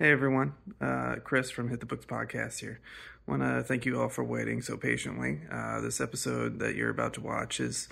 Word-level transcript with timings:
Hey 0.00 0.12
everyone, 0.12 0.54
uh, 0.80 1.16
Chris 1.22 1.50
from 1.50 1.68
Hit 1.68 1.80
the 1.80 1.84
Books 1.84 2.06
podcast 2.06 2.60
here. 2.60 2.80
Want 3.26 3.42
to 3.42 3.62
thank 3.62 3.84
you 3.84 4.00
all 4.00 4.08
for 4.08 4.24
waiting 4.24 4.62
so 4.62 4.78
patiently. 4.78 5.42
Uh, 5.52 5.82
this 5.82 6.00
episode 6.00 6.58
that 6.60 6.74
you're 6.74 6.88
about 6.88 7.12
to 7.14 7.20
watch 7.20 7.60
is 7.60 7.86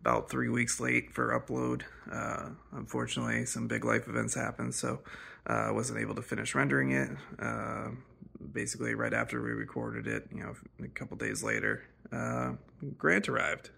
about 0.00 0.30
three 0.30 0.48
weeks 0.48 0.80
late 0.80 1.12
for 1.12 1.38
upload. 1.38 1.82
Uh, 2.10 2.54
unfortunately, 2.72 3.44
some 3.44 3.68
big 3.68 3.84
life 3.84 4.08
events 4.08 4.34
happened, 4.34 4.74
so 4.74 5.00
uh, 5.50 5.52
I 5.52 5.70
wasn't 5.70 6.00
able 6.00 6.14
to 6.14 6.22
finish 6.22 6.54
rendering 6.54 6.92
it. 6.92 7.10
Uh, 7.38 7.90
basically, 8.54 8.94
right 8.94 9.12
after 9.12 9.42
we 9.42 9.50
recorded 9.50 10.06
it, 10.06 10.28
you 10.34 10.42
know, 10.42 10.54
a 10.82 10.88
couple 10.88 11.18
days 11.18 11.42
later, 11.42 11.82
uh, 12.10 12.52
Grant 12.96 13.28
arrived. 13.28 13.68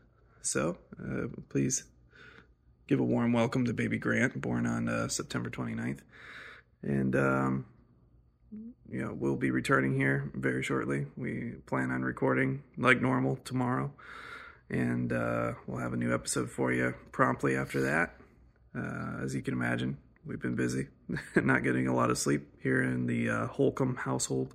So 0.40 0.78
uh, 1.02 1.26
please 1.48 1.82
give 2.86 3.00
a 3.00 3.04
warm 3.04 3.32
welcome 3.32 3.64
to 3.64 3.72
baby 3.72 3.98
Grant, 3.98 4.40
born 4.40 4.66
on 4.66 4.88
uh, 4.88 5.08
September 5.08 5.50
29th. 5.50 5.98
And, 6.84 7.16
um, 7.16 7.66
you 8.92 9.02
know, 9.02 9.16
we'll 9.18 9.36
be 9.36 9.50
returning 9.50 9.96
here 9.96 10.30
very 10.34 10.62
shortly. 10.62 11.06
We 11.16 11.54
plan 11.66 11.90
on 11.90 12.02
recording 12.02 12.62
like 12.76 13.00
normal 13.00 13.36
tomorrow. 13.36 13.90
And 14.68 15.12
uh, 15.12 15.52
we'll 15.66 15.80
have 15.80 15.94
a 15.94 15.96
new 15.96 16.14
episode 16.14 16.50
for 16.50 16.72
you 16.72 16.94
promptly 17.10 17.56
after 17.56 17.80
that. 17.82 18.14
Uh, 18.76 19.22
as 19.22 19.34
you 19.34 19.42
can 19.42 19.54
imagine, 19.54 19.96
we've 20.26 20.40
been 20.40 20.56
busy, 20.56 20.88
not 21.36 21.62
getting 21.62 21.88
a 21.88 21.94
lot 21.94 22.10
of 22.10 22.18
sleep 22.18 22.46
here 22.62 22.82
in 22.82 23.06
the 23.06 23.28
uh, 23.28 23.46
Holcomb 23.46 23.96
household. 23.96 24.54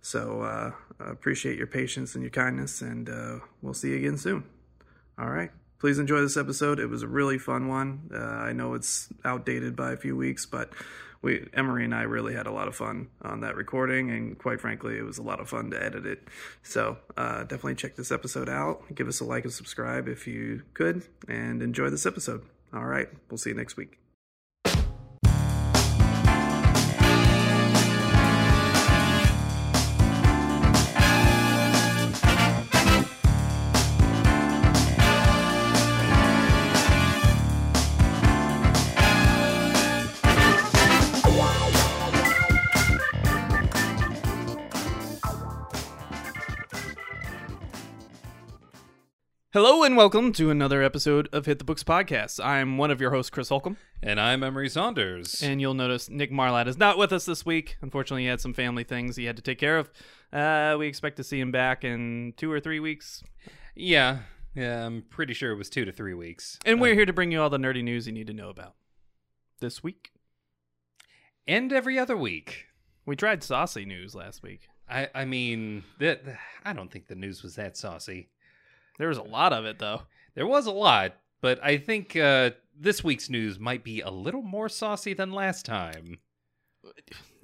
So 0.00 0.42
uh, 0.42 0.72
I 1.00 1.10
appreciate 1.10 1.58
your 1.58 1.66
patience 1.66 2.14
and 2.14 2.22
your 2.22 2.30
kindness, 2.30 2.80
and 2.80 3.08
uh, 3.08 3.38
we'll 3.60 3.74
see 3.74 3.90
you 3.90 3.96
again 3.96 4.16
soon. 4.16 4.44
All 5.18 5.28
right. 5.28 5.50
Please 5.78 5.98
enjoy 5.98 6.20
this 6.20 6.36
episode. 6.36 6.80
It 6.80 6.86
was 6.86 7.02
a 7.02 7.08
really 7.08 7.38
fun 7.38 7.68
one. 7.68 8.10
Uh, 8.12 8.18
I 8.18 8.52
know 8.52 8.74
it's 8.74 9.08
outdated 9.24 9.76
by 9.76 9.92
a 9.92 9.96
few 9.96 10.16
weeks, 10.16 10.44
but 10.44 10.72
we 11.22 11.48
Emery 11.52 11.84
and 11.84 11.94
I 11.94 12.02
really 12.02 12.34
had 12.34 12.46
a 12.46 12.52
lot 12.52 12.68
of 12.68 12.76
fun 12.76 13.08
on 13.22 13.40
that 13.40 13.56
recording, 13.56 14.10
and 14.10 14.38
quite 14.38 14.60
frankly, 14.60 14.98
it 14.98 15.02
was 15.02 15.18
a 15.18 15.22
lot 15.22 15.40
of 15.40 15.48
fun 15.48 15.70
to 15.70 15.82
edit 15.82 16.06
it. 16.06 16.28
So 16.62 16.98
uh, 17.16 17.40
definitely 17.42 17.74
check 17.76 17.96
this 17.96 18.12
episode 18.12 18.48
out. 18.48 18.82
Give 18.94 19.08
us 19.08 19.20
a 19.20 19.24
like 19.24 19.44
and 19.44 19.52
subscribe 19.52 20.08
if 20.08 20.26
you 20.26 20.62
could, 20.74 21.04
and 21.28 21.62
enjoy 21.62 21.90
this 21.90 22.06
episode. 22.06 22.44
All 22.72 22.84
right, 22.84 23.08
we'll 23.30 23.38
see 23.38 23.50
you 23.50 23.56
next 23.56 23.76
week. 23.76 24.07
Hello 49.54 49.82
and 49.82 49.96
welcome 49.96 50.30
to 50.34 50.50
another 50.50 50.82
episode 50.82 51.26
of 51.32 51.46
Hit 51.46 51.58
the 51.58 51.64
Books 51.64 51.82
Podcast. 51.82 52.44
I'm 52.44 52.76
one 52.76 52.90
of 52.90 53.00
your 53.00 53.10
hosts, 53.12 53.30
Chris 53.30 53.48
Holcomb, 53.48 53.78
And 54.02 54.20
I'm 54.20 54.42
Emery 54.42 54.68
Saunders. 54.68 55.42
and 55.42 55.58
you'll 55.60 55.72
notice 55.74 56.10
Nick 56.10 56.30
Marlatt 56.30 56.66
is 56.68 56.76
not 56.76 56.98
with 56.98 57.12
us 57.14 57.24
this 57.24 57.46
week. 57.46 57.76
Unfortunately, 57.80 58.22
he 58.24 58.28
had 58.28 58.42
some 58.42 58.52
family 58.52 58.84
things 58.84 59.16
he 59.16 59.24
had 59.24 59.36
to 59.36 59.42
take 59.42 59.58
care 59.58 59.78
of. 59.78 59.90
Uh, 60.32 60.76
we 60.78 60.86
expect 60.86 61.16
to 61.16 61.24
see 61.24 61.40
him 61.40 61.50
back 61.50 61.82
in 61.82 62.34
two 62.36 62.52
or 62.52 62.60
three 62.60 62.78
weeks. 62.80 63.22
yeah, 63.74 64.18
yeah, 64.54 64.84
I'm 64.84 65.02
pretty 65.08 65.32
sure 65.32 65.50
it 65.52 65.56
was 65.56 65.70
two 65.70 65.86
to 65.86 65.92
three 65.92 66.14
weeks. 66.14 66.58
And 66.66 66.78
we're 66.80 66.94
here 66.94 67.06
to 67.06 67.12
bring 67.14 67.32
you 67.32 67.40
all 67.40 67.50
the 67.50 67.58
nerdy 67.58 67.82
news 67.82 68.06
you 68.06 68.12
need 68.12 68.26
to 68.26 68.34
know 68.34 68.50
about. 68.50 68.74
This 69.60 69.82
week, 69.82 70.10
And 71.46 71.72
every 71.72 71.98
other 71.98 72.16
week. 72.18 72.66
we 73.06 73.16
tried 73.16 73.42
saucy 73.42 73.86
news 73.86 74.14
last 74.14 74.42
week. 74.42 74.68
I, 74.90 75.08
I 75.14 75.24
mean, 75.24 75.84
that 76.00 76.22
I 76.66 76.74
don't 76.74 76.90
think 76.90 77.06
the 77.08 77.14
news 77.14 77.42
was 77.42 77.54
that 77.56 77.76
saucy. 77.78 78.28
There 78.98 79.08
was 79.08 79.18
a 79.18 79.22
lot 79.22 79.52
of 79.52 79.64
it, 79.64 79.78
though. 79.78 80.02
There 80.34 80.46
was 80.46 80.66
a 80.66 80.72
lot, 80.72 81.14
but 81.40 81.62
I 81.64 81.78
think 81.78 82.16
uh, 82.16 82.50
this 82.78 83.02
week's 83.02 83.30
news 83.30 83.58
might 83.58 83.84
be 83.84 84.00
a 84.00 84.10
little 84.10 84.42
more 84.42 84.68
saucy 84.68 85.14
than 85.14 85.32
last 85.32 85.64
time. 85.64 86.18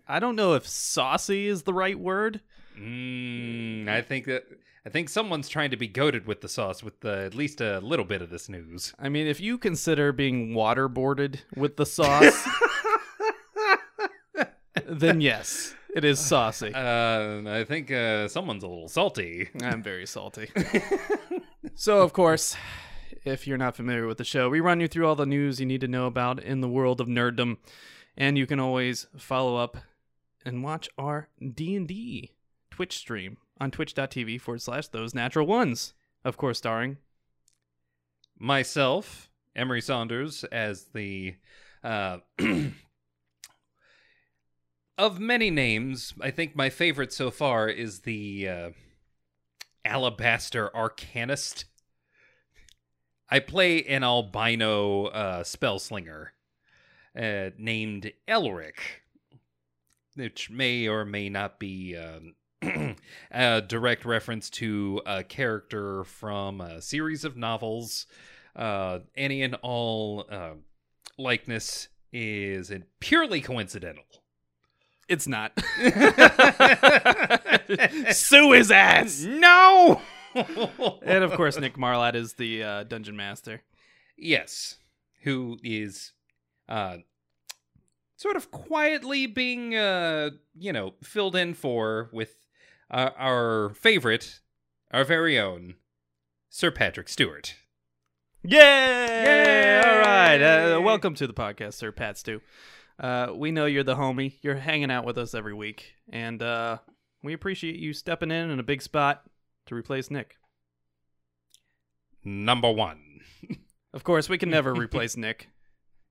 I 0.06 0.20
don't 0.20 0.36
know 0.36 0.54
if 0.54 0.66
saucy 0.66 1.46
is 1.46 1.62
the 1.62 1.74
right 1.74 1.98
word. 1.98 2.40
Mm, 2.78 3.88
I 3.88 4.02
think 4.02 4.26
that 4.26 4.44
I 4.86 4.90
think 4.90 5.08
someone's 5.08 5.48
trying 5.48 5.70
to 5.70 5.76
be 5.76 5.88
goaded 5.88 6.26
with 6.26 6.40
the 6.40 6.48
sauce 6.48 6.82
with 6.82 7.04
uh, 7.04 7.08
at 7.08 7.34
least 7.34 7.60
a 7.60 7.80
little 7.80 8.04
bit 8.04 8.20
of 8.20 8.30
this 8.30 8.48
news. 8.48 8.92
I 8.98 9.08
mean, 9.08 9.26
if 9.26 9.40
you 9.40 9.56
consider 9.56 10.12
being 10.12 10.50
waterboarded 10.50 11.38
with 11.56 11.76
the 11.76 11.86
sauce, 11.86 12.46
then 14.86 15.20
yes, 15.20 15.74
it 15.94 16.04
is 16.04 16.18
saucy. 16.18 16.72
Uh, 16.74 17.42
I 17.46 17.64
think 17.64 17.90
uh, 17.90 18.28
someone's 18.28 18.62
a 18.62 18.68
little 18.68 18.88
salty. 18.88 19.48
I'm 19.62 19.82
very 19.82 20.06
salty. 20.06 20.50
so, 21.74 22.02
of 22.02 22.12
course, 22.12 22.56
if 23.24 23.46
you're 23.46 23.58
not 23.58 23.76
familiar 23.76 24.06
with 24.06 24.18
the 24.18 24.24
show, 24.24 24.48
we 24.48 24.60
run 24.60 24.80
you 24.80 24.88
through 24.88 25.06
all 25.06 25.16
the 25.16 25.26
news 25.26 25.60
you 25.60 25.66
need 25.66 25.80
to 25.80 25.88
know 25.88 26.06
about 26.06 26.42
in 26.42 26.60
the 26.60 26.68
world 26.68 27.00
of 27.00 27.08
nerddom, 27.08 27.58
and 28.16 28.36
you 28.38 28.46
can 28.46 28.60
always 28.60 29.06
follow 29.16 29.56
up 29.56 29.76
and 30.44 30.62
watch 30.62 30.88
our 30.98 31.28
D&D 31.40 32.32
Twitch 32.70 32.96
stream 32.96 33.38
on 33.60 33.70
twitch.tv 33.70 34.40
forward 34.40 34.62
slash 34.62 34.88
those 34.88 35.14
natural 35.14 35.46
ones. 35.46 35.94
Of 36.24 36.36
course, 36.36 36.58
starring 36.58 36.98
myself, 38.38 39.30
Emery 39.54 39.80
Saunders, 39.80 40.44
as 40.44 40.86
the 40.92 41.36
uh, 41.82 42.18
of 44.98 45.20
many 45.20 45.50
names. 45.50 46.14
I 46.20 46.30
think 46.30 46.56
my 46.56 46.70
favorite 46.70 47.12
so 47.12 47.30
far 47.30 47.68
is 47.68 48.00
the 48.00 48.48
uh, 48.48 48.70
Alabaster 49.84 50.70
Arcanist. 50.74 51.64
I 53.30 53.40
play 53.40 53.82
an 53.84 54.04
albino 54.04 55.06
uh, 55.06 55.44
spell 55.44 55.78
slinger 55.78 56.32
uh, 57.18 57.50
named 57.58 58.12
Elric, 58.28 58.78
which 60.14 60.50
may 60.50 60.86
or 60.88 61.04
may 61.04 61.28
not 61.28 61.58
be. 61.58 61.96
Um, 61.96 62.34
a 63.30 63.60
direct 63.60 64.04
reference 64.04 64.48
to 64.48 65.02
a 65.04 65.22
character 65.22 66.04
from 66.04 66.60
a 66.60 66.80
series 66.80 67.24
of 67.24 67.36
novels. 67.36 68.06
Uh, 68.56 69.00
any 69.16 69.42
and 69.42 69.56
all 69.62 70.24
uh, 70.30 70.52
likeness 71.18 71.88
is 72.12 72.72
purely 73.00 73.40
coincidental. 73.40 74.04
It's 75.08 75.26
not. 75.26 75.52
Sue 78.14 78.52
his 78.52 78.70
ass. 78.70 79.22
No! 79.22 80.00
And 80.34 81.24
of 81.24 81.32
course, 81.32 81.58
Nick 81.58 81.76
Marlatt 81.76 82.14
is 82.14 82.34
the 82.34 82.62
uh, 82.62 82.82
dungeon 82.84 83.16
master. 83.16 83.62
yes, 84.16 84.76
who 85.22 85.58
is 85.62 86.12
uh, 86.68 86.98
sort 88.16 88.36
of 88.36 88.50
quietly 88.50 89.26
being, 89.26 89.74
uh, 89.74 90.30
you 90.58 90.72
know, 90.72 90.94
filled 91.02 91.36
in 91.36 91.54
for 91.54 92.10
with 92.12 92.34
uh, 92.90 93.10
our 93.16 93.70
favorite, 93.74 94.40
our 94.92 95.04
very 95.04 95.38
own, 95.38 95.74
Sir 96.50 96.70
Patrick 96.70 97.08
Stewart. 97.08 97.54
Yay! 98.42 98.58
Yay! 98.58 99.80
All 99.84 99.98
right. 99.98 100.40
Uh, 100.42 100.80
welcome 100.80 101.14
to 101.14 101.26
the 101.26 101.32
podcast, 101.32 101.74
Sir 101.74 101.92
Pat 101.92 102.18
Stew. 102.18 102.40
Uh, 102.98 103.32
we 103.34 103.50
know 103.50 103.66
you're 103.66 103.82
the 103.82 103.96
homie. 103.96 104.34
You're 104.42 104.56
hanging 104.56 104.90
out 104.90 105.04
with 105.04 105.18
us 105.18 105.34
every 105.34 105.54
week, 105.54 105.94
and 106.08 106.42
uh, 106.42 106.78
we 107.22 107.32
appreciate 107.32 107.76
you 107.76 107.92
stepping 107.92 108.30
in 108.30 108.50
in 108.50 108.60
a 108.60 108.64
big 108.64 108.82
spot 108.82 109.24
to 109.66 109.74
replace 109.74 110.10
Nick. 110.10 110.36
Number 112.24 112.70
one. 112.70 113.00
Of 113.92 114.02
course, 114.02 114.28
we 114.28 114.38
can 114.38 114.50
never 114.50 114.74
replace 114.74 115.16
Nick, 115.16 115.48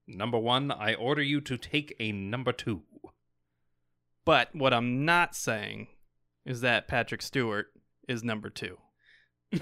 Number 0.07 0.37
one, 0.37 0.71
I 0.71 0.95
order 0.95 1.21
you 1.21 1.39
to 1.41 1.57
take 1.57 1.95
a 1.99 2.11
number 2.11 2.51
two. 2.51 2.83
but 4.25 4.49
what 4.53 4.73
I'm 4.73 5.05
not 5.05 5.35
saying 5.35 5.87
is 6.45 6.61
that 6.61 6.87
Patrick 6.87 7.21
Stewart 7.21 7.67
is 8.07 8.23
number 8.23 8.49
two. 8.49 8.77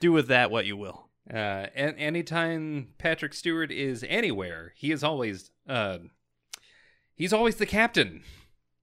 Do 0.00 0.12
with 0.12 0.28
that 0.28 0.50
what 0.50 0.66
you 0.66 0.76
will. 0.76 1.07
Uh, 1.32 1.66
and 1.74 1.94
anytime 1.98 2.88
Patrick 2.96 3.34
Stewart 3.34 3.70
is 3.70 4.04
anywhere, 4.08 4.72
he 4.76 4.90
is 4.90 5.04
always 5.04 5.50
uh, 5.68 5.98
he's 7.14 7.32
always 7.32 7.56
the 7.56 7.66
captain. 7.66 8.22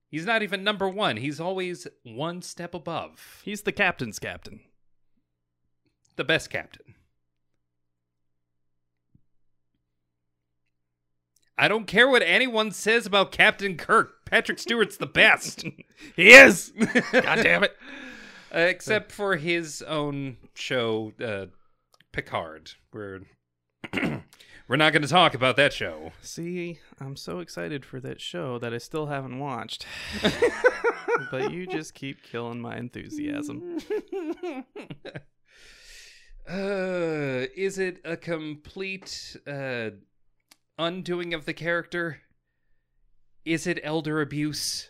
He's 0.08 0.26
not 0.26 0.44
even 0.44 0.64
number 0.64 0.88
one. 0.88 1.18
He's 1.18 1.40
always 1.40 1.88
one 2.04 2.42
step 2.42 2.74
above. 2.74 3.42
He's 3.44 3.64
the 3.64 3.72
captain's 3.72 4.20
captain. 4.20 4.62
The 6.16 6.24
best 6.24 6.50
captain. 6.50 6.96
I 11.58 11.68
don't 11.68 11.88
care 11.88 12.08
what 12.08 12.22
anyone 12.22 12.72
says 12.72 13.06
about 13.06 13.32
Captain 13.32 13.78
Kirk. 13.78 14.26
Patrick 14.26 14.60
Stewart's 14.60 14.98
the 14.98 15.06
best. 15.06 15.66
He 16.16 16.34
is. 16.34 16.74
God 17.12 17.40
damn 17.42 17.64
it. 17.64 17.76
Uh, 18.54 18.60
except 18.60 19.14
for 19.14 19.38
his 19.38 19.82
own 19.82 20.36
show, 20.54 21.14
uh, 21.24 21.46
Picard, 22.16 22.72
where 22.92 23.20
We're 24.68 24.78
not 24.78 24.94
going 24.94 25.02
to 25.02 25.08
talk 25.08 25.36
about 25.36 25.58
that 25.58 25.74
show. 25.74 26.14
See, 26.22 26.80
I'm 27.00 27.18
so 27.18 27.40
excited 27.40 27.86
for 27.86 28.00
that 28.00 28.22
show 28.22 28.58
that 28.60 28.74
I 28.74 28.78
still 28.78 29.08
haven't 29.08 29.38
watched. 29.38 29.86
but 31.30 31.52
you 31.52 31.68
just 31.68 31.94
keep 31.94 32.24
killing 32.24 32.62
my 32.62 32.78
enthusiasm. 32.78 33.80
uh, 36.50 37.46
is 37.56 37.78
it 37.78 38.00
a 38.06 38.16
complete 38.16 39.36
uh, 39.46 39.90
undoing 40.80 41.34
of 41.34 41.44
the 41.44 41.54
character? 41.54 42.22
Is 43.44 43.68
it 43.68 43.80
elder 43.84 44.22
abuse? 44.22 44.90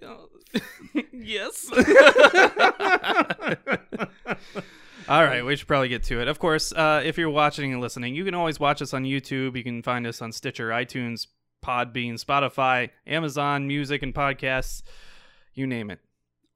yes. 1.12 1.70
All 5.12 5.22
right, 5.22 5.44
we 5.44 5.56
should 5.56 5.68
probably 5.68 5.90
get 5.90 6.04
to 6.04 6.22
it. 6.22 6.28
Of 6.28 6.38
course, 6.38 6.72
uh, 6.72 7.02
if 7.04 7.18
you're 7.18 7.28
watching 7.28 7.70
and 7.70 7.82
listening, 7.82 8.14
you 8.14 8.24
can 8.24 8.34
always 8.34 8.58
watch 8.58 8.80
us 8.80 8.94
on 8.94 9.04
YouTube. 9.04 9.56
You 9.58 9.62
can 9.62 9.82
find 9.82 10.06
us 10.06 10.22
on 10.22 10.32
Stitcher, 10.32 10.70
iTunes, 10.70 11.26
Podbean, 11.62 12.14
Spotify, 12.14 12.88
Amazon 13.06 13.66
Music 13.66 14.02
and 14.02 14.14
Podcasts, 14.14 14.82
you 15.52 15.66
name 15.66 15.90
it. 15.90 16.00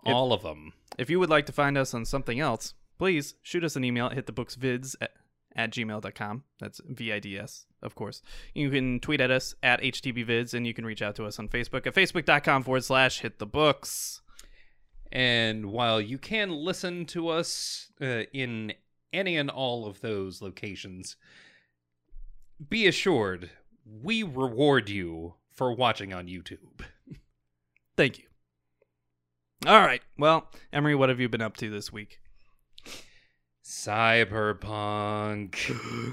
If- 0.07 0.15
All 0.15 0.33
of 0.33 0.43
them. 0.43 0.73
If 0.97 1.11
you 1.11 1.21
would 1.21 1.29
like 1.29 1.45
to 1.47 1.53
find 1.53 1.77
us 1.77 1.93
on 1.93 2.07
something 2.07 2.41
else, 2.41 2.73
please 2.99 3.35
shoot 3.43 3.63
us 3.63 3.77
an 3.77 3.85
email 3.85 4.07
at 4.07 4.17
hitthebooksvids 4.17 4.97
at, 5.03 5.13
at 5.55 5.71
gmail.com. 5.71 6.45
That's 6.59 6.81
V-I-D-S, 6.89 7.67
of 7.83 7.95
course. 7.95 8.23
You 8.55 8.71
can 8.71 9.01
tweet 9.01 9.21
at 9.21 9.31
us 9.31 9.55
at 9.63 9.83
HTBvids, 9.83 10.55
and 10.55 10.67
you 10.67 10.73
can 10.73 10.87
reach 10.87 11.03
out 11.03 11.15
to 11.17 11.27
us 11.27 11.39
on 11.39 11.49
Facebook 11.49 11.87
at 11.87 11.95
facebook.com 11.95 12.63
forward 12.63 12.85
slash 12.85 13.21
hit 13.21 13.39
the 13.39 13.45
books. 13.45 14.23
And 15.13 15.67
while 15.67 16.01
you 16.01 16.19
can 16.19 16.51
listen 16.51 17.07
to 17.07 17.29
us 17.29 17.91
uh, 18.01 18.25
in 18.33 18.73
any 19.13 19.37
and 19.37 19.51
all 19.51 19.87
of 19.87 20.01
those 20.01 20.43
locations, 20.43 21.17
be 22.69 22.87
assured 22.87 23.51
we 24.03 24.23
reward 24.23 24.89
you 24.89 25.35
for 25.51 25.73
watching 25.73 26.13
on 26.13 26.27
YouTube. 26.27 26.85
Thank 27.97 28.19
you. 28.19 28.25
All 29.67 29.81
right. 29.81 30.03
Well, 30.19 30.51
Emery, 30.73 30.95
what 30.95 31.09
have 31.09 31.21
you 31.21 31.29
been 31.29 31.41
up 31.41 31.57
to 31.59 31.71
this 31.71 31.93
week? 31.93 32.21
Cyberpunk. 33.65 35.57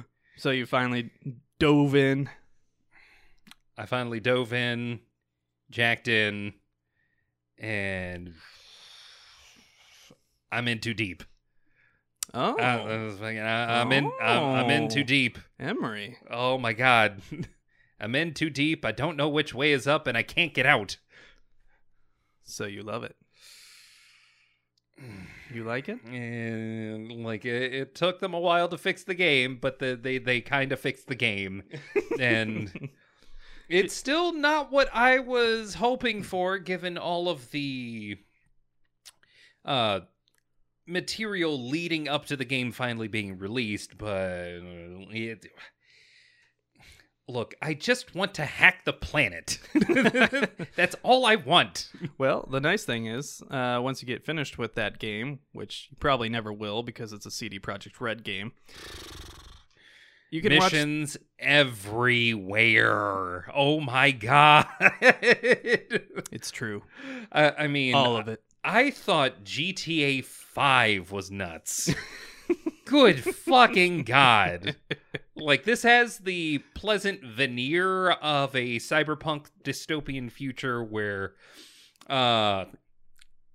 So 0.35 0.49
you 0.49 0.65
finally 0.65 1.11
dove 1.59 1.93
in. 1.95 2.27
I 3.77 3.85
finally 3.85 4.19
dove 4.19 4.51
in, 4.51 4.99
jacked 5.69 6.07
in, 6.07 6.53
and 7.59 8.33
I'm 10.53 10.67
in 10.67 10.79
too 10.79 10.93
deep. 10.93 11.23
Oh, 12.33 12.55
I 12.57 12.77
I, 13.39 13.81
I'm 13.81 13.91
in. 13.91 14.11
I'm, 14.21 14.43
I'm 14.43 14.69
in 14.69 14.89
too 14.89 15.01
Oh. 15.01 15.03
deep. 15.03 15.37
Emery. 15.59 16.17
Oh 16.29 16.57
my 16.57 16.73
god. 16.73 17.21
I'm 17.99 18.15
in 18.15 18.33
too 18.33 18.49
deep. 18.49 18.83
I 18.85 18.91
don't 18.91 19.17
know 19.17 19.29
which 19.29 19.53
way 19.53 19.71
is 19.71 19.87
up 19.87 20.07
and 20.07 20.17
I 20.17 20.23
can't 20.23 20.53
get 20.53 20.65
out. 20.65 20.97
So 22.43 22.65
you 22.65 22.81
love 22.83 23.03
it. 23.03 23.15
You 25.53 25.63
like 25.63 25.89
it? 25.89 25.99
And 26.05 27.23
like 27.23 27.45
it, 27.45 27.73
it 27.73 27.95
took 27.95 28.19
them 28.19 28.33
a 28.33 28.39
while 28.39 28.67
to 28.69 28.77
fix 28.77 29.03
the 29.03 29.13
game, 29.15 29.57
but 29.61 29.79
the, 29.79 29.95
they 30.01 30.17
they 30.17 30.41
kind 30.41 30.71
of 30.71 30.79
fixed 30.79 31.07
the 31.07 31.15
game. 31.15 31.63
and 32.19 32.71
it's 33.69 33.93
still 33.93 34.33
not 34.33 34.71
what 34.71 34.89
I 34.93 35.19
was 35.19 35.75
hoping 35.75 36.23
for 36.23 36.57
given 36.57 36.97
all 36.97 37.29
of 37.29 37.51
the 37.51 38.17
uh 39.65 40.01
material 40.85 41.69
leading 41.69 42.07
up 42.07 42.25
to 42.27 42.35
the 42.35 42.45
game 42.45 42.71
finally 42.71 43.07
being 43.07 43.37
released, 43.37 43.97
but 43.97 44.07
uh, 44.07 45.05
it 45.11 45.45
Look, 47.27 47.55
I 47.61 47.73
just 47.73 48.15
want 48.15 48.33
to 48.33 48.43
hack 48.43 48.83
the 48.83 48.91
planet. 48.91 49.57
That's 50.75 50.95
all 51.03 51.25
I 51.25 51.35
want. 51.35 51.89
Well, 52.17 52.45
the 52.51 52.59
nice 52.59 52.83
thing 52.83 53.05
is, 53.05 53.41
uh, 53.49 53.79
once 53.81 54.01
you 54.01 54.07
get 54.07 54.25
finished 54.25 54.57
with 54.57 54.75
that 54.75 54.99
game, 54.99 55.39
which 55.53 55.87
you 55.89 55.95
probably 56.01 56.27
never 56.27 56.51
will 56.51 56.83
because 56.83 57.13
it's 57.13 57.25
a 57.25 57.31
CD 57.31 57.59
Projekt 57.59 58.01
Red 58.01 58.25
game, 58.25 58.51
you 60.31 60.41
can 60.41 60.53
watch. 60.57 60.73
Missions 60.73 61.15
everywhere. 61.39 62.65
Oh 63.53 63.79
my 63.79 64.11
god. 64.11 64.67
It's 66.31 66.49
true, 66.51 66.83
I, 67.31 67.51
I 67.51 67.67
mean, 67.67 67.93
all 67.93 68.17
of 68.17 68.27
it. 68.27 68.41
I 68.63 68.91
thought 68.91 69.43
GTA 69.43 70.23
5 70.23 71.11
was 71.11 71.29
nuts. 71.29 71.93
Good 72.85 73.23
fucking 73.23 74.03
god. 74.03 74.75
Like 75.35 75.63
this 75.63 75.83
has 75.83 76.19
the 76.19 76.59
pleasant 76.75 77.23
veneer 77.23 78.11
of 78.11 78.55
a 78.55 78.77
cyberpunk 78.77 79.47
dystopian 79.63 80.31
future 80.31 80.83
where 80.83 81.33
uh 82.07 82.65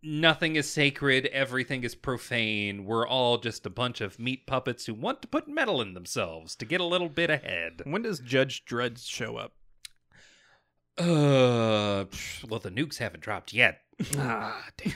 nothing 0.03 0.57
is 0.57 0.71
sacred, 0.71 1.27
everything 1.27 1.85
is 1.85 1.95
profane. 1.95 2.85
We're 2.85 3.07
all 3.07 3.39
just 3.39 3.67
a 3.67 3.71
bunch 3.71 4.01
of 4.01 4.19
meat 4.19 4.47
puppets 4.47 4.87
who 4.87 4.95
want 4.95 5.23
to 5.23 5.29
put 5.29 5.49
metal 5.49 5.81
in 5.81 5.95
themselves 5.95 6.57
to 6.57 6.65
get 6.65 6.81
a 6.81 6.85
little 6.85 7.09
bit 7.09 7.31
ahead. 7.31 7.83
When 7.85 8.03
does 8.03 8.21
Judge 8.21 8.65
Dredd 8.65 9.05
show 9.07 9.37
up? 9.37 9.53
Uh, 10.99 12.05
well, 12.49 12.61
the 12.61 12.71
nukes 12.71 12.99
haven't 12.99 13.21
dropped 13.21 13.53
yet. 13.53 13.81
ah, 14.19 14.65
damn. 14.77 14.93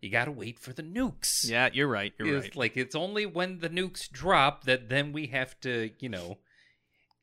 You 0.00 0.10
gotta 0.10 0.30
wait 0.30 0.58
for 0.58 0.72
the 0.72 0.82
nukes. 0.82 1.48
Yeah, 1.48 1.70
you're 1.72 1.88
right. 1.88 2.12
You're 2.18 2.36
It's 2.36 2.46
right. 2.46 2.56
like 2.56 2.76
it's 2.76 2.94
only 2.94 3.26
when 3.26 3.58
the 3.58 3.68
nukes 3.68 4.08
drop 4.08 4.64
that 4.64 4.88
then 4.88 5.12
we 5.12 5.26
have 5.28 5.58
to, 5.60 5.90
you 5.98 6.08
know, 6.08 6.38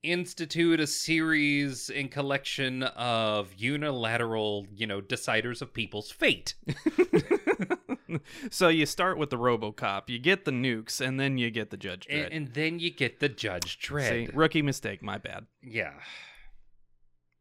institute 0.04 0.80
a 0.80 0.86
series 0.88 1.90
and 1.90 2.12
collection 2.12 2.84
of 2.84 3.54
unilateral, 3.56 4.68
you 4.76 4.86
know, 4.88 5.02
deciders 5.02 5.62
of 5.62 5.74
people's 5.74 6.12
fate. 6.12 6.56
so 8.52 8.68
you 8.68 8.86
start 8.86 9.18
with 9.18 9.30
the 9.30 9.38
RoboCop, 9.38 10.10
you 10.10 10.20
get 10.20 10.46
the 10.46 10.52
nukes, 10.52 11.00
and 11.00 11.20
then 11.20 11.38
you 11.38 11.50
get 11.52 11.70
the 11.72 11.78
Judge 11.78 12.08
Dredd. 12.08 12.26
And, 12.26 12.34
and 12.34 12.54
then 12.54 12.80
you 12.80 12.92
get 12.92 13.20
the 13.20 13.30
Judge 13.30 13.80
See, 13.82 13.94
Dredd. 13.94 14.32
rookie 14.34 14.62
mistake. 14.62 15.02
My 15.02 15.18
bad. 15.18 15.46
yeah. 15.64 15.94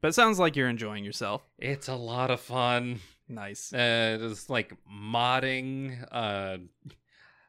But 0.05 0.09
it 0.09 0.17
sounds 0.17 0.39
like 0.39 0.55
you're 0.55 0.69
enjoying 0.69 1.03
yourself. 1.03 1.49
It's 1.59 1.89
a 1.89 1.95
lot 1.95 2.31
of 2.31 2.39
fun. 2.39 3.01
Nice. 3.27 3.73
Uh, 3.73 4.19
it's 4.21 4.51
like 4.51 4.75
modding, 4.87 5.97
uh, 6.12 6.59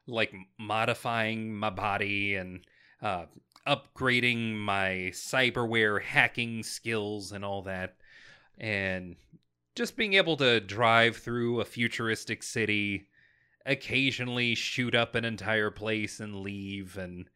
like 0.06 0.32
modifying 0.58 1.54
my 1.54 1.68
body 1.68 2.36
and 2.36 2.64
uh, 3.02 3.26
upgrading 3.66 4.56
my 4.56 5.10
cyberware 5.12 6.00
hacking 6.00 6.62
skills 6.62 7.32
and 7.32 7.44
all 7.44 7.60
that, 7.64 7.96
and 8.56 9.16
just 9.74 9.94
being 9.94 10.14
able 10.14 10.38
to 10.38 10.58
drive 10.58 11.18
through 11.18 11.60
a 11.60 11.66
futuristic 11.66 12.42
city, 12.42 13.06
occasionally 13.66 14.54
shoot 14.54 14.94
up 14.94 15.14
an 15.14 15.26
entire 15.26 15.70
place 15.70 16.20
and 16.20 16.40
leave, 16.40 16.96
and 16.96 17.28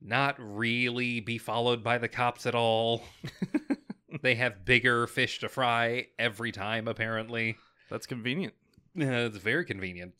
not 0.00 0.36
really 0.38 1.20
be 1.20 1.36
followed 1.36 1.84
by 1.84 1.98
the 1.98 2.08
cops 2.08 2.46
at 2.46 2.54
all. 2.54 3.02
they 4.22 4.36
have 4.36 4.64
bigger 4.64 5.06
fish 5.06 5.40
to 5.40 5.48
fry 5.48 6.06
every 6.18 6.52
time, 6.52 6.88
apparently. 6.88 7.56
That's 7.90 8.06
convenient. 8.06 8.54
Uh, 8.98 9.26
it's 9.26 9.36
very 9.36 9.64
convenient. 9.64 10.14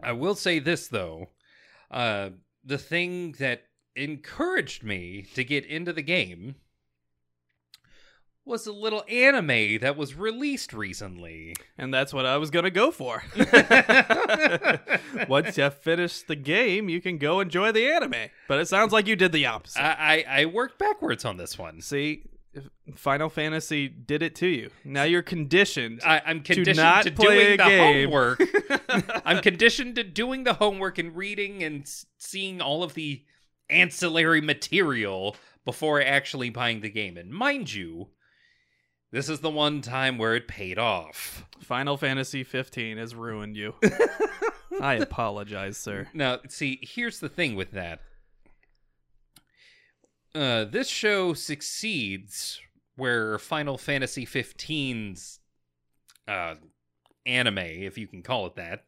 I 0.00 0.12
will 0.12 0.34
say 0.34 0.58
this 0.58 0.88
though, 0.88 1.30
uh, 1.90 2.30
the 2.64 2.78
thing 2.78 3.32
that 3.38 3.64
encouraged 3.96 4.84
me 4.84 5.26
to 5.34 5.42
get 5.42 5.64
into 5.66 5.92
the 5.92 6.02
game 6.02 6.54
was 8.44 8.66
a 8.66 8.72
little 8.72 9.04
anime 9.08 9.78
that 9.80 9.96
was 9.96 10.14
released 10.14 10.72
recently. 10.72 11.54
And 11.76 11.92
that's 11.92 12.14
what 12.14 12.24
I 12.24 12.38
was 12.38 12.50
going 12.50 12.64
to 12.64 12.70
go 12.70 12.90
for. 12.90 13.22
Once 15.28 15.58
you 15.58 15.68
finish 15.70 16.22
the 16.22 16.36
game, 16.36 16.88
you 16.88 17.00
can 17.00 17.18
go 17.18 17.40
enjoy 17.40 17.72
the 17.72 17.92
anime. 17.92 18.30
But 18.48 18.60
it 18.60 18.68
sounds 18.68 18.92
like 18.92 19.06
you 19.06 19.16
did 19.16 19.32
the 19.32 19.46
opposite. 19.46 19.82
I, 19.82 20.24
I 20.26 20.40
I 20.40 20.44
worked 20.46 20.78
backwards 20.78 21.24
on 21.24 21.36
this 21.36 21.58
one. 21.58 21.82
See, 21.82 22.24
Final 22.96 23.28
Fantasy 23.28 23.88
did 23.88 24.22
it 24.22 24.34
to 24.36 24.46
you. 24.46 24.70
Now 24.84 25.04
you're 25.04 25.22
conditioned. 25.22 26.00
I, 26.04 26.22
I'm 26.24 26.40
conditioned 26.40 26.76
not 26.76 27.04
to 27.04 27.12
play 27.12 27.56
doing 27.56 27.56
the 27.58 27.64
game. 27.64 28.04
homework. 28.04 28.42
I'm 29.26 29.42
conditioned 29.42 29.96
to 29.96 30.04
doing 30.04 30.44
the 30.44 30.54
homework 30.54 30.98
and 30.98 31.14
reading 31.16 31.62
and 31.62 31.88
seeing 32.18 32.60
all 32.60 32.82
of 32.82 32.94
the 32.94 33.22
ancillary 33.70 34.40
material 34.40 35.36
before 35.64 36.00
actually 36.00 36.50
buying 36.50 36.80
the 36.80 36.88
game. 36.88 37.16
And 37.16 37.30
mind 37.30 37.72
you, 37.72 38.08
this 39.10 39.28
is 39.28 39.40
the 39.40 39.50
one 39.50 39.80
time 39.80 40.18
where 40.18 40.34
it 40.34 40.48
paid 40.48 40.78
off. 40.78 41.46
Final 41.60 41.96
Fantasy 41.96 42.44
15 42.44 42.98
has 42.98 43.14
ruined 43.14 43.56
you. 43.56 43.74
I 44.80 44.94
apologize, 44.94 45.76
sir. 45.76 46.08
Now, 46.12 46.38
see, 46.48 46.78
here's 46.82 47.20
the 47.20 47.28
thing 47.28 47.56
with 47.56 47.72
that. 47.72 48.00
Uh, 50.38 50.64
this 50.64 50.86
show 50.86 51.34
succeeds 51.34 52.60
where 52.94 53.40
Final 53.40 53.76
Fantasy 53.76 54.24
15's 54.24 55.40
uh, 56.28 56.54
anime, 57.26 57.58
if 57.58 57.98
you 57.98 58.06
can 58.06 58.22
call 58.22 58.46
it 58.46 58.54
that, 58.54 58.84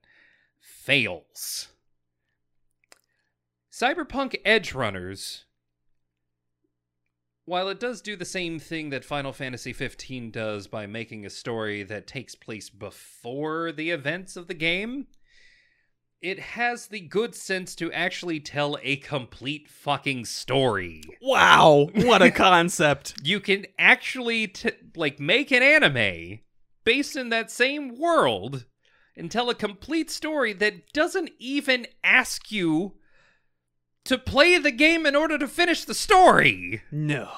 fails. 0.60 1.66
Cyberpunk 3.72 4.36
Edge 4.44 4.74
Runners 4.74 5.46
while 7.46 7.68
it 7.68 7.80
does 7.80 8.00
do 8.00 8.14
the 8.14 8.24
same 8.24 8.60
thing 8.60 8.90
that 8.90 9.04
Final 9.04 9.32
Fantasy 9.32 9.72
15 9.72 10.30
does 10.30 10.68
by 10.68 10.86
making 10.86 11.26
a 11.26 11.30
story 11.30 11.82
that 11.82 12.06
takes 12.06 12.36
place 12.36 12.70
before 12.70 13.72
the 13.72 13.90
events 13.90 14.36
of 14.36 14.46
the 14.46 14.54
game, 14.54 15.08
it 16.22 16.38
has 16.38 16.88
the 16.88 17.00
good 17.00 17.34
sense 17.34 17.74
to 17.76 17.92
actually 17.92 18.40
tell 18.40 18.78
a 18.82 18.96
complete 18.96 19.68
fucking 19.68 20.26
story. 20.26 21.02
Wow, 21.22 21.88
what 21.94 22.22
a 22.22 22.30
concept. 22.30 23.14
You 23.22 23.40
can 23.40 23.66
actually 23.78 24.48
t- 24.48 24.70
like 24.94 25.18
make 25.18 25.50
an 25.50 25.62
anime 25.62 26.40
based 26.84 27.16
in 27.16 27.30
that 27.30 27.50
same 27.50 27.98
world 27.98 28.66
and 29.16 29.30
tell 29.30 29.50
a 29.50 29.54
complete 29.54 30.10
story 30.10 30.52
that 30.54 30.92
doesn't 30.92 31.30
even 31.38 31.86
ask 32.04 32.52
you 32.52 32.94
to 34.04 34.18
play 34.18 34.58
the 34.58 34.70
game 34.70 35.06
in 35.06 35.16
order 35.16 35.38
to 35.38 35.48
finish 35.48 35.84
the 35.84 35.94
story. 35.94 36.82
No. 36.90 37.30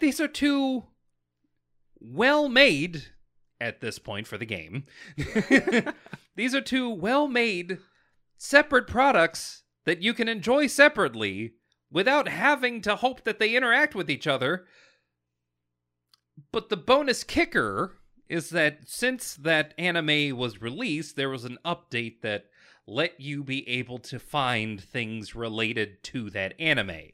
These 0.00 0.20
are 0.20 0.28
two 0.28 0.84
well 2.00 2.48
made 2.48 3.06
at 3.60 3.80
this 3.80 3.98
point 3.98 4.26
for 4.26 4.38
the 4.38 4.46
game. 4.46 4.84
These 6.36 6.54
are 6.54 6.60
two 6.60 6.88
well 6.90 7.28
made 7.28 7.78
separate 8.36 8.86
products 8.86 9.62
that 9.84 10.02
you 10.02 10.14
can 10.14 10.28
enjoy 10.28 10.66
separately 10.66 11.54
without 11.90 12.28
having 12.28 12.80
to 12.82 12.96
hope 12.96 13.24
that 13.24 13.38
they 13.38 13.54
interact 13.54 13.94
with 13.94 14.10
each 14.10 14.26
other. 14.26 14.66
But 16.50 16.68
the 16.68 16.76
bonus 16.76 17.22
kicker 17.22 17.92
is 18.28 18.50
that 18.50 18.80
since 18.86 19.34
that 19.36 19.74
anime 19.78 20.36
was 20.36 20.60
released, 20.60 21.16
there 21.16 21.30
was 21.30 21.44
an 21.44 21.58
update 21.64 22.22
that 22.22 22.46
let 22.86 23.20
you 23.20 23.44
be 23.44 23.66
able 23.68 23.98
to 23.98 24.18
find 24.18 24.80
things 24.82 25.34
related 25.34 26.02
to 26.04 26.30
that 26.30 26.54
anime. 26.58 27.10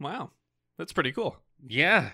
Wow. 0.00 0.30
That's 0.78 0.92
pretty 0.92 1.12
cool. 1.12 1.36
Yeah. 1.66 2.10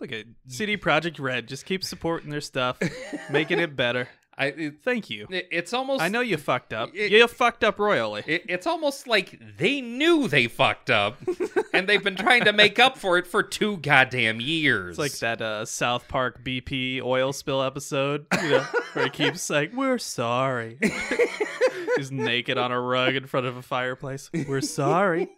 Look 0.00 0.12
at 0.12 0.26
CD 0.48 0.76
Projekt 0.76 1.20
Red. 1.20 1.48
Just 1.48 1.66
keep 1.66 1.84
supporting 1.84 2.30
their 2.30 2.40
stuff, 2.40 2.78
making 3.30 3.58
it 3.58 3.76
better. 3.76 4.08
I 4.38 4.46
it, 4.46 4.74
Thank 4.82 5.10
you. 5.10 5.26
it- 5.30 5.48
it's 5.50 5.72
almost 5.72 6.02
I 6.02 6.08
know 6.08 6.20
you 6.20 6.36
fucked 6.38 6.72
up. 6.72 6.90
It- 6.94 7.12
you 7.12 7.26
fucked 7.28 7.62
up 7.64 7.78
royally. 7.78 8.22
it, 8.26 8.44
it's 8.48 8.66
almost 8.66 9.06
like 9.06 9.38
they 9.58 9.80
knew 9.80 10.26
they 10.28 10.46
fucked 10.48 10.90
up 10.90 11.18
and 11.74 11.88
they've 11.88 12.02
been 12.02 12.16
trying 12.16 12.44
to 12.44 12.52
make 12.52 12.78
up 12.78 12.96
for 12.96 13.18
it 13.18 13.26
for 13.26 13.42
two 13.42 13.76
goddamn 13.78 14.40
years. 14.40 14.90
It's 14.92 14.98
like 14.98 15.18
that 15.20 15.42
uh, 15.42 15.64
South 15.66 16.08
Park 16.08 16.42
BP 16.44 17.02
oil 17.02 17.32
spill 17.32 17.62
episode, 17.62 18.26
you 18.42 18.50
know, 18.50 18.66
where 18.94 19.04
he 19.04 19.10
keeps 19.10 19.50
like, 19.50 19.72
"We're 19.74 19.98
sorry." 19.98 20.78
He's 21.96 22.10
naked 22.10 22.56
on 22.58 22.72
a 22.72 22.80
rug 22.80 23.14
in 23.14 23.26
front 23.26 23.46
of 23.46 23.56
a 23.56 23.62
fireplace. 23.62 24.30
We're 24.48 24.60
sorry. 24.62 25.28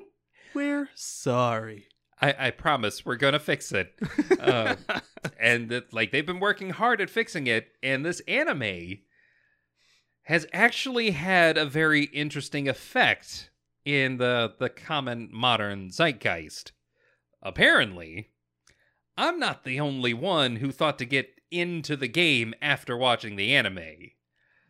We're 0.54 0.88
sorry. 0.96 1.86
I, 2.20 2.34
I 2.38 2.50
promise 2.50 3.04
we're 3.04 3.16
gonna 3.16 3.38
fix 3.38 3.72
it. 3.72 3.92
Uh, 4.38 4.76
and 5.40 5.68
that, 5.70 5.92
like 5.92 6.10
they've 6.10 6.26
been 6.26 6.40
working 6.40 6.70
hard 6.70 7.00
at 7.00 7.10
fixing 7.10 7.46
it, 7.46 7.68
and 7.82 8.04
this 8.04 8.20
anime 8.28 8.98
has 10.24 10.46
actually 10.52 11.12
had 11.12 11.56
a 11.56 11.64
very 11.66 12.04
interesting 12.04 12.68
effect 12.68 13.50
in 13.84 14.18
the 14.18 14.52
the 14.58 14.68
common 14.68 15.28
modern 15.32 15.90
zeitgeist. 15.90 16.72
Apparently, 17.42 18.28
I'm 19.16 19.38
not 19.38 19.64
the 19.64 19.80
only 19.80 20.12
one 20.14 20.56
who 20.56 20.70
thought 20.72 20.98
to 20.98 21.06
get 21.06 21.30
into 21.50 21.96
the 21.96 22.08
game 22.08 22.54
after 22.60 22.96
watching 22.96 23.36
the 23.36 23.54
anime. 23.54 23.80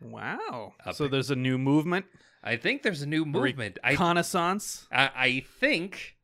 Wow. 0.01 0.73
Up- 0.85 0.95
So 0.95 1.07
there's 1.07 1.29
a 1.29 1.35
new 1.35 1.57
movement, 1.57 2.05
I 2.43 2.55
think 2.55 2.81
there's 2.81 3.01
a 3.01 3.07
new 3.07 3.23
movement. 3.25 3.77
I 3.83 3.91
reconnaissance. 3.91 4.87
I, 4.91 5.11
I 5.15 5.45
think 5.59 6.15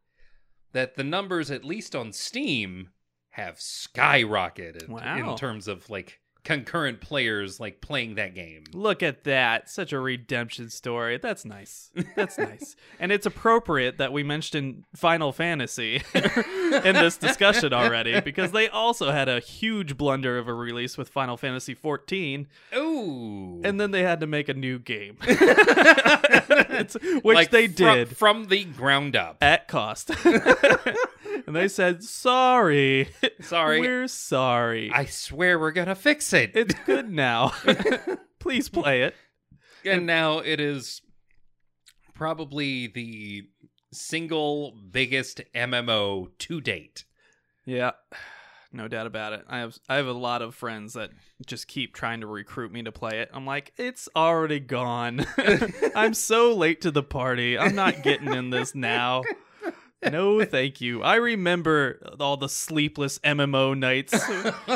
that 0.74 0.96
the 0.96 1.04
numbers, 1.04 1.50
at 1.52 1.64
least 1.66 1.96
on 1.96 2.12
Steam, 2.14 2.90
have 3.32 3.56
skyrocketed 3.56 4.88
Wow. 4.88 5.32
in 5.32 5.38
terms 5.38 5.68
of 5.68 5.90
like 5.90 6.20
concurrent 6.48 7.02
players 7.02 7.60
like 7.60 7.82
playing 7.82 8.16
that 8.16 8.34
game. 8.34 8.64
Look 8.72 9.04
at 9.04 9.26
that. 9.26 9.70
Such 9.70 9.92
a 9.92 10.00
redemption 10.00 10.70
story. 10.70 11.18
That's 11.18 11.44
nice. 11.44 11.92
That's 12.16 12.38
nice. 12.38 12.78
And 13.02 13.12
it's 13.12 13.26
appropriate 13.26 13.98
that 13.98 14.14
we 14.14 14.24
mentioned 14.24 14.86
Final 14.96 15.34
Fantasy 15.34 16.02
in 16.14 16.94
this 16.96 17.18
discussion 17.18 17.74
already 17.74 18.22
because 18.22 18.54
they 18.54 18.70
also 18.70 19.12
had 19.12 19.28
a 19.28 19.42
huge 19.42 19.98
blunder 19.98 20.38
of 20.38 20.48
a 20.48 20.54
release 20.54 20.98
with 20.98 21.10
Final 21.10 21.36
Fantasy 21.36 21.74
14 21.74 22.48
Ooh. 22.78 23.62
and 23.66 23.78
then 23.78 23.92
they 23.92 24.04
had 24.04 24.22
to 24.22 24.28
make 24.28 24.48
a 24.48 24.54
new 24.54 24.80
game. 24.80 25.18
It's- 26.70 26.96
which 27.24 27.36
Like, 27.36 27.50
they 27.52 27.68
did 27.68 28.16
from 28.16 28.46
the 28.46 28.64
ground 28.64 29.16
up. 29.16 29.38
at 29.42 29.68
cost. 29.68 30.12
and 30.26 31.56
they 31.56 31.68
said, 31.68 32.04
"Sorry. 32.04 33.10
Sorry. 33.42 33.80
We're 33.82 34.08
sorry. 34.08 34.92
I 34.94 35.06
swear 35.06 35.58
we're 35.60 35.72
gonna 35.72 35.96
fix 35.96 36.32
it. 36.34 36.37
It's 36.44 36.76
good 36.86 37.10
now. 37.10 37.54
Please 38.40 38.70
play 38.70 39.04
it." 39.04 39.16
and 39.86 40.06
now 40.06 40.40
it 40.40 40.60
is 40.60 41.02
probably 42.14 42.88
the 42.88 43.44
single 43.92 44.72
biggest 44.92 45.42
MMO 45.56 46.30
to 46.40 46.62
date. 46.62 47.06
Yeah. 47.66 47.92
No 48.74 48.88
doubt 48.88 49.08
about 49.08 49.34
it. 49.34 49.46
I 49.48 49.60
have 49.60 49.78
I 49.88 49.96
have 49.96 50.08
a 50.08 50.14
lot 50.14 50.42
of 50.42 50.54
friends 50.54 50.94
that 50.94 51.12
just 51.46 51.68
keep 51.68 51.96
trying 51.96 52.22
to 52.22 52.28
recruit 52.28 52.72
me 52.72 52.84
to 52.84 52.92
play 52.92 53.20
it. 53.22 53.30
I'm 53.34 53.46
like, 53.46 53.72
it's 53.78 54.10
already 54.16 54.60
gone. 54.60 55.26
I'm 55.96 56.14
so 56.14 56.54
late 56.54 56.82
to 56.82 56.92
the 56.92 57.04
party. 57.04 57.58
I'm 57.58 57.76
not 57.76 58.04
getting 58.04 58.34
in 58.34 58.50
this 58.50 58.76
now. 58.76 59.24
No, 60.04 60.44
thank 60.46 60.80
you. 60.80 61.02
I 61.02 61.16
remember 61.16 62.00
all 62.20 62.38
the 62.38 62.50
sleepless 62.50 63.18
MMO 63.20 63.78
nights 63.78 64.14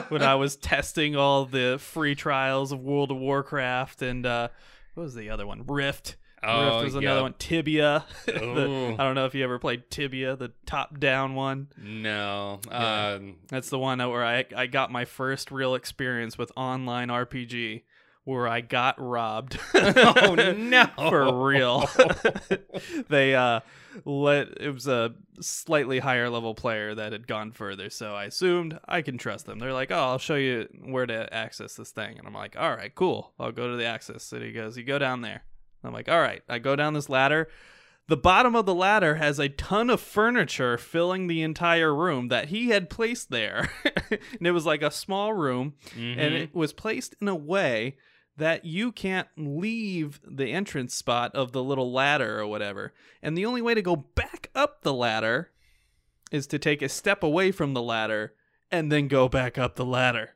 when 0.10 0.24
I 0.24 0.36
was 0.36 0.56
testing 0.56 1.16
all 1.16 1.46
the 1.46 1.78
free 1.80 2.16
trials 2.16 2.72
of 2.72 2.80
World 2.82 3.12
of 3.12 3.18
Warcraft 3.18 4.02
and 4.02 4.26
uh 4.26 4.48
what 4.96 5.04
was 5.04 5.16
the 5.16 5.30
other 5.30 5.46
one? 5.48 5.64
Rift. 5.68 6.18
Oh, 6.44 6.74
Rift 6.80 6.86
was 6.86 6.96
another 6.96 7.22
one. 7.22 7.36
Tibia. 7.38 8.04
The- 8.26 8.96
I 9.00 9.04
don't 9.04 9.14
know 9.16 9.26
if 9.26 9.36
you 9.36 9.44
ever 9.44 9.60
played 9.60 9.90
Tibia, 9.92 10.36
the 10.36 10.52
top-down 10.66 11.36
one. 11.36 11.68
No. 11.78 12.60
Yeah. 12.68 13.14
Um, 13.20 13.36
That's 13.48 13.70
the 13.70 13.78
one 13.80 14.00
where 14.00 14.26
I 14.26 14.46
I 14.56 14.66
got 14.66 14.92
my 14.92 15.06
first 15.06 15.52
real 15.52 15.76
experience 15.76 16.38
with 16.38 16.52
online 16.58 17.10
RPG 17.10 17.84
where 18.24 18.48
I 18.48 18.62
got 18.62 18.96
robbed. 19.02 19.60
oh 19.74 20.36
no. 20.58 20.86
For 21.10 21.46
real. 21.48 21.90
they 23.10 23.36
uh 23.36 23.62
let 24.06 24.62
it 24.62 24.74
was 24.74 24.88
a 24.88 25.14
slightly 25.42 26.00
higher 26.00 26.30
level 26.30 26.54
player 26.56 26.96
that 26.96 27.12
had 27.14 27.28
gone 27.28 27.52
further, 27.52 27.90
so 27.90 28.14
I 28.16 28.26
assumed 28.26 28.80
I 28.88 29.02
can 29.02 29.18
trust 29.18 29.46
them. 29.48 29.60
They're 29.60 29.74
like, 29.74 29.92
"Oh, 29.92 29.96
I'll 29.96 30.18
show 30.18 30.36
you 30.36 30.68
where 30.84 31.06
to 31.06 31.34
access 31.34 31.76
this 31.76 31.92
thing." 31.92 32.18
And 32.18 32.28
I'm 32.28 32.34
like, 32.34 32.56
"All 32.58 32.74
right, 32.76 32.94
cool. 32.94 33.34
I'll 33.40 33.52
go 33.52 33.70
to 33.70 33.76
the 33.76 33.86
access." 33.86 34.32
And 34.32 34.44
he 34.44 34.52
goes, 34.54 34.78
"You 34.78 34.84
go 34.84 35.00
down 35.00 35.22
there." 35.22 35.44
I'm 35.84 35.94
like, 35.94 36.08
"All 36.10 36.22
right." 36.22 36.42
I 36.48 36.60
go 36.60 36.76
down 36.76 36.94
this 36.94 37.10
ladder. 37.10 37.50
The 38.08 38.18
bottom 38.18 38.56
of 38.56 38.66
the 38.66 38.74
ladder 38.76 39.16
has 39.16 39.40
a 39.40 39.48
ton 39.50 39.90
of 39.90 40.00
furniture 40.02 40.78
filling 40.78 41.28
the 41.28 41.42
entire 41.44 41.94
room 41.94 42.28
that 42.28 42.50
he 42.50 42.70
had 42.70 42.90
placed 42.90 43.30
there. 43.30 43.72
and 44.12 44.48
it 44.48 44.52
was 44.52 44.66
like 44.66 44.82
a 44.82 44.92
small 44.92 45.34
room, 45.34 45.74
and 45.96 46.34
Mhm. 46.34 46.42
it 46.44 46.56
was 46.56 46.72
placed 46.74 47.16
in 47.22 47.28
a 47.28 47.36
way 47.36 47.98
that 48.42 48.66
you 48.66 48.92
can't 48.92 49.28
leave 49.38 50.20
the 50.26 50.52
entrance 50.52 50.96
spot 50.96 51.36
of 51.36 51.52
the 51.52 51.64
little 51.64 51.92
ladder 51.92 52.40
or 52.40 52.48
whatever. 52.48 52.92
And 53.22 53.38
the 53.38 53.46
only 53.46 53.62
way 53.62 53.76
to 53.76 53.84
go 53.84 53.96
back 53.96 54.50
up 54.56 54.82
the 54.82 54.94
ladder 54.94 55.52
is 56.32 56.48
to 56.48 56.58
take 56.58 56.82
a 56.82 56.90
step 56.90 57.22
away 57.22 57.52
from 57.52 57.76
the 57.76 57.84
ladder 57.84 58.34
and 58.72 58.92
then 58.92 59.08
go 59.08 59.30
back 59.30 59.60
up 59.60 59.76
the 59.76 59.86
ladder. 59.86 60.32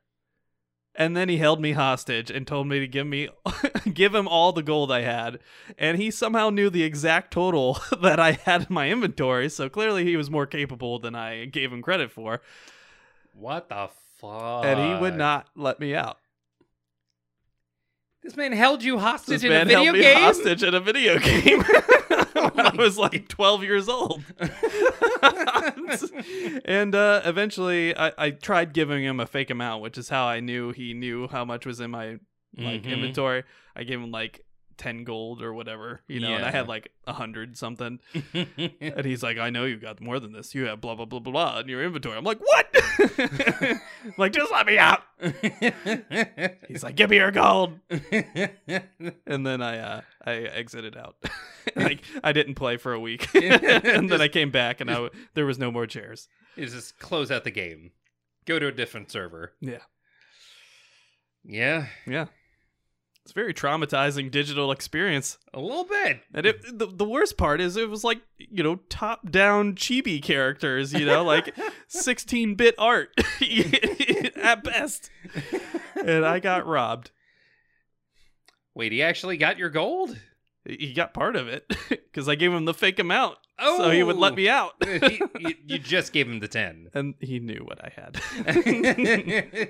And 0.94 1.18
then 1.18 1.30
he 1.30 1.38
held 1.38 1.60
me 1.60 1.72
hostage 1.72 2.30
and 2.30 2.46
told 2.46 2.68
me 2.68 2.80
to 2.80 2.88
give 2.88 3.08
me 3.08 3.30
give 3.94 4.14
him 4.14 4.28
all 4.28 4.54
the 4.54 4.62
gold 4.62 4.92
I 4.92 5.02
had. 5.02 5.40
And 5.76 5.98
he 5.98 6.12
somehow 6.12 6.52
knew 6.52 6.70
the 6.70 6.84
exact 6.84 7.32
total 7.32 7.80
that 8.04 8.20
I 8.20 8.34
had 8.34 8.68
in 8.70 8.74
my 8.74 8.90
inventory, 8.90 9.50
so 9.50 9.68
clearly 9.68 10.06
he 10.06 10.16
was 10.16 10.30
more 10.30 10.46
capable 10.46 11.00
than 11.00 11.16
I 11.16 11.46
gave 11.46 11.74
him 11.74 11.82
credit 11.82 12.12
for. 12.12 12.42
What 13.34 13.68
the 13.70 13.90
fuck? 14.20 14.64
And 14.64 14.80
he 14.80 15.02
would 15.02 15.16
not 15.16 15.48
let 15.56 15.80
me 15.80 15.96
out. 15.96 16.20
This 18.26 18.36
man 18.36 18.54
held 18.54 18.84
you 18.84 18.98
hostage 18.98 19.42
This 19.42 19.44
in 19.44 19.52
a 19.52 19.66
video 19.66 19.84
held 19.84 19.96
me 19.96 20.02
game. 20.02 20.18
hostage 20.18 20.64
in 20.64 20.74
a 20.74 20.80
video 20.80 21.20
game 21.20 21.62
when 22.34 22.66
I 22.66 22.74
was 22.76 22.98
like 22.98 23.28
12 23.28 23.62
years 23.64 23.88
old. 23.88 24.24
and 26.66 26.96
uh, 26.96 27.22
eventually, 27.24 27.96
I, 27.96 28.12
I 28.18 28.30
tried 28.32 28.74
giving 28.74 29.04
him 29.04 29.20
a 29.20 29.28
fake 29.28 29.52
amount, 29.52 29.84
which 29.84 30.00
is 30.00 30.10
how 30.10 30.26
I 30.26 30.40
knew 30.40 30.72
he 30.72 30.96
knew 30.96 31.28
how 31.28 31.46
much 31.46 31.68
was 31.68 31.80
in 31.80 31.92
my 31.92 32.18
like 32.58 32.82
Mhm. 32.84 32.94
inventory. 32.94 33.44
I 33.76 33.84
gave 33.84 34.00
him 34.02 34.10
like 34.12 34.44
ten 34.78 35.04
gold 35.04 35.42
or 35.42 35.54
whatever, 35.54 36.02
you 36.08 36.20
know, 36.20 36.34
and 36.36 36.44
I 36.46 36.52
had 36.52 36.68
like 36.68 36.92
a 37.08 37.14
hundred 37.14 37.58
something. 37.58 38.00
And 38.36 39.06
he's 39.06 39.24
like, 39.24 39.38
I 39.38 39.50
know 39.50 39.66
you 39.66 39.78
got 39.78 40.00
more 40.02 40.20
than 40.20 40.32
this. 40.32 40.54
You 40.56 40.66
have 40.66 40.80
blah 40.82 40.96
blah 40.96 41.06
blah 41.06 41.20
blah 41.20 41.32
blah 41.32 41.60
in 41.60 41.68
your 41.68 41.84
inventory. 41.84 42.18
I'm 42.18 42.24
like, 42.24 42.40
what? 42.40 42.68
I'm 43.18 43.80
like, 44.18 44.32
just 44.34 44.52
let 44.52 44.66
me 44.68 44.78
out. 44.78 45.02
He's 46.68 46.84
like, 46.84 46.96
give 46.96 47.10
me 47.10 47.18
your 47.18 47.32
gold. 47.32 47.80
And 49.28 49.46
then 49.46 49.62
I 49.62 49.78
uh 49.80 50.02
I 50.26 50.32
exited 50.34 50.96
out. 50.98 51.16
like 51.76 52.02
I 52.24 52.32
didn't 52.34 52.56
play 52.56 52.78
for 52.78 52.94
a 52.94 53.00
week. 53.00 53.28
and 53.36 54.10
then 54.10 54.22
I 54.22 54.28
came 54.28 54.52
back 54.52 54.82
and 54.82 54.90
I 54.92 55.10
there 55.34 55.46
was 55.46 55.58
no 55.60 55.72
more 55.72 55.88
chairs. 55.88 56.28
just 56.58 57.00
close 57.00 57.32
out 57.32 57.44
the 57.44 57.52
game. 57.52 57.92
Go 58.46 58.60
to 58.60 58.68
a 58.68 58.72
different 58.72 59.12
server. 59.12 59.54
Yeah. 59.62 59.80
Yeah, 61.44 61.88
Yeah. 62.08 62.26
It's 63.26 63.32
a 63.32 63.34
very 63.34 63.56
traumatizing 63.56 64.30
digital 64.30 64.72
experience. 64.72 65.40
a 65.52 65.60
little 65.60 65.84
bit. 65.84 66.20
And 66.32 66.46
it, 66.46 66.78
the, 66.78 66.86
the 66.86 67.06
worst 67.06 67.38
part 67.38 67.60
is 67.60 67.76
it 67.76 67.90
was 67.90 68.04
like, 68.04 68.22
you 68.38 68.62
know, 68.62 68.76
top 68.88 69.32
down 69.32 69.74
chibi 69.74 70.22
characters, 70.22 70.94
you 70.94 71.08
know, 71.08 71.24
like 71.24 71.56
16 71.88 72.54
bit 72.54 72.76
art 72.78 73.10
at 74.36 74.64
best. 74.64 75.10
And 75.96 76.24
I 76.24 76.38
got 76.38 76.68
robbed. 76.68 77.10
Wait, 78.76 78.92
he 78.92 79.02
actually 79.02 79.38
got 79.38 79.58
your 79.58 79.72
gold? 79.72 80.16
He 80.64 80.94
got 80.94 81.16
part 81.16 81.36
of 81.36 81.48
it 81.48 81.68
because 81.90 82.30
I 82.30 82.36
gave 82.36 82.54
him 82.54 82.66
the 82.66 82.76
fake 82.76 83.00
amount. 83.00 83.40
Oh, 83.58 83.78
So 83.78 83.90
he 83.92 84.04
would 84.04 84.18
let 84.18 84.34
oh. 84.34 84.36
me 84.36 84.50
out. 84.50 84.74
He- 84.86 85.22
you, 85.40 85.54
you 85.66 85.80
just 85.80 86.12
gave 86.14 86.28
him 86.28 86.40
the 86.40 86.48
10. 86.48 86.90
And 86.94 87.16
he 87.20 87.40
knew 87.40 87.64
what 87.66 87.80
I 87.84 87.92
had. 87.96 88.18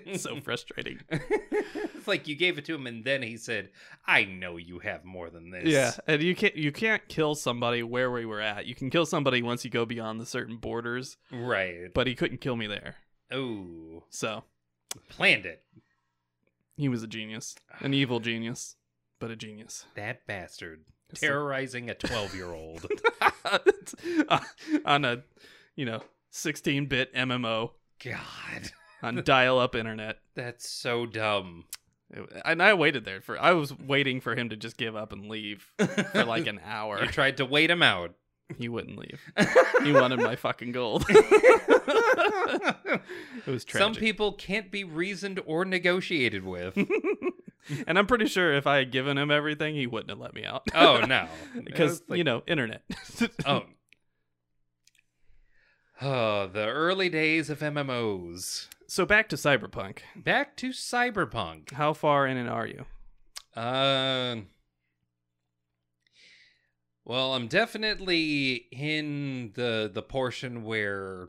so 0.19 0.39
frustrating. 0.41 0.99
it's 1.09 2.07
like 2.07 2.27
you 2.27 2.35
gave 2.35 2.57
it 2.57 2.65
to 2.65 2.75
him 2.75 2.87
and 2.87 3.03
then 3.05 3.21
he 3.21 3.37
said, 3.37 3.69
I 4.07 4.23
know 4.25 4.57
you 4.57 4.79
have 4.79 5.03
more 5.05 5.29
than 5.29 5.51
this. 5.51 5.65
Yeah, 5.65 5.91
and 6.07 6.21
you 6.23 6.35
can't 6.35 6.55
you 6.55 6.71
can't 6.71 7.07
kill 7.07 7.35
somebody 7.35 7.83
where 7.83 8.11
we 8.11 8.25
were 8.25 8.41
at. 8.41 8.65
You 8.65 8.75
can 8.75 8.89
kill 8.89 9.05
somebody 9.05 9.41
once 9.41 9.63
you 9.63 9.71
go 9.71 9.85
beyond 9.85 10.19
the 10.19 10.25
certain 10.25 10.57
borders, 10.57 11.17
Right. 11.31 11.93
but 11.93 12.07
he 12.07 12.15
couldn't 12.15 12.41
kill 12.41 12.55
me 12.55 12.67
there. 12.67 12.95
Oh, 13.31 14.03
So 14.09 14.43
planned 15.09 15.45
it. 15.45 15.63
he 16.77 16.89
was 16.89 17.03
a 17.03 17.07
genius, 17.07 17.55
an 17.79 17.93
evil 18.01 18.19
genius, 18.19 18.75
but 19.19 19.31
a 19.31 19.35
genius. 19.35 19.85
That 19.95 20.25
bastard. 20.27 20.85
Terrorizing 21.21 21.89
a 21.89 21.93
12 21.95 22.35
year 22.35 22.51
old. 22.51 22.85
on 24.85 25.05
a 25.05 25.23
you 25.75 25.85
know 25.85 26.01
16-bit 26.33 27.13
MMO 27.13 27.71
God. 28.03 28.71
on 29.01 29.23
dial-up 29.23 29.75
internet. 29.75 30.19
That's 30.35 30.69
so 30.69 31.05
dumb. 31.05 31.65
It- 32.11 32.29
and 32.45 32.61
I 32.61 32.73
waited 32.73 33.05
there 33.05 33.21
for 33.21 33.39
I 33.39 33.53
was 33.53 33.77
waiting 33.77 34.21
for 34.21 34.35
him 34.35 34.49
to 34.49 34.55
just 34.55 34.77
give 34.77 34.95
up 34.95 35.11
and 35.13 35.27
leave 35.27 35.65
for 36.11 36.23
like 36.25 36.47
an 36.47 36.59
hour. 36.65 37.01
You 37.01 37.07
tried 37.07 37.37
to 37.37 37.45
wait 37.45 37.69
him 37.69 37.81
out. 37.83 38.13
He 38.57 38.69
wouldn't 38.69 38.97
leave. 38.97 39.21
He 39.83 39.91
wanted 39.91 40.19
my 40.19 40.35
fucking 40.35 40.71
gold. 40.71 41.05
it 41.09 43.01
was 43.45 43.63
tragic. 43.65 43.83
Some 43.85 43.93
people 43.93 44.31
can't 44.33 44.71
be 44.71 44.83
reasoned 44.83 45.39
or 45.45 45.63
negotiated 45.63 46.43
with. 46.43 46.75
and 47.87 47.99
I'm 47.99 48.07
pretty 48.07 48.25
sure 48.27 48.53
if 48.53 48.65
I 48.65 48.77
had 48.77 48.91
given 48.91 49.15
him 49.17 49.29
everything, 49.29 49.75
he 49.75 49.85
wouldn't 49.85 50.09
have 50.09 50.17
let 50.19 50.33
me 50.33 50.43
out. 50.43 50.63
Oh 50.73 51.01
no, 51.01 51.27
because 51.63 52.01
like- 52.07 52.17
you 52.17 52.23
know, 52.23 52.41
internet. 52.47 52.81
oh, 53.45 53.63
oh, 56.01 56.47
the 56.47 56.65
early 56.67 57.09
days 57.09 57.49
of 57.51 57.59
MMOs. 57.59 58.67
so 58.87 59.05
back 59.05 59.29
to 59.29 59.35
Cyberpunk. 59.35 59.99
Back 60.15 60.55
to 60.57 60.69
Cyberpunk. 60.69 61.73
How 61.73 61.93
far 61.93 62.25
in 62.25 62.37
it 62.37 62.47
are 62.47 62.65
you? 62.67 62.85
Uh, 63.55 64.37
well, 67.05 67.35
I'm 67.35 67.47
definitely 67.47 68.65
in 68.71 69.51
the 69.53 69.89
the 69.93 70.01
portion 70.01 70.63
where 70.63 71.27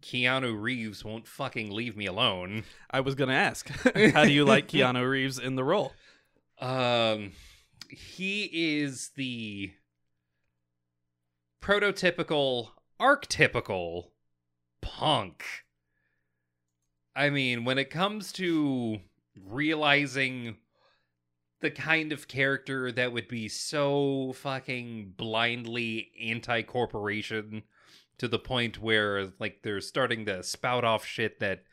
Keanu 0.00 0.60
Reeves 0.60 1.04
won't 1.04 1.28
fucking 1.28 1.70
leave 1.70 1.96
me 1.96 2.06
alone. 2.06 2.64
I 2.90 3.00
was 3.00 3.14
gonna 3.14 3.34
ask. 3.34 3.68
How 4.12 4.24
do 4.24 4.32
you 4.32 4.44
like 4.44 4.68
Keanu 4.68 5.08
Reeves 5.08 5.38
in 5.38 5.54
the 5.54 5.64
role? 5.64 5.92
Um, 6.60 7.32
he 7.88 8.50
is 8.52 9.10
the 9.16 9.72
prototypical, 11.62 12.70
archetypical 13.00 14.10
punk. 14.82 15.44
I 17.14 17.30
mean, 17.30 17.64
when 17.64 17.78
it 17.78 17.90
comes 17.90 18.32
to 18.32 18.98
realizing 19.46 20.56
the 21.60 21.70
kind 21.70 22.12
of 22.12 22.28
character 22.28 22.90
that 22.92 23.12
would 23.12 23.28
be 23.28 23.48
so 23.48 24.32
fucking 24.36 25.14
blindly 25.16 26.10
anti 26.20 26.62
corporation 26.62 27.62
to 28.18 28.28
the 28.28 28.38
point 28.38 28.80
where, 28.80 29.32
like, 29.38 29.60
they're 29.62 29.80
starting 29.80 30.26
to 30.26 30.42
spout 30.42 30.84
off 30.84 31.04
shit 31.04 31.40
that 31.40 31.64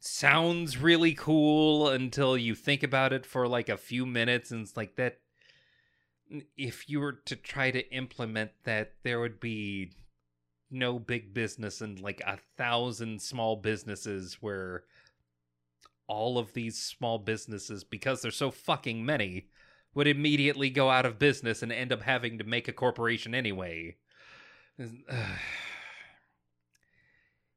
sounds 0.00 0.78
really 0.78 1.14
cool 1.14 1.88
until 1.88 2.36
you 2.36 2.54
think 2.54 2.82
about 2.82 3.12
it 3.12 3.26
for 3.26 3.48
like 3.48 3.68
a 3.68 3.76
few 3.76 4.06
minutes 4.06 4.52
and 4.52 4.62
it's 4.62 4.76
like 4.76 4.94
that 4.94 5.18
if 6.56 6.88
you 6.88 7.00
were 7.00 7.12
to 7.12 7.34
try 7.34 7.70
to 7.70 7.92
implement 7.92 8.50
that 8.64 8.92
there 9.02 9.18
would 9.18 9.40
be 9.40 9.90
no 10.70 10.98
big 10.98 11.32
business 11.32 11.80
and 11.80 12.00
like 12.00 12.20
a 12.26 12.38
thousand 12.56 13.20
small 13.20 13.56
businesses 13.56 14.38
where 14.40 14.84
all 16.08 16.38
of 16.38 16.52
these 16.54 16.76
small 16.82 17.18
businesses 17.18 17.84
because 17.84 18.20
there's 18.22 18.36
so 18.36 18.50
fucking 18.50 19.04
many 19.06 19.46
would 19.94 20.06
immediately 20.08 20.70
go 20.70 20.90
out 20.90 21.06
of 21.06 21.18
business 21.18 21.62
and 21.62 21.70
end 21.70 21.92
up 21.92 22.02
having 22.02 22.38
to 22.38 22.44
make 22.44 22.66
a 22.68 22.72
corporation 22.72 23.34
anyway 23.34 23.94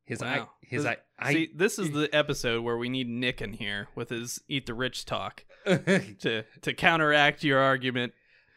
his 0.06 0.22
I, 0.22 0.40
Wow. 0.40 0.50
his 0.62 0.84
This- 0.84 0.98
I, 1.20 1.28
I 1.30 1.34
See, 1.34 1.50
this 1.54 1.80
is 1.80 1.92
the 1.94 2.10
episode 2.14 2.64
where 2.64 2.78
we 2.78 2.90
need 2.90 3.08
Nick 3.08 3.42
in 3.42 3.54
here 3.54 3.88
with 3.96 4.10
his 4.10 4.42
eat 4.48 4.66
the 4.66 4.74
rich 4.74 5.06
talk 5.06 5.46
to 5.66 6.44
to 6.62 6.74
counteract 6.74 7.44
your 7.44 7.60
argument. 7.60 8.14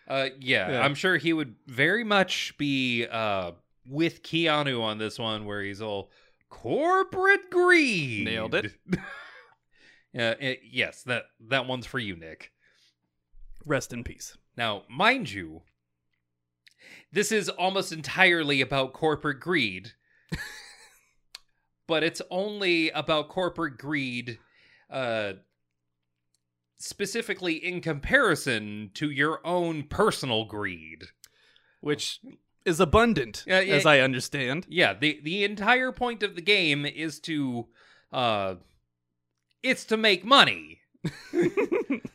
Uh, 0.08 0.28
yeah, 0.40 0.70
Yeah. 0.72 0.80
I'm 0.82 0.94
sure 0.94 1.16
he 1.16 1.32
would 1.32 1.54
very 1.66 2.04
much 2.04 2.54
be 2.58 3.06
uh 3.06 3.52
with 3.86 4.22
Keanu 4.22 4.80
on 4.82 4.96
this 4.98 5.18
one, 5.18 5.44
where 5.44 5.62
he's 5.62 5.82
all 5.82 6.10
corporate 6.48 7.50
greed. 7.50 8.24
Nailed 8.24 8.54
it. 8.54 8.72
Yeah, 10.14 10.30
it- 10.38 10.60
yes, 10.64 11.02
that 11.02 11.24
that 11.40 11.66
one's 11.66 11.86
for 11.86 11.98
you, 11.98 12.16
Nick. 12.16 12.52
Rest 13.66 13.92
in 13.92 14.04
peace. 14.04 14.36
Now, 14.56 14.84
mind 14.88 15.30
you, 15.32 15.62
this 17.12 17.32
is 17.32 17.48
almost 17.48 17.92
entirely 17.92 18.60
about 18.60 18.92
corporate 18.92 19.40
greed, 19.40 19.92
but 21.88 22.04
it's 22.04 22.22
only 22.30 22.90
about 22.90 23.28
corporate 23.28 23.76
greed, 23.78 24.38
uh, 24.88 25.32
specifically 26.78 27.54
in 27.54 27.80
comparison 27.80 28.90
to 28.94 29.10
your 29.10 29.44
own 29.44 29.84
personal 29.84 30.44
greed. 30.44 31.04
Which 31.80 32.20
is 32.64 32.80
abundant, 32.80 33.44
yeah. 33.46 33.58
as 33.58 33.84
I 33.84 34.00
understand. 34.00 34.66
Yeah, 34.68 34.94
the 34.94 35.20
the 35.22 35.44
entire 35.44 35.90
point 35.92 36.22
of 36.22 36.34
the 36.36 36.40
game 36.40 36.86
is 36.86 37.18
to 37.20 37.66
uh 38.12 38.54
it's 39.64 39.84
to 39.86 39.96
make 39.96 40.24
money. 40.24 40.80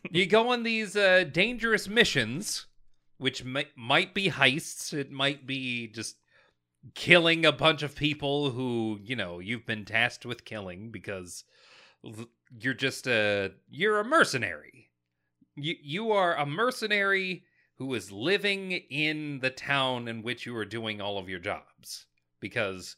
you 0.10 0.26
go 0.26 0.50
on 0.50 0.64
these 0.64 0.96
uh 0.96 1.24
dangerous 1.32 1.88
missions 1.88 2.66
which 3.20 3.44
might 3.44 3.78
might 3.78 4.14
be 4.14 4.32
heists, 4.32 4.94
it 4.94 5.12
might 5.12 5.46
be 5.46 5.88
just 5.88 6.16
killing 6.96 7.46
a 7.46 7.52
bunch 7.52 7.84
of 7.84 7.96
people 7.96 8.52
who, 8.52 8.98
you 9.04 9.16
know, 9.16 9.40
you've 9.40 9.66
been 9.66 9.86
tasked 9.86 10.26
with 10.26 10.46
killing 10.46 10.90
because 10.90 11.44
you're 12.58 12.74
just 12.74 13.08
a 13.08 13.52
you're 13.70 14.00
a 14.00 14.06
mercenary. 14.06 14.90
You 15.56 15.76
you 15.82 16.12
are 16.12 16.36
a 16.36 16.46
mercenary 16.46 17.44
who 17.76 17.94
is 17.94 18.12
living 18.12 18.72
in 18.72 19.40
the 19.40 19.50
town 19.50 20.08
in 20.08 20.24
which 20.24 20.46
you 20.46 20.56
are 20.56 20.66
doing 20.66 21.02
all 21.02 21.18
of 21.18 21.30
your 21.30 21.40
jobs 21.40 22.06
because 22.40 22.96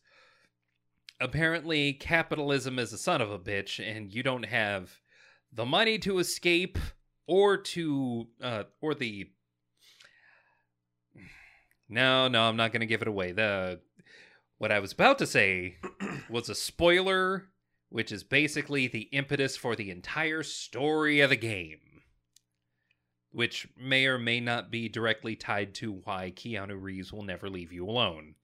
apparently 1.21 1.93
capitalism 1.93 2.79
is 2.79 2.91
a 2.91 2.97
son 2.97 3.21
of 3.21 3.31
a 3.31 3.39
bitch 3.39 3.79
and 3.79 4.13
you 4.13 4.23
don't 4.23 4.45
have 4.45 4.99
the 5.53 5.65
money 5.65 5.97
to 5.99 6.19
escape 6.19 6.77
or 7.27 7.55
to 7.55 8.27
uh 8.41 8.63
or 8.81 8.95
the 8.95 9.29
no 11.87 12.27
no 12.27 12.43
i'm 12.43 12.57
not 12.57 12.71
going 12.71 12.81
to 12.81 12.87
give 12.87 13.01
it 13.01 13.07
away 13.07 13.31
the 13.31 13.79
what 14.57 14.71
i 14.71 14.79
was 14.79 14.91
about 14.91 15.19
to 15.19 15.27
say 15.27 15.77
was 16.29 16.49
a 16.49 16.55
spoiler 16.55 17.47
which 17.89 18.11
is 18.11 18.23
basically 18.23 18.87
the 18.87 19.09
impetus 19.11 19.55
for 19.55 19.75
the 19.75 19.91
entire 19.91 20.41
story 20.41 21.21
of 21.21 21.29
the 21.29 21.35
game 21.35 21.79
which 23.31 23.67
may 23.77 24.05
or 24.07 24.17
may 24.17 24.39
not 24.39 24.71
be 24.71 24.89
directly 24.89 25.35
tied 25.35 25.73
to 25.73 26.01
why 26.03 26.33
Keanu 26.35 26.81
Reeves 26.81 27.13
will 27.13 27.23
never 27.23 27.49
leave 27.49 27.71
you 27.71 27.87
alone. 27.87 28.35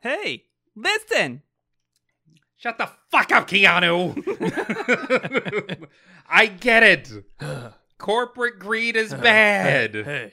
Hey, 0.00 0.44
listen. 0.74 1.42
Shut 2.58 2.78
the 2.78 2.88
fuck 3.10 3.32
up, 3.32 3.48
Keanu! 3.48 4.16
I 6.28 6.46
get 6.46 6.82
it. 6.82 7.12
Corporate 7.98 8.58
greed 8.58 8.96
is 8.96 9.12
bad. 9.12 9.94
Hey, 9.94 10.32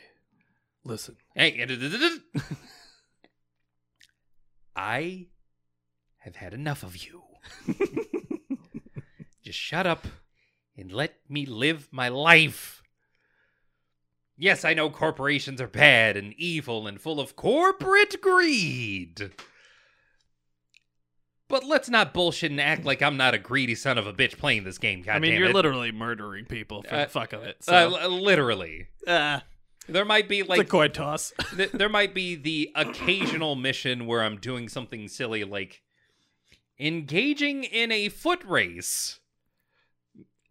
listen. 0.83 1.17
Hey, 1.35 1.65
I 4.75 5.27
have 6.19 6.35
had 6.35 6.53
enough 6.53 6.83
of 6.83 6.97
you. 6.97 7.23
Just 9.43 9.59
shut 9.59 9.85
up 9.85 10.07
and 10.77 10.91
let 10.91 11.15
me 11.29 11.45
live 11.45 11.89
my 11.91 12.07
life. 12.09 12.81
Yes, 14.37 14.65
I 14.65 14.73
know 14.73 14.89
corporations 14.89 15.61
are 15.61 15.67
bad 15.67 16.17
and 16.17 16.33
evil 16.37 16.87
and 16.87 16.99
full 16.99 17.19
of 17.19 17.35
corporate 17.35 18.19
greed. 18.21 19.31
But 21.53 21.63
let's 21.65 21.87
not 21.87 22.15
bullshit 22.15 22.49
and 22.49 22.59
act 22.59 22.83
like 22.83 23.03
I'm 23.03 23.15
not 23.15 23.35
a 23.35 23.37
greedy 23.37 23.75
son 23.75 23.99
of 23.99 24.07
a 24.07 24.11
bitch 24.13 24.39
playing 24.39 24.63
this 24.63 24.79
game. 24.79 25.03
God 25.03 25.17
I 25.17 25.19
mean, 25.19 25.31
damn 25.33 25.39
you're 25.39 25.49
it. 25.51 25.55
literally 25.55 25.91
murdering 25.91 26.45
people 26.45 26.81
for 26.81 26.95
Uh, 26.95 27.03
the 27.03 27.09
fuck 27.11 27.31
of 27.31 27.43
it. 27.43 27.57
Uh, 27.67 27.89
So, 27.91 28.07
li- 28.09 28.21
literally. 28.21 28.87
uh, 29.05 29.41
There 29.87 30.03
might 30.03 30.27
be 30.27 30.39
it's 30.39 30.49
a 30.49 30.63
coin 30.65 30.91
toss. 30.93 31.31
th- 31.55 31.69
there 31.71 31.89
might 31.89 32.15
be 32.15 32.33
the 32.33 32.71
occasional 32.73 33.53
mission 33.55 34.07
where 34.07 34.23
I'm 34.23 34.37
doing 34.37 34.67
something 34.67 35.07
silly 35.07 35.43
like 35.43 35.83
engaging 36.79 37.63
in 37.65 37.91
a 37.91 38.09
foot 38.09 38.43
race 38.45 39.19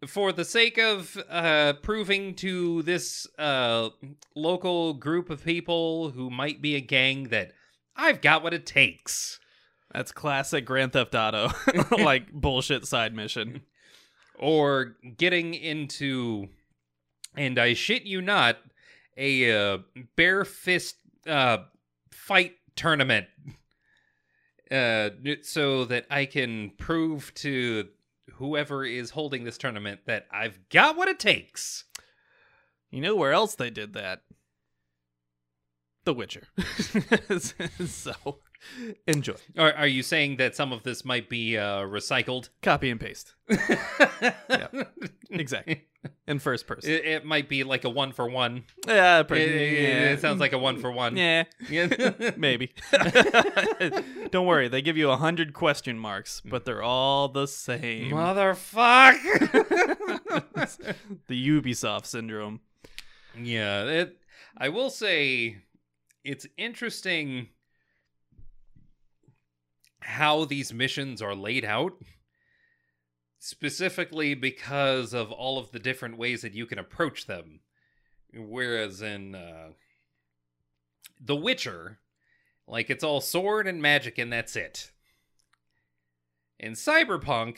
for 0.07 0.31
the 0.31 0.45
sake 0.45 0.77
of 0.77 1.17
uh, 1.29 1.73
proving 1.81 2.33
to 2.35 2.81
this 2.83 3.27
uh, 3.37 3.89
local 4.37 4.93
group 4.93 5.29
of 5.29 5.43
people 5.43 6.11
who 6.11 6.29
might 6.29 6.61
be 6.61 6.75
a 6.75 6.81
gang 6.81 7.25
that 7.25 7.51
I've 7.93 8.21
got 8.21 8.41
what 8.41 8.53
it 8.53 8.65
takes. 8.65 9.39
That's 9.93 10.11
classic 10.11 10.65
Grand 10.65 10.93
Theft 10.93 11.13
Auto, 11.15 11.49
like 11.91 12.31
bullshit 12.31 12.85
side 12.85 13.13
mission. 13.13 13.61
Or 14.39 14.95
getting 15.17 15.53
into, 15.53 16.47
and 17.35 17.59
I 17.59 17.73
shit 17.73 18.03
you 18.03 18.21
not, 18.21 18.57
a 19.15 19.51
uh, 19.51 19.77
bare 20.15 20.43
fist 20.43 20.95
uh, 21.27 21.59
fight 22.11 22.53
tournament 22.75 23.27
uh, 24.71 25.11
so 25.43 25.85
that 25.85 26.07
I 26.09 26.25
can 26.25 26.71
prove 26.71 27.31
to 27.35 27.89
whoever 28.33 28.83
is 28.83 29.11
holding 29.11 29.43
this 29.43 29.57
tournament 29.57 30.01
that 30.07 30.25
I've 30.31 30.57
got 30.69 30.97
what 30.97 31.07
it 31.07 31.19
takes. 31.19 31.85
You 32.89 33.01
know 33.01 33.15
where 33.15 33.33
else 33.33 33.55
they 33.55 33.69
did 33.69 33.93
that? 33.93 34.21
The 36.05 36.13
Witcher. 36.13 36.47
so, 37.87 38.39
enjoy. 39.07 39.35
Are, 39.57 39.73
are 39.73 39.87
you 39.87 40.03
saying 40.03 40.37
that 40.37 40.55
some 40.55 40.71
of 40.73 40.83
this 40.83 41.03
might 41.05 41.29
be 41.29 41.57
uh, 41.57 41.81
recycled? 41.81 42.49
Copy 42.61 42.89
and 42.89 42.99
paste. 42.99 43.33
Exactly. 45.29 45.83
In 46.27 46.37
first 46.37 46.67
person. 46.67 46.91
It, 46.91 47.05
it 47.05 47.25
might 47.25 47.49
be 47.49 47.63
like 47.63 47.85
a 47.85 47.89
one 47.89 48.11
for 48.11 48.29
one. 48.29 48.65
yeah, 48.87 49.21
It, 49.21 49.27
pretty, 49.27 49.45
it- 49.51 49.81
yeah. 49.81 50.09
it 50.11 50.19
sounds 50.21 50.39
like 50.39 50.53
a 50.53 50.57
one 50.59 50.77
for 50.79 50.91
one. 50.91 51.17
Yeah, 51.17 51.45
Yeah. 51.69 51.87
maybe. 52.37 52.71
Don't 54.29 54.45
worry, 54.45 54.67
they 54.67 54.81
give 54.83 54.95
you 54.97 55.09
a 55.09 55.17
hundred 55.17 55.53
question 55.53 55.97
marks, 55.97 56.39
but 56.41 56.65
they're 56.65 56.83
all 56.83 57.29
the 57.29 57.47
same. 57.47 58.11
Motherfuck. 58.11 59.15
the 61.27 61.47
Ubisoft 61.49 62.05
syndrome. 62.05 62.59
yeah, 63.35 63.83
it, 63.85 64.17
I 64.57 64.69
will 64.69 64.89
say 64.91 65.57
it's 66.23 66.45
interesting 66.57 67.47
how 70.13 70.45
these 70.45 70.73
missions 70.73 71.21
are 71.21 71.35
laid 71.35 71.65
out 71.65 71.93
specifically 73.39 74.33
because 74.33 75.13
of 75.13 75.31
all 75.31 75.57
of 75.57 75.71
the 75.71 75.79
different 75.79 76.17
ways 76.17 76.41
that 76.41 76.53
you 76.53 76.65
can 76.65 76.79
approach 76.79 77.25
them. 77.25 77.59
Whereas 78.33 79.01
in 79.01 79.35
uh, 79.35 79.69
the 81.19 81.35
witcher 81.35 81.99
like 82.67 82.89
it's 82.89 83.03
all 83.03 83.19
sword 83.19 83.67
and 83.67 83.81
magic 83.81 84.17
and 84.17 84.31
that's 84.31 84.55
it. 84.55 84.91
In 86.59 86.73
cyberpunk 86.73 87.57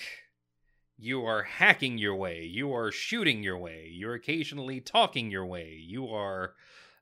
you 0.97 1.25
are 1.25 1.43
hacking 1.43 1.97
your 1.97 2.15
way 2.15 2.43
you 2.43 2.73
are 2.73 2.91
shooting 2.91 3.43
your 3.43 3.57
way 3.57 3.89
you're 3.91 4.13
occasionally 4.13 4.79
talking 4.79 5.29
your 5.29 5.45
way 5.45 5.77
you 5.85 6.07
are 6.07 6.53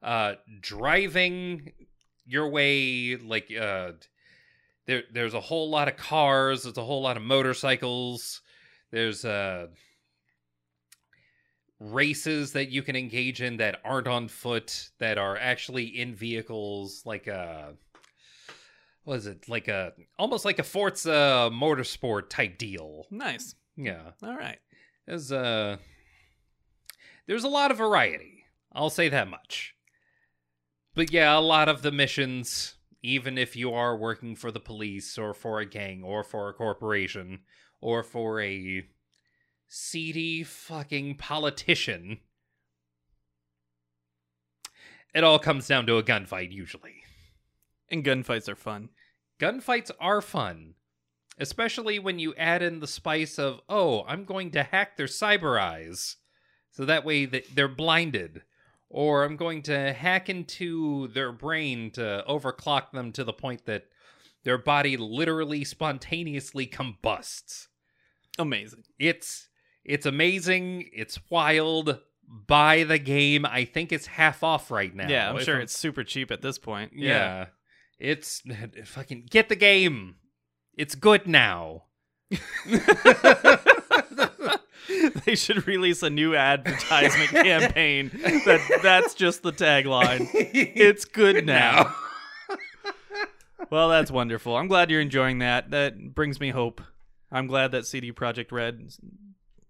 uh 0.02 0.34
driving 0.60 1.72
your 2.26 2.50
way 2.50 3.16
like 3.16 3.54
uh 3.56 3.92
there 4.86 5.04
there's 5.12 5.34
a 5.34 5.40
whole 5.42 5.70
lot 5.70 5.88
of 5.88 5.98
cars 5.98 6.64
there's 6.64 6.78
a 6.78 6.84
whole 6.84 7.02
lot 7.02 7.18
of 7.18 7.24
motorcycles 7.24 8.42
there's 8.92 9.26
uh 9.26 9.68
races 11.80 12.54
that 12.54 12.70
you 12.70 12.82
can 12.82 12.96
engage 12.96 13.42
in 13.42 13.58
that 13.58 13.80
aren't 13.84 14.08
on 14.08 14.28
foot 14.28 14.90
that 15.00 15.18
are 15.18 15.38
actually 15.38 15.86
in 15.86 16.16
vehicles 16.16 17.02
like 17.06 17.28
uh 17.28 17.72
what 19.04 19.18
is 19.18 19.28
it? 19.28 19.50
Like 19.50 19.68
a 19.68 19.92
almost 20.18 20.46
like 20.46 20.60
a 20.60 20.64
Forza 20.64 21.50
motorsport 21.52 22.30
type 22.30 22.58
deal. 22.58 23.06
Nice. 23.12 23.54
yeah. 23.76 24.12
All 24.24 24.38
right. 24.38 24.60
there's 25.06 25.32
uh 25.32 25.78
there's 27.28 27.44
a 27.44 27.50
lot 27.50 27.72
of 27.72 27.78
variety. 27.78 28.46
I'll 28.74 28.90
say 28.90 29.10
that 29.10 29.28
much. 29.28 29.76
But 30.96 31.12
yeah 31.12 31.38
a 31.38 31.42
lot 31.42 31.70
of 31.70 31.82
the 31.82 31.92
missions 31.92 32.76
even 33.04 33.38
if 33.38 33.56
you 33.56 33.74
are 33.74 33.98
working 33.98 34.34
for 34.36 34.50
the 34.50 34.60
police 34.62 35.18
or 35.18 35.34
for 35.34 35.60
a 35.60 35.66
gang 35.66 36.02
or 36.02 36.24
for 36.24 36.50
a 36.50 36.54
corporation 36.54 37.42
or 37.82 38.02
for 38.02 38.42
a 38.42 38.88
seedy 39.68 40.44
fucking 40.44 41.16
politician 41.16 42.20
it 45.14 45.24
all 45.24 45.38
comes 45.38 45.68
down 45.68 45.86
to 45.86 45.98
a 45.98 46.04
gunfight 46.04 46.52
usually. 46.52 47.04
And 47.90 48.04
gunfights 48.04 48.50
are 48.50 48.56
fun. 48.56 48.90
gunfights 49.40 49.92
are 50.00 50.22
fun 50.22 50.76
especially 51.38 52.00
when 52.00 52.20
you 52.20 52.34
add 52.36 52.62
in 52.62 52.80
the 52.80 52.88
spice 52.88 53.38
of 53.38 53.60
oh 53.68 54.04
i'm 54.08 54.24
going 54.24 54.52
to 54.52 54.64
hack 54.64 54.96
their 54.96 55.08
cyber 55.08 55.60
eyes. 55.60 56.16
So 56.72 56.86
that 56.86 57.06
way 57.06 57.26
they're 57.26 57.68
blinded 57.68 58.44
or 58.94 59.26
i'm 59.26 59.36
going 59.36 59.62
to 59.62 59.92
hack 59.92 60.30
into 60.30 61.08
their 61.10 61.32
brain 61.34 61.92
to 61.92 62.24
overclock 62.30 62.92
them 62.92 63.12
to 63.12 63.24
the 63.26 63.34
point 63.34 63.66
that 63.66 63.84
their 64.46 64.58
body 64.58 64.96
literally 64.96 65.64
spontaneously 65.66 66.66
combusts 66.66 67.68
Amazing. 68.40 68.84
it's 68.98 69.50
it's 69.84 70.06
amazing 70.06 70.90
it's 70.94 71.20
wild 71.30 72.00
buy 72.48 72.84
the 72.84 72.98
game 73.00 73.46
i 73.46 73.66
think 73.66 73.92
it's 73.92 74.08
half 74.08 74.44
off 74.44 74.72
right 74.72 74.96
now 74.96 75.08
yeah, 75.10 75.30
I'm 75.30 75.38
If 75.38 75.44
sure 75.44 75.60
it's 75.60 75.78
super 75.78 76.04
cheap 76.04 76.32
at 76.32 76.42
this 76.42 76.58
point. 76.58 76.92
yeah. 76.96 77.48
It's 78.00 78.42
fucking 78.86 79.28
get 79.30 79.48
the 79.50 79.56
game. 79.56 80.16
It's 80.76 80.96
good 80.96 81.26
now. 81.28 81.84
they 85.26 85.36
should 85.36 85.68
release 85.68 86.04
a 86.04 86.10
new 86.10 86.36
advertisement 86.36 87.30
campaign 87.32 88.10
that 88.14 88.80
that's 88.82 89.14
just 89.14 89.44
the 89.44 89.52
tagline. 89.52 90.30
It's 90.34 91.06
good 91.06 91.46
now. 91.46 91.96
Well, 93.70 93.90
that's 93.90 94.12
wonderful. 94.12 94.56
I'm 94.56 94.68
glad 94.68 94.92
you're 94.92 95.02
enjoying 95.02 95.40
that. 95.40 95.72
That 95.72 96.14
brings 96.14 96.40
me 96.40 96.52
hope. 96.52 96.80
I'm 97.32 97.48
glad 97.48 97.72
that 97.72 97.88
CD 97.88 98.12
Projekt 98.12 98.52
Red 98.52 98.94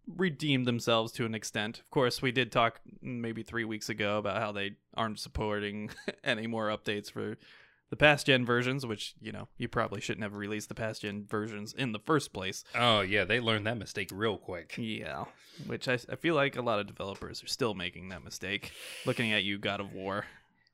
redeemed 0.07 0.65
themselves 0.65 1.13
to 1.13 1.25
an 1.25 1.33
extent. 1.33 1.79
Of 1.79 1.89
course, 1.89 2.21
we 2.21 2.33
did 2.33 2.51
talk 2.51 2.81
maybe 3.01 3.43
3 3.43 3.63
weeks 3.63 3.87
ago 3.87 4.17
about 4.17 4.41
how 4.41 4.51
they 4.51 4.71
aren't 4.97 5.19
supporting 5.19 5.89
any 6.23 6.47
more 6.47 6.67
updates 6.67 7.09
for 7.09 7.37
the 7.93 7.97
past 7.97 8.25
gen 8.25 8.43
versions, 8.43 8.87
which, 8.87 9.13
you 9.21 9.31
know, 9.31 9.47
you 9.55 9.67
probably 9.67 10.01
shouldn't 10.01 10.23
have 10.23 10.33
released 10.33 10.67
the 10.67 10.73
past 10.73 11.03
gen 11.03 11.27
versions 11.29 11.73
in 11.73 11.91
the 11.91 11.99
first 11.99 12.33
place. 12.33 12.63
Oh 12.73 13.01
yeah, 13.01 13.23
they 13.23 13.39
learned 13.39 13.67
that 13.67 13.77
mistake 13.77 14.09
real 14.11 14.39
quick. 14.39 14.73
Yeah, 14.79 15.25
which 15.67 15.87
I, 15.87 15.99
I 16.09 16.15
feel 16.15 16.33
like 16.33 16.57
a 16.57 16.63
lot 16.63 16.79
of 16.79 16.87
developers 16.87 17.43
are 17.43 17.47
still 17.47 17.75
making 17.75 18.09
that 18.09 18.23
mistake. 18.23 18.71
Looking 19.05 19.31
at 19.31 19.43
you, 19.43 19.59
God 19.59 19.79
of 19.79 19.93
War. 19.93 20.25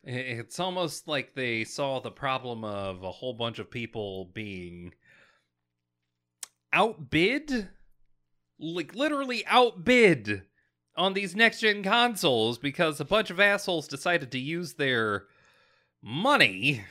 It's 0.01 0.61
almost 0.61 1.09
like 1.09 1.35
they 1.35 1.65
saw 1.65 1.99
the 1.99 2.09
problem 2.09 2.63
of 2.63 3.03
a 3.03 3.11
whole 3.11 3.33
bunch 3.33 3.59
of 3.59 3.69
people 3.69 4.31
being 4.33 4.93
outbid, 6.71 7.67
like 8.57 8.95
literally 8.95 9.45
outbid 9.45 10.43
on 10.95 11.15
these 11.15 11.35
next 11.35 11.59
gen 11.59 11.83
consoles 11.83 12.57
because 12.57 13.01
a 13.01 13.05
bunch 13.05 13.29
of 13.29 13.41
assholes 13.41 13.89
decided 13.89 14.31
to 14.31 14.39
use 14.39 14.75
their 14.75 15.25
money, 16.01 16.85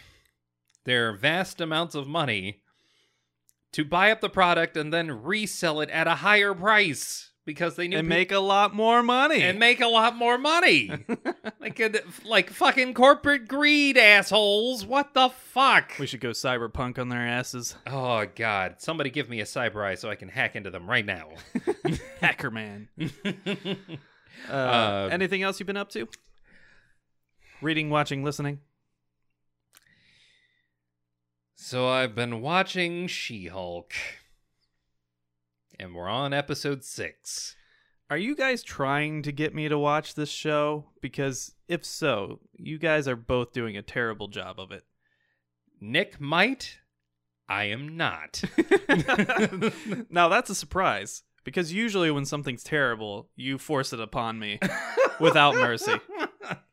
their 0.85 1.13
vast 1.13 1.61
amounts 1.61 1.95
of 1.95 2.07
money, 2.07 2.63
to 3.73 3.85
buy 3.85 4.11
up 4.11 4.21
the 4.21 4.31
product 4.31 4.77
and 4.77 4.93
then 4.93 5.23
resell 5.23 5.81
it 5.81 5.91
at 5.91 6.07
a 6.07 6.17
higher 6.17 6.55
price 6.55 7.31
because 7.45 7.77
they 7.77 7.89
knew 7.89 7.99
And 7.99 8.09
pe- 8.09 8.15
make 8.17 8.33
a 8.33 8.39
lot 8.39 8.75
more 8.75 9.03
money. 9.03 9.43
and 9.43 9.59
make 9.59 9.81
a 9.81 9.87
lot 9.87 10.17
more 10.17 10.37
money. 10.39 10.91
like 11.61 11.79
a, 11.81 11.93
like 12.25 12.51
fucking 12.51 12.95
corporate 12.95 13.47
greed 13.49 13.97
assholes. 13.99 14.85
What 14.87 15.13
the 15.15 15.29
fuck? 15.29 15.93
we 15.99 16.07
should 16.07 16.21
go 16.21 16.31
cyberpunk 16.31 16.99
on 16.99 17.09
their 17.11 17.27
asses. 17.27 17.75
Oh 17.87 18.27
god, 18.35 18.77
somebody 18.79 19.11
give 19.11 19.29
me 19.29 19.41
a 19.41 19.45
cyber 19.45 19.85
eye 19.85 19.95
so 19.97 20.09
I 20.11 20.15
can 20.15 20.29
hack 20.29 20.57
into 20.57 20.71
them 20.71 20.89
right 20.89 21.05
now. 21.07 21.29
Hacker 22.21 22.51
man. 22.51 22.89
Uh, 24.49 24.53
Uh, 24.53 25.09
anything 25.11 25.43
else 25.43 25.59
you've 25.59 25.67
been 25.67 25.77
up 25.77 25.89
to? 25.91 26.07
Reading, 27.61 27.91
watching, 27.91 28.23
listening. 28.23 28.61
So 31.61 31.89
I've 31.89 32.15
been 32.15 32.41
watching 32.41 33.09
She-Hulk. 33.09 33.93
And 35.79 35.93
we're 35.93 36.09
on 36.09 36.33
episode 36.33 36.85
6. 36.85 37.57
Are 38.09 38.17
you 38.17 38.37
guys 38.37 38.63
trying 38.63 39.23
to 39.23 39.33
get 39.33 39.57
me 39.57 39.69
to 39.69 39.77
watch 39.77 40.15
this 40.15 40.31
show? 40.31 40.87
Because 41.03 41.57
if 41.67 41.85
so, 41.85 42.39
you 42.55 42.79
guys 42.79 43.09
are 43.09 43.17
both 43.17 43.53
doing 43.53 43.77
a 43.77 43.83
terrible 43.83 44.29
job 44.29 44.61
of 44.61 44.71
it. 44.71 44.85
Nick 45.81 46.21
might, 46.21 46.79
I 47.49 47.65
am 47.65 47.97
not. 47.97 48.45
now 50.09 50.29
that's 50.29 50.51
a 50.51 50.55
surprise 50.55 51.25
because 51.43 51.73
usually 51.73 52.13
when 52.13 52.25
something's 52.25 52.63
terrible, 52.63 53.31
you 53.35 53.59
force 53.59 53.93
it 53.93 54.01
upon 54.01 54.39
me 54.39 54.61
without 55.21 55.57
mercy. 55.57 55.95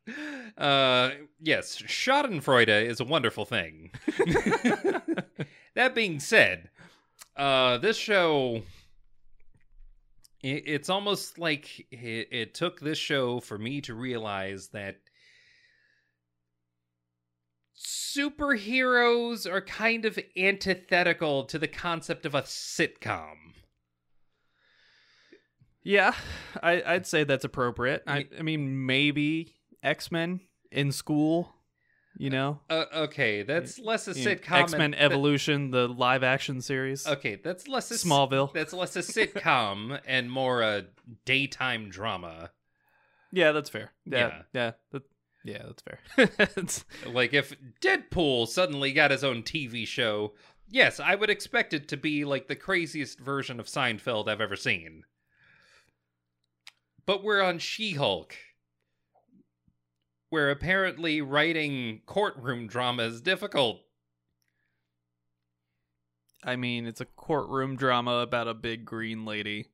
Uh, 0.58 1.12
yes, 1.41 1.82
Schadenfreude 1.82 2.86
is 2.86 3.02
a 3.02 3.04
wonderful 3.04 3.44
thing. 3.44 3.91
that 5.76 5.94
being 5.94 6.18
said, 6.18 6.70
uh, 7.36 7.78
this 7.80 7.98
show, 7.98 8.62
it, 10.41 10.63
it's 10.65 10.89
almost 10.89 11.38
like 11.38 11.86
it, 11.91 12.30
it 12.32 12.54
took 12.54 12.80
this 12.80 12.98
show 12.98 13.41
for 13.41 13.58
me 13.58 13.82
to 13.82 13.94
realize 13.94 14.70
that 14.70 14.98
superheroes 17.78 19.52
are 19.52 19.62
kind 19.62 20.06
of 20.06 20.18
antithetical 20.38 21.44
to 21.44 21.60
the 21.60 21.68
concept 21.68 22.26
of 22.26 22.34
a 22.34 22.44
sitcom. 22.44 23.36
Yeah, 25.84 26.15
I, 26.63 26.82
I'd 26.86 27.06
say 27.06 27.26
that's 27.26 27.46
appropriate. 27.46 28.04
I, 28.08 28.28
I 28.39 28.41
mean, 28.41 28.86
maybe 28.86 29.55
X 29.86 30.12
Men 30.12 30.41
in 30.71 30.91
school, 30.91 31.54
you 32.17 32.30
know? 32.30 32.60
Uh, 32.69 32.86
okay, 32.93 33.43
that's 33.43 33.80
less 33.80 34.08
a 34.08 34.13
sitcom. 34.13 34.52
X 34.63 34.74
Men 34.74 34.93
Evolution, 34.93 35.71
the 35.71 35.88
live 35.88 36.24
action 36.24 36.62
series. 36.62 37.08
Okay, 37.08 37.36
that's 37.36 37.67
less 37.67 37.91
a 37.91 37.93
Smallville. 37.93 38.54
That's 38.54 38.74
less 38.74 38.95
a 38.95 39.00
sitcom 39.00 40.00
and 40.08 40.32
more 40.32 40.62
a 40.62 40.86
daytime 41.26 41.89
drama. 41.89 42.52
Yeah, 43.32 43.52
that's 43.52 43.69
fair. 43.69 43.91
Yeah. 44.06 44.17
Yeah, 44.17 44.41
yeah, 44.54 44.71
that, 44.91 45.04
yeah, 45.43 45.63
that's 45.65 45.84
fair. 45.84 46.86
Like 47.13 47.34
if 47.34 47.56
Deadpool 47.82 48.48
suddenly 48.48 48.91
got 48.91 49.12
his 49.12 49.24
own 49.24 49.43
TV 49.43 49.86
show, 49.86 50.34
yes, 50.69 51.00
I 51.00 51.15
would 51.15 51.30
expect 51.30 51.74
it 51.74 51.88
to 51.89 51.98
be 51.98 52.26
like 52.26 52.48
the 52.48 52.56
craziest 52.56 53.19
version 53.19 53.60
of 53.60 53.67
Seinfeld 53.67 54.28
I've 54.28 54.41
ever 54.41 54.56
seen. 54.56 55.04
But 57.06 57.24
we're 57.24 57.41
on 57.41 57.60
She-Hulk, 57.60 58.36
where 60.30 60.50
apparently 60.50 61.22
writing 61.22 62.02
courtroom 62.06 62.68
drama 62.68 63.04
is 63.04 63.22
difficult. 63.22 63.82
I 66.44 66.56
mean, 66.56 66.86
it's 66.86 67.02
a 67.02 67.06
courtroom 67.06 67.76
drama 67.76 68.18
about 68.18 68.48
a 68.48 68.54
big 68.54 68.86
green 68.86 69.26
lady. 69.26 69.70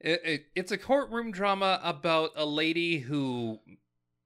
It, 0.00 0.20
it, 0.24 0.46
it's 0.54 0.72
a 0.72 0.78
courtroom 0.78 1.32
drama 1.32 1.80
about 1.82 2.30
a 2.36 2.46
lady 2.46 2.98
who 2.98 3.58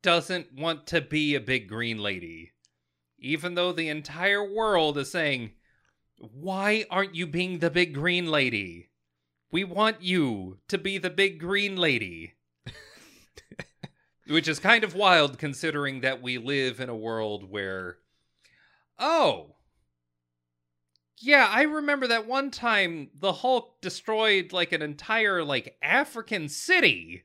doesn't 0.02 0.52
want 0.52 0.86
to 0.88 1.00
be 1.00 1.34
a 1.34 1.40
big 1.40 1.68
green 1.68 1.98
lady. 1.98 2.52
Even 3.18 3.54
though 3.54 3.72
the 3.72 3.88
entire 3.88 4.44
world 4.44 4.98
is 4.98 5.10
saying, 5.10 5.52
Why 6.18 6.84
aren't 6.90 7.14
you 7.14 7.26
being 7.26 7.60
the 7.60 7.70
big 7.70 7.94
green 7.94 8.26
lady? 8.26 8.90
We 9.50 9.64
want 9.64 10.02
you 10.02 10.58
to 10.68 10.76
be 10.76 10.98
the 10.98 11.10
big 11.10 11.38
green 11.38 11.76
lady. 11.76 12.34
Which 14.28 14.48
is 14.48 14.58
kind 14.58 14.84
of 14.84 14.94
wild 14.94 15.38
considering 15.38 16.00
that 16.00 16.22
we 16.22 16.38
live 16.38 16.80
in 16.80 16.88
a 16.88 16.96
world 16.96 17.50
where. 17.50 17.98
Oh, 18.98 19.56
yeah, 21.22 21.48
I 21.48 21.62
remember 21.62 22.08
that 22.08 22.26
one 22.26 22.50
time 22.50 23.10
the 23.18 23.32
Hulk 23.32 23.80
destroyed 23.80 24.52
like 24.52 24.72
an 24.72 24.82
entire 24.82 25.42
like 25.44 25.76
African 25.80 26.48
city. 26.48 27.22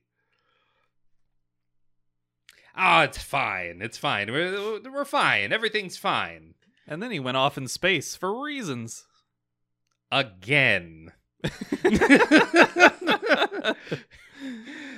Ah, 2.76 3.04
it's 3.04 3.18
fine. 3.18 3.82
It's 3.82 3.98
fine. 3.98 4.32
We're, 4.32 4.80
we're 4.82 5.04
fine. 5.04 5.52
Everything's 5.52 5.98
fine. 5.98 6.54
And 6.86 7.02
then 7.02 7.10
he 7.10 7.20
went 7.20 7.38
off 7.38 7.58
in 7.58 7.68
space 7.68 8.16
for 8.16 8.44
reasons. 8.44 9.08
Again. 10.12 11.12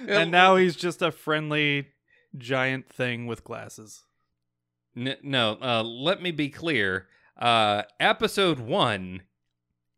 and 0.10 0.32
now 0.32 0.56
he's 0.56 0.76
just 0.76 1.02
a 1.02 1.12
friendly 1.12 1.88
giant 2.38 2.90
thing 2.90 3.28
with 3.28 3.44
glasses. 3.44 4.04
N- 4.96 5.18
no, 5.24 5.58
uh, 5.62 5.84
let 5.84 6.22
me 6.22 6.32
be 6.32 6.50
clear. 6.50 7.08
Uh, 7.38 7.84
episode 8.00 8.60
one 8.60 9.24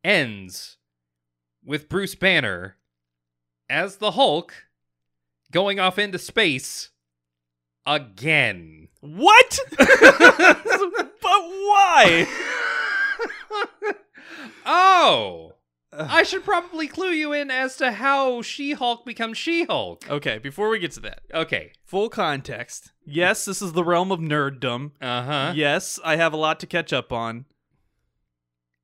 ends 0.04 0.78
with 1.64 1.90
Bruce 1.90 2.16
Banner 2.16 2.78
as 3.70 3.98
the 3.98 4.12
Hulk 4.12 4.54
going 5.52 5.80
off 5.80 5.98
into 5.98 6.20
space 6.20 6.90
again. 7.86 8.90
What? 9.00 9.60
but 9.78 11.18
why? 11.22 12.28
oh, 14.66 15.54
I 15.94 16.24
should 16.24 16.46
probably 16.46 16.88
clue 16.88 17.10
you 17.12 17.34
in 17.34 17.52
as 17.52 17.76
to 17.78 17.92
how 17.92 18.42
She 18.42 18.72
Hulk 18.72 19.06
becomes 19.06 19.38
She 19.38 19.66
Hulk. 19.66 20.10
Okay, 20.10 20.38
before 20.38 20.70
we 20.70 20.80
get 20.80 20.92
to 20.94 21.00
that, 21.02 21.22
Okay. 21.34 21.74
full 21.84 22.08
context. 22.10 22.92
Yes, 23.06 23.44
this 23.46 23.62
is 23.62 23.74
the 23.74 23.84
realm 23.84 24.12
of 24.12 24.20
nerddom. 24.22 24.92
Uh 25.02 25.24
huh. 25.24 25.54
Yes, 25.56 26.00
I 26.04 26.16
have 26.16 26.32
a 26.32 26.38
lot 26.38 26.60
to 26.62 26.68
catch 26.68 26.94
up 26.94 27.12
on. 27.12 27.46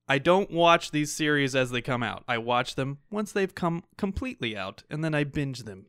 I 0.09 0.19
don't 0.19 0.51
watch 0.51 0.91
these 0.91 1.11
series 1.13 1.55
as 1.55 1.71
they 1.71 1.81
come 1.81 2.03
out. 2.03 2.23
I 2.27 2.37
watch 2.37 2.75
them 2.75 2.99
once 3.09 3.31
they've 3.31 3.53
come 3.55 3.83
completely 3.97 4.55
out, 4.57 4.83
and 4.89 5.03
then 5.03 5.13
I 5.15 5.23
binge 5.23 5.63
them. 5.63 5.85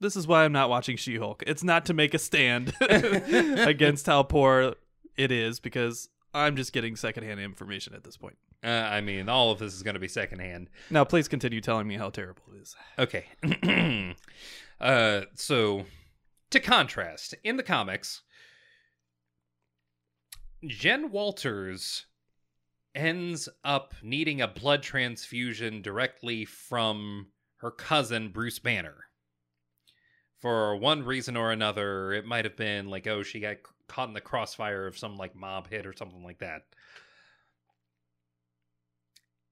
This 0.00 0.16
is 0.16 0.26
why 0.26 0.44
I'm 0.44 0.52
not 0.52 0.70
watching 0.70 0.96
She 0.96 1.16
Hulk. 1.16 1.42
It's 1.46 1.64
not 1.64 1.84
to 1.86 1.94
make 1.94 2.14
a 2.14 2.18
stand 2.18 2.72
against 2.80 4.06
how 4.06 4.22
poor 4.22 4.74
it 5.16 5.32
is, 5.32 5.60
because 5.60 6.08
I'm 6.32 6.56
just 6.56 6.72
getting 6.72 6.94
secondhand 6.96 7.40
information 7.40 7.94
at 7.94 8.04
this 8.04 8.16
point. 8.16 8.36
Uh, 8.64 8.68
I 8.68 9.00
mean, 9.00 9.28
all 9.28 9.52
of 9.52 9.58
this 9.58 9.74
is 9.74 9.82
going 9.82 9.94
to 9.94 10.00
be 10.00 10.08
secondhand. 10.08 10.68
Now, 10.90 11.04
please 11.04 11.28
continue 11.28 11.60
telling 11.60 11.86
me 11.86 11.96
how 11.96 12.10
terrible 12.10 12.42
it 12.54 12.62
is. 12.62 12.76
Okay. 12.98 14.14
uh, 14.80 15.22
so, 15.34 15.84
to 16.50 16.60
contrast, 16.60 17.34
in 17.44 17.56
the 17.56 17.62
comics, 17.62 18.22
Jen 20.66 21.12
Walters 21.12 22.06
ends 22.94 23.48
up 23.62 23.94
needing 24.02 24.40
a 24.40 24.48
blood 24.48 24.82
transfusion 24.82 25.82
directly 25.82 26.44
from 26.44 27.28
her 27.58 27.70
cousin, 27.70 28.30
Bruce 28.30 28.58
Banner. 28.58 29.04
For 30.40 30.76
one 30.76 31.04
reason 31.04 31.36
or 31.36 31.52
another, 31.52 32.12
it 32.12 32.24
might 32.24 32.44
have 32.44 32.56
been 32.56 32.88
like, 32.88 33.06
oh, 33.06 33.22
she 33.22 33.40
got 33.40 33.56
caught 33.88 34.08
in 34.08 34.14
the 34.14 34.20
crossfire 34.20 34.86
of 34.86 34.98
some 34.98 35.16
like 35.16 35.34
mob 35.34 35.68
hit 35.68 35.86
or 35.86 35.92
something 35.92 36.22
like 36.22 36.38
that. 36.38 36.62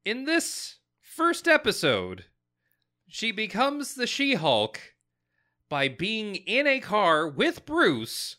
In 0.06 0.24
this 0.24 0.76
first 1.00 1.48
episode, 1.48 2.26
she 3.08 3.32
becomes 3.32 3.96
the 3.96 4.06
She 4.06 4.34
Hulk 4.34 4.80
by 5.68 5.88
being 5.88 6.36
in 6.36 6.68
a 6.68 6.78
car 6.78 7.26
with 7.26 7.66
Bruce 7.66 8.36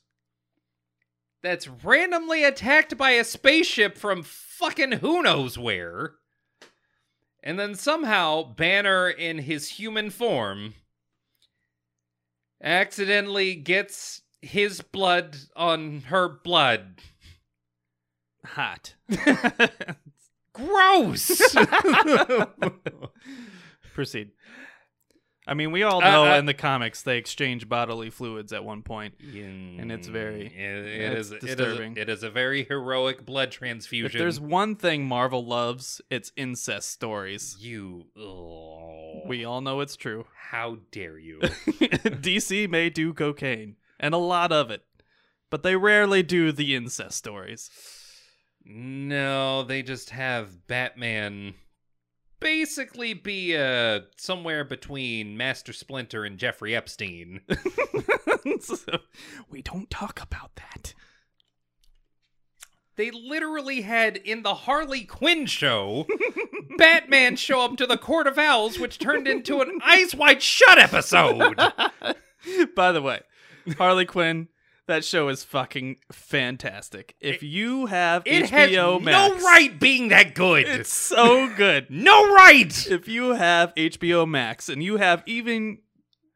that's 1.43 1.67
randomly 1.67 2.45
attacked 2.45 2.97
by 2.97 3.12
a 3.12 3.25
spaceship 3.25 3.97
from 3.97 4.23
fucking 4.23 4.93
who 4.93 5.21
knows 5.21 5.58
where. 5.58 6.13
And 7.43 7.60
then 7.60 7.75
somehow 7.75 8.43
Banner, 8.43 9.10
in 9.10 9.39
his 9.39 9.71
human 9.71 10.10
form, 10.10 10.73
accidentally 12.63 13.56
gets 13.56 14.21
his 14.41 14.80
blood 14.80 15.36
on 15.53 16.03
her 16.08 16.30
blood. 16.30 17.01
Hot. 18.45 18.95
Gross! 20.58 21.56
Proceed. 23.93 24.32
I 25.50 25.54
mean, 25.54 25.72
we 25.72 25.84
all 25.84 26.04
Uh, 26.04 26.12
know 26.12 26.34
uh, 26.34 26.38
in 26.38 26.46
the 26.46 26.54
comics 26.54 27.02
they 27.04 27.17
exchange 27.17 27.70
bodily 27.70 28.10
fluids 28.10 28.52
at 28.52 28.65
one 28.65 28.82
point. 28.84 29.13
and 29.22 29.89
it's 29.91 30.08
very- 30.08 30.48
it, 30.48 30.54
it 30.54 31.13
it's 31.13 31.28
is 31.28 31.32
it 31.32 31.43
is 31.43 31.43
a- 31.43 31.56
disturbing. 31.56 31.96
it 31.98 32.10
is 32.10 32.22
a 32.22 32.30
very 32.30 32.65
heroic 32.65 33.26
blood 33.26 33.50
transfusion. 33.52 34.08
If 34.08 34.13
there's 34.20 34.41
one 34.41 34.76
thing 34.76 35.08
Marvel 35.08 35.46
loves, 35.46 36.02
it's 36.10 36.34
incest 36.36 36.89
stories. 36.91 37.56
you, 37.62 38.08
oh, 38.17 39.22
We 39.26 39.46
all 39.46 39.62
know 39.62 39.80
it's 39.80 39.96
true. 39.96 40.26
how 40.50 40.80
dare 40.91 41.17
you? 41.17 41.39
DC 41.39 42.70
may 42.70 42.89
do 42.89 43.13
cocaine, 43.13 43.78
and 44.02 44.13
a 44.13 44.17
lot 44.17 44.52
of 44.52 44.70
it, 44.70 44.84
but 45.50 45.63
they 45.63 45.78
rarely 45.78 46.24
do 46.24 46.52
the 46.52 46.76
incest 46.76 47.17
stories. 47.17 47.70
No, 48.67 49.63
they 49.63 49.82
just 49.82 50.10
have 50.12 50.67
Batman 50.67 51.53
basically 52.39 53.13
be 53.13 53.58
uh 53.58 54.01
somewhere 54.17 54.63
between 54.63 55.38
Master 55.38 55.73
Splinter 55.73 56.23
and 56.23 56.38
Jeffrey 56.38 56.75
Epstein. 56.75 57.41
So, 58.62 58.75
we 59.49 59.62
don't 59.62 59.89
talk 59.89 60.21
about 60.21 60.56
that. 60.56 60.93
They 62.95 63.12
literally 63.12 63.82
had 63.82 64.17
in 64.17 64.41
the 64.41 64.56
Harley 64.56 65.03
Quinn 65.03 65.45
show 65.45 66.08
Batman 66.77 67.36
show 67.36 67.62
up 67.62 67.77
to 67.77 67.86
the 67.86 67.97
Court 67.97 68.25
of 68.25 68.39
Owls, 68.39 68.80
which 68.80 68.97
turned 68.97 69.27
into 69.27 69.62
an 69.62 69.80
Eyes 69.84 70.15
Wide 70.15 70.41
Shut 70.41 70.80
episode. 70.80 71.56
By 72.75 72.91
the 72.91 73.01
way, 73.01 73.21
Harley 73.77 74.06
Quinn, 74.06 74.47
that 74.88 75.06
show 75.06 75.30
is 75.30 75.43
fucking 75.43 75.97
fantastic. 76.12 77.15
If 77.19 77.43
you 77.43 77.86
have 77.86 78.23
It 78.26 78.50
has 78.50 78.69
HBO 78.71 78.73
no 78.73 79.00
Max, 79.00 79.43
right 79.43 79.80
being 79.80 80.10
that 80.10 80.34
good. 80.34 80.67
It's 80.67 80.93
so 80.93 81.54
good. 81.56 81.88
no 81.89 82.34
right. 82.34 82.88
if 82.89 83.08
you 83.08 83.36
have 83.36 83.73
HBO 83.76 84.28
Max 84.28 84.69
and 84.69 84.82
you 84.82 84.97
have 84.97 85.23
even 85.26 85.80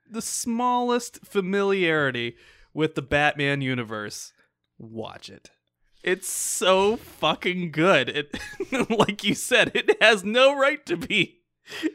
the 0.10 0.22
smallest 0.22 1.26
familiarity 1.26 2.36
with 2.74 2.96
the 2.96 3.02
Batman 3.02 3.62
universe, 3.62 4.34
watch 4.78 5.30
it. 5.30 5.52
It's 6.04 6.30
so 6.30 6.98
fucking 6.98 7.72
good. 7.72 8.10
It 8.10 8.90
like 8.90 9.24
you 9.24 9.36
said, 9.36 9.72
it 9.76 10.02
has 10.02 10.24
no 10.24 10.56
right 10.58 10.84
to 10.86 10.98
be. 10.98 11.42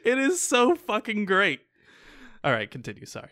It 0.05 0.19
is 0.19 0.41
so 0.41 0.75
fucking 0.75 1.25
great. 1.25 1.61
All 2.45 2.53
right, 2.53 2.71
continue. 2.71 3.05
Sorry. 3.05 3.31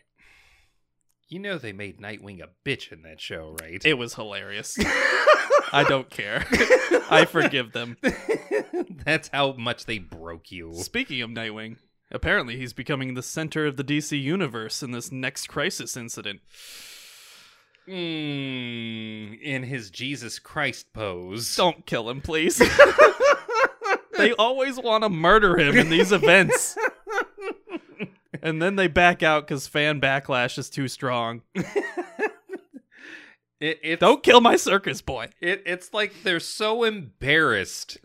You 1.35 1.40
know 1.40 1.59
they 1.59 1.73
made 1.73 1.99
Nightwing 1.99 2.40
a 2.40 2.49
bitch 2.64 2.92
in 2.92 3.03
that 3.03 3.20
show, 3.20 3.57
right? 3.61 3.85
It 3.85 3.94
was 3.94 4.14
hilarious. 4.14 4.79
I 5.73 5.85
don't 5.88 6.09
care. 6.09 6.47
I 7.11 7.27
forgive 7.29 7.73
them. 7.73 7.97
That's 9.05 9.31
how 9.33 9.55
much 9.55 9.87
they 9.87 9.99
broke 9.99 10.53
you. 10.53 10.75
Speaking 10.75 11.23
of 11.23 11.31
Nightwing, 11.31 11.79
apparently 12.12 12.57
he's 12.57 12.73
becoming 12.73 13.14
the 13.14 13.23
center 13.23 13.66
of 13.66 13.77
the 13.77 13.83
DC 13.83 14.23
universe 14.23 14.81
in 14.81 14.92
this 14.92 15.11
next 15.11 15.49
crisis 15.49 15.97
incident. 15.97 16.38
Mm, 17.88 19.42
in 19.42 19.64
his 19.64 19.90
Jesus 19.90 20.38
Christ 20.38 20.92
pose. 20.92 21.57
Don't 21.57 21.85
kill 21.85 22.11
him, 22.11 22.20
please. 22.20 22.59
they 24.16 24.35
always 24.35 24.79
want 24.79 25.03
to 25.03 25.09
murder 25.09 25.59
him 25.59 25.77
in 25.77 25.90
these 25.90 26.12
events. 26.12 26.79
And 28.45 28.63
then 28.63 28.77
they 28.77 28.87
back 28.87 29.25
out 29.25 29.49
because 29.49 29.67
fan 29.67 30.01
backlash 30.01 30.57
is 30.59 30.71
too 30.71 30.87
strong. 30.87 31.43
It, 33.61 33.99
Don't 34.01 34.23
kill 34.23 34.43
my 34.43 34.57
circus 34.57 35.01
boy. 35.01 35.31
it, 35.41 35.63
it's 35.65 35.95
like 35.95 36.13
they're 36.23 36.39
so 36.41 36.85
embarrassed. 36.85 37.97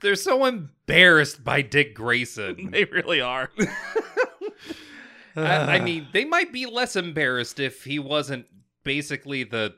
they're 0.00 0.16
so 0.16 0.44
embarrassed 0.44 1.44
by 1.44 1.62
Dick 1.62 1.94
Grayson. 1.94 2.68
They 2.72 2.84
really 2.84 3.20
are. 3.20 3.50
I, 5.36 5.76
I 5.76 5.80
mean, 5.84 6.08
they 6.12 6.24
might 6.24 6.52
be 6.52 6.66
less 6.66 6.96
embarrassed 6.96 7.60
if 7.60 7.84
he 7.84 8.00
wasn't 8.00 8.46
basically 8.82 9.44
the 9.44 9.74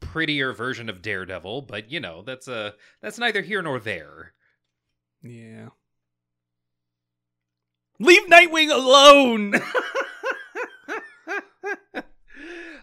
prettier 0.00 0.52
version 0.52 0.88
of 0.88 1.00
Daredevil, 1.00 1.62
but 1.62 1.88
you 1.90 2.00
know, 2.00 2.22
that's 2.22 2.48
a 2.48 2.74
that's 3.00 3.18
neither 3.18 3.42
here 3.42 3.62
nor 3.62 3.78
there. 3.78 4.32
yeah. 5.22 5.68
Leave 8.00 8.26
Nightwing 8.28 8.72
alone. 8.72 9.54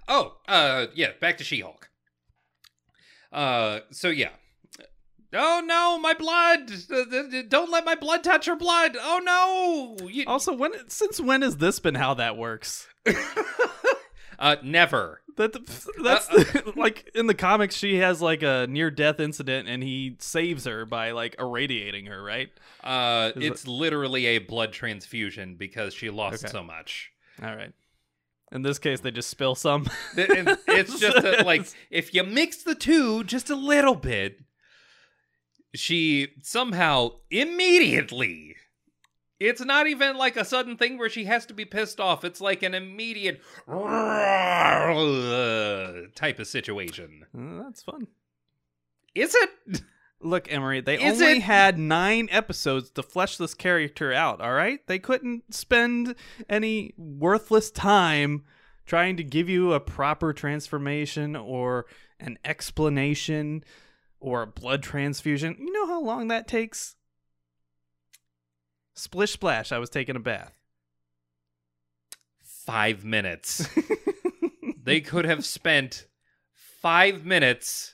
oh, 0.08 0.38
uh 0.47 0.86
yeah, 0.95 1.12
back 1.19 1.38
to 1.39 1.43
She-Hulk. 1.43 1.89
Uh 3.32 3.80
so 3.91 4.08
yeah. 4.10 4.30
Oh 5.34 5.62
no, 5.65 5.99
my 5.99 6.13
blood! 6.13 6.71
Uh, 6.89 7.03
Don't 7.49 7.69
let 7.69 7.84
my 7.84 7.95
blood 7.95 8.23
touch 8.23 8.45
her 8.45 8.56
blood. 8.56 8.95
Oh 8.97 9.97
no! 9.99 10.08
You- 10.08 10.23
also, 10.25 10.53
when 10.53 10.71
since 10.89 11.19
when 11.19 11.41
has 11.41 11.58
this 11.58 11.82
been 11.82 11.95
how 11.95 12.13
that 12.13 12.38
works? 12.38 12.88
uh 14.39 14.58
never. 14.63 15.21
That 15.36 15.54
that's 16.04 16.30
like 16.76 17.10
in 17.15 17.28
the 17.28 17.34
comics, 17.36 17.76
she 17.76 17.97
has 17.97 18.21
like 18.21 18.43
a 18.43 18.65
near 18.67 18.89
death 18.91 19.19
incident, 19.19 19.67
and 19.69 19.84
he 19.84 20.15
saves 20.19 20.65
her 20.65 20.86
by 20.86 21.12
like 21.12 21.36
irradiating 21.39 22.06
her. 22.08 22.21
Right? 22.21 22.50
Uh 22.84 23.32
it's 23.36 23.67
literally 23.67 24.26
a 24.28 24.39
blood 24.39 24.73
transfusion 24.73 25.56
because 25.56 25.93
she 25.93 26.10
lost 26.10 26.43
Okay. 26.43 26.52
so 26.52 26.63
much. 26.63 27.12
All 27.41 27.56
right. 27.56 27.71
In 28.52 28.62
this 28.62 28.80
case, 28.80 29.02
they 29.02 29.12
just 29.12 29.30
spill 29.30 29.56
some. 29.56 29.88
It's 30.17 31.00
just 31.00 31.21
that, 31.21 31.45
like 31.45 31.67
if 31.91 32.13
you 32.13 32.23
mix 32.23 32.63
the 32.63 32.76
two 32.76 33.23
just 33.23 33.50
a 33.50 33.56
little 33.56 33.95
bit 33.95 34.39
she 35.76 36.30
somehow 36.41 37.12
immediately 37.30 38.56
it's 39.39 39.63
not 39.63 39.88
even 39.88 40.17
like 40.17 40.36
a 40.38 40.43
sudden 40.45 40.76
thing 40.78 40.97
where 40.97 41.10
she 41.10 41.26
has 41.26 41.45
to 41.45 41.54
be 41.54 41.65
pissed 41.65 42.00
off 42.00 42.23
it's 42.23 42.41
like 42.41 42.63
an 42.63 42.73
immediate 42.73 43.41
type 46.15 46.39
of 46.39 46.47
situation 46.47 47.26
Uh, 47.38 47.63
that's 47.63 47.84
fun. 47.84 48.08
is 49.15 49.36
it 49.36 49.82
Look, 50.19 50.52
Emery, 50.52 50.82
they 50.82 50.95
Is 50.95 51.21
only 51.21 51.38
it- 51.38 51.43
had 51.43 51.78
nine 51.78 52.28
episodes 52.32 52.89
to 52.89 53.04
flesh 53.04 53.38
this 53.38 53.54
character 53.54 54.12
out. 54.12 54.41
All 54.41 54.52
right, 54.54 54.80
they 54.88 54.97
couldn't 54.97 55.54
spend 55.54 56.15
any 56.50 56.95
worthless 56.97 57.69
time 57.69 58.43
trying 58.88 59.15
to 59.17 59.23
give 59.23 59.47
you 59.47 59.73
a 59.73 59.80
proper 59.80 60.34
transformation 60.34 61.36
or 61.36 61.86
an 62.19 62.39
explanation 62.43 63.63
or 64.19 64.41
a 64.41 64.47
blood 64.47 64.82
transfusion. 64.82 65.56
You 65.60 65.71
know 65.71 65.86
how 65.86 66.02
long 66.02 66.30
that 66.30 66.47
takes? 66.47 66.95
Splish 68.98 69.34
splash! 69.34 69.72
I 69.72 69.78
was 69.78 69.92
taking 69.92 70.16
a 70.16 70.20
bath. 70.20 70.58
five 72.42 73.06
minutes 73.06 73.70
they 74.84 75.00
could 75.00 75.24
have 75.24 75.46
spent 75.46 76.08
five 76.82 77.24
minutes 77.24 77.94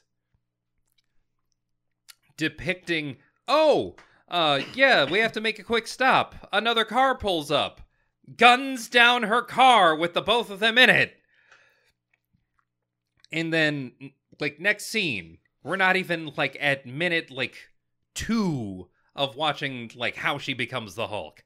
depicting 2.38 3.18
oh 3.48 3.96
uh 4.30 4.62
yeah 4.74 5.04
we 5.04 5.20
have 5.20 5.32
to 5.34 5.42
make 5.42 5.60
a 5.60 5.64
quick 5.64 5.88
stop 5.88 6.48
another 6.52 6.86
car 6.86 7.16
pulls 7.16 7.52
up 7.52 7.82
guns 8.38 8.88
down 8.88 9.24
her 9.24 9.42
car 9.44 9.96
with 9.96 10.14
the 10.14 10.22
both 10.22 10.50
of 10.50 10.60
them 10.60 10.78
in 10.78 10.90
it 10.90 11.14
and 13.32 13.54
then 13.54 13.92
like 14.40 14.60
next 14.60 14.86
scene 14.86 15.38
we're 15.64 15.76
not 15.76 15.98
even 15.98 16.32
like 16.36 16.58
at 16.60 16.86
minute 16.88 17.30
like 17.30 17.70
two 18.16 18.88
of 19.16 19.36
watching 19.36 19.92
like 19.96 20.16
how 20.18 20.38
she 20.38 20.54
becomes 20.54 20.96
the 20.96 21.08
hulk 21.08 21.44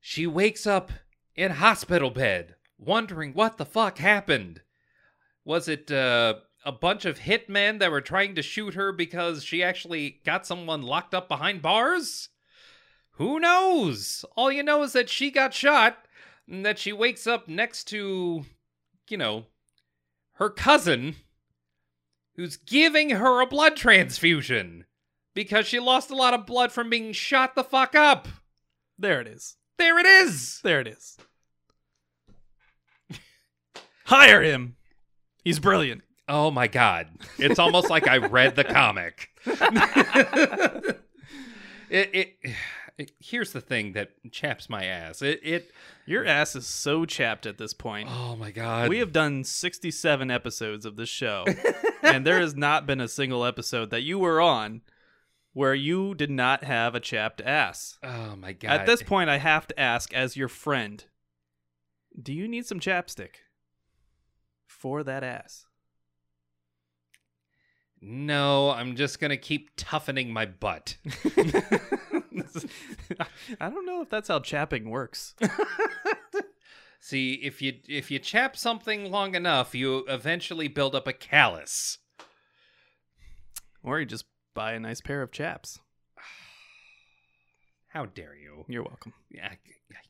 she 0.00 0.26
wakes 0.26 0.66
up 0.66 0.92
in 1.34 1.52
hospital 1.52 2.10
bed 2.10 2.54
wondering 2.78 3.32
what 3.32 3.56
the 3.56 3.64
fuck 3.66 3.98
happened 3.98 4.60
was 5.44 5.68
it 5.68 5.90
uh, 5.92 6.34
a 6.66 6.72
bunch 6.72 7.04
of 7.04 7.20
hitmen 7.20 7.78
that 7.78 7.92
were 7.92 8.00
trying 8.00 8.34
to 8.34 8.42
shoot 8.42 8.74
her 8.74 8.90
because 8.90 9.44
she 9.44 9.62
actually 9.62 10.20
got 10.26 10.44
someone 10.44 10.82
locked 10.82 11.14
up 11.14 11.28
behind 11.28 11.62
bars? 11.62 12.28
Who 13.12 13.38
knows? 13.38 14.24
All 14.36 14.50
you 14.50 14.64
know 14.64 14.82
is 14.82 14.92
that 14.92 15.08
she 15.08 15.30
got 15.30 15.54
shot 15.54 15.96
and 16.48 16.66
that 16.66 16.80
she 16.80 16.92
wakes 16.92 17.24
up 17.26 17.46
next 17.46 17.84
to, 17.84 18.44
you 19.08 19.16
know, 19.16 19.46
her 20.34 20.50
cousin 20.50 21.14
who's 22.34 22.56
giving 22.56 23.10
her 23.10 23.40
a 23.40 23.46
blood 23.46 23.76
transfusion 23.76 24.86
because 25.36 25.66
she 25.66 25.78
lost 25.78 26.10
a 26.10 26.16
lot 26.16 26.32
of 26.32 26.46
blood 26.46 26.72
from 26.72 26.88
being 26.88 27.12
shot 27.12 27.54
the 27.54 27.62
fuck 27.62 27.94
up. 27.94 28.26
There 28.98 29.20
it 29.20 29.28
is. 29.28 29.56
There 29.76 29.98
it 29.98 30.06
is. 30.06 30.60
There 30.64 30.80
it 30.80 30.88
is. 30.88 31.18
Hire 34.06 34.42
him. 34.42 34.76
He's 35.44 35.58
brilliant. 35.60 36.02
Oh 36.26 36.50
my 36.50 36.68
god. 36.68 37.08
It's 37.38 37.58
almost 37.58 37.90
like 37.90 38.08
I 38.08 38.16
read 38.16 38.56
the 38.56 38.64
comic. 38.64 39.28
it, 39.46 41.00
it, 41.90 42.36
it 42.96 43.12
here's 43.20 43.52
the 43.52 43.60
thing 43.60 43.92
that 43.92 44.12
chaps 44.32 44.70
my 44.70 44.86
ass. 44.86 45.20
It 45.20 45.40
it 45.42 45.70
Your 46.06 46.24
ass 46.24 46.56
is 46.56 46.66
so 46.66 47.04
chapped 47.04 47.44
at 47.44 47.58
this 47.58 47.74
point. 47.74 48.08
oh 48.10 48.36
my 48.36 48.52
god. 48.52 48.88
We 48.88 49.00
have 49.00 49.12
done 49.12 49.44
67 49.44 50.30
episodes 50.30 50.86
of 50.86 50.96
this 50.96 51.10
show, 51.10 51.44
and 52.02 52.26
there 52.26 52.40
has 52.40 52.56
not 52.56 52.86
been 52.86 53.02
a 53.02 53.08
single 53.08 53.44
episode 53.44 53.90
that 53.90 54.00
you 54.00 54.18
were 54.18 54.40
on 54.40 54.80
where 55.56 55.74
you 55.74 56.14
did 56.14 56.30
not 56.30 56.64
have 56.64 56.94
a 56.94 57.00
chapped 57.00 57.40
ass. 57.40 57.98
Oh 58.02 58.36
my 58.36 58.52
god. 58.52 58.72
At 58.72 58.84
this 58.84 59.02
point, 59.02 59.30
I 59.30 59.38
have 59.38 59.66
to 59.68 59.80
ask, 59.80 60.12
as 60.12 60.36
your 60.36 60.48
friend, 60.48 61.02
do 62.22 62.34
you 62.34 62.46
need 62.46 62.66
some 62.66 62.78
chapstick 62.78 63.36
for 64.66 65.02
that 65.02 65.24
ass? 65.24 65.64
No, 68.02 68.68
I'm 68.68 68.96
just 68.96 69.18
going 69.18 69.30
to 69.30 69.38
keep 69.38 69.70
toughening 69.78 70.30
my 70.30 70.44
butt. 70.44 70.98
I 73.58 73.70
don't 73.70 73.86
know 73.86 74.02
if 74.02 74.10
that's 74.10 74.28
how 74.28 74.40
chapping 74.40 74.90
works. 74.90 75.34
See, 77.00 77.32
if 77.32 77.62
you 77.62 77.78
if 77.88 78.10
you 78.10 78.18
chap 78.18 78.58
something 78.58 79.10
long 79.10 79.34
enough, 79.34 79.74
you 79.74 80.04
eventually 80.06 80.68
build 80.68 80.94
up 80.94 81.08
a 81.08 81.14
callus. 81.14 81.96
Or 83.82 84.00
you 84.00 84.04
just 84.04 84.26
buy 84.56 84.72
a 84.72 84.80
nice 84.80 85.00
pair 85.00 85.22
of 85.22 85.30
chaps. 85.30 85.78
How 87.88 88.06
dare 88.06 88.34
you? 88.34 88.64
You're 88.68 88.82
welcome. 88.82 89.12
Yeah, 89.30 89.52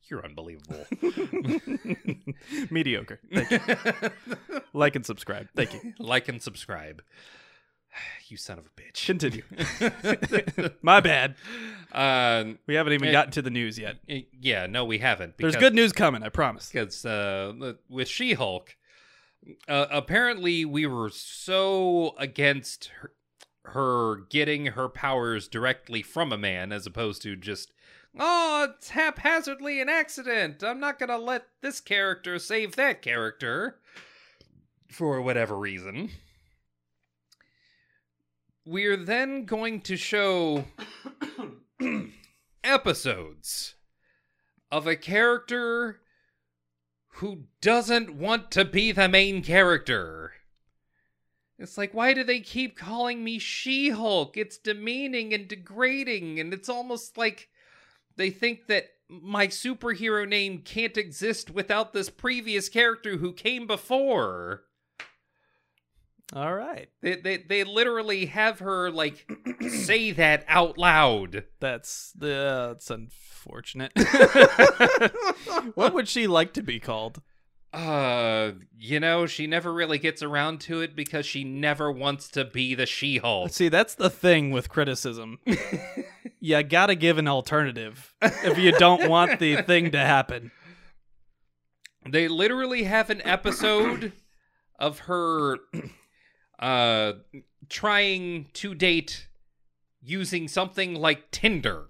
you're 0.09 0.24
unbelievable. 0.24 0.86
Mediocre. 2.70 3.20
Thank 3.32 3.51
you. 3.51 3.61
Like 4.72 4.94
and 4.94 5.07
subscribe. 5.07 5.49
Thank 5.57 5.72
you. 5.72 5.94
like 5.99 6.28
and 6.28 6.40
subscribe. 6.42 7.03
You 8.28 8.36
son 8.36 8.59
of 8.59 8.66
a 8.66 8.80
bitch. 8.80 9.07
Continue. 9.07 9.42
My 10.82 11.01
bad. 11.01 11.36
Um, 11.92 12.59
We 12.66 12.74
haven't 12.74 12.92
even 12.94 13.09
Eh. 13.09 13.12
gotten 13.12 13.30
to 13.32 13.42
the 13.42 13.51
news 13.51 13.78
yet. 13.78 13.97
yeah, 14.07 14.66
no, 14.66 14.84
we 14.84 14.99
haven't. 14.99 15.38
There's 15.38 15.57
good 15.57 15.74
news 15.74 15.92
coming, 15.92 16.22
I 16.24 16.28
promise. 16.28 16.68
because 16.70 17.05
uh, 17.07 17.74
with 17.88 18.09
She 18.09 18.34
Hulk, 18.34 18.76
uh, 19.68 19.86
apparently 19.90 20.64
we 20.66 20.86
were 20.86 21.09
so 21.09 22.14
against 22.18 22.86
her, 23.01 23.12
her 23.69 24.17
getting 24.29 24.67
her 24.67 24.89
powers 24.89 25.49
directly 25.49 26.03
from 26.03 26.33
a 26.33 26.39
man 26.39 26.73
as 26.73 26.87
opposed 26.87 27.23
to 27.23 27.37
just, 27.37 27.73
oh, 28.19 28.69
it's 28.71 28.91
haphazardly 28.91 29.81
an 29.81 29.89
accident. 29.89 30.62
I'm 30.62 30.81
not 30.81 30.99
to 30.99 31.19
let 31.19 31.47
this 31.61 31.81
character 31.81 32.39
save 32.39 32.77
that 32.77 33.03
character 33.03 33.79
for 34.91 35.21
whatever 35.21 35.57
reason. 35.57 36.11
We're 38.64 38.97
then 38.97 39.45
going 39.45 39.83
to 39.83 39.97
show 39.97 40.64
episodes 42.64 43.75
of 44.71 44.87
a 44.87 44.97
character 44.97 46.01
who 47.17 47.45
doesn't 47.61 48.14
want 48.14 48.51
to 48.51 48.64
be 48.64 48.93
the 48.93 49.09
main 49.09 49.43
character. 49.43 50.33
It's 51.59 51.78
like, 51.78 51.94
why 51.94 52.12
do 52.12 52.22
they 52.22 52.40
keep 52.40 52.76
calling 52.76 53.24
me 53.24 53.38
She 53.38 53.90
Hulk? 53.90 54.36
It's 54.36 54.59
demeaning 54.59 55.32
and 55.32 55.48
degrading, 55.48 56.38
and 56.38 56.52
it's 56.52 56.68
almost 56.68 57.16
like 57.16 57.48
they 58.16 58.30
think 58.30 58.66
that 58.66 58.88
my 59.09 59.46
superhero 59.46 60.28
name 60.28 60.59
can't 60.59 60.96
exist 60.96 61.50
without 61.50 61.92
this 61.92 62.11
previous 62.11 62.68
character 62.68 63.16
who 63.16 63.32
came 63.32 63.66
before. 63.66 64.64
All 66.32 66.54
right. 66.54 66.88
They, 67.02 67.16
they, 67.16 67.36
they 67.36 67.64
literally 67.64 68.26
have 68.26 68.59
her, 68.59 68.90
like, 68.90 69.30
say 69.68 70.11
that 70.12 70.44
out 70.48 70.76
loud. 70.76 71.44
That's 71.61 72.12
the 72.16 72.34
uh, 72.34 72.66
that's 72.68 72.90
unfortunate. 72.90 73.92
what 75.74 75.94
would 75.94 76.09
she 76.09 76.26
like 76.26 76.52
to 76.54 76.62
be 76.62 76.80
called? 76.80 77.22
Uh, 77.73 78.53
you 78.79 79.01
know, 79.01 79.27
she 79.27 79.47
never 79.47 79.73
really 79.73 79.99
gets 79.99 80.23
around 80.23 80.61
to 80.62 80.81
it 80.81 80.97
because 80.97 81.27
she 81.27 81.45
never 81.45 81.91
wants 81.93 82.29
to 82.29 82.45
be 82.45 82.75
the 82.75 82.87
She 82.87 83.19
Hulk. 83.19 83.51
See, 83.51 83.69
that's 83.69 83.95
the 83.95 84.09
thing 84.09 84.51
with 84.51 84.69
criticism. 84.69 85.39
you 86.41 86.62
gotta 86.62 86.95
give 86.95 87.19
an 87.19 87.29
alternative 87.29 88.14
if 88.23 88.57
you 88.59 88.73
don't 88.73 89.09
want 89.11 89.41
the 89.41 89.62
thing 89.62 89.91
to 89.91 89.99
happen. 89.99 90.53
They 92.09 92.29
literally 92.29 92.85
have 92.85 93.11
an 93.11 93.21
episode 93.27 94.12
of 94.79 95.01
her 95.01 95.59
uh 96.59 97.12
trying 97.69 98.49
to 98.55 98.75
date 98.75 99.27
using 100.03 100.49
something 100.49 100.95
like 100.95 101.31
Tinder. 101.31 101.87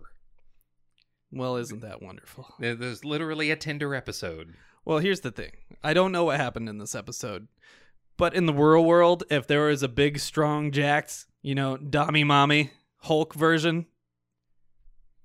Well, 1.30 1.56
isn't 1.56 1.82
that 1.82 2.02
wonderful? 2.02 2.46
There's 2.58 3.04
literally 3.04 3.50
a 3.50 3.56
Tinder 3.56 3.94
episode. 3.94 4.54
Well, 4.86 4.98
here's 4.98 5.20
the 5.20 5.30
thing. 5.32 5.50
I 5.84 5.92
don't 5.92 6.12
know 6.12 6.24
what 6.24 6.38
happened 6.38 6.68
in 6.68 6.78
this 6.78 6.94
episode, 6.94 7.48
but 8.16 8.34
in 8.34 8.46
the 8.46 8.54
real 8.54 8.84
world, 8.84 9.24
if 9.30 9.46
there 9.46 9.66
was 9.66 9.82
a 9.82 9.88
big, 9.88 10.18
strong, 10.18 10.70
jacked, 10.70 11.26
you 11.42 11.54
know, 11.54 11.76
Dommy 11.76 12.24
Mommy 12.24 12.70
Hulk 13.02 13.34
version, 13.34 13.86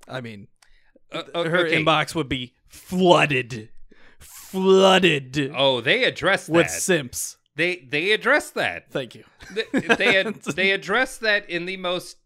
I 0.08 0.20
mean, 0.22 0.48
Uh, 1.12 1.24
her 1.46 1.66
inbox 1.66 2.16
would 2.16 2.28
be 2.30 2.54
flooded, 2.68 3.70
flooded 4.20 5.52
Oh, 5.56 5.82
they 5.82 6.04
address 6.06 6.48
with 6.50 6.68
that. 6.68 6.72
simps. 6.82 7.38
They 7.56 7.78
they 7.90 8.12
address 8.12 8.50
that. 8.52 8.90
Thank 8.92 9.14
you. 9.16 9.26
They 9.54 9.66
they, 9.96 10.18
ad- 10.20 10.42
they 10.44 10.72
address 10.72 11.18
that 11.18 11.50
in 11.50 11.66
the 11.66 11.78
most 11.78 12.18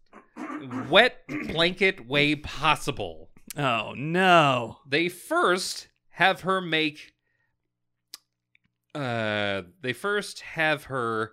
wet 0.88 1.22
blanket 1.48 2.06
way 2.06 2.34
possible. 2.36 3.30
Oh 3.56 3.92
no. 3.96 4.78
they 4.86 5.08
first 5.08 5.88
have 6.10 6.42
her 6.42 6.60
make 6.60 7.12
uh 8.96 9.62
they 9.82 9.92
first 9.92 10.40
have 10.40 10.84
her 10.84 11.32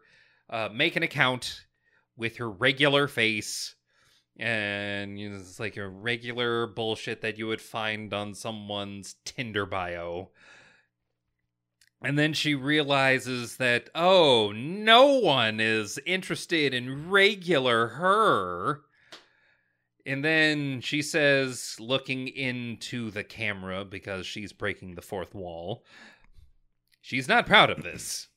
uh 0.49 0.70
make 0.74 0.95
an 0.95 1.03
account 1.03 1.66
with 2.18 2.38
her 2.38 2.49
regular 2.49 3.07
face 3.07 3.76
and 4.38 5.20
you 5.20 5.30
know, 5.30 5.38
it's 5.38 5.59
like 5.59 5.78
a 5.78 5.88
regular 5.88 6.68
bullshit 6.68 7.22
that 7.22 7.38
you 7.38 7.47
would 7.47 7.61
find 7.61 8.14
on 8.14 8.34
someone's 8.34 9.16
Tinder 9.26 9.66
bio. 9.66 10.32
And 12.01 12.20
then 12.20 12.34
she 12.34 12.53
realizes 12.53 13.57
that, 13.57 13.89
oh, 13.95 14.51
no 14.53 15.20
one 15.20 15.59
is 15.59 15.99
interested 16.05 16.74
in 16.74 17.09
regular 17.09 17.88
her. 17.88 18.82
And 20.05 20.26
then 20.26 20.82
she 20.82 21.01
says, 21.01 21.78
looking 21.80 22.28
into 22.28 23.09
the 23.09 23.24
camera 23.24 23.86
because 23.86 24.26
she's 24.26 24.51
breaking 24.51 24.95
the 24.95 25.01
fourth 25.01 25.34
wall, 25.34 25.86
she's 27.04 27.28
not 27.28 27.45
proud 27.45 27.70
of 27.70 27.84
this. 27.84 28.30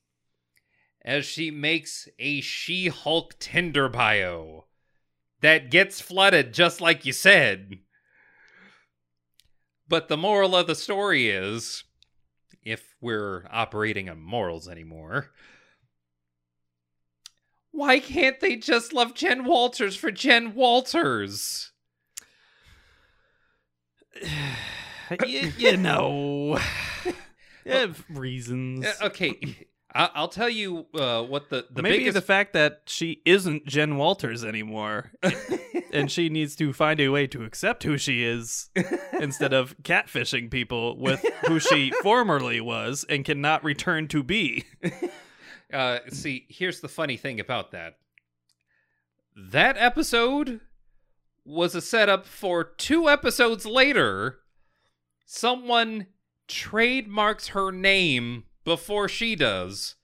As 1.02 1.24
she 1.24 1.50
makes 1.50 2.08
a 2.18 2.40
She 2.42 2.88
Hulk 2.88 3.38
Tinder 3.38 3.88
bio 3.88 4.66
that 5.40 5.70
gets 5.70 6.00
flooded 6.00 6.52
just 6.52 6.80
like 6.80 7.06
you 7.06 7.12
said. 7.12 7.78
But 9.88 10.08
the 10.08 10.16
moral 10.16 10.56
of 10.56 10.66
the 10.66 10.74
story 10.74 11.28
is 11.28 11.84
if 12.64 12.96
we're 13.00 13.46
operating 13.52 14.10
on 14.10 14.20
morals 14.20 14.68
anymore, 14.68 15.30
why 17.70 18.00
can't 18.00 18.40
they 18.40 18.56
just 18.56 18.92
love 18.92 19.14
Jen 19.14 19.44
Walters 19.44 19.94
for 19.94 20.10
Jen 20.10 20.56
Walters? 20.56 21.70
you, 25.24 25.52
you 25.56 25.76
know, 25.76 26.58
yeah, 27.66 27.86
reasons. 28.10 28.86
Uh, 28.86 29.06
okay, 29.06 29.38
I- 29.94 30.10
I'll 30.14 30.28
tell 30.28 30.48
you 30.48 30.86
uh, 30.94 31.22
what 31.22 31.48
the 31.50 31.66
the 31.70 31.82
Maybe 31.82 31.98
biggest 31.98 32.14
the 32.14 32.20
fact 32.22 32.52
that 32.52 32.82
she 32.86 33.22
isn't 33.24 33.66
Jen 33.66 33.96
Walters 33.96 34.44
anymore, 34.44 35.12
and 35.92 36.10
she 36.10 36.28
needs 36.28 36.54
to 36.56 36.72
find 36.72 37.00
a 37.00 37.08
way 37.08 37.26
to 37.28 37.44
accept 37.44 37.82
who 37.82 37.96
she 37.98 38.22
is 38.24 38.70
instead 39.20 39.52
of 39.52 39.74
catfishing 39.82 40.50
people 40.50 40.98
with 40.98 41.24
who 41.46 41.58
she 41.60 41.90
formerly 42.02 42.60
was 42.60 43.04
and 43.08 43.24
cannot 43.24 43.64
return 43.64 44.06
to 44.08 44.22
be. 44.22 44.64
Uh, 45.72 45.98
see, 46.10 46.46
here's 46.48 46.80
the 46.80 46.88
funny 46.88 47.16
thing 47.16 47.40
about 47.40 47.72
that. 47.72 47.94
That 49.34 49.76
episode 49.78 50.60
was 51.44 51.74
a 51.74 51.80
setup 51.80 52.26
for 52.26 52.64
two 52.64 53.08
episodes 53.08 53.66
later. 53.66 54.38
Someone 55.26 56.06
trademarks 56.48 57.48
her 57.48 57.70
name 57.70 58.44
before 58.64 59.08
she 59.08 59.34
does, 59.36 59.96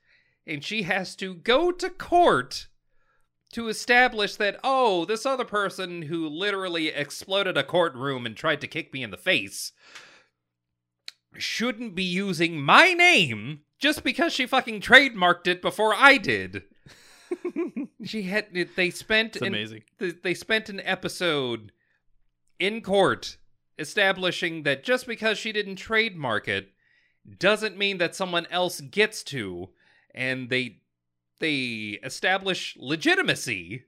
and 0.46 0.64
she 0.64 0.82
has 0.82 1.14
to 1.16 1.34
go 1.34 1.70
to 1.72 1.90
court 1.90 2.68
to 3.52 3.68
establish 3.68 4.36
that, 4.36 4.58
oh, 4.64 5.04
this 5.04 5.26
other 5.26 5.44
person 5.44 6.02
who 6.02 6.26
literally 6.28 6.88
exploded 6.88 7.56
a 7.58 7.62
courtroom 7.62 8.24
and 8.24 8.36
tried 8.36 8.60
to 8.62 8.66
kick 8.66 8.92
me 8.92 9.02
in 9.02 9.10
the 9.10 9.16
face 9.16 9.72
shouldn't 11.36 11.94
be 11.94 12.02
using 12.02 12.60
my 12.60 12.92
name 12.92 13.60
just 13.78 14.04
because 14.04 14.32
she 14.32 14.46
fucking 14.46 14.80
trademarked 14.80 15.46
it 15.46 15.60
before 15.62 15.94
I 15.94 16.16
did. 16.18 16.62
she 18.04 18.22
had 18.22 18.46
they 18.76 18.90
spent 18.90 19.36
It's 19.36 19.46
amazing. 19.46 19.82
th- 19.98 20.16
they 20.22 20.34
spent 20.34 20.68
an 20.68 20.80
episode 20.84 21.72
in 22.58 22.80
court 22.82 23.38
establishing 23.78 24.62
that 24.62 24.84
just 24.84 25.06
because 25.06 25.38
she 25.38 25.52
didn't 25.52 25.76
trademark 25.76 26.48
it 26.48 26.72
doesn't 27.38 27.78
mean 27.78 27.98
that 27.98 28.14
someone 28.14 28.46
else 28.50 28.80
gets 28.80 29.22
to 29.22 29.70
and 30.14 30.50
they 30.50 30.78
they 31.40 31.98
establish 32.04 32.76
legitimacy 32.78 33.84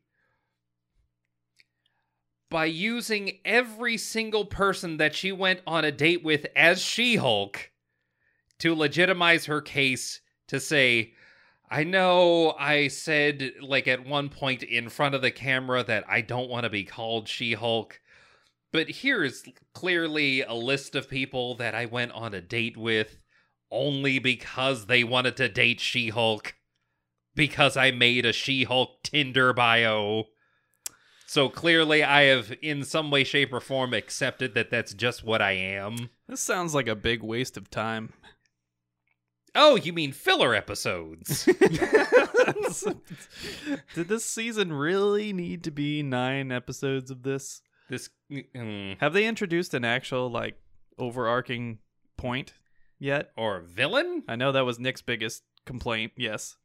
by 2.51 2.64
using 2.64 3.39
every 3.45 3.97
single 3.97 4.45
person 4.45 4.97
that 4.97 5.14
she 5.14 5.32
went 5.32 5.61
on 5.66 5.85
a 5.85 5.91
date 5.91 6.22
with 6.22 6.47
as 6.55 6.80
She-Hulk 6.80 7.70
to 8.59 8.74
legitimize 8.74 9.47
her 9.47 9.61
case 9.61 10.20
to 10.49 10.61
say 10.61 11.14
I 11.68 11.82
know 11.82 12.55
I 12.59 12.89
said 12.89 13.55
like 13.61 13.89
at 13.89 14.07
one 14.07 14.28
point 14.28 14.62
in 14.62 14.89
front 14.89 15.14
of 15.14 15.22
the 15.22 15.30
camera 15.30 15.82
that 15.85 16.05
I 16.09 16.20
don't 16.20 16.51
want 16.51 16.64
to 16.64 16.70
be 16.70 16.85
called 16.85 17.28
She-Hulk 17.28 18.01
but 18.75 18.91
here 18.91 19.22
is 19.22 19.45
clearly 19.72 20.43
a 20.43 20.53
list 20.53 20.97
of 20.97 21.09
people 21.09 21.55
that 21.55 21.77
I 21.77 21.87
went 21.87 22.11
on 22.11 22.35
a 22.35 22.41
date 22.41 22.77
with 22.77 23.18
only 23.70 24.18
because 24.18 24.87
they 24.87 25.05
wanted 25.05 25.37
to 25.37 25.49
date 25.49 25.79
She-Hulk 25.79 26.57
because 27.37 27.77
I 27.77 27.93
made 27.93 28.27
a 28.27 28.33
She-Hulk 28.33 29.05
Tinder 29.05 29.53
bio 29.53 30.25
So 31.25 31.49
clearly, 31.49 32.03
I 32.03 32.22
have, 32.22 32.53
in 32.61 32.83
some 32.83 33.12
way, 33.12 33.22
shape, 33.22 33.53
or 33.53 33.61
form, 33.61 33.95
accepted 33.95 34.55
that 34.55 34.70
that's 34.70 34.93
just 34.93 35.22
what 35.22 35.41
I 35.41 35.53
am. 35.53 36.11
This 36.27 36.41
sounds 36.41 36.75
like 36.75 36.89
a 36.89 36.97
big 36.97 37.22
waste 37.22 37.57
of 37.57 37.70
time. 37.70 38.12
Oh, 39.55 39.77
you 39.77 39.93
mean 39.93 40.11
filler 40.11 40.53
episodes? 40.53 41.45
Did 43.95 44.09
this 44.09 44.25
season 44.25 44.72
really 44.72 45.33
need 45.33 45.62
to 45.62 45.70
be 45.70 46.03
nine 46.03 46.51
episodes 46.51 47.12
of 47.12 47.22
this? 47.22 47.62
This. 47.89 48.11
mm, 48.30 48.97
Have 49.01 49.12
they 49.12 49.26
introduced 49.26 49.74
an 49.74 49.85
actual 49.85 50.30
like 50.30 50.57
overarching 50.99 51.78
point 52.16 52.55
yet? 52.99 53.30
or 53.37 53.61
villain? 53.61 54.22
I 54.28 54.37
know 54.37 54.53
that 54.53 54.64
was 54.64 54.78
Nick's 54.78 55.03
biggest 55.03 55.43
complaint. 55.66 56.12
Yes. 56.16 56.57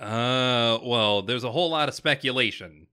Uh, 0.00 0.78
well, 0.82 1.22
there's 1.22 1.44
a 1.44 1.52
whole 1.52 1.70
lot 1.70 1.88
of 1.88 1.94
speculation 1.94 2.88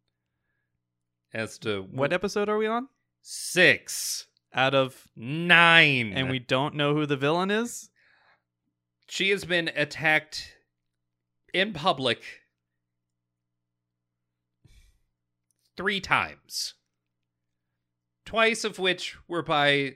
as 1.34 1.58
to 1.60 1.82
What 1.92 2.14
episode 2.14 2.50
are 2.50 2.58
we 2.58 2.68
on? 2.68 2.88
six, 3.22 4.28
Out 4.54 4.74
of 4.76 5.08
nine, 5.16 6.14
and 6.14 6.30
we 6.30 6.40
don't 6.40 6.76
know 6.76 6.94
who 6.94 7.06
the 7.06 7.18
villain 7.18 7.50
is. 7.52 7.90
she 9.08 9.30
has 9.32 9.44
been 9.46 9.70
attacked 9.76 10.54
in 11.54 11.74
public 11.74 12.22
three 15.78 16.00
times. 16.00 16.76
Twice 18.30 18.64
of 18.64 18.78
which 18.78 19.18
were 19.28 19.42
by 19.42 19.96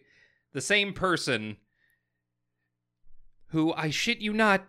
the 0.54 0.60
same 0.60 0.92
person 0.92 1.58
who, 3.50 3.72
I 3.74 3.92
shit 3.92 4.18
you 4.18 4.34
not, 4.34 4.66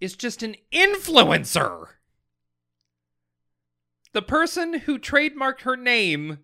is 0.00 0.16
just 0.16 0.42
an 0.42 0.56
influencer. 0.72 1.90
The 4.14 4.20
person 4.20 4.80
who 4.80 4.98
trademarked 4.98 5.60
her 5.60 5.76
name 5.76 6.38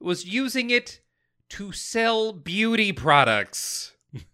was 0.00 0.24
using 0.24 0.70
it 0.70 1.02
to 1.50 1.70
sell 1.72 2.32
beauty 2.32 2.92
products 2.92 3.92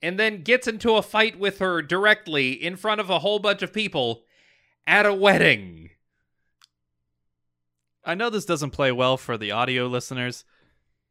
and 0.00 0.16
then 0.16 0.44
gets 0.44 0.68
into 0.68 0.94
a 0.94 1.02
fight 1.02 1.40
with 1.40 1.58
her 1.58 1.82
directly 1.82 2.52
in 2.52 2.76
front 2.76 3.00
of 3.00 3.10
a 3.10 3.18
whole 3.18 3.40
bunch 3.40 3.62
of 3.62 3.72
people 3.72 4.22
at 4.86 5.06
a 5.06 5.12
wedding. 5.12 5.90
I 8.04 8.14
know 8.14 8.30
this 8.30 8.44
doesn't 8.44 8.70
play 8.70 8.92
well 8.92 9.16
for 9.16 9.36
the 9.38 9.50
audio 9.50 9.86
listeners, 9.86 10.44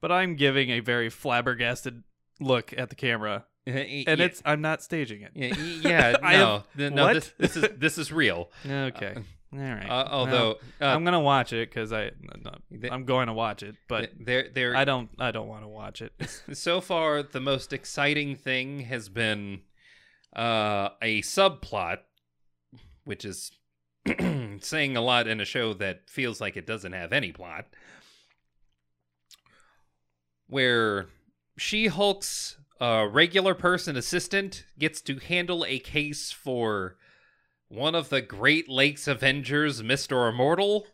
but 0.02 0.12
I'm 0.12 0.36
giving 0.36 0.70
a 0.70 0.80
very 0.80 1.10
flabbergasted 1.10 2.04
look 2.40 2.74
at 2.78 2.90
the 2.90 2.96
camera, 2.96 3.46
and 3.66 4.08
and 4.08 4.22
it's 4.22 4.42
I'm 4.46 4.62
not 4.62 4.84
staging 4.84 5.22
it. 5.22 5.32
yeah, 5.36 6.18
yeah 6.24 6.62
no, 6.78 6.90
no, 6.90 7.14
this, 7.14 7.34
this 7.38 7.58
is 7.58 7.70
this 7.78 7.98
is 7.98 8.12
real. 8.12 8.52
Okay. 8.70 9.16
All 9.54 9.60
right. 9.60 9.88
Uh, 9.88 10.08
although 10.10 10.58
uh, 10.82 10.86
I'm 10.86 11.04
gonna 11.04 11.20
watch 11.20 11.54
it 11.54 11.70
because 11.70 11.94
I 11.94 12.12
no, 12.42 12.56
I'm 12.92 13.06
going 13.06 13.28
to 13.28 13.34
watch 13.34 13.62
it, 13.62 13.76
but 13.88 14.10
there 14.20 14.48
there 14.52 14.76
I 14.76 14.84
don't 14.84 15.10
I 15.20 15.30
don't 15.30 15.48
want 15.48 15.64
to 15.64 15.68
watch 15.68 16.02
it. 16.02 16.12
so 16.54 16.82
far 16.82 17.22
the 17.22 17.40
most 17.40 17.72
exciting 17.72 18.36
thing 18.36 18.80
has 18.82 19.10
been 19.10 19.62
uh, 20.36 20.90
a 21.02 21.22
subplot 21.22 22.00
which 23.06 23.26
is 23.26 23.52
saying 24.62 24.98
a 24.98 25.02
lot 25.02 25.28
in 25.28 25.40
a 25.40 25.46
show 25.46 25.74
that 25.74 26.10
feels 26.10 26.42
like 26.42 26.58
it 26.58 26.68
doesn't 26.68 26.94
have 26.94 27.14
any 27.14 27.32
plot 27.32 27.66
where 30.48 31.08
she-hulk's 31.58 32.58
uh, 32.82 33.08
regular 33.10 33.56
person 33.56 33.96
assistant 33.96 34.66
gets 34.78 35.02
to 35.02 35.18
handle 35.20 35.66
a 35.66 35.80
case 35.80 36.32
for 36.32 36.98
one 37.70 37.96
of 37.96 38.10
the 38.10 38.22
great 38.22 38.68
lakes 38.68 39.08
avengers 39.08 39.82
mr 39.82 40.30
immortal 40.30 40.86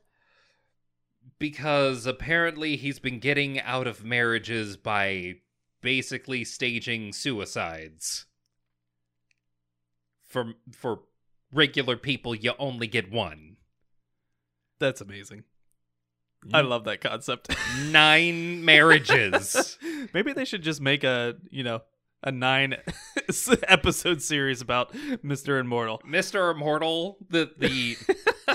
because 1.39 2.05
apparently 2.05 2.76
he's 2.76 2.99
been 2.99 3.20
getting 3.20 3.60
out 3.62 3.88
of 3.88 4.03
marriages 4.03 4.78
by 4.78 5.36
basically 5.82 6.43
staging 6.43 7.14
suicides. 7.14 8.26
For 10.28 10.53
for 10.72 11.01
regular 11.52 11.97
people, 11.97 12.36
you 12.36 12.54
only 12.60 12.88
get 12.88 13.12
one. 13.12 13.58
That's 14.80 15.02
amazing. 15.02 15.43
I 16.54 16.62
love 16.62 16.86
that 16.86 17.02
concept. 17.02 17.54
Nine 17.91 18.64
marriages. 18.64 19.78
Maybe 20.14 20.32
they 20.34 20.45
should 20.45 20.62
just 20.64 20.80
make 20.82 21.04
a 21.04 21.36
you 21.52 21.64
know 21.64 21.82
a 22.24 22.32
nine 22.32 22.76
episode 23.68 24.22
series 24.22 24.62
about 24.62 24.93
Mister 25.24 25.58
Immortal, 25.60 26.02
Mr. 26.08 26.52
Immortal, 26.52 27.18
the 27.30 27.52
the 27.58 27.97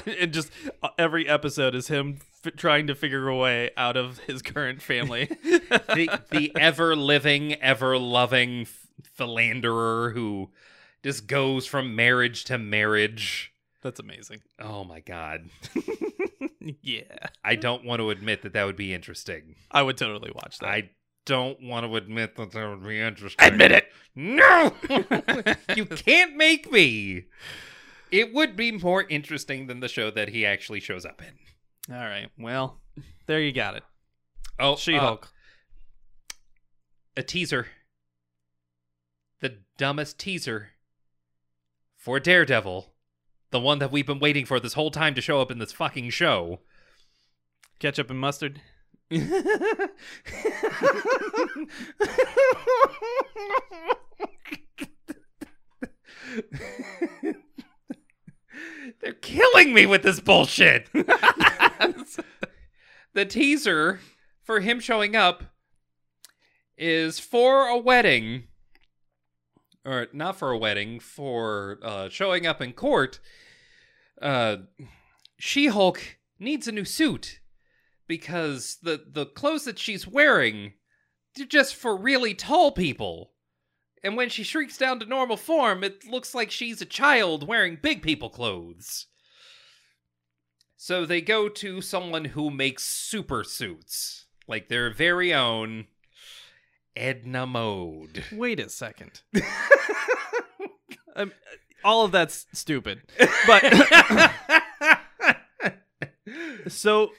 and 0.07 0.33
just 0.33 0.51
uh, 0.83 0.89
every 0.99 1.29
episode 1.29 1.75
is 1.75 1.89
him 1.89 2.21
f- 2.45 2.57
trying 2.57 2.87
to 2.87 2.95
figure 2.95 3.29
a 3.29 3.37
way 3.37 3.71
out 3.77 3.97
of 3.97 4.19
his 4.21 4.43
current 4.43 4.81
family. 4.83 5.27
the 5.43 6.21
the 6.31 6.53
ever 6.59 6.97
living, 6.97 7.55
ever 7.55 7.99
loving 7.99 8.67
philanderer 9.15 10.11
who 10.15 10.51
just 11.05 11.27
goes 11.29 11.67
from 11.67 11.95
marriage 11.95 12.45
to 12.45 12.59
marriage. 12.59 13.53
That's 13.83 14.01
amazing. 14.01 14.41
Oh 14.59 14.83
my 14.85 15.01
god. 15.01 15.51
yeah, 16.83 17.03
I 17.45 17.55
don't 17.55 17.85
want 17.85 18.01
to 18.01 18.11
admit 18.11 18.43
that 18.43 18.55
that 18.55 18.65
would 18.65 18.77
be 18.77 18.95
interesting. 18.95 19.55
I 19.71 19.83
would 19.83 19.99
totally 19.99 20.33
watch 20.35 20.59
that. 20.59 20.69
I 20.71 20.91
don't 21.27 21.63
want 21.63 21.87
to 21.87 21.95
admit 21.97 22.37
that 22.37 22.53
that 22.53 22.69
would 22.69 22.83
be 22.83 23.01
interesting. 23.01 23.47
Admit 23.47 23.73
it. 23.73 23.87
No. 24.15 24.73
you 25.77 25.85
can't 25.87 26.37
make 26.37 26.73
me. 26.73 27.27
It 28.11 28.33
would 28.33 28.57
be 28.57 28.73
more 28.73 29.03
interesting 29.03 29.67
than 29.67 29.81
the 29.81 29.89
show 29.89 30.11
that 30.11 30.29
he 30.29 30.47
actually 30.47 30.81
shows 30.81 31.05
up 31.05 31.21
in. 31.23 31.95
All 31.95 32.01
right. 32.05 32.29
Well, 32.39 32.81
there 33.27 33.41
you 33.41 33.53
got 33.53 33.77
it. 33.77 33.83
Oh, 34.59 34.77
She 34.77 34.97
uh, 34.97 35.01
Hulk. 35.01 35.29
a 37.17 37.23
teaser. 37.23 37.67
The 39.41 39.59
dumbest 39.77 40.19
teaser 40.19 40.71
for 42.05 42.21
Daredevil. 42.21 42.93
The 43.51 43.59
one 43.59 43.79
that 43.79 43.91
we've 43.91 44.07
been 44.07 44.19
waiting 44.19 44.45
for 44.45 44.61
this 44.61 44.75
whole 44.75 44.91
time 44.91 45.15
to 45.15 45.23
show 45.23 45.41
up 45.41 45.51
in 45.51 45.59
this 45.59 45.73
fucking 45.73 46.11
show. 46.11 46.61
Ketchup 47.79 48.11
and 48.11 48.21
mustard. 48.21 48.61
They're 49.11 49.25
killing 59.23 59.73
me 59.73 59.87
with 59.87 60.03
this 60.03 60.21
bullshit. 60.21 60.91
the 63.15 63.25
teaser 63.27 64.01
for 64.43 64.61
him 64.61 64.79
showing 64.79 65.17
up 65.17 65.45
is 66.77 67.19
for 67.19 67.67
a 67.67 67.79
wedding, 67.79 68.49
or 69.85 70.09
not 70.13 70.39
for 70.39 70.51
a 70.51 70.59
wedding, 70.59 71.01
for 71.01 71.79
uh, 71.83 72.09
showing 72.09 72.47
up 72.47 72.63
in 72.63 72.73
court. 72.73 73.21
Uh, 74.21 74.57
she 75.39 75.67
Hulk 75.67 76.19
needs 76.39 76.67
a 76.69 76.73
new 76.73 76.85
suit 76.85 77.41
because 78.07 78.79
the 78.83 79.05
the 79.07 79.27
clothes 79.27 79.65
that 79.65 79.79
she's 79.79 80.07
wearing 80.07 80.75
they're 81.35 81.47
just 81.47 81.75
for 81.75 81.97
really 81.97 82.35
tall 82.35 82.73
people. 82.73 83.33
And 84.03 84.17
when 84.17 84.29
she 84.29 84.43
shrinks 84.43 84.77
down 84.77 85.01
to 85.01 85.07
normal 85.07 85.37
form, 85.37 85.83
it 85.83 86.07
looks 86.07 86.35
like 86.35 86.51
she's 86.51 86.81
a 86.81 86.87
child 86.87 87.47
wearing 87.47 87.79
big 87.81 88.03
people 88.03 88.29
clothes. 88.29 89.07
So 90.77 91.07
they 91.07 91.23
go 91.23 91.49
to 91.49 91.81
someone 91.81 92.27
who 92.27 92.51
makes 92.51 92.85
super 92.85 93.43
suits, 93.43 94.27
like 94.47 94.69
their 94.69 94.93
very 94.93 95.33
own 95.33 95.87
Edna 96.97 97.47
Mode. 97.47 98.25
Wait 98.33 98.61
a 98.61 98.69
second. 98.69 99.23
um, 101.17 101.33
all 101.85 102.05
of 102.05 102.13
that's 102.13 102.47
stupid. 102.53 103.03
But 103.47 103.63
so 106.69 107.11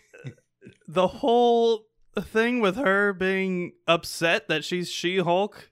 the 0.88 1.08
whole 1.08 1.88
thing 2.20 2.60
with 2.60 2.78
her 2.78 3.14
being 3.14 3.74
upset 3.88 4.48
that 4.48 4.64
she's 4.64 4.90
She 4.90 5.18
Hulk 5.18 5.70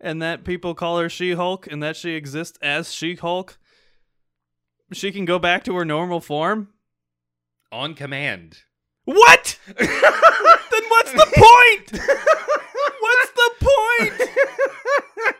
and 0.00 0.22
that 0.22 0.44
people 0.44 0.74
call 0.74 0.98
her 0.98 1.08
She 1.08 1.32
Hulk 1.32 1.66
and 1.66 1.82
that 1.82 1.96
she 1.96 2.12
exists 2.12 2.58
as 2.62 2.92
She 2.92 3.14
Hulk, 3.14 3.58
she 4.92 5.10
can 5.10 5.24
go 5.24 5.38
back 5.38 5.64
to 5.64 5.76
her 5.76 5.84
normal 5.84 6.20
form? 6.20 6.68
On 7.72 7.94
command. 7.94 8.58
What? 9.04 9.58
then 9.66 9.88
what's 10.88 11.12
the 11.12 11.26
point? 11.34 12.02
the 13.48 14.10
point? 14.18 14.30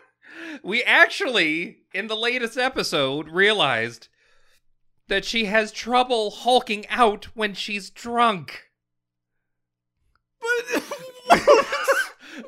we 0.63 0.83
actually, 0.83 1.79
in 1.93 2.07
the 2.07 2.15
latest 2.15 2.57
episode, 2.57 3.29
realized 3.29 4.07
that 5.07 5.25
she 5.25 5.45
has 5.45 5.71
trouble 5.71 6.31
hulking 6.31 6.87
out 6.89 7.25
when 7.35 7.53
she's 7.53 7.89
drunk. 7.89 8.69
But 10.39 10.81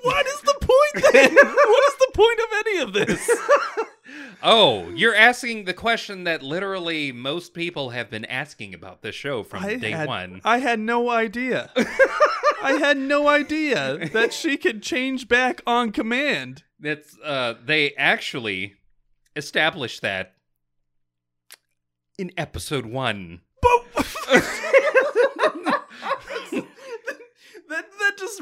what 0.04 0.26
is 0.28 0.42
the 0.42 0.56
point 0.62 1.14
then? 1.14 1.36
what 1.36 1.84
is 1.88 1.96
the 2.00 2.12
point 2.14 2.40
of 2.40 2.48
any 2.66 2.80
of 2.80 2.94
this? 2.94 3.32
Oh, 4.44 4.90
You're 4.90 5.16
asking 5.16 5.66
the 5.66 5.74
question 5.74 6.24
that 6.24 6.42
literally 6.42 7.12
most 7.12 7.54
people 7.54 7.92
have 7.92 8.10
been 8.10 8.26
asking 8.26 8.74
about 8.74 9.04
this 9.04 9.14
show 9.14 9.44
from 9.44 9.64
I 9.64 9.76
day 9.76 9.92
had, 9.92 10.08
one. 10.08 10.42
I 10.44 10.58
had 10.58 10.80
no 10.80 11.12
idea. 11.12 11.72
I 12.62 12.74
had 12.74 12.98
no 12.98 13.28
idea 13.28 14.10
that 14.10 14.34
she 14.34 14.58
could 14.58 14.82
change 14.84 15.28
back 15.28 15.62
on 15.66 15.92
command. 15.92 16.64
That's 16.80 17.18
uh 17.24 17.56
they 17.64 17.94
actually 17.96 18.76
established 19.36 20.02
that 20.02 20.36
in 22.18 22.32
episode 22.38 22.86
1. 22.86 23.42
that 27.70 27.86
that 28.00 28.18
just 28.18 28.42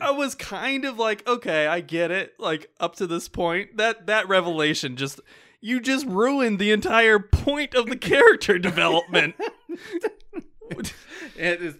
I 0.00 0.10
was 0.10 0.34
kind 0.34 0.84
of 0.84 0.98
like, 0.98 1.26
okay, 1.26 1.66
I 1.66 1.80
get 1.80 2.10
it. 2.10 2.34
Like 2.38 2.70
up 2.78 2.96
to 2.96 3.06
this 3.06 3.28
point, 3.28 3.76
that 3.76 4.06
that 4.06 4.28
revelation 4.28 4.96
just 4.96 5.20
you 5.60 5.80
just 5.80 6.06
ruined 6.06 6.58
the 6.58 6.70
entire 6.70 7.18
point 7.18 7.74
of 7.74 7.86
the 7.86 7.96
character 7.96 8.58
development. 8.58 9.34
Is- 11.36 11.76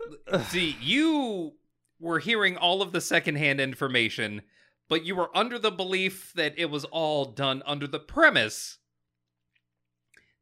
see, 0.48 0.76
you 0.80 1.52
were 1.98 2.18
hearing 2.18 2.56
all 2.56 2.82
of 2.82 2.92
the 2.92 3.00
secondhand 3.00 3.60
information, 3.60 4.42
but 4.88 5.04
you 5.04 5.16
were 5.16 5.34
under 5.36 5.58
the 5.58 5.70
belief 5.70 6.32
that 6.34 6.54
it 6.56 6.70
was 6.70 6.84
all 6.84 7.24
done 7.26 7.62
under 7.66 7.86
the 7.86 7.98
premise 7.98 8.78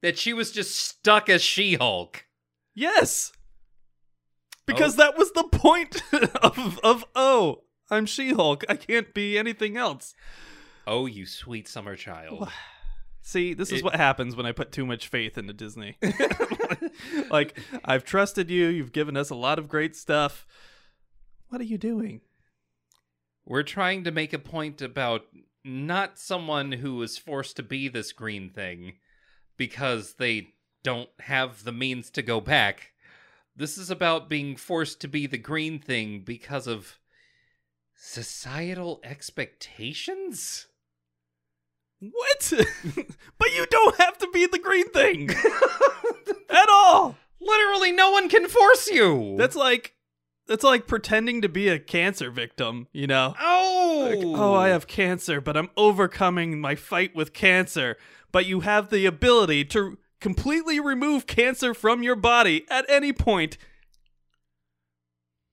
that 0.03 0.19
she 0.19 0.33
was 0.33 0.51
just 0.51 0.75
stuck 0.77 1.29
as 1.31 1.43
She-Hulk. 1.43 2.27
yes. 2.75 3.33
Because 4.67 4.95
oh. 4.95 4.97
that 4.99 5.17
was 5.19 5.33
the 5.33 5.45
point 5.45 6.03
of 6.43 6.79
of 6.83 7.05
oh, 7.15 7.65
I'm 7.91 8.07
She-Hulk. 8.07 8.65
I 8.69 8.77
can't 8.77 9.13
be 9.15 9.39
anything 9.39 9.77
else. 9.77 10.15
Oh, 10.87 11.07
you 11.07 11.27
sweet 11.27 11.69
summer 11.69 11.97
child. 11.97 12.49
See, 13.27 13.55
this 13.55 13.73
is 13.73 13.79
It- 13.79 13.85
what 13.85 13.97
happens 13.97 14.37
when 14.37 14.45
I 14.45 14.53
put 14.53 14.71
too 14.71 14.85
much 14.85 15.09
faith 15.09 15.39
into 15.39 15.55
Disney. 15.55 15.97
like, 17.31 17.59
I've 17.83 18.05
trusted 18.05 18.51
you. 18.51 18.67
You've 18.67 18.93
given 18.93 19.17
us 19.17 19.31
a 19.31 19.35
lot 19.35 19.59
of 19.59 19.67
great 19.67 19.97
stuff. 19.97 20.47
What 21.49 21.59
are 21.63 21.65
you 21.65 21.79
doing? 21.79 22.21
We're 23.47 23.63
trying 23.63 24.05
to 24.05 24.11
make 24.11 24.35
a 24.35 24.39
point 24.39 24.83
about 24.83 25.23
not 25.65 26.19
someone 26.19 26.73
who 26.73 27.01
is 27.03 27.17
forced 27.17 27.57
to 27.57 27.63
be 27.63 27.89
this 27.89 28.13
green 28.13 28.51
thing 28.51 28.97
because 29.57 30.15
they 30.19 30.49
don't 30.83 31.09
have 31.21 31.65
the 31.65 31.73
means 31.73 32.11
to 32.11 32.23
go 32.23 32.43
back. 32.43 32.93
This 33.57 33.79
is 33.79 33.91
about 33.91 34.29
being 34.29 34.55
forced 34.55 35.01
to 35.01 35.09
be 35.09 35.27
the 35.27 35.39
green 35.39 35.79
thing 35.79 36.21
because 36.21 36.67
of 36.67 36.99
societal 37.95 39.01
expectations? 39.03 40.67
What? 42.13 42.53
but 43.39 43.55
you 43.55 43.67
don't 43.71 43.97
have 43.97 44.19
to 44.19 44.29
be 44.33 44.47
the 44.47 44.59
green 44.59 44.89
thing 44.91 45.31
at 46.51 46.69
all. 46.69 47.17
Literally, 47.41 47.93
no 47.93 48.11
one 48.11 48.29
can 48.29 48.49
force 48.49 48.89
you. 48.89 49.37
That's 49.39 49.57
like 49.57 49.95
that's 50.47 50.65
like 50.65 50.87
pretending 50.87 51.43
to 51.43 51.49
be 51.49 51.69
a 51.69 51.79
cancer 51.79 52.31
victim, 52.31 52.89
you 52.93 53.07
know? 53.07 53.35
oh, 53.41 54.09
Like, 54.11 54.39
oh, 54.39 54.55
I 54.55 54.69
have 54.69 54.87
cancer, 54.87 55.41
but 55.41 55.57
I'm 55.57 55.71
overcoming 55.77 56.61
my 56.61 56.75
fight 56.75 57.15
with 57.15 57.33
cancer. 57.33 57.97
But 58.31 58.47
you 58.47 58.61
have 58.61 58.91
the 58.91 59.07
ability 59.07 59.65
to 59.67 59.99
completely 60.21 60.81
remove 60.81 61.27
cancer 61.27 61.73
from 61.73 62.03
your 62.03 62.17
body 62.17 62.65
at 62.69 62.85
any 62.89 63.13
point 63.13 63.57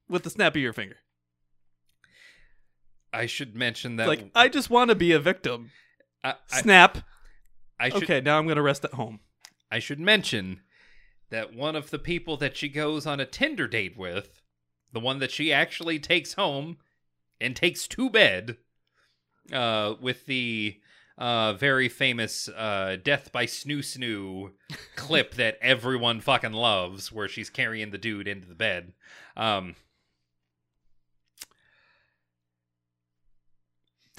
with 0.09 0.23
the 0.23 0.29
snap 0.29 0.55
of 0.55 0.61
your 0.61 0.73
finger. 0.73 0.97
I 3.13 3.25
should 3.25 3.55
mention 3.55 3.97
that. 3.97 4.07
like, 4.07 4.29
I 4.35 4.47
just 4.47 4.69
want 4.69 4.89
to 4.89 4.95
be 4.95 5.11
a 5.11 5.19
victim. 5.19 5.71
I, 6.23 6.35
I, 6.51 6.61
Snap. 6.61 6.99
I 7.79 7.89
should, 7.89 8.03
okay, 8.03 8.21
now 8.21 8.37
I'm 8.37 8.45
going 8.45 8.57
to 8.57 8.61
rest 8.61 8.85
at 8.85 8.93
home. 8.93 9.19
I 9.71 9.79
should 9.79 9.99
mention 9.99 10.61
that 11.29 11.55
one 11.55 11.75
of 11.75 11.89
the 11.89 11.99
people 11.99 12.37
that 12.37 12.55
she 12.55 12.69
goes 12.69 13.05
on 13.05 13.19
a 13.19 13.25
Tinder 13.25 13.67
date 13.67 13.97
with, 13.97 14.41
the 14.91 14.99
one 14.99 15.19
that 15.19 15.31
she 15.31 15.51
actually 15.51 15.97
takes 15.97 16.33
home 16.33 16.77
and 17.39 17.55
takes 17.55 17.87
to 17.87 18.09
bed, 18.09 18.57
uh, 19.51 19.95
with 19.99 20.25
the 20.25 20.79
uh, 21.17 21.53
very 21.53 21.89
famous 21.89 22.49
uh, 22.49 22.97
"Death 23.01 23.31
by 23.31 23.45
Snoo 23.45 23.79
Snoo" 23.79 24.51
clip 24.95 25.35
that 25.35 25.57
everyone 25.61 26.21
fucking 26.21 26.53
loves, 26.53 27.11
where 27.11 27.27
she's 27.27 27.49
carrying 27.49 27.91
the 27.91 27.97
dude 27.97 28.27
into 28.27 28.47
the 28.47 28.55
bed. 28.55 28.93
Um, 29.35 29.75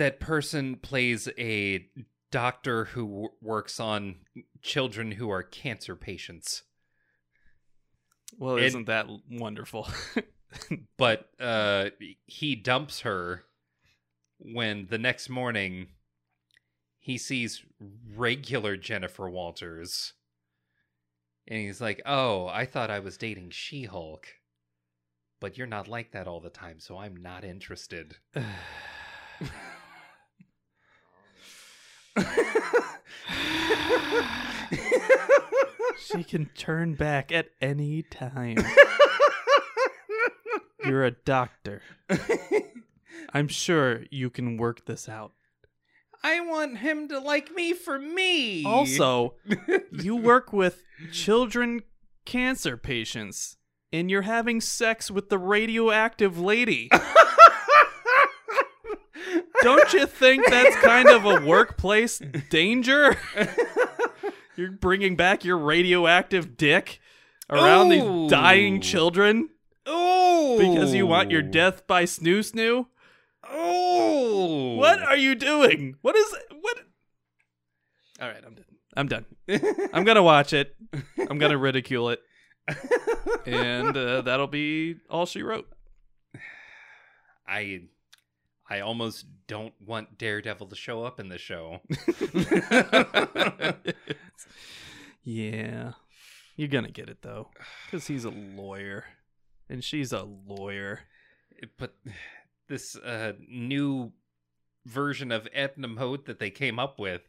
that 0.03 0.19
person 0.19 0.75
plays 0.75 1.29
a 1.39 1.87
doctor 2.33 2.87
who 2.87 3.07
w- 3.07 3.29
works 3.41 3.79
on 3.79 4.17
children 4.61 5.13
who 5.13 5.31
are 5.31 5.45
cancer 5.45 5.95
patients. 5.95 6.65
Well, 8.37 8.57
And- 8.57 8.65
isn't 8.65 8.87
that 8.87 9.07
wonderful? 9.31 9.89
But 10.99 11.31
uh, 11.41 11.91
he 12.27 12.57
dumps 12.57 13.01
her 13.01 13.45
when 14.39 14.87
the 14.91 14.99
next 14.99 15.31
morning 15.31 15.87
he 16.99 17.17
sees 17.17 17.65
regular 18.15 18.77
Jennifer 18.77 19.31
Walters. 19.31 20.13
And 21.49 21.59
he's 21.61 21.81
like, 21.81 22.03
Oh, 22.05 22.49
I 22.49 22.67
thought 22.67 22.91
I 22.91 22.99
was 22.99 23.17
dating 23.17 23.49
She 23.49 23.85
Hulk. 23.85 24.27
But 25.41 25.57
you're 25.57 25.67
not 25.67 25.89
like 25.89 26.13
that 26.13 26.29
all 26.29 26.41
the 26.41 26.51
time, 26.51 26.81
so 26.81 26.99
I'm 26.99 27.17
not 27.17 27.45
interested. 27.45 28.17
she 35.99 36.25
can 36.25 36.47
turn 36.57 36.95
back 36.95 37.33
at 37.33 37.49
any 37.61 38.03
time. 38.03 38.59
You're 40.85 41.05
a 41.05 41.11
doctor. 41.13 41.83
I'm 43.33 43.49
sure 43.49 44.05
you 44.11 44.31
can 44.31 44.57
work 44.57 44.87
this 44.87 45.09
out. 45.09 45.33
I 46.25 46.41
want 46.41 46.79
him 46.79 47.09
to 47.09 47.19
like 47.19 47.53
me 47.53 47.73
for 47.73 47.99
me. 47.99 48.65
Also, 48.65 49.35
you 49.93 50.15
work 50.17 50.53
with 50.53 50.85
children 51.11 51.83
cancer 52.25 52.77
patients 52.77 53.57
and 53.93 54.11
you're 54.11 54.23
having 54.23 54.61
sex 54.61 55.11
with 55.11 55.29
the 55.29 55.39
radioactive 55.39 56.39
lady. 56.39 56.89
Don't 59.63 59.93
you 59.93 60.07
think 60.07 60.45
that's 60.49 60.77
kind 60.77 61.09
of 61.09 61.25
a 61.25 61.45
workplace 61.45 62.21
danger? 62.51 63.17
You're 64.57 64.73
bringing 64.73 65.17
back 65.17 65.45
your 65.45 65.59
radioactive 65.59 66.57
dick 66.57 67.01
around 67.49 67.93
Ooh. 67.93 68.23
these 68.23 68.31
dying 68.31 68.81
children 68.81 69.49
oh, 69.87 70.59
because 70.59 70.95
you 70.95 71.07
want 71.07 71.31
your 71.31 71.43
death 71.43 71.87
by 71.87 72.05
snoo 72.05 72.41
snoo? 72.41 72.87
Oh, 73.49 74.77
What 74.77 75.03
are 75.03 75.17
you 75.17 75.35
doing? 75.35 75.97
What 76.03 76.17
is 76.17 76.35
what? 76.61 76.79
All 78.21 78.29
right, 78.29 78.43
I'm 78.45 78.55
done. 78.55 78.65
I'm 78.95 79.09
done. 79.09 79.91
I'm 79.93 80.05
gonna 80.05 80.23
watch 80.23 80.53
it. 80.53 80.77
I'm 81.29 81.39
gonna 81.39 81.59
ridicule 81.59 82.11
it, 82.11 82.21
and 83.47 83.97
uh, 83.97 84.21
that'll 84.23 84.47
be 84.47 84.97
all 85.09 85.27
she 85.27 85.43
wrote. 85.43 85.69
I 87.47 87.83
I 88.73 88.81
almost 88.81 89.27
don't 89.49 89.75
want 89.85 90.17
Daredevil 90.17 90.69
to 90.69 90.75
show 90.75 91.05
up 91.05 91.21
in 91.21 91.29
the 91.29 91.37
show. 91.37 91.81
yeah, 95.23 95.93
you're 96.57 96.69
gonna 96.69 96.91
get 96.91 97.11
it 97.11 97.21
though, 97.21 97.51
because 97.85 98.07
he's 98.07 98.25
a 98.25 98.31
lawyer, 98.31 99.05
and 99.69 99.85
she's 99.85 100.11
a 100.11 100.23
lawyer. 100.23 101.01
but 101.77 101.97
this 102.69 102.97
uh, 102.97 103.35
new 103.47 104.11
version 104.87 105.31
of 105.31 105.47
Edna 105.53 105.89
Mode 105.89 106.25
that 106.25 106.39
they 106.39 106.49
came 106.49 106.79
up 106.79 106.99
with 106.99 107.29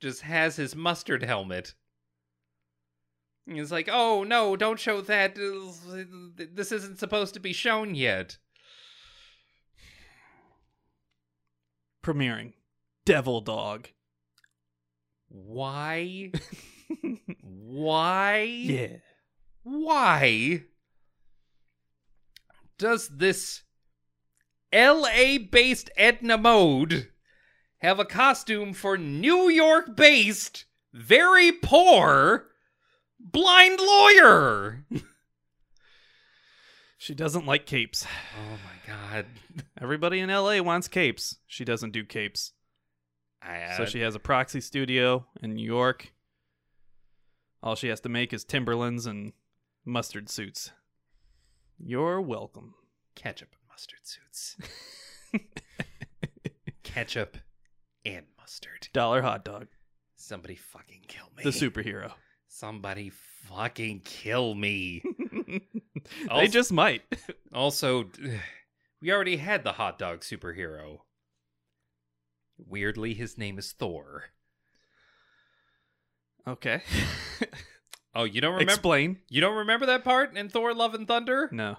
just 0.00 0.22
has 0.22 0.56
his 0.56 0.74
mustard 0.74 1.22
helmet. 1.24 1.74
He's 3.44 3.70
like, 3.70 3.90
"Oh 3.92 4.24
no, 4.24 4.56
don't 4.56 4.80
show 4.80 5.02
that. 5.02 5.34
This 5.34 6.72
isn't 6.72 6.98
supposed 6.98 7.34
to 7.34 7.40
be 7.40 7.52
shown 7.52 7.94
yet." 7.94 8.38
Premiering, 12.02 12.52
Devil 13.04 13.40
Dog. 13.40 13.88
Why? 15.28 16.32
Why? 17.42 18.40
yeah. 18.42 18.96
Why 19.62 20.64
does 22.76 23.08
this 23.08 23.62
LA 24.74 25.38
based 25.50 25.90
Edna 25.96 26.36
Mode 26.36 27.08
have 27.78 28.00
a 28.00 28.04
costume 28.04 28.72
for 28.72 28.98
New 28.98 29.48
York 29.48 29.94
based, 29.96 30.64
very 30.92 31.52
poor, 31.52 32.48
blind 33.20 33.78
lawyer? 33.80 34.84
She 37.02 37.16
doesn't 37.16 37.46
like 37.46 37.66
capes. 37.66 38.06
Oh 38.38 38.58
my 38.64 38.76
god. 38.92 39.26
Everybody 39.80 40.20
in 40.20 40.28
LA 40.30 40.60
wants 40.60 40.88
capes. 40.88 41.36
She 41.46 41.64
doesn't 41.64 41.92
do 41.92 42.04
capes. 42.04 42.52
I, 43.42 43.62
uh, 43.62 43.76
So 43.76 43.84
she 43.86 44.00
has 44.00 44.14
a 44.14 44.18
proxy 44.20 44.60
studio 44.60 45.26
in 45.42 45.54
New 45.54 45.64
York. 45.66 46.12
All 47.62 47.74
she 47.76 47.88
has 47.88 48.00
to 48.00 48.08
make 48.08 48.32
is 48.32 48.44
Timberlands 48.44 49.06
and 49.06 49.32
mustard 49.84 50.28
suits. 50.28 50.70
You're 51.78 52.20
welcome. 52.20 52.74
ketchup 53.14 53.48
and 53.52 53.68
mustard 53.68 54.00
suits. 54.02 54.56
ketchup 56.82 57.36
and 58.04 58.26
mustard. 58.38 58.88
Dollar 58.92 59.22
hot 59.22 59.44
dog. 59.44 59.68
Somebody 60.16 60.54
fucking 60.56 61.02
kill 61.08 61.26
me. 61.36 61.42
The 61.44 61.50
superhero. 61.50 62.12
Somebody 62.48 63.10
fucking 63.48 64.02
kill 64.04 64.54
me. 64.54 65.02
they 65.48 65.60
Also- 66.28 66.46
just 66.52 66.72
might. 66.72 67.02
Also, 67.52 68.04
we 69.02 69.12
already 69.12 69.36
had 69.36 69.64
the 69.64 69.72
hot 69.72 69.98
dog 69.98 70.20
superhero. 70.20 71.00
Weirdly, 72.56 73.14
his 73.14 73.36
name 73.36 73.58
is 73.58 73.72
Thor. 73.72 74.24
Okay. 76.46 76.82
Oh, 78.14 78.24
you 78.24 78.40
don't 78.40 78.52
remember? 78.52 78.72
Explain. 78.72 79.18
you 79.28 79.40
don't 79.40 79.56
remember 79.56 79.86
that 79.86 80.04
part 80.04 80.36
in 80.36 80.48
Thor: 80.48 80.74
Love 80.74 80.94
and 80.94 81.08
Thunder? 81.08 81.48
No. 81.50 81.78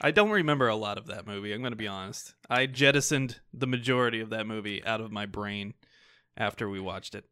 I 0.00 0.12
don't 0.12 0.30
remember 0.30 0.68
a 0.68 0.76
lot 0.76 0.96
of 0.96 1.06
that 1.08 1.26
movie. 1.26 1.52
I'm 1.52 1.60
going 1.60 1.72
to 1.72 1.76
be 1.76 1.88
honest. 1.88 2.34
I 2.48 2.66
jettisoned 2.66 3.40
the 3.52 3.66
majority 3.66 4.20
of 4.20 4.30
that 4.30 4.46
movie 4.46 4.82
out 4.84 5.00
of 5.00 5.12
my 5.12 5.26
brain 5.26 5.74
after 6.36 6.70
we 6.70 6.80
watched 6.80 7.14
it. 7.14 7.24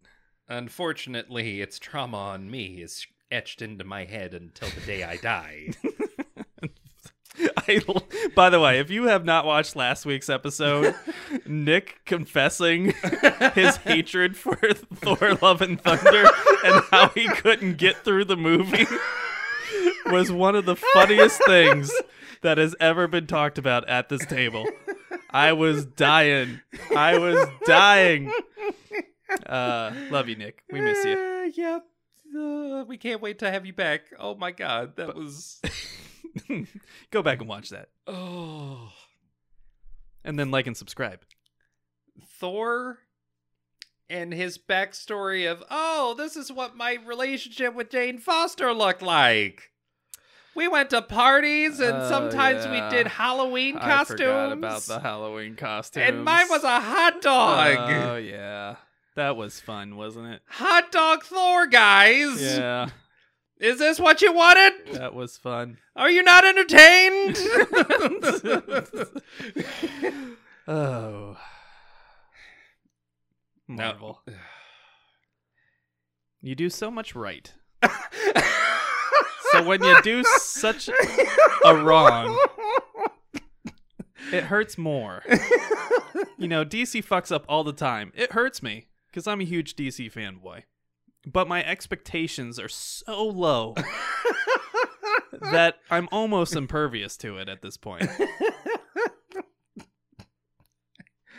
Unfortunately, 0.48 1.60
its 1.60 1.78
trauma 1.78 2.16
on 2.16 2.50
me 2.50 2.82
is 2.82 3.06
etched 3.30 3.62
into 3.62 3.84
my 3.84 4.04
head 4.04 4.34
until 4.34 4.68
the 4.70 4.80
day 4.80 5.04
I 5.04 5.16
die. 5.16 5.68
I, 7.68 7.80
by 8.34 8.50
the 8.50 8.60
way, 8.60 8.78
if 8.78 8.90
you 8.90 9.04
have 9.04 9.24
not 9.24 9.44
watched 9.44 9.76
last 9.76 10.06
week's 10.06 10.28
episode, 10.28 10.94
Nick 11.46 12.00
confessing 12.04 12.94
his 13.54 13.76
hatred 13.78 14.36
for 14.36 14.56
Thor 14.94 15.34
Love 15.42 15.62
and 15.62 15.80
Thunder 15.80 16.26
and 16.64 16.82
how 16.90 17.08
he 17.08 17.28
couldn't 17.28 17.76
get 17.76 18.04
through 18.04 18.24
the 18.24 18.36
movie 18.36 18.86
was 20.06 20.32
one 20.32 20.54
of 20.54 20.64
the 20.64 20.76
funniest 20.76 21.44
things 21.44 21.92
that 22.42 22.56
has 22.58 22.74
ever 22.80 23.06
been 23.06 23.26
talked 23.26 23.58
about 23.58 23.88
at 23.88 24.08
this 24.08 24.24
table. 24.26 24.66
I 25.30 25.52
was 25.52 25.84
dying. 25.84 26.60
I 26.96 27.18
was 27.18 27.46
dying. 27.66 28.32
Uh, 29.46 29.92
love 30.10 30.28
you, 30.28 30.36
Nick. 30.36 30.62
We 30.72 30.80
miss 30.80 31.04
you. 31.04 31.18
Uh, 31.18 31.50
yep. 31.54 31.84
Uh, 32.34 32.84
we 32.86 32.96
can't 32.96 33.20
wait 33.20 33.38
to 33.40 33.50
have 33.50 33.66
you 33.66 33.72
back. 33.72 34.02
Oh 34.18 34.34
my 34.34 34.50
god, 34.52 34.96
that 34.96 35.14
was. 35.14 35.60
Go 37.10 37.22
back 37.22 37.40
and 37.40 37.48
watch 37.48 37.70
that. 37.70 37.88
Oh. 38.06 38.92
And 40.24 40.38
then 40.38 40.50
like 40.50 40.66
and 40.66 40.76
subscribe. 40.76 41.20
Thor 42.38 42.98
and 44.10 44.32
his 44.32 44.58
backstory 44.58 45.50
of, 45.50 45.62
oh, 45.70 46.14
this 46.16 46.36
is 46.36 46.50
what 46.50 46.76
my 46.76 46.98
relationship 47.04 47.74
with 47.74 47.90
Jane 47.90 48.18
Foster 48.18 48.72
looked 48.72 49.02
like. 49.02 49.70
We 50.54 50.66
went 50.66 50.90
to 50.90 51.02
parties 51.02 51.78
and 51.78 51.96
Oh, 51.98 52.08
sometimes 52.08 52.64
yeah. 52.64 52.90
we 52.90 52.96
did 52.96 53.06
Halloween 53.06 53.76
I 53.76 53.80
costumes. 53.98 54.18
forgot 54.20 54.52
about 54.52 54.82
the 54.82 54.98
Halloween 54.98 55.54
costumes. 55.54 56.06
and 56.08 56.24
mine 56.24 56.46
was 56.50 56.64
a 56.64 56.80
hot 56.80 57.20
dog. 57.22 57.76
Oh 57.78 58.16
yeah, 58.16 58.76
that 59.14 59.36
was 59.36 59.60
fun, 59.60 59.94
wasn't 59.96 60.26
it? 60.26 60.42
Hot 60.48 60.90
dog 60.90 61.22
Thor, 61.22 61.68
guys. 61.68 62.42
Yeah, 62.42 62.88
Is 63.60 63.78
this 63.78 63.98
what 63.98 64.22
you 64.22 64.32
wanted? 64.32 64.72
that 64.92 65.14
was 65.14 65.36
fun. 65.36 65.78
Are 65.96 66.10
you 66.10 66.22
not 66.22 66.44
entertained? 66.44 67.38
Oh, 70.70 71.38
Marvel, 73.66 74.20
you 76.42 76.54
do 76.54 76.68
so 76.68 76.90
much 76.90 77.14
right. 77.14 77.52
So 79.52 79.64
when 79.64 79.82
you 79.82 80.02
do 80.02 80.22
such 80.24 80.90
a 81.64 81.74
wrong, 81.74 82.38
it 84.30 84.44
hurts 84.44 84.76
more. 84.76 85.22
You 86.36 86.48
know, 86.48 86.66
DC 86.66 87.02
fucks 87.02 87.32
up 87.32 87.46
all 87.48 87.64
the 87.64 87.72
time. 87.72 88.12
It 88.14 88.32
hurts 88.32 88.62
me 88.62 88.88
because 89.10 89.26
I'm 89.26 89.40
a 89.40 89.44
huge 89.44 89.74
DC 89.74 90.12
fanboy. 90.12 90.64
But 91.30 91.46
my 91.48 91.62
expectations 91.64 92.58
are 92.58 92.68
so 92.68 93.22
low 93.26 93.74
that 95.52 95.76
I'm 95.90 96.08
almost 96.10 96.56
impervious 96.56 97.16
to 97.18 97.36
it 97.38 97.48
at 97.50 97.60
this 97.60 97.76
point. 97.76 98.08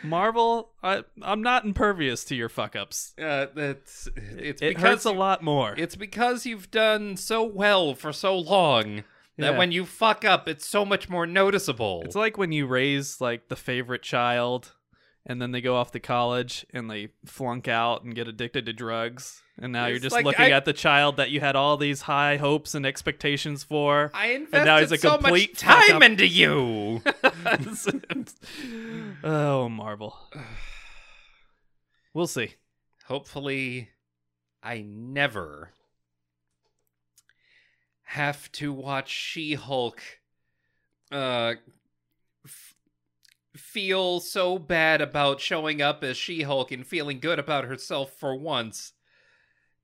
Marvel, 0.02 0.70
I, 0.82 1.02
I'm 1.20 1.42
not 1.42 1.64
impervious 1.64 2.24
to 2.24 2.34
your 2.34 2.48
fuck 2.48 2.74
ups. 2.74 3.12
Uh, 3.20 3.46
that's 3.54 4.08
it's 4.16 4.62
It 4.62 4.68
because 4.68 4.82
hurts 4.82 5.04
a 5.04 5.12
lot 5.12 5.42
more. 5.42 5.74
It's 5.76 5.94
because 5.96 6.46
you've 6.46 6.70
done 6.70 7.16
so 7.18 7.42
well 7.42 7.94
for 7.94 8.10
so 8.12 8.38
long 8.38 9.04
that 9.36 9.52
Yeah. 9.52 9.58
when 9.58 9.72
you 9.72 9.84
fuck 9.84 10.24
up, 10.24 10.48
it's 10.48 10.66
so 10.66 10.86
much 10.86 11.10
more 11.10 11.26
noticeable. 11.26 12.00
It's 12.06 12.14
like 12.16 12.38
when 12.38 12.50
you 12.52 12.66
raise 12.66 13.20
like 13.20 13.48
the 13.48 13.56
favorite 13.56 14.02
child 14.02 14.72
and 15.26 15.40
then 15.40 15.52
they 15.52 15.60
go 15.60 15.76
off 15.76 15.92
to 15.92 16.00
college 16.00 16.66
and 16.72 16.90
they 16.90 17.08
flunk 17.24 17.68
out 17.68 18.02
and 18.02 18.14
get 18.14 18.28
addicted 18.28 18.66
to 18.66 18.72
drugs. 18.72 19.42
And 19.60 19.72
now 19.72 19.86
you're 19.86 19.98
just 19.98 20.14
like 20.14 20.24
looking 20.24 20.46
I- 20.46 20.50
at 20.50 20.64
the 20.64 20.72
child 20.72 21.18
that 21.18 21.30
you 21.30 21.40
had 21.40 21.54
all 21.54 21.76
these 21.76 22.02
high 22.02 22.38
hopes 22.38 22.74
and 22.74 22.86
expectations 22.86 23.62
for. 23.62 24.10
I 24.14 24.46
and 24.52 24.54
now 24.64 24.78
he's 24.78 24.90
invested 24.90 25.08
a 25.08 25.10
so 25.10 25.18
complete 25.18 25.58
time 25.58 26.02
into 26.02 26.26
you. 26.26 27.02
oh, 29.24 29.68
Marvel. 29.68 30.16
We'll 32.14 32.26
see. 32.26 32.54
Hopefully, 33.04 33.90
I 34.62 34.82
never 34.82 35.72
have 38.04 38.50
to 38.52 38.72
watch 38.72 39.10
She-Hulk 39.10 40.00
uh 41.12 41.54
feel 43.60 44.20
so 44.20 44.58
bad 44.58 45.00
about 45.00 45.40
showing 45.40 45.80
up 45.80 46.02
as 46.02 46.16
She-Hulk 46.16 46.72
and 46.72 46.86
feeling 46.86 47.20
good 47.20 47.38
about 47.38 47.64
herself 47.64 48.12
for 48.12 48.34
once 48.34 48.92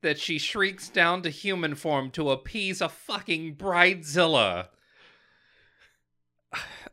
that 0.02 0.18
she 0.18 0.38
shrieks 0.38 0.88
down 0.88 1.22
to 1.22 1.30
human 1.30 1.74
form 1.74 2.10
to 2.12 2.30
appease 2.30 2.80
a 2.80 2.88
fucking 2.88 3.56
bridezilla. 3.56 4.68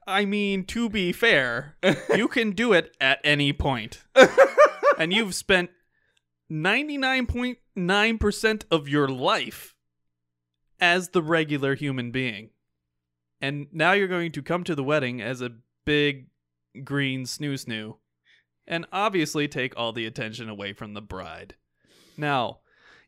I 0.06 0.26
mean, 0.26 0.66
to 0.66 0.90
be 0.90 1.12
fair, 1.12 1.78
you 2.16 2.28
can 2.28 2.52
do 2.52 2.74
it 2.74 2.96
at 3.00 3.20
any 3.24 3.54
point. 3.54 4.04
and 4.98 5.14
you've 5.14 5.36
spent 5.36 5.70
99.9% 6.52 8.64
of 8.70 8.90
your 8.90 9.08
life 9.08 9.76
as 10.80 11.10
the 11.10 11.22
regular 11.22 11.76
human 11.76 12.12
being. 12.12 12.50
And 13.40 13.68
now 13.72 13.92
you're 13.94 14.08
going 14.08 14.32
to 14.34 14.42
come 14.42 14.64
to 14.64 14.74
the 14.76 14.84
wedding 14.84 15.22
as 15.22 15.42
a 15.42 15.52
big 15.86 16.28
green 16.84 17.24
snoo 17.24 17.54
snoo 17.54 17.96
and 18.66 18.86
obviously 18.92 19.48
take 19.48 19.74
all 19.78 19.92
the 19.92 20.06
attention 20.06 20.50
away 20.50 20.74
from 20.74 20.94
the 20.94 21.02
bride. 21.02 21.56
Now, 22.18 22.60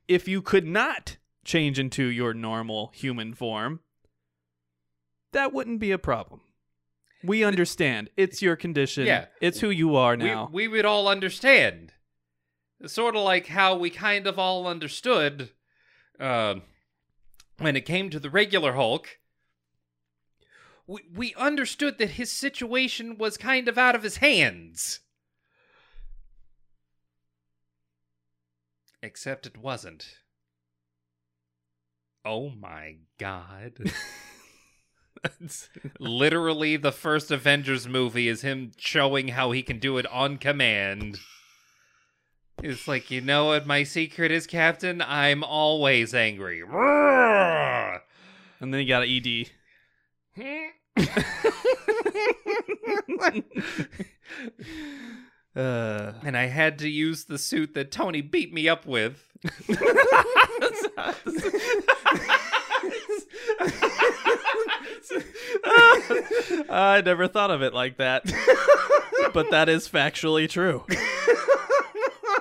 if 0.08 0.28
you 0.28 0.42
could 0.42 0.66
not 0.66 1.18
change 1.44 1.80
into 1.80 2.06
your 2.06 2.34
normal 2.34 2.92
human 2.94 3.34
form, 3.34 3.80
that 5.32 5.54
wouldn't 5.54 5.80
be 5.80 5.92
a 5.92 5.98
problem. 5.98 6.42
We 7.24 7.44
understand. 7.44 8.10
It's 8.18 8.42
your 8.42 8.56
condition. 8.56 9.06
Yeah. 9.06 9.26
It's 9.42 9.60
who 9.60 9.70
you 9.70 9.96
are 9.96 10.16
we, 10.16 10.24
now. 10.24 10.50
we 10.52 10.68
would 10.68 10.86
all 10.86 11.08
understand. 11.08 11.94
Sort 12.86 13.16
of 13.16 13.24
like 13.24 13.48
how 13.48 13.76
we 13.78 13.90
kind 13.90 14.28
of 14.28 14.38
all 14.38 14.68
understood 14.68 15.50
uh, 16.20 16.56
when 17.58 17.76
it 17.76 17.86
came 17.86 18.10
to 18.10 18.20
the 18.20 18.30
regular 18.30 18.74
Hulk. 18.74 19.20
We, 20.88 21.02
we 21.14 21.36
understood 21.36 21.98
that 21.98 22.12
his 22.12 22.32
situation 22.32 23.18
was 23.18 23.38
kind 23.38 23.68
of 23.68 23.78
out 23.78 23.96
of 23.96 24.04
his 24.04 24.18
hands. 24.18 25.00
Except 29.02 29.46
it 29.46 29.58
wasn't. 29.58 30.18
Oh 32.24 32.50
my 32.50 32.98
god. 33.20 33.74
Literally, 36.00 36.78
the 36.78 36.92
first 36.92 37.32
Avengers 37.32 37.88
movie 37.88 38.28
is 38.28 38.42
him 38.42 38.72
showing 38.78 39.30
how 39.30 39.52
he 39.52 39.64
can 39.64 39.80
do 39.80 39.98
it 39.98 40.06
on 40.08 40.38
command. 40.38 41.20
It's 42.64 42.88
like, 42.88 43.12
you 43.12 43.22
know 43.22 43.46
what 43.46 43.68
my 43.68 43.84
secret 43.84 44.32
is, 44.32 44.48
Captain? 44.48 45.02
I'm 45.02 45.44
always 45.44 46.16
angry. 46.16 46.64
And 48.60 48.74
then 48.74 48.82
you 48.82 48.88
got 48.88 49.04
an 49.04 49.10
ED. 49.10 49.50
uh, 55.56 56.14
and 56.24 56.38
I 56.38 56.46
had 56.46 56.80
to 56.80 56.90
use 56.90 57.26
the 57.26 57.38
suit 57.38 57.74
that 57.76 57.92
Tony 57.92 58.22
beat 58.22 58.54
me 58.54 58.68
up 58.68 58.86
with. 58.86 59.24
I 66.70 67.02
never 67.06 67.28
thought 67.28 67.52
of 67.52 67.62
it 67.62 67.74
like 67.74 67.98
that. 67.98 68.24
but 69.34 69.52
that 69.52 69.70
is 69.70 69.88
factually 69.88 70.50
true. 70.50 70.84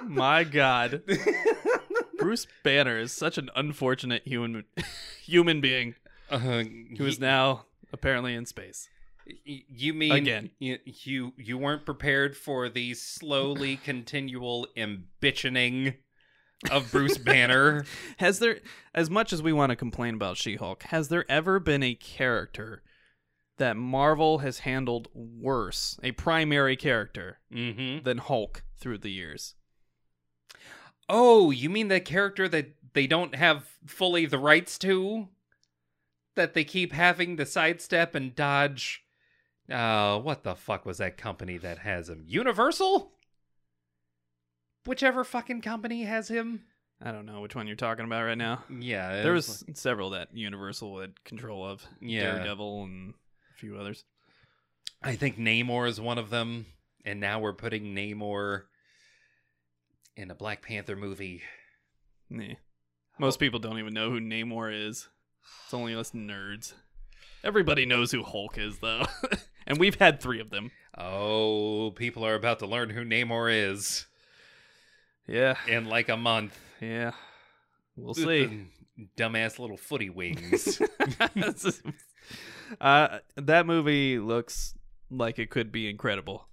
My 0.02 0.44
God. 0.44 1.02
Bruce 2.18 2.46
Banner 2.62 2.98
is 2.98 3.12
such 3.12 3.38
an 3.38 3.50
unfortunate 3.54 4.22
human 4.26 4.64
human 5.22 5.60
being 5.60 5.94
Uh, 6.30 6.38
who 6.38 7.06
is 7.06 7.18
now 7.20 7.66
apparently 7.94 8.34
in 8.34 8.44
space. 8.44 8.88
You 9.44 9.94
mean 9.94 10.12
Again. 10.12 10.50
You, 10.58 10.78
you 10.84 11.32
you 11.38 11.56
weren't 11.56 11.86
prepared 11.86 12.36
for 12.36 12.68
the 12.68 12.92
slowly 12.92 13.76
continual 13.84 14.68
embitching 14.76 15.94
of 16.70 16.90
Bruce 16.90 17.16
Banner. 17.16 17.86
Has 18.18 18.38
there, 18.40 18.58
as 18.94 19.08
much 19.08 19.32
as 19.32 19.42
we 19.42 19.52
want 19.52 19.70
to 19.70 19.76
complain 19.76 20.14
about 20.14 20.36
She 20.36 20.56
Hulk, 20.56 20.82
has 20.84 21.08
there 21.08 21.24
ever 21.30 21.58
been 21.58 21.82
a 21.82 21.94
character 21.94 22.82
that 23.56 23.76
Marvel 23.76 24.38
has 24.38 24.60
handled 24.60 25.08
worse, 25.14 25.98
a 26.02 26.12
primary 26.12 26.76
character, 26.76 27.38
hmm 27.50 27.98
than 28.02 28.18
Hulk 28.18 28.64
through 28.78 28.98
the 28.98 29.10
years? 29.10 29.54
Oh, 31.08 31.50
you 31.50 31.70
mean 31.70 31.88
the 31.88 32.00
character 32.00 32.48
that 32.48 32.74
they 32.94 33.06
don't 33.06 33.34
have 33.34 33.68
fully 33.86 34.26
the 34.26 34.38
rights 34.38 34.78
to? 34.78 35.28
That 36.36 36.54
they 36.54 36.64
keep 36.64 36.92
having 36.92 37.36
to 37.36 37.46
sidestep 37.46 38.14
and 38.14 38.34
dodge. 38.34 39.04
Uh, 39.70 40.18
what 40.18 40.42
the 40.42 40.54
fuck 40.54 40.84
was 40.84 40.98
that 40.98 41.16
company 41.16 41.56
that 41.58 41.78
has 41.78 42.08
him? 42.08 42.24
Universal? 42.26 43.12
Whichever 44.84 45.24
fucking 45.24 45.62
company 45.62 46.02
has 46.04 46.28
him. 46.28 46.64
I 47.02 47.12
don't 47.12 47.26
know 47.26 47.40
which 47.40 47.54
one 47.54 47.66
you're 47.66 47.76
talking 47.76 48.04
about 48.04 48.24
right 48.24 48.38
now. 48.38 48.64
Yeah, 48.70 49.22
There 49.22 49.32
was 49.32 49.64
several 49.74 50.10
that 50.10 50.28
Universal 50.34 51.00
had 51.00 51.24
control 51.24 51.66
of. 51.66 51.86
Yeah. 52.00 52.32
Daredevil 52.34 52.84
and 52.84 53.14
a 53.54 53.58
few 53.58 53.76
others. 53.76 54.04
I 55.02 55.16
think 55.16 55.38
Namor 55.38 55.88
is 55.88 56.00
one 56.00 56.18
of 56.18 56.30
them, 56.30 56.66
and 57.04 57.20
now 57.20 57.40
we're 57.40 57.52
putting 57.52 57.94
Namor 57.94 58.62
in 60.16 60.30
a 60.30 60.34
Black 60.34 60.62
Panther 60.62 60.96
movie. 60.96 61.42
Nah. 62.30 62.54
Most 63.18 63.38
people 63.38 63.60
don't 63.60 63.78
even 63.78 63.92
know 63.94 64.10
who 64.10 64.20
Namor 64.20 64.88
is. 64.88 65.08
It's 65.64 65.74
only 65.74 65.94
us 65.94 66.12
nerds. 66.12 66.74
Everybody 67.42 67.84
knows 67.86 68.10
who 68.12 68.22
Hulk 68.22 68.56
is, 68.58 68.78
though. 68.78 69.04
and 69.66 69.78
we've 69.78 69.96
had 69.96 70.20
three 70.20 70.40
of 70.40 70.50
them. 70.50 70.70
Oh, 70.96 71.90
people 71.94 72.24
are 72.24 72.34
about 72.34 72.60
to 72.60 72.66
learn 72.66 72.90
who 72.90 73.04
Namor 73.04 73.52
is 73.52 74.06
Yeah. 75.26 75.56
in 75.68 75.86
like 75.86 76.08
a 76.08 76.16
month. 76.16 76.58
Yeah. 76.80 77.12
We'll 77.96 78.14
see. 78.14 78.66
Dumbass 79.16 79.58
little 79.58 79.76
footy 79.76 80.08
wings. 80.10 80.80
uh, 82.80 83.18
that 83.36 83.66
movie 83.66 84.18
looks 84.18 84.74
like 85.10 85.38
it 85.38 85.50
could 85.50 85.70
be 85.72 85.88
incredible. 85.88 86.48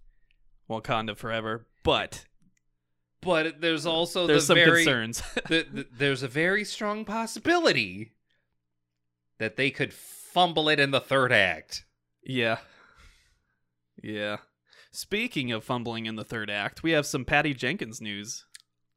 Wakanda 0.70 1.16
Forever, 1.18 1.68
but 1.84 2.26
but 3.22 3.60
there's 3.62 3.86
also 3.86 4.26
there's 4.26 4.44
the 4.48 4.48
some 4.48 4.56
very 4.56 4.84
concerns. 4.86 5.22
the, 5.50 5.66
the- 5.72 5.88
there's 5.92 6.24
a 6.24 6.28
very 6.28 6.64
strong 6.64 7.04
possibility 7.06 8.12
that 9.42 9.56
they 9.58 9.72
could 9.72 9.92
fumble 9.92 10.70
it 10.70 10.80
in 10.80 10.92
the 10.92 11.02
third 11.02 11.32
act. 11.34 11.84
yeah. 12.24 12.58
Yeah. 14.04 14.38
Speaking 14.92 15.52
of 15.52 15.64
fumbling 15.64 16.06
in 16.06 16.16
the 16.16 16.24
third 16.24 16.50
act, 16.50 16.84
we 16.84 16.92
have 16.92 17.06
some 17.06 17.24
Patty 17.26 17.54
Jenkins 17.54 18.02
news 18.02 18.46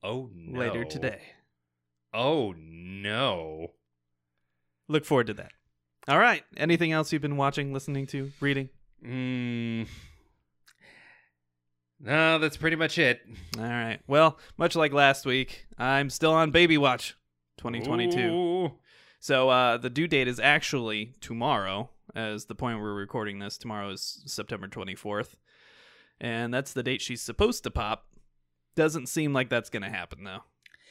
Oh 0.03 0.29
no. 0.35 0.59
later 0.61 0.85
today. 0.85 1.21
Oh 2.13 2.55
no. 2.59 3.69
Look 4.89 5.05
forward 5.05 5.29
to 5.29 5.35
that. 5.35 5.53
All 6.09 6.19
right. 6.19 6.43
Anything 6.57 6.93
else 6.93 7.13
you've 7.13 7.23
been 7.23 7.37
watching, 7.37 7.73
listening 7.73 8.07
to, 8.09 8.31
reading? 8.41 8.69
Mm. 9.05 9.87
No, 12.01 12.39
that's 12.39 12.57
pretty 12.57 12.77
much 12.77 12.99
it. 12.99 13.21
All 13.59 13.65
right. 13.65 14.01
Well, 14.07 14.39
much 14.59 14.77
like 14.77 14.93
last 14.93 15.25
week, 15.25 15.67
I'm 15.79 16.11
still 16.11 16.33
on 16.33 16.51
Baby 16.51 16.77
Watch 16.77 17.15
2022. 17.59 18.19
Ooh. 18.21 18.73
So 19.25 19.49
uh, 19.49 19.79
the 19.79 19.89
due 19.89 20.07
date 20.07 20.29
is 20.29 20.39
actually 20.39 21.15
tomorrow, 21.23 21.89
as 22.15 22.45
the 22.45 22.55
point 22.55 22.79
we're 22.79 22.93
recording 22.93 23.39
this. 23.39 23.57
Tomorrow 23.57 23.89
is 23.93 24.23
September 24.27 24.69
24th. 24.69 25.37
And 26.21 26.53
that's 26.53 26.75
the 26.75 26.83
date 26.83 27.01
she's 27.01 27.23
supposed 27.23 27.63
to 27.65 27.71
pop. 27.71 28.05
Doesn't 28.77 29.07
seem 29.09 29.33
like 29.33 29.49
that's 29.49 29.71
going 29.71 29.83
to 29.83 29.89
happen, 29.89 30.25
though, 30.25 30.43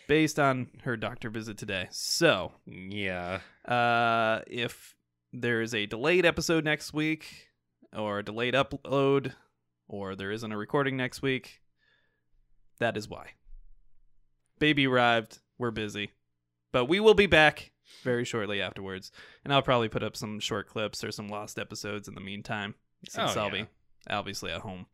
based 0.08 0.40
on 0.40 0.70
her 0.82 0.98
doctor 0.98 1.30
visit 1.30 1.60
today. 1.60 1.90
So 1.92 2.54
Yeah. 2.66 3.42
uh, 3.66 4.40
if 4.48 4.96
there 5.32 5.62
is 5.62 5.76
a 5.76 5.86
delayed 5.86 6.26
episode 6.26 6.66
next 6.66 6.92
week, 6.92 7.50
or 7.96 8.18
a 8.18 8.24
delayed 8.24 8.56
upload, 8.56 9.36
or 9.88 10.16
there 10.16 10.32
isn't 10.32 10.52
a 10.52 10.58
recording 10.58 10.98
next 10.98 11.22
week, 11.22 11.62
that 12.80 12.98
is 12.98 13.08
why. 13.08 13.34
Baby 14.58 14.88
arrived. 14.88 15.38
We're 15.60 15.70
busy. 15.70 16.14
But 16.72 16.86
we 16.86 17.00
will 17.00 17.14
be 17.14 17.28
back 17.28 17.73
very 18.02 18.26
shortly 18.26 18.62
afterwards. 18.62 19.12
And 19.44 19.54
I'll 19.54 19.62
probably 19.62 19.90
put 19.90 20.04
up 20.04 20.16
some 20.16 20.40
short 20.40 20.68
clips 20.68 21.04
or 21.04 21.12
some 21.12 21.30
lost 21.30 21.60
episodes 21.60 22.08
in 22.08 22.16
the 22.16 22.22
meantime, 22.22 22.76
since 23.08 23.36
Oh, 23.38 23.42
I'll 23.42 23.56
yeah. 23.56 23.64
be 23.64 23.70
obviously 24.10 24.52
at 24.52 24.62
home. 24.62 24.88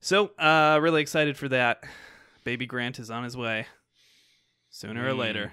So, 0.00 0.28
uh, 0.38 0.78
really 0.80 1.02
excited 1.02 1.36
for 1.36 1.48
that. 1.48 1.84
Baby 2.44 2.66
Grant 2.66 2.98
is 2.98 3.10
on 3.10 3.24
his 3.24 3.36
way. 3.36 3.66
Sooner 4.70 5.06
or 5.08 5.12
Mm. 5.12 5.18
later. 5.18 5.52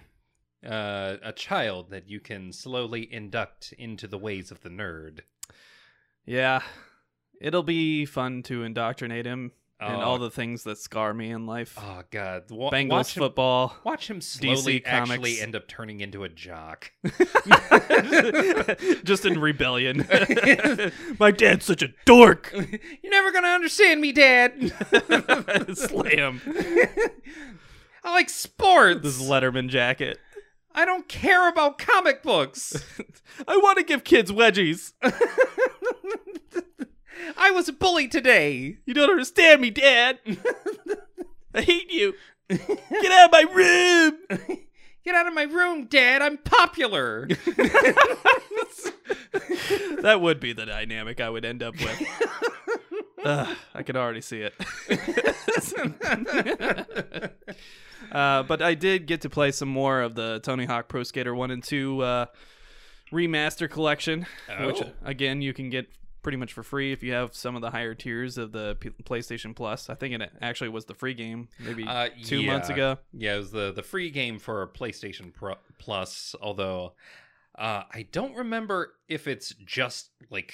Uh, 0.66 1.18
a 1.22 1.32
child 1.34 1.90
that 1.92 2.08
you 2.10 2.20
can 2.20 2.52
slowly 2.52 3.12
induct 3.12 3.74
into 3.78 4.08
the 4.08 4.18
ways 4.18 4.52
of 4.52 4.62
the 4.62 4.70
nerd. 4.70 5.22
Yeah. 6.26 6.62
It'll 7.40 7.64
be 7.64 8.06
fun 8.06 8.42
to 8.44 8.64
indoctrinate 8.64 9.26
him 9.26 9.52
and 9.80 9.98
Oh. 9.98 10.02
all 10.06 10.18
the 10.20 10.32
things 10.32 10.64
that 10.64 10.78
scar 10.78 11.14
me 11.14 11.32
in 11.32 11.46
life. 11.46 11.78
Oh 11.78 12.04
God! 12.10 12.50
Wa- 12.50 12.72
Bengals 12.72 12.90
watch 12.90 13.18
him, 13.18 13.22
football. 13.24 13.76
Watch 13.84 14.10
him 14.10 14.22
slowly 14.22 14.86
actually 14.86 15.18
Comics. 15.36 15.42
end 15.42 15.56
up 15.56 15.68
turning 15.68 16.00
into 16.02 16.24
a 16.24 16.30
jock. 16.30 16.92
Just 19.04 19.26
in 19.26 19.40
rebellion. 19.40 20.08
My 21.20 21.32
dad's 21.32 21.66
such 21.66 21.82
a 21.82 21.90
dork. 22.06 22.52
You're 22.54 23.12
never 23.12 23.32
gonna 23.32 23.48
understand 23.50 24.02
me, 24.02 24.12
Dad. 24.12 24.72
Slam. 25.76 26.42
I 28.04 28.12
like 28.14 28.30
sports. 28.30 29.02
This 29.02 29.22
Letterman 29.22 29.70
jacket. 29.70 30.20
I 30.78 30.84
don't 30.86 31.08
care 31.08 31.48
about 31.50 31.78
comic 31.78 32.22
books. 32.22 32.76
I 33.48 33.58
want 33.58 33.78
to 33.78 33.84
give 33.84 34.04
kids 34.04 34.32
wedgies. 34.32 34.92
I 37.38 37.52
was 37.52 37.68
a 37.70 37.74
bully 37.74 38.08
today. 38.08 38.78
You 38.86 38.94
don't 38.94 39.10
understand 39.10 39.62
me, 39.62 39.70
Dad. 39.70 40.20
I 41.54 41.62
hate 41.62 41.92
you. 41.92 42.14
Get 42.50 43.12
out 43.12 43.26
of 43.26 43.32
my 43.32 43.46
room. 43.54 44.18
Get 45.06 45.16
out 45.16 45.28
of 45.28 45.34
my 45.34 45.44
room, 45.44 45.86
Dad. 45.86 46.22
I'm 46.22 46.38
popular. 46.38 47.28
That 50.02 50.22
would 50.22 50.40
be 50.40 50.54
the 50.54 50.66
dynamic 50.68 51.20
I 51.20 51.30
would 51.32 51.46
end 51.46 51.64
up 51.64 51.74
with. 51.80 52.02
Ugh, 53.24 53.58
I 53.74 53.82
can 53.84 53.96
already 53.98 54.22
see 54.22 54.42
it. 54.42 54.54
uh, 58.12 58.44
but 58.44 58.62
I 58.62 58.76
did 58.76 59.08
get 59.08 59.22
to 59.22 59.30
play 59.30 59.52
some 59.52 59.68
more 59.70 60.02
of 60.02 60.16
the 60.16 60.40
Tony 60.44 60.66
Hawk 60.66 60.88
Pro 60.88 61.04
Skater 61.04 61.34
1 61.34 61.52
and 61.52 61.64
2 61.64 62.02
uh, 62.02 62.26
remaster 63.12 63.70
collection, 63.70 64.26
which, 64.62 64.82
Oh. 64.82 64.92
again, 65.04 65.42
you 65.42 65.54
can 65.54 65.70
get 65.70 65.88
pretty 66.26 66.38
much 66.38 66.52
for 66.54 66.64
free 66.64 66.92
if 66.92 67.04
you 67.04 67.14
have 67.14 67.36
some 67.36 67.56
of 67.56 67.62
the 67.62 67.70
higher 67.70 67.94
tiers 67.94 68.38
of 68.40 68.52
the 68.52 68.76
P- 68.80 68.90
PlayStation 68.90 69.56
Plus. 69.56 69.90
I 69.90 69.94
think 69.96 70.14
it 70.20 70.32
actually 70.42 70.70
was 70.70 70.86
the 70.86 70.96
free 70.96 71.14
game 71.14 71.48
maybe 71.60 71.84
Uh, 71.84 72.10
two 72.24 72.42
months 72.44 72.70
ago. 72.70 72.98
Yeah, 73.14 73.36
it 73.36 73.38
was 73.38 73.52
the 73.52 73.72
the 73.72 73.84
free 73.84 74.10
game 74.10 74.40
for 74.40 74.68
PlayStation 74.68 75.32
Pro- 75.32 75.60
Plus. 75.78 76.34
Although 76.42 76.94
uh, 77.58 77.84
I 77.94 78.08
don't 78.12 78.36
remember 78.36 78.96
if 79.08 79.28
it's 79.28 79.54
just 79.66 80.10
like 80.32 80.54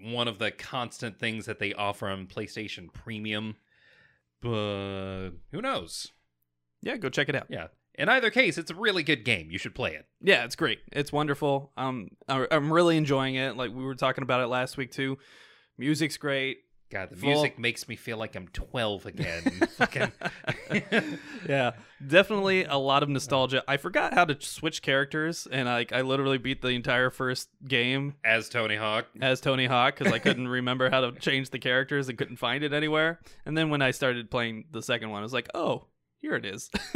one 0.00 0.26
of 0.26 0.38
the 0.40 0.50
constant 0.50 1.18
things 1.20 1.46
that 1.46 1.60
they 1.60 1.72
offer 1.72 2.08
on 2.08 2.26
PlayStation 2.26 2.92
Premium. 2.92 3.54
But 4.40 5.30
who 5.52 5.62
knows? 5.62 6.08
Yeah, 6.82 6.96
go 6.96 7.08
check 7.08 7.28
it 7.28 7.36
out. 7.36 7.46
Yeah. 7.48 7.68
In 7.96 8.08
either 8.08 8.30
case, 8.30 8.56
it's 8.58 8.70
a 8.70 8.74
really 8.74 9.02
good 9.02 9.24
game. 9.24 9.50
You 9.50 9.58
should 9.58 9.74
play 9.74 9.94
it. 9.94 10.06
Yeah, 10.20 10.44
it's 10.44 10.56
great. 10.56 10.80
It's 10.92 11.12
wonderful. 11.12 11.72
Um, 11.76 12.08
I'm 12.28 12.72
really 12.72 12.96
enjoying 12.96 13.34
it. 13.34 13.56
Like 13.56 13.70
we 13.72 13.84
were 13.84 13.94
talking 13.94 14.22
about 14.22 14.40
it 14.40 14.46
last 14.46 14.76
week 14.76 14.90
too. 14.92 15.18
Music's 15.78 16.16
great. 16.16 16.58
God, 16.90 17.08
the 17.10 17.16
Full- 17.16 17.30
music 17.30 17.58
makes 17.58 17.88
me 17.88 17.96
feel 17.96 18.18
like 18.18 18.34
I'm 18.36 18.48
12 18.48 19.06
again. 19.06 19.42
Yeah, 21.48 21.72
definitely 22.06 22.64
a 22.64 22.76
lot 22.76 23.02
of 23.02 23.08
nostalgia. 23.08 23.64
I 23.66 23.76
forgot 23.76 24.14
how 24.14 24.24
to 24.26 24.36
switch 24.40 24.80
characters, 24.82 25.48
and 25.50 25.66
like 25.68 25.92
I 25.92 26.02
literally 26.02 26.38
beat 26.38 26.62
the 26.62 26.68
entire 26.68 27.10
first 27.10 27.48
game 27.66 28.14
As 28.24 28.48
Tony 28.48 28.76
Hawk. 28.76 29.06
as 29.20 29.40
Tony 29.40 29.66
Hawk 29.66 29.98
because 29.98 30.12
I 30.12 30.18
couldn't 30.20 30.48
remember 30.48 30.90
how 30.90 31.00
to 31.00 31.12
change 31.12 31.50
the 31.50 31.58
characters 31.58 32.08
and 32.08 32.16
couldn't 32.16 32.36
find 32.36 32.62
it 32.62 32.72
anywhere. 32.72 33.20
And 33.44 33.56
then 33.56 33.70
when 33.70 33.82
I 33.82 33.90
started 33.90 34.30
playing 34.30 34.66
the 34.70 34.82
second 34.82 35.10
one, 35.10 35.20
I 35.20 35.22
was 35.24 35.32
like, 35.32 35.48
oh, 35.54 35.86
here 36.22 36.36
it 36.36 36.46
is. 36.46 36.70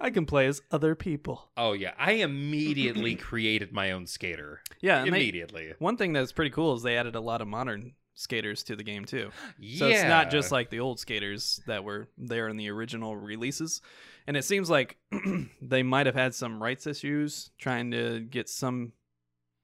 I 0.00 0.08
can 0.10 0.24
play 0.24 0.46
as 0.46 0.62
other 0.70 0.94
people. 0.94 1.50
Oh, 1.56 1.72
yeah. 1.72 1.92
I 1.98 2.12
immediately 2.12 3.14
created 3.16 3.72
my 3.72 3.90
own 3.90 4.06
skater. 4.06 4.62
Yeah, 4.80 5.02
and 5.02 5.12
they, 5.12 5.18
Immediately. 5.20 5.74
one 5.78 5.96
thing 5.98 6.12
that's 6.14 6.32
pretty 6.32 6.50
cool 6.52 6.74
is 6.74 6.82
they 6.82 6.96
added 6.96 7.16
a 7.16 7.20
lot 7.20 7.42
of 7.42 7.48
modern 7.48 7.92
skaters 8.14 8.62
to 8.62 8.76
the 8.76 8.84
game 8.84 9.04
too. 9.04 9.30
yeah. 9.58 9.78
So 9.80 9.86
it's 9.88 10.04
not 10.04 10.30
just 10.30 10.52
like 10.52 10.70
the 10.70 10.78
old 10.80 11.00
skaters 11.00 11.60
that 11.66 11.82
were 11.82 12.08
there 12.16 12.48
in 12.48 12.56
the 12.56 12.70
original 12.70 13.16
releases. 13.16 13.82
And 14.26 14.36
it 14.36 14.44
seems 14.44 14.70
like 14.70 14.96
they 15.60 15.82
might 15.82 16.06
have 16.06 16.14
had 16.14 16.32
some 16.34 16.62
rights 16.62 16.86
issues 16.86 17.50
trying 17.58 17.90
to 17.90 18.20
get 18.20 18.48
some 18.48 18.92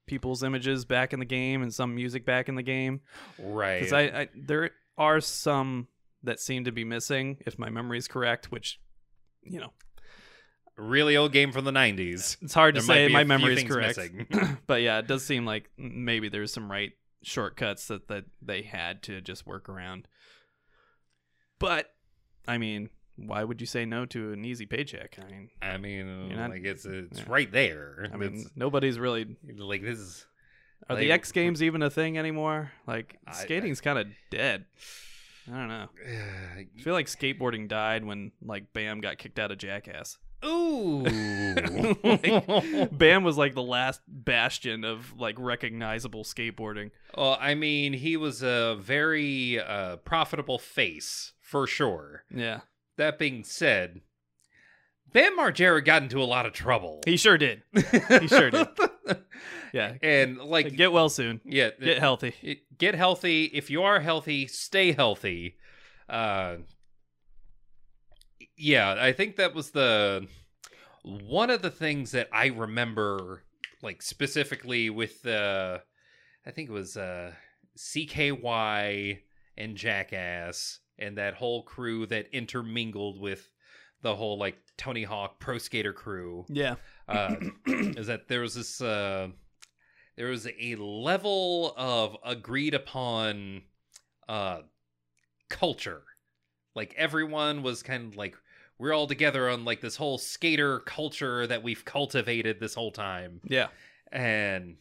people's 0.08 0.42
images 0.42 0.84
back 0.84 1.12
in 1.12 1.20
the 1.20 1.24
game 1.24 1.62
and 1.62 1.72
some 1.72 1.94
music 1.94 2.26
back 2.26 2.48
in 2.48 2.56
the 2.56 2.62
game. 2.64 3.00
right. 3.38 3.78
Because 3.78 3.92
I, 3.92 4.00
I 4.02 4.28
there 4.34 4.70
are 4.98 5.20
some 5.20 5.86
that 6.22 6.40
seem 6.40 6.64
to 6.64 6.72
be 6.72 6.84
missing, 6.84 7.38
if 7.46 7.58
my 7.58 7.70
memory 7.70 7.98
is 7.98 8.08
correct, 8.08 8.50
which 8.52 8.80
you 9.42 9.60
know 9.60 9.72
really 10.76 11.16
old 11.16 11.32
game 11.32 11.52
from 11.52 11.64
the 11.64 11.70
90s. 11.70 12.36
it's 12.40 12.54
hard 12.54 12.74
to 12.74 12.80
There 12.80 12.88
might 12.88 13.06
say 13.08 13.12
my 13.12 13.24
memory 13.24 13.54
is 13.54 13.64
correct. 13.64 13.98
but 14.66 14.82
yeah, 14.82 14.98
it 14.98 15.06
does 15.06 15.24
seem 15.24 15.44
like 15.44 15.70
maybe 15.76 16.28
there's 16.28 16.52
some 16.52 16.70
right 16.70 16.92
shortcuts 17.22 17.88
that, 17.88 18.08
that 18.08 18.24
they 18.40 18.62
had 18.62 19.02
to 19.04 19.20
just 19.20 19.46
work 19.46 19.68
around. 19.68 20.08
But 21.58 21.92
I 22.48 22.58
mean, 22.58 22.88
why 23.16 23.44
would 23.44 23.60
you 23.60 23.66
say 23.66 23.84
no 23.84 24.06
to 24.06 24.32
an 24.32 24.44
easy 24.44 24.64
paycheck? 24.66 25.18
I 25.20 25.30
mean, 25.30 25.50
I 25.60 25.76
mean, 25.76 26.36
not- 26.36 26.50
like 26.50 26.64
it's 26.64 26.86
it's 26.86 27.18
yeah. 27.18 27.24
right 27.28 27.50
there. 27.50 28.08
I 28.12 28.16
mean, 28.16 28.34
It's- 28.34 28.50
nobody's 28.56 28.98
really. 28.98 29.36
like 29.58 29.82
this 29.82 29.98
is 29.98 30.26
Are 30.88 30.96
the 30.96 31.12
X 31.12 31.30
Games 31.32 31.62
even 31.62 31.82
a 31.82 31.90
thing 31.90 32.16
anymore? 32.16 32.72
Like 32.86 33.18
I- 33.26 33.32
skating's 33.32 33.80
kind 33.80 33.98
of 33.98 34.06
dead. 34.30 34.64
I 35.52 35.56
don't 35.58 35.68
know. 35.68 35.88
I 36.56 36.66
feel 36.82 36.94
like 36.94 37.06
skateboarding 37.06 37.68
died 37.68 38.04
when 38.04 38.32
like 38.42 38.72
Bam 38.72 39.00
got 39.00 39.18
kicked 39.18 39.38
out 39.38 39.50
of 39.50 39.58
Jackass. 39.58 40.18
Ooh. 40.44 41.04
Like, 42.02 42.90
Bam 42.98 43.24
was 43.24 43.36
like 43.36 43.54
the 43.54 43.62
last 43.62 44.00
bastion 44.08 44.84
of 44.84 45.12
like 45.18 45.36
recognizable 45.38 46.24
skateboarding. 46.24 46.90
well, 47.16 47.36
I 47.40 47.54
mean, 47.54 47.92
he 47.92 48.16
was 48.16 48.42
a 48.42 48.76
very 48.80 49.60
uh, 49.60 49.96
profitable 49.96 50.58
face 50.58 51.32
for 51.40 51.66
sure. 51.66 52.24
Yeah, 52.34 52.60
That 52.96 53.18
being 53.18 53.44
said, 53.44 54.00
Bam 55.12 55.36
Margera 55.38 55.84
got 55.84 56.02
into 56.02 56.22
a 56.22 56.24
lot 56.24 56.46
of 56.46 56.52
trouble. 56.52 57.00
he 57.04 57.16
sure 57.16 57.36
did. 57.36 57.62
He 57.74 58.28
sure 58.28 58.50
did. 58.50 58.68
Yeah, 59.72 59.94
and 60.02 60.38
like, 60.38 60.74
get 60.76 60.92
well 60.92 61.08
soon. 61.08 61.40
yeah, 61.44 61.70
Get 61.80 61.98
healthy. 61.98 62.34
it- 62.42 62.78
get 62.78 62.94
healthy. 62.94 63.44
If 63.44 63.70
you 63.70 63.82
are 63.82 64.00
healthy, 64.00 64.46
stay 64.46 64.92
healthy. 64.92 65.56
Uh, 66.08 66.56
yeah, 68.56 68.96
I 68.98 69.12
think 69.12 69.36
that 69.36 69.54
was 69.54 69.70
the 69.70 70.26
one 71.02 71.50
of 71.50 71.62
the 71.62 71.70
things 71.70 72.10
that 72.12 72.28
I 72.32 72.46
remember, 72.48 73.44
like 73.82 74.02
specifically 74.02 74.90
with 74.90 75.22
the, 75.22 75.80
I 76.46 76.50
think 76.50 76.68
it 76.68 76.72
was 76.72 76.96
uh, 76.96 77.32
CKY 77.78 79.18
and 79.56 79.76
Jackass 79.76 80.80
and 80.98 81.16
that 81.18 81.34
whole 81.34 81.62
crew 81.62 82.06
that 82.06 82.26
intermingled 82.32 83.20
with 83.20 83.50
the 84.02 84.14
whole 84.14 84.38
like 84.38 84.58
Tony 84.76 85.02
Hawk 85.04 85.38
Pro 85.40 85.58
Skater 85.58 85.92
crew 85.92 86.44
Yeah, 86.48 86.76
uh, 87.08 87.36
is 87.66 88.06
that 88.08 88.28
there 88.28 88.40
was 88.40 88.54
this 88.54 88.80
uh, 88.80 89.28
there 90.16 90.28
was 90.28 90.46
a 90.46 90.76
level 90.76 91.74
of 91.76 92.16
agreed 92.24 92.74
upon 92.74 93.62
uh, 94.28 94.60
culture. 95.48 96.02
Like 96.74 96.94
everyone 96.96 97.62
was 97.62 97.82
kind 97.82 98.12
of 98.12 98.16
like 98.16 98.36
we're 98.78 98.94
all 98.94 99.06
together 99.06 99.48
on 99.48 99.64
like 99.64 99.80
this 99.80 99.96
whole 99.96 100.18
skater 100.18 100.80
culture 100.80 101.46
that 101.46 101.62
we've 101.62 101.84
cultivated 101.84 102.60
this 102.60 102.74
whole 102.74 102.92
time. 102.92 103.40
Yeah, 103.44 103.68
and 104.10 104.76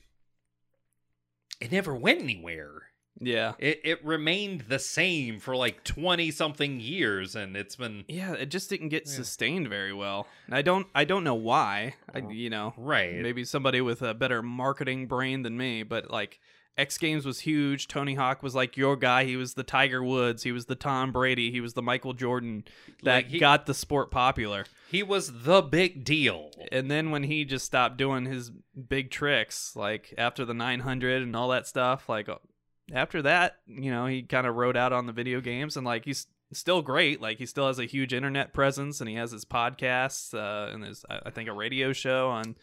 it 1.59 1.71
never 1.71 1.95
went 1.95 2.21
anywhere 2.21 2.88
yeah. 3.19 3.53
it, 3.59 3.81
it 3.83 4.05
remained 4.05 4.61
the 4.69 4.79
same 4.79 5.39
for 5.39 5.55
like 5.55 5.83
20 5.83 6.31
something 6.31 6.79
years 6.79 7.35
and 7.35 7.55
it's 7.57 7.75
been 7.75 8.05
Yeah, 8.07 8.33
it 8.33 8.47
just 8.49 8.69
didn't 8.69 8.89
get 8.89 9.03
Yeah. 9.07 9.13
sustained 9.13 9.67
very 9.69 9.93
well. 9.93 10.27
I 10.51 10.61
don't 10.61 10.87
I 10.95 11.03
don't 11.05 11.23
know 11.23 11.35
why. 11.35 11.95
I 12.13 12.19
you 12.29 12.49
know, 12.49 12.73
right 12.77 13.15
maybe 13.21 13.43
somebody 13.45 13.81
with 13.81 14.01
a 14.01 14.13
better 14.13 14.41
marketing 14.41 15.07
brain 15.07 15.43
than 15.43 15.57
me, 15.57 15.83
but 15.83 16.09
like 16.09 16.39
X 16.77 16.97
Games 16.97 17.25
was 17.25 17.41
huge. 17.41 17.89
Tony 17.89 18.15
Hawk 18.15 18.41
was 18.41 18.55
like 18.55 18.77
your 18.77 18.95
guy. 18.95 19.25
He 19.25 19.35
was 19.35 19.55
the 19.55 19.63
Tiger 19.63 20.01
Woods. 20.01 20.43
He 20.43 20.53
was 20.53 20.67
the 20.67 20.75
Tom 20.75 21.11
Brady. 21.11 21.51
He 21.51 21.59
was 21.59 21.73
the 21.73 21.81
Michael 21.81 22.13
Jordan 22.13 22.63
that 23.03 23.15
Like, 23.15 23.27
he- 23.27 23.39
got 23.39 23.65
the 23.65 23.73
sport 23.73 24.11
popular. 24.11 24.65
he 24.89 25.03
was 25.03 25.43
the 25.43 25.61
big 25.61 26.05
deal 26.05 26.51
And 26.71 26.89
then 26.89 27.11
when 27.11 27.23
he 27.23 27.43
just 27.43 27.65
stopped 27.65 27.97
doing 27.97 28.23
his 28.25 28.49
big 28.51 29.11
tricks, 29.11 29.75
like 29.75 30.13
after 30.17 30.45
the 30.45 30.53
900 30.53 31.21
and 31.21 31.35
all 31.35 31.49
that 31.49 31.67
stuff, 31.67 32.07
like 32.07 32.29
after 32.93 33.21
that, 33.23 33.57
you 33.67 33.91
know, 33.91 34.05
he 34.05 34.23
kind 34.23 34.47
of 34.47 34.55
rode 34.55 34.77
out 34.77 34.93
on 34.93 35.05
the 35.05 35.13
video 35.13 35.41
games 35.41 35.77
and 35.77 35.85
like 35.85 36.05
he's 36.05 36.27
still 36.53 36.81
great. 36.81 37.21
Like 37.21 37.37
he 37.37 37.45
still 37.45 37.67
has 37.67 37.79
a 37.79 37.85
huge 37.85 38.13
internet 38.13 38.53
presence 38.53 38.99
and 39.01 39.09
he 39.09 39.15
has 39.15 39.31
his 39.31 39.45
podcasts 39.45 40.33
uh, 40.33 40.73
and 40.73 40.83
his, 40.83 41.05
I 41.09 41.29
think, 41.29 41.49
a 41.49 41.53
radio 41.53 41.93
show 41.93 42.29
on 42.29 42.55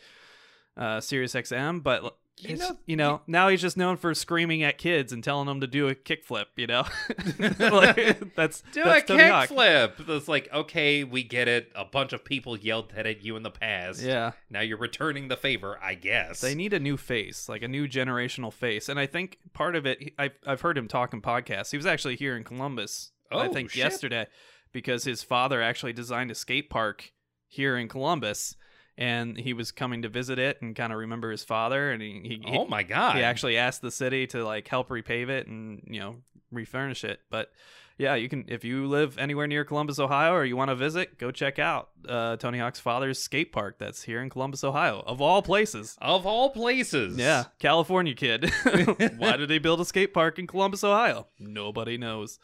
uh, 0.77 1.01
Sirius 1.01 1.35
XM. 1.35 1.83
But 1.83 2.17
You 2.39 2.55
it's- 2.55 2.69
know- 2.69 2.79
you 2.85 2.97
know, 2.97 3.23
now 3.27 3.49
he's 3.49 3.63
just 3.63 3.79
known 3.79 3.97
for 3.97 4.13
screaming 4.15 4.63
at 4.63 4.77
kids 4.77 5.11
and 5.13 5.25
telling 5.25 5.47
them 5.47 5.61
to 5.63 5.67
do 5.67 5.89
a 5.89 5.95
kickflip. 5.95 6.47
You 6.57 6.67
know, 6.67 6.85
like, 7.59 8.35
that's 8.35 8.61
Do 8.73 8.85
that's 8.85 9.11
a 9.11 9.15
kickflip. 9.17 10.09
It's 10.09 10.29
like, 10.29 10.49
okay, 10.53 11.03
we 11.05 11.23
get 11.23 11.49
it. 11.49 11.73
A 11.75 11.85
bunch 11.85 12.13
of 12.13 12.25
people 12.25 12.57
yelled 12.57 12.91
that 12.95 13.07
at 13.07 13.25
you 13.25 13.37
in 13.37 13.43
the 13.43 13.51
past. 13.51 14.03
Yeah. 14.03 14.33
Now 14.51 14.61
you're 14.61 14.77
returning 14.79 15.29
the 15.29 15.37
favor, 15.37 15.79
I 15.83 15.95
guess. 15.95 16.41
They 16.41 16.55
need 16.55 16.73
a 16.73 16.81
new 16.81 16.97
face, 16.97 17.49
like 17.49 17.63
a 17.63 17.69
new 17.69 17.89
generational 17.89 18.53
face. 18.53 18.89
And 18.89 19.01
I 19.01 19.07
think 19.07 19.39
part 19.55 19.75
of 19.77 19.87
it, 19.87 20.13
I've, 20.19 20.39
I've 20.47 20.61
heard 20.61 20.77
him 20.77 20.89
talk 20.89 21.13
in 21.15 21.23
podcasts. 21.23 21.71
He 21.71 21.77
was 21.79 21.87
actually 21.87 22.17
here 22.17 22.37
in 22.37 22.45
Columbus, 22.45 23.13
I 23.33 23.47
Oh, 23.47 23.53
think, 23.53 23.71
shit. 23.71 23.79
yesterday, 23.83 24.27
because 24.73 25.05
his 25.05 25.23
father 25.23 25.63
actually 25.63 25.95
designed 25.95 26.31
a 26.31 26.35
skate 26.35 26.69
park 26.71 27.13
here 27.49 27.77
in 27.79 27.89
Columbus. 27.89 28.57
And 28.99 29.37
he 29.37 29.53
was 29.53 29.73
coming 29.73 30.03
to 30.03 30.09
visit 30.09 30.39
it 30.39 30.63
and 30.63 30.75
kind 30.75 30.93
of 30.93 30.99
remember 30.99 31.31
his 31.31 31.45
father. 31.45 31.91
And 31.91 32.01
he, 32.01 32.41
he, 32.45 32.57
oh 32.57 32.67
my 32.67 32.83
god. 32.83 33.17
he 33.17 33.23
actually 33.23 33.59
asked 33.59 33.83
the 33.83 33.91
city 33.91 34.27
to 34.29 34.43
like 34.45 34.67
help 34.69 34.89
repave 34.89 35.29
it 35.29 35.47
and, 35.47 35.83
you 35.87 36.01
know, 36.01 36.17
refurnish 36.51 37.05
it. 37.05 37.21
But 37.31 37.51
yeah, 37.99 38.15
you 38.15 38.29
can, 38.29 38.45
if 38.49 38.63
you 38.63 38.87
live 38.87 39.19
anywhere 39.19 39.47
near 39.47 39.65
Columbus, 39.65 39.99
Ohio, 39.99 40.35
or 40.35 40.45
you 40.45 40.57
want 40.57 40.71
to 40.71 40.75
visit, 40.75 41.19
go 41.19 41.31
check 41.31 41.59
out 41.59 41.89
uh, 42.07 42.37
Tony 42.37 42.59
Hawk's 42.59 42.81
father's 42.81 43.19
skate 43.19 43.53
park 43.53 43.79
that's 43.79 44.03
here 44.03 44.21
in 44.21 44.29
Columbus, 44.29 44.63
Ohio, 44.65 45.03
of 45.07 45.23
all 45.23 45.41
places. 45.41 45.97
Of 46.01 46.27
all 46.27 46.51
places. 46.51 47.17
Yeah, 47.17 47.45
California 47.59 48.15
kid. 48.15 48.51
Why 49.17 49.37
did 49.39 49.49
they 49.49 49.59
build 49.59 49.81
a 49.81 49.85
skate 49.87 50.13
park 50.13 50.39
in 50.39 50.47
Columbus, 50.47 50.85
Ohio? 50.85 51.27
Nobody 51.39 51.97
knows. 51.97 52.39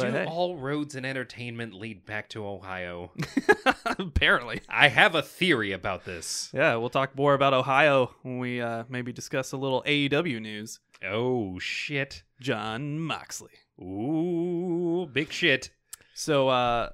Do 0.00 0.10
But 0.12 0.20
hey, 0.22 0.24
all 0.26 0.56
roads 0.56 0.94
and 0.94 1.04
entertainment 1.06 1.74
lead 1.74 2.04
back 2.06 2.28
to 2.30 2.46
Ohio? 2.46 3.12
apparently. 3.84 4.60
I 4.68 4.88
have 4.88 5.14
a 5.14 5.22
theory 5.22 5.72
about 5.72 6.04
this. 6.04 6.50
Yeah, 6.52 6.76
we'll 6.76 6.90
talk 6.90 7.16
more 7.16 7.34
about 7.34 7.54
Ohio 7.54 8.14
when 8.22 8.38
we 8.38 8.60
uh, 8.60 8.84
maybe 8.88 9.12
discuss 9.12 9.52
a 9.52 9.56
little 9.56 9.82
AEW 9.86 10.40
news. 10.40 10.80
Oh 11.04 11.58
shit. 11.58 12.22
Jon 12.40 13.00
Moxley. 13.00 13.50
Ooh, 13.80 15.08
big 15.12 15.32
shit. 15.32 15.70
So, 16.14 16.48
uh, 16.48 16.90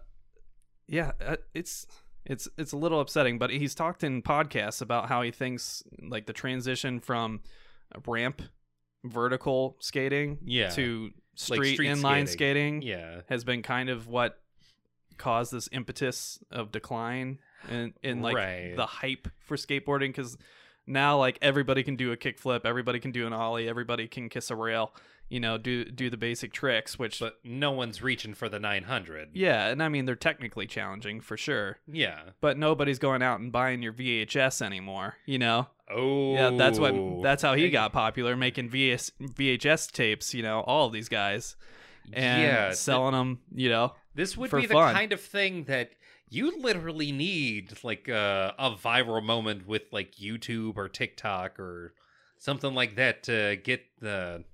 yeah, 0.86 1.12
uh, 1.24 1.36
it's 1.54 1.86
it's 2.24 2.48
it's 2.56 2.72
a 2.72 2.76
little 2.76 3.00
upsetting, 3.00 3.38
but 3.38 3.50
he's 3.50 3.74
talked 3.74 4.04
in 4.04 4.22
podcasts 4.22 4.80
about 4.80 5.08
how 5.08 5.22
he 5.22 5.30
thinks 5.30 5.82
like 6.08 6.26
the 6.26 6.32
transition 6.32 7.00
from 7.00 7.40
ramp 8.06 8.42
vertical 9.04 9.76
skating 9.80 10.38
Yeah. 10.44 10.70
to 10.70 11.10
Like 11.50 11.58
street, 11.58 11.74
street 11.74 11.88
inline 11.88 12.26
skating. 12.28 12.80
skating 12.80 12.82
Yeah. 12.82 13.20
has 13.28 13.44
been 13.44 13.62
kind 13.62 13.88
of 13.90 14.06
what 14.08 14.38
caused 15.18 15.52
this 15.52 15.68
impetus 15.72 16.38
of 16.50 16.70
decline 16.72 17.38
in 17.70 17.94
in 18.02 18.22
like 18.22 18.36
Right. 18.36 18.74
the 18.76 18.86
hype 18.86 19.28
for 19.38 19.56
skateboarding 19.56 20.08
because 20.08 20.36
now 20.86 21.18
like 21.18 21.38
everybody 21.42 21.82
can 21.82 21.96
do 21.96 22.12
a 22.12 22.16
kickflip, 22.16 22.64
everybody 22.64 23.00
can 23.00 23.10
do 23.12 23.26
an 23.26 23.32
ollie, 23.32 23.68
everybody 23.68 24.06
can 24.08 24.28
kiss 24.28 24.50
a 24.50 24.54
rail, 24.56 24.94
you 25.28 25.40
know, 25.40 25.58
do 25.58 25.84
do 25.86 26.08
the 26.10 26.16
basic 26.16 26.52
tricks, 26.52 26.98
which 26.98 27.18
But 27.20 27.38
no 27.44 27.72
one's 27.72 28.02
reaching 28.02 28.34
for 28.34 28.48
the 28.48 28.60
900. 28.60 29.30
yeah, 29.32 29.68
and 29.68 29.82
I 29.82 29.88
mean 29.88 30.04
they're 30.04 30.14
technically 30.16 30.66
challenging 30.66 31.20
for 31.20 31.36
sure, 31.36 31.78
Yeah. 31.86 32.30
but 32.40 32.56
nobody's 32.58 32.98
going 32.98 33.22
out 33.22 33.40
and 33.40 33.50
buying 33.50 33.82
your 33.82 33.92
VHS 33.92 34.60
anymore, 34.62 35.16
you 35.26 35.38
know. 35.38 35.68
Oh. 35.90 36.34
Yeah, 36.34 36.50
that's 36.50 36.78
what 36.78 37.22
that's 37.22 37.42
how 37.42 37.54
he 37.54 37.70
got 37.70 37.92
popular, 37.92 38.36
making 38.36 38.70
VS, 38.70 39.12
VHS 39.20 39.90
tapes, 39.92 40.34
you 40.34 40.42
know, 40.42 40.60
all 40.60 40.86
of 40.86 40.92
these 40.92 41.08
guys 41.08 41.56
and 42.12 42.42
yeah. 42.42 42.64
th- 42.66 42.76
selling 42.76 43.12
them, 43.12 43.40
you 43.54 43.68
know. 43.68 43.94
this 44.14 44.36
would 44.36 44.50
for 44.50 44.60
be 44.60 44.66
the 44.66 44.74
fun. 44.74 44.94
kind 44.94 45.12
of 45.12 45.20
thing 45.20 45.64
that 45.64 45.90
you 46.28 46.60
literally 46.60 47.12
need 47.12 47.72
like 47.82 48.08
uh, 48.08 48.52
a 48.58 48.72
viral 48.72 49.22
moment 49.22 49.66
with 49.66 49.82
like 49.92 50.16
YouTube 50.16 50.76
or 50.76 50.88
TikTok 50.88 51.58
or 51.60 51.94
something 52.38 52.74
like 52.74 52.96
that 52.96 53.22
to 53.24 53.56
get 53.62 53.82
the 54.00 54.44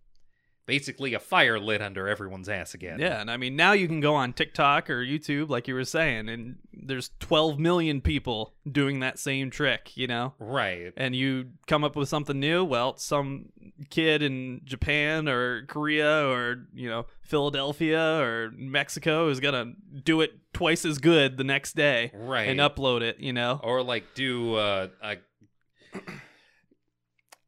basically 0.67 1.15
a 1.15 1.19
fire 1.19 1.59
lit 1.59 1.83
under 1.83 2.09
everyone's 2.09 2.49
ass 2.49 2.75
again. 2.75 2.99
Yeah, 3.01 3.21
and 3.21 3.31
I 3.31 3.37
mean 3.37 3.57
now 3.57 3.73
you 3.73 3.87
can 3.89 4.01
go 4.01 4.15
on 4.15 4.33
TikTok 4.33 4.89
or 4.91 5.05
YouTube, 5.05 5.49
like 5.49 5.67
you 5.69 5.75
were 5.75 5.85
saying, 5.85 6.29
and 6.29 6.57
there's 6.73 7.11
12 7.21 7.59
million 7.59 8.01
people 8.01 8.55
doing 8.71 9.01
that 9.01 9.19
same 9.19 9.51
trick, 9.51 9.97
you 9.97 10.07
know. 10.07 10.35
Right. 10.39 10.93
And 10.97 11.15
you 11.15 11.51
come 11.67 11.85
up 11.85 11.97
with 11.97 12.09
something 12.09 12.39
new. 12.39 12.65
Well, 12.65 12.97
some 12.97 13.47
kid 13.91 14.23
in 14.23 14.61
Japan 14.65 15.29
or 15.29 15.65
Korea 15.67 16.27
or 16.29 16.67
you 16.75 16.89
know 16.89 17.07
Philadelphia 17.21 18.19
or 18.21 18.51
Mexico 18.57 19.29
is 19.29 19.41
gonna 19.41 19.73
do 20.05 20.21
it 20.21 20.33
twice 20.53 20.85
as 20.85 20.99
good 20.99 21.37
the 21.37 21.45
next 21.45 21.75
day 21.75 22.13
Right. 22.15 22.49
and 22.49 22.61
upload 22.61 23.03
it. 23.03 23.19
You 23.19 23.33
know. 23.33 23.61
or 23.63 23.83
like 23.83 24.05
do 24.15 24.55
uh, 24.55 24.89
a 25.03 25.17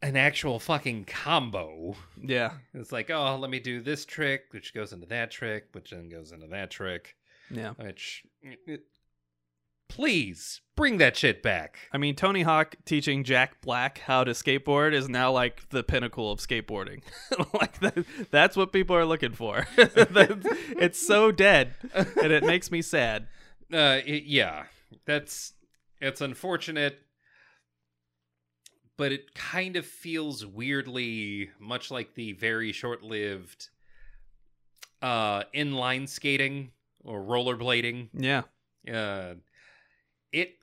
an 0.04 0.16
actual 0.16 0.58
fucking 0.60 1.06
combo. 1.06 1.96
Yeah. 2.22 2.52
It's 2.74 2.92
like, 2.92 3.10
oh, 3.10 3.36
let 3.40 3.50
me 3.50 3.58
do 3.58 3.80
this 3.80 4.04
trick, 4.04 4.44
which 4.50 4.74
goes 4.74 4.92
into 4.92 5.06
that 5.06 5.30
trick, 5.30 5.68
which 5.72 5.90
then 5.90 6.08
goes 6.08 6.30
into 6.30 6.46
that 6.48 6.70
trick, 6.70 7.16
Yeah. 7.50 7.70
which 7.76 8.22
please 9.88 10.60
bring 10.76 10.98
that 10.98 11.16
shit 11.16 11.42
back. 11.42 11.78
I 11.92 11.98
mean, 11.98 12.16
Tony 12.16 12.42
Hawk 12.42 12.76
teaching 12.84 13.22
Jack 13.24 13.60
Black 13.60 13.98
how 13.98 14.24
to 14.24 14.32
skateboard 14.32 14.92
is 14.92 15.08
now 15.08 15.30
like 15.30 15.68
the 15.70 15.82
pinnacle 15.82 16.32
of 16.32 16.38
skateboarding. 16.40 17.02
like 17.54 17.78
that, 17.80 18.04
that's 18.30 18.56
what 18.56 18.72
people 18.72 18.96
are 18.96 19.04
looking 19.04 19.32
for. 19.32 19.66
it's 19.76 21.04
so 21.06 21.30
dead, 21.32 21.74
and 21.94 22.32
it 22.32 22.44
makes 22.44 22.70
me 22.70 22.82
sad. 22.82 23.28
Uh, 23.72 24.00
it- 24.04 24.24
yeah, 24.24 24.64
that's 25.06 25.52
it's 26.00 26.20
unfortunate, 26.20 26.98
but 28.96 29.12
it 29.12 29.34
kind 29.34 29.76
of 29.76 29.86
feels 29.86 30.44
weirdly 30.46 31.50
much 31.58 31.90
like 31.90 32.14
the 32.14 32.32
very 32.32 32.72
short-lived 32.72 33.68
uh 35.02 35.42
inline 35.54 36.08
skating 36.08 36.70
or 37.04 37.20
rollerblading. 37.22 38.08
Yeah. 38.14 38.42
Uh, 38.90 39.34
it 40.32 40.54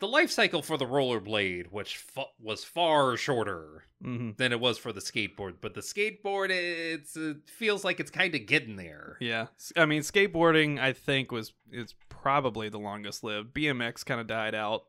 the 0.00 0.08
life 0.08 0.30
cycle 0.30 0.60
for 0.60 0.76
the 0.76 0.84
rollerblade, 0.84 1.68
which 1.70 1.96
fa- 1.96 2.24
was 2.40 2.64
far 2.64 3.16
shorter 3.16 3.84
hmm 4.02 4.32
than 4.36 4.52
it 4.52 4.60
was 4.60 4.76
for 4.76 4.92
the 4.92 5.00
skateboard, 5.00 5.54
but 5.60 5.74
the 5.74 5.80
skateboard 5.80 6.50
it's 6.50 7.16
it 7.16 7.36
feels 7.46 7.84
like 7.84 8.00
it's 8.00 8.10
kind 8.10 8.34
of 8.34 8.46
getting 8.46 8.76
there. 8.76 9.16
Yeah. 9.20 9.46
i 9.76 9.86
mean, 9.86 10.02
skateboarding 10.02 10.78
I 10.80 10.92
think 10.92 11.30
was 11.32 11.52
is 11.70 11.94
probably 12.08 12.68
the 12.68 12.78
longest 12.78 13.22
lived. 13.24 13.54
BMX 13.54 14.04
kind 14.04 14.20
of 14.20 14.26
died 14.26 14.54
out 14.54 14.84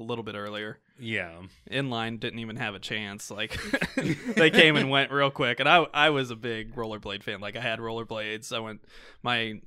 a 0.00 0.02
little 0.02 0.24
bit 0.24 0.34
earlier. 0.34 0.78
Yeah. 0.98 1.42
Inline 1.70 2.18
didn't 2.18 2.40
even 2.40 2.56
have 2.56 2.74
a 2.74 2.78
chance. 2.80 3.30
Like 3.30 3.56
they 4.34 4.50
came 4.50 4.76
and 4.76 4.90
went 4.90 5.12
real 5.12 5.30
quick, 5.30 5.60
and 5.60 5.68
I 5.68 5.86
I 5.94 6.10
was 6.10 6.30
a 6.30 6.36
big 6.36 6.74
rollerblade 6.74 7.22
fan. 7.22 7.40
Like 7.40 7.56
I 7.56 7.60
had 7.60 7.78
rollerblades. 7.78 8.52
I 8.52 8.58
went 8.58 8.80
my 9.22 9.60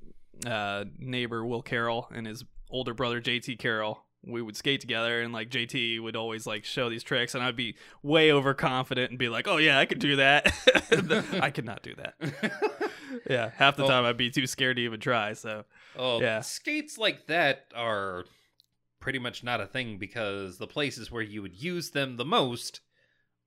uh, 0.45 0.85
neighbor 0.99 1.45
Will 1.45 1.61
Carroll 1.61 2.09
and 2.13 2.27
his 2.27 2.43
older 2.69 2.93
brother 2.93 3.21
JT 3.21 3.59
Carroll. 3.59 4.03
We 4.25 4.41
would 4.41 4.55
skate 4.55 4.79
together, 4.79 5.21
and 5.21 5.33
like 5.33 5.49
JT 5.49 6.01
would 6.01 6.15
always 6.15 6.47
like 6.47 6.63
show 6.63 6.89
these 6.89 7.03
tricks, 7.03 7.35
and 7.35 7.43
I'd 7.43 7.57
be 7.57 7.75
way 8.03 8.31
overconfident 8.31 9.09
and 9.09 9.19
be 9.19 9.27
like, 9.27 9.49
"Oh 9.49 9.57
yeah, 9.57 9.77
I 9.77 9.85
could 9.85 9.99
do 9.99 10.15
that." 10.15 10.51
I 11.41 11.51
could 11.51 11.65
not 11.65 11.83
do 11.83 11.93
that. 11.95 12.15
Yeah, 13.29 13.51
half 13.55 13.75
the 13.75 13.83
Well- 13.83 13.91
time 13.91 14.05
I'd 14.05 14.15
be 14.17 14.29
too 14.31 14.47
scared 14.47 14.77
to 14.77 14.81
even 14.83 14.99
try. 15.01 15.33
So 15.33 15.65
Oh, 15.97 16.21
Yeah. 16.21 16.39
skates 16.41 16.97
like 16.97 17.27
that 17.27 17.65
are 17.75 18.23
pretty 19.03 19.19
much 19.19 19.43
not 19.43 19.59
a 19.59 19.65
thing 19.67 19.97
because 19.97 20.57
the 20.59 20.65
places 20.67 21.11
where 21.11 21.21
you 21.21 21.41
would 21.41 21.61
use 21.61 21.89
them 21.91 22.15
the 22.15 22.23
most 22.23 22.79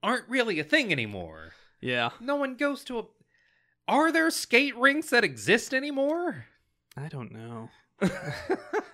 aren't 0.03 0.29
really 0.29 0.61
a 0.61 0.65
thing 0.65 0.93
anymore. 0.93 1.53
yeah, 1.81 2.11
No 2.21 2.37
one 2.37 2.57
goes 2.57 2.85
to 2.85 2.99
a. 2.99 3.05
Are 3.89 4.13
there 4.13 4.31
skate 4.31 4.77
rinks 4.77 5.09
that 5.11 5.25
exist 5.25 5.73
anymore? 5.73 6.45
I 6.97 7.09
don't 7.09 7.33
know. 7.33 7.71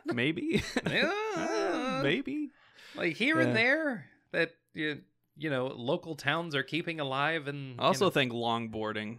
Maybe, 0.07 0.63
Yeah. 0.89 2.01
maybe. 2.03 2.51
like 2.95 3.17
here 3.17 3.41
Yeah. 3.41 3.47
and 3.49 3.57
there 3.57 4.07
that 4.33 4.53
you, 4.75 5.01
you 5.37 5.51
know 5.51 5.67
local 5.69 6.15
towns 6.15 6.55
are 6.55 6.63
keeping 6.63 7.01
alive 7.01 7.49
and 7.49 7.81
I 7.81 7.85
also 7.85 8.05
you 8.05 8.07
know- 8.07 8.11
think 8.13 8.33
longboarding 8.33 9.19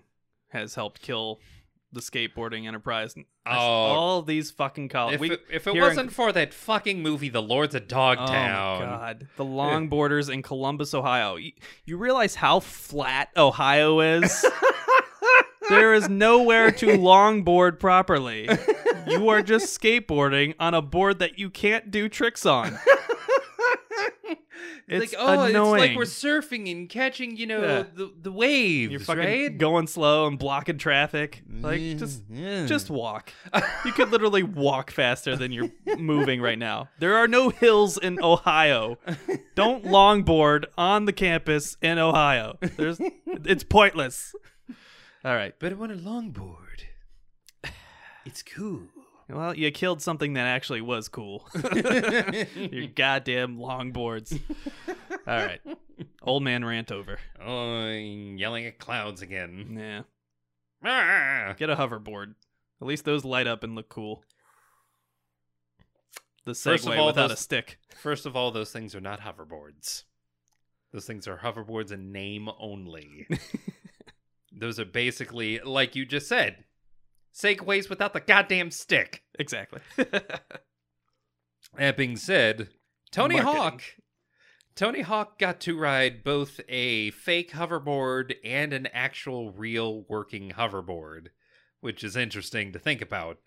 has 0.50 0.76
helped 0.76 1.02
kill 1.02 1.40
the 1.94 2.02
skateboarding 2.02 2.68
enterprise. 2.68 3.16
Oh. 3.46 3.52
all 3.52 4.22
these 4.22 4.52
fucking 4.52 4.90
college. 4.90 5.16
if 5.16 5.22
we, 5.22 5.32
it, 5.32 5.42
if 5.52 5.68
it 5.68 5.76
wasn't 5.76 6.12
for 6.12 6.32
that 6.32 6.54
fucking 6.54 7.02
movie 7.02 7.30
The 7.30 7.42
Lords 7.42 7.76
of 7.76 7.88
Dogtown 7.88 8.28
Oh 8.30 8.80
my 8.80 8.86
god, 8.86 9.28
the 9.38 9.46
longboarders 9.46 10.30
in 10.32 10.42
Columbus, 10.42 10.94
Ohio. 10.94 11.36
You, 11.36 11.52
you 11.86 11.98
realize 11.98 12.36
how 12.36 12.60
flat 12.60 13.30
Ohio 13.36 14.00
is? 14.00 14.46
there 15.70 15.94
is 15.94 16.10
nowhere 16.10 16.72
to 16.72 16.88
longboard 16.88 17.80
properly. 17.80 18.50
You 19.08 19.30
are 19.30 19.42
just 19.42 19.80
skateboarding 19.82 20.56
on 20.60 20.74
a 20.74 20.82
board 20.82 21.20
that 21.20 21.40
you 21.40 21.50
can't 21.50 21.92
do 21.92 22.10
tricks 22.10 22.46
on. 22.46 22.78
It's, 24.88 25.06
It's 25.06 25.14
like, 25.14 25.22
oh, 25.22 25.44
it's 25.44 25.50
annoying. 25.52 25.80
like 25.80 25.96
we're 25.98 26.04
surfing 26.04 26.70
and 26.72 26.90
catching, 26.90 27.36
you 27.38 27.48
know, 27.48 27.62
Yeah. 27.62 27.84
the 27.96 28.14
the 28.22 28.32
waves, 28.32 28.92
You're 28.92 29.00
fucking 29.00 29.24
right? 29.24 29.58
going 29.58 29.88
slow 29.88 30.28
and 30.28 30.38
blocking 30.38 30.78
traffic. 30.78 31.42
Like 31.50 31.80
just 31.98 32.30
mm-hmm. 32.32 32.68
just 32.68 32.90
walk. 32.90 33.32
You 33.86 33.92
could 33.92 34.12
literally 34.12 34.44
walk 34.44 34.92
faster 34.92 35.36
than 35.36 35.52
you're 35.52 35.70
moving 35.98 36.42
right 36.42 36.58
now. 36.58 36.90
There 37.00 37.16
are 37.18 37.28
no 37.28 37.50
hills 37.50 37.98
in 37.98 38.22
Ohio. 38.24 38.98
Don't 39.56 39.84
longboard 39.98 40.66
on 40.78 41.06
the 41.06 41.12
campus 41.14 41.76
in 41.82 41.98
Ohio. 42.00 42.58
There's 42.62 43.00
it's 43.28 43.64
pointless. 43.66 44.34
All 45.26 45.36
right. 45.36 45.54
But 45.60 45.74
on 45.74 45.92
a 45.92 45.96
longboard, 45.96 46.84
it's 48.26 48.42
cool. 48.44 48.84
Well, 49.30 49.56
you 49.56 49.72
killed 49.72 50.02
something 50.02 50.34
that 50.34 50.48
actually 50.48 50.82
was 50.82 51.08
cool. 51.08 51.48
Your 52.56 52.88
goddamn 52.88 53.58
longboards. 53.58 54.40
All 55.12 55.18
right. 55.26 55.62
Old 56.22 56.44
man 56.44 56.66
rant 56.66 56.92
over. 56.92 57.20
Oh, 57.44 57.90
yelling 57.90 58.66
at 58.66 58.80
clouds 58.80 59.22
again. 59.22 59.78
Yeah. 59.80 60.02
Ah! 60.84 61.54
Get 61.58 61.70
a 61.70 61.76
hoverboard. 61.76 62.36
At 62.82 62.88
least 62.88 63.06
those 63.06 63.24
light 63.24 63.48
up 63.48 63.64
and 63.64 63.76
look 63.76 63.90
cool. 63.90 64.24
The 66.46 66.52
Segway 66.52 66.98
all, 66.98 67.08
without 67.08 67.30
those- 67.30 67.40
a 67.40 67.42
stick. 67.42 67.80
First 67.96 68.26
of 68.26 68.36
all, 68.36 68.52
those 68.52 68.72
things 68.72 68.94
are 68.96 69.02
not 69.02 69.22
hoverboards. 69.22 70.04
Those 70.92 71.06
things 71.06 71.28
are 71.28 71.38
hoverboards 71.38 71.92
in 71.92 72.12
name 72.12 72.50
only. 72.60 73.28
those 74.52 74.80
are 74.80 74.86
basically, 74.86 75.60
like 75.60 75.96
you 75.96 76.06
just 76.06 76.28
said, 76.28 76.66
segways 77.34 77.90
without 77.90 78.14
the 78.14 78.20
goddamn 78.20 78.72
stick. 78.72 79.24
Exactly. 79.40 79.82
That 81.78 81.98
being 81.98 82.18
said, 82.18 82.70
Tony 83.12 83.36
Marketing. 83.36 83.62
Hawk. 83.62 83.82
Tony 84.76 85.02
Hawk 85.02 85.40
got 85.40 85.60
to 85.62 85.78
ride 85.78 86.24
both 86.24 86.60
a 86.68 87.12
fake 87.12 87.52
hoverboard 87.52 88.36
and 88.44 88.74
an 88.74 88.88
actual 88.88 89.52
real 89.52 90.04
working 90.10 90.52
hoverboard, 90.52 91.28
which 91.80 92.04
is 92.04 92.16
interesting 92.16 92.72
to 92.74 92.80
think 92.80 93.02
about. 93.02 93.38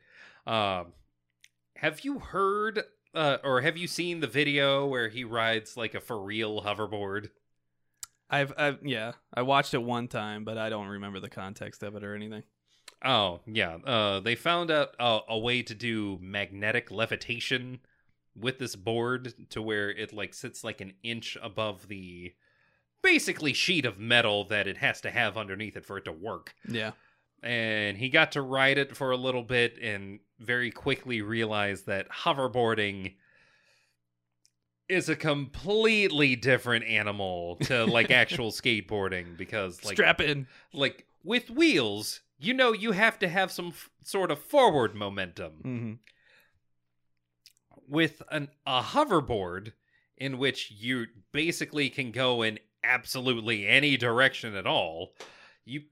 Um, 0.46 0.92
have 1.76 2.00
you 2.04 2.18
heard 2.20 2.84
uh, 3.14 3.38
or 3.42 3.62
have 3.62 3.76
you 3.76 3.86
seen 3.86 4.20
the 4.20 4.26
video 4.26 4.86
where 4.86 5.08
he 5.08 5.24
rides 5.24 5.76
like 5.76 5.94
a 5.94 6.00
for 6.00 6.22
real 6.22 6.62
hoverboard? 6.62 7.30
I've, 8.28 8.52
I've, 8.58 8.78
yeah, 8.84 9.12
I 9.32 9.42
watched 9.42 9.72
it 9.72 9.82
one 9.82 10.08
time, 10.08 10.44
but 10.44 10.58
I 10.58 10.68
don't 10.68 10.88
remember 10.88 11.20
the 11.20 11.28
context 11.28 11.82
of 11.82 11.96
it 11.96 12.04
or 12.04 12.14
anything. 12.14 12.42
Oh, 13.06 13.40
yeah. 13.46 13.76
Uh, 13.76 14.20
they 14.20 14.34
found 14.34 14.70
out 14.70 14.90
a, 14.98 15.20
a 15.28 15.38
way 15.38 15.62
to 15.62 15.74
do 15.74 16.18
magnetic 16.20 16.90
levitation 16.90 17.78
with 18.38 18.58
this 18.58 18.76
board 18.76 19.32
to 19.50 19.62
where 19.62 19.90
it 19.90 20.12
like 20.12 20.34
sits 20.34 20.64
like 20.64 20.80
an 20.80 20.92
inch 21.02 21.38
above 21.42 21.88
the 21.88 22.34
basically 23.02 23.52
sheet 23.52 23.86
of 23.86 23.98
metal 23.98 24.44
that 24.48 24.66
it 24.66 24.78
has 24.78 25.00
to 25.02 25.10
have 25.10 25.36
underneath 25.38 25.76
it 25.76 25.86
for 25.86 25.98
it 25.98 26.04
to 26.04 26.12
work. 26.12 26.54
Yeah. 26.68 26.92
And 27.42 27.96
he 27.96 28.08
got 28.08 28.32
to 28.32 28.42
ride 28.42 28.76
it 28.78 28.96
for 28.96 29.12
a 29.12 29.16
little 29.16 29.44
bit 29.44 29.78
and 29.80 30.18
very 30.40 30.70
quickly 30.70 31.22
realized 31.22 31.86
that 31.86 32.10
hoverboarding 32.10 33.14
is 34.88 35.08
a 35.08 35.16
completely 35.16 36.36
different 36.36 36.84
animal 36.84 37.56
to 37.56 37.84
like 37.84 38.10
actual 38.10 38.50
skateboarding 38.50 39.36
because 39.36 39.84
like 39.84 39.94
Strap 39.96 40.20
in. 40.20 40.46
like 40.72 41.06
with 41.24 41.50
wheels, 41.50 42.20
you 42.38 42.54
know 42.54 42.72
you 42.72 42.92
have 42.92 43.18
to 43.20 43.28
have 43.28 43.50
some 43.50 43.68
f- 43.68 43.90
sort 44.02 44.30
of 44.30 44.38
forward 44.38 44.94
momentum. 44.94 45.52
hmm 45.62 45.92
With 47.88 48.22
an 48.30 48.48
a 48.66 48.82
hoverboard 48.82 49.72
in 50.16 50.38
which 50.38 50.70
you 50.70 51.06
basically 51.32 51.90
can 51.90 52.10
go 52.10 52.42
in 52.42 52.58
absolutely 52.82 53.66
any 53.66 53.96
direction 53.96 54.56
at 54.56 54.66
all, 54.66 55.12
you 55.64 55.82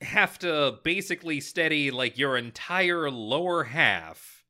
have 0.00 0.38
to 0.40 0.78
basically 0.84 1.40
steady 1.40 1.90
like 1.90 2.18
your 2.18 2.36
entire 2.36 3.10
lower 3.10 3.64
half. 3.64 4.44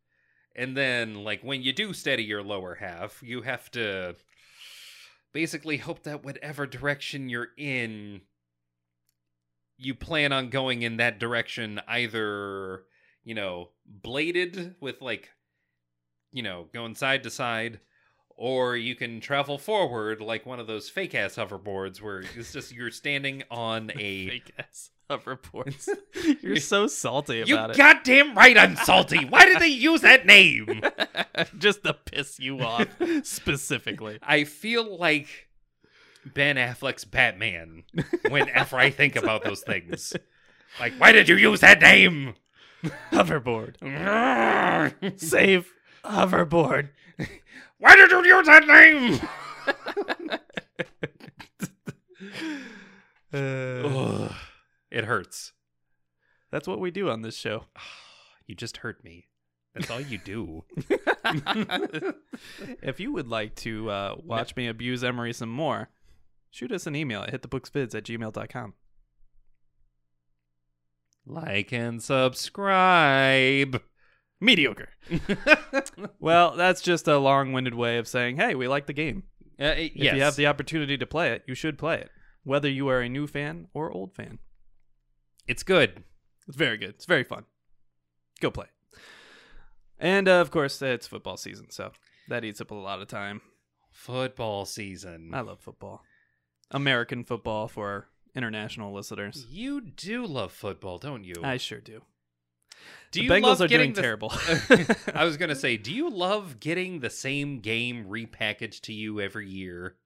And 0.57 0.77
then 0.77 1.25
like 1.25 1.43
when 1.43 1.63
you 1.63 1.73
do 1.73 1.93
steady 1.93 2.25
your 2.25 2.43
lower 2.43 2.75
half, 2.77 3.23
you 3.23 3.43
have 3.43 3.71
to 3.73 4.17
basically 5.33 5.77
hope 5.77 6.03
that 6.03 6.25
whatever 6.25 6.67
direction 6.67 7.29
you're 7.29 7.49
in 7.57 8.21
you 9.81 9.95
plan 9.95 10.33
on 10.33 10.51
going 10.51 10.83
in 10.83 10.99
that 10.99 11.19
direction 11.19 11.81
either, 11.89 12.85
you 13.25 13.35
know, 13.35 13.71
bladed 13.87 14.77
with 14.81 15.01
like 15.01 15.31
you 16.33 16.43
know, 16.43 16.69
going 16.73 16.95
side 16.95 17.25
to 17.25 17.31
side 17.31 17.81
or 18.41 18.75
you 18.75 18.95
can 18.95 19.21
travel 19.21 19.59
forward 19.59 20.21
like 20.23 20.47
one 20.47 20.59
of 20.59 20.67
those 20.67 20.89
fake 20.89 21.15
ass 21.15 21.37
hoverboards 21.37 22.01
where 22.01 22.25
it's 22.35 22.53
just 22.53 22.73
you're 22.75 22.91
standing 22.91 23.43
on 23.51 23.91
a 23.97 24.29
Fake 24.29 24.53
ass 24.59 24.91
hoverboards. 25.11 25.89
You're 26.41 26.57
so 26.57 26.87
salty 26.87 27.41
about 27.41 27.71
it. 27.71 27.77
You 27.77 27.83
goddamn 27.83 28.35
right 28.37 28.57
I'm 28.57 28.77
salty. 28.77 29.25
Why 29.25 29.45
did 29.45 29.59
they 29.59 29.67
use 29.67 30.03
that 30.03 30.25
name? 30.25 30.83
Just 31.59 31.83
to 31.83 31.95
piss 31.95 32.39
you 32.39 32.61
off 32.61 32.87
specifically. 33.25 34.21
I 34.23 34.45
feel 34.45 34.99
like 34.99 35.50
Ben 36.25 36.57
Affleck's 36.57 37.05
Batman 37.05 37.85
whenever 38.29 38.77
I 38.77 38.91
think 38.91 39.17
about 39.17 39.45
those 39.45 39.63
things. 39.63 40.15
Like, 40.79 40.93
why 40.99 41.13
did 41.13 41.29
you 41.29 41.37
use 41.37 41.61
that 41.61 41.81
name? 41.81 42.35
Hoverboard. 43.11 43.77
Save 45.21 45.73
hoverboard. 46.05 46.89
Why 47.79 47.97
did 47.97 48.11
you 48.11 48.25
use 48.25 48.47
that 48.47 48.67
name? 48.67 49.21
Uh, 53.33 53.37
Ugh, 53.37 54.33
it 54.91 55.05
hurts. 55.05 55.53
that's 56.51 56.67
what 56.67 56.81
we 56.81 56.91
do 56.91 57.09
on 57.11 57.23
this 57.23 57.37
show. 57.37 57.65
You 58.47 58.57
just 58.57 58.79
hurt 58.79 59.05
me. 59.05 59.29
That's 59.77 59.89
all 59.93 60.01
you 60.01 60.19
do. 60.19 60.65
if 62.83 62.99
you 62.99 63.13
would 63.13 63.29
like 63.29 63.55
to 63.57 63.89
uh, 63.89 64.15
watch 64.25 64.57
me 64.57 64.67
abuse 64.67 65.05
Emery 65.05 65.33
some 65.33 65.51
more, 65.51 65.89
shoot 66.51 66.73
us 66.73 66.87
an 66.87 66.97
email 66.97 67.23
at 67.23 67.33
hitthebooksvids 67.33 67.95
at 67.95 68.05
gmail.com. 68.05 68.75
like 71.27 71.73
and 71.73 72.03
subscribe. 72.03 73.83
Mediocre. 74.41 74.89
Well, 76.19 76.57
that's 76.57 76.81
just 76.83 77.09
a 77.09 77.19
long 77.19 77.53
winded 77.53 77.75
way 77.75 77.99
of 77.99 78.07
saying, 78.09 78.37
hey, 78.37 78.55
we 78.55 78.69
like 78.69 78.87
the 78.87 78.93
game. 78.93 79.25
Uh, 79.61 79.75
If 79.77 79.93
yes. 79.97 80.15
you 80.15 80.23
have 80.23 80.37
the 80.37 80.47
opportunity 80.47 80.97
to 80.99 81.07
play 81.07 81.33
it, 81.33 81.43
you 81.47 81.55
should 81.55 81.79
play 81.79 81.97
it, 81.99 82.11
whether 82.45 82.69
you 82.69 82.89
are 82.89 83.01
a 83.01 83.09
new 83.09 83.27
fan 83.27 83.69
or 83.75 83.91
old 83.91 84.15
fan. 84.15 84.39
it's 85.47 85.63
good. 85.63 86.05
It's 86.49 86.57
very 86.57 86.77
good. 86.79 86.91
It's 86.91 87.07
very 87.07 87.25
fun. 87.25 87.45
Go 88.41 88.51
play. 88.51 88.67
And 89.99 90.29
uh, 90.29 90.41
of 90.41 90.51
course, 90.51 90.81
it's 90.83 91.07
football 91.07 91.37
season, 91.37 91.71
so 91.71 91.93
that 92.29 92.45
eats 92.45 92.61
up 92.61 92.71
a 92.71 92.75
lot 92.75 93.01
of 93.03 93.09
time. 93.09 93.41
Football 93.93 94.65
season. 94.65 95.31
I 95.35 95.41
love 95.41 95.61
football. 95.61 96.03
American 96.71 97.25
football 97.25 97.69
for 97.69 98.07
international 98.35 98.93
listeners. 98.93 99.47
You 99.51 99.81
do 99.81 100.25
love 100.27 100.53
football, 100.53 100.99
don't 100.99 101.25
you? 101.25 101.35
I 101.43 101.57
sure 101.57 101.81
do. 101.81 102.03
do 103.11 103.21
the 103.21 103.25
you 103.25 103.31
Bengals 103.31 103.43
love 103.43 103.61
are 103.63 103.69
getting 103.69 103.93
doing 103.93 103.95
the- 103.95 104.03
terrible. 104.03 104.33
I 105.15 105.25
was 105.25 105.37
gonna 105.37 105.55
say, 105.57 105.77
do 105.77 105.93
you 105.93 106.09
love 106.11 106.61
getting 106.61 107.01
the 107.01 107.11
same 107.11 107.59
game 107.61 108.07
repackaged 108.09 108.83
to 108.83 108.93
you 108.93 109.21
every 109.21 109.49
year? 109.49 109.97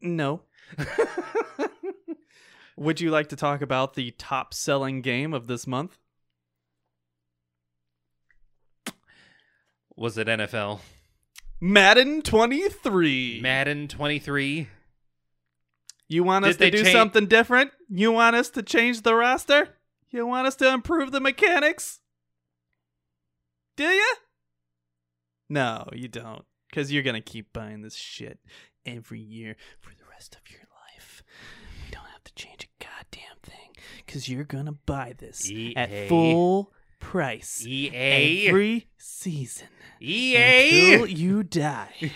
no. 0.00 0.42
Would 2.76 3.00
you 3.00 3.10
like 3.10 3.30
to 3.30 3.36
talk 3.36 3.62
about 3.62 3.94
the 3.94 4.10
top 4.12 4.52
selling 4.52 5.00
game 5.00 5.32
of 5.32 5.46
this 5.46 5.66
month? 5.66 5.98
Was 9.96 10.18
it 10.18 10.26
NFL? 10.28 10.80
Madden 11.60 12.22
23. 12.22 13.40
Madden 13.42 13.88
23? 13.88 14.68
You 16.08 16.24
want 16.24 16.44
us 16.44 16.56
Did 16.56 16.72
to 16.72 16.78
do 16.78 16.84
cha- 16.84 16.92
something 16.92 17.26
different? 17.26 17.72
You 17.88 18.12
want 18.12 18.36
us 18.36 18.50
to 18.50 18.62
change 18.62 19.02
the 19.02 19.14
roster? 19.14 19.70
You 20.10 20.26
want 20.26 20.46
us 20.46 20.54
to 20.56 20.72
improve 20.72 21.12
the 21.12 21.20
mechanics? 21.20 22.00
Do 23.76 23.84
you? 23.84 24.14
No, 25.48 25.88
you 25.92 26.08
don't. 26.08 26.44
Because 26.68 26.92
you're 26.92 27.02
going 27.02 27.14
to 27.14 27.20
keep 27.20 27.52
buying 27.52 27.82
this 27.82 27.94
shit 27.94 28.38
every 28.84 29.20
year 29.20 29.56
for 29.80 29.90
the 29.90 30.04
rest 30.10 30.36
of 30.36 30.50
your 30.50 30.60
life. 30.60 31.22
We 31.84 31.90
don't 31.90 32.06
have 32.06 32.24
to 32.24 32.34
change 32.34 32.64
a 32.64 32.84
goddamn 32.84 33.36
thing. 33.42 33.76
Because 34.04 34.28
you're 34.28 34.44
going 34.44 34.66
to 34.66 34.72
buy 34.72 35.14
this 35.18 35.50
EA. 35.50 35.74
at 35.76 36.08
full 36.08 36.72
price 37.06 37.64
EA? 37.64 38.48
every 38.48 38.88
season 38.98 39.68
EA? 40.00 40.94
until 40.94 41.06
you 41.06 41.44
die. 41.44 42.12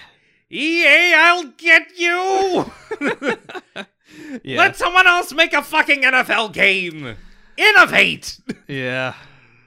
EA, 0.50 1.14
I'll 1.14 1.44
get 1.44 1.96
you! 1.96 2.72
yeah. 4.42 4.58
Let 4.58 4.76
someone 4.76 5.06
else 5.06 5.32
make 5.32 5.52
a 5.52 5.62
fucking 5.62 6.02
NFL 6.02 6.52
game! 6.52 7.16
Innovate! 7.56 8.40
Yeah. 8.66 9.14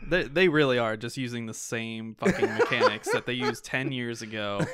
They, 0.06 0.24
they 0.24 0.50
really 0.50 0.78
are 0.78 0.98
just 0.98 1.16
using 1.16 1.46
the 1.46 1.54
same 1.54 2.16
fucking 2.16 2.54
mechanics 2.56 3.10
that 3.14 3.26
they 3.26 3.34
used 3.34 3.64
10 3.64 3.94
years 3.94 4.22
ago. 4.22 4.62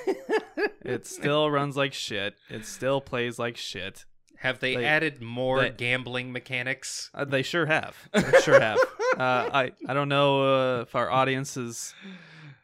It 0.82 1.06
still 1.06 1.52
runs 1.52 1.78
like 1.78 1.94
shit. 1.94 2.36
It 2.50 2.66
still 2.66 3.00
plays 3.00 3.38
like 3.38 3.58
shit. 3.58 4.06
Have 4.40 4.60
they, 4.60 4.76
They- 4.76 4.86
added 4.86 5.22
more 5.22 5.62
they- 5.62 5.70
gambling 5.72 6.32
mechanics? 6.32 7.10
Uh, 7.14 7.26
they 7.26 7.42
sure 7.44 7.66
have. 7.66 7.96
They 8.14 8.42
sure 8.42 8.60
have. 8.60 8.78
Uh, 9.18 9.50
I, 9.54 9.72
I 9.88 9.94
don't 9.94 10.10
know 10.10 10.78
uh, 10.78 10.82
if 10.84 10.96
our 10.96 11.10
audience 11.12 11.58
is 11.58 11.94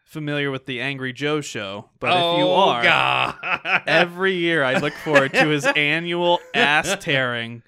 familiar 0.04 0.52
with 0.52 0.66
the 0.66 0.80
Angry 0.80 1.12
Joe 1.12 1.42
show, 1.42 1.90
but 2.00 2.12
oh, 2.14 2.34
if 2.34 2.40
you 2.40 2.48
are, 2.48 2.84
God. 2.84 3.84
every 3.88 4.36
year 4.36 4.64
I 4.64 4.78
look 4.78 4.94
forward 4.94 5.34
to 5.34 5.48
his 5.50 5.66
annual 5.76 6.40
ass 6.54 6.96
tearing 7.04 7.64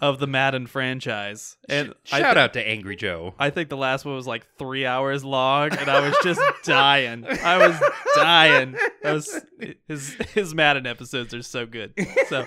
of 0.00 0.20
the 0.20 0.28
Madden 0.28 0.68
franchise. 0.68 1.56
And 1.68 1.92
I 2.12 2.20
Shout 2.20 2.34
thi- 2.36 2.40
out 2.40 2.52
to 2.52 2.64
Angry 2.68 2.94
Joe. 2.94 3.34
I 3.40 3.50
think 3.50 3.68
the 3.70 3.76
last 3.76 4.04
one 4.04 4.14
was 4.14 4.28
like 4.28 4.46
three 4.56 4.86
hours 4.86 5.24
long, 5.24 5.72
and 5.76 5.88
I 5.88 6.00
was 6.08 6.16
just 6.22 6.40
dying. 6.62 7.26
I 7.26 7.58
was 7.66 7.82
dying. 8.14 8.76
That 9.02 9.12
was 9.14 9.40
his 9.88 10.12
his 10.34 10.54
Madden 10.54 10.86
episodes 10.86 11.34
are 11.34 11.42
so 11.42 11.66
good. 11.66 11.94
So 12.28 12.46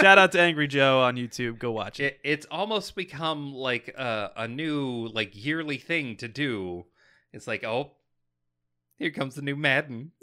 shout 0.00 0.18
out 0.18 0.32
to 0.32 0.40
Angry 0.40 0.68
Joe 0.68 1.00
on 1.00 1.16
YouTube. 1.16 1.58
Go 1.58 1.72
watch 1.72 2.00
it. 2.00 2.04
It, 2.04 2.20
it's 2.24 2.46
almost 2.50 2.94
become 2.94 3.52
like 3.52 3.88
a, 3.96 4.32
a 4.36 4.48
new 4.48 5.08
like 5.08 5.32
yearly 5.34 5.78
thing 5.78 6.16
to 6.16 6.28
do. 6.28 6.86
It's 7.32 7.46
like, 7.46 7.64
oh, 7.64 7.92
here 8.96 9.10
comes 9.10 9.34
the 9.34 9.42
new 9.42 9.56
Madden. 9.56 10.12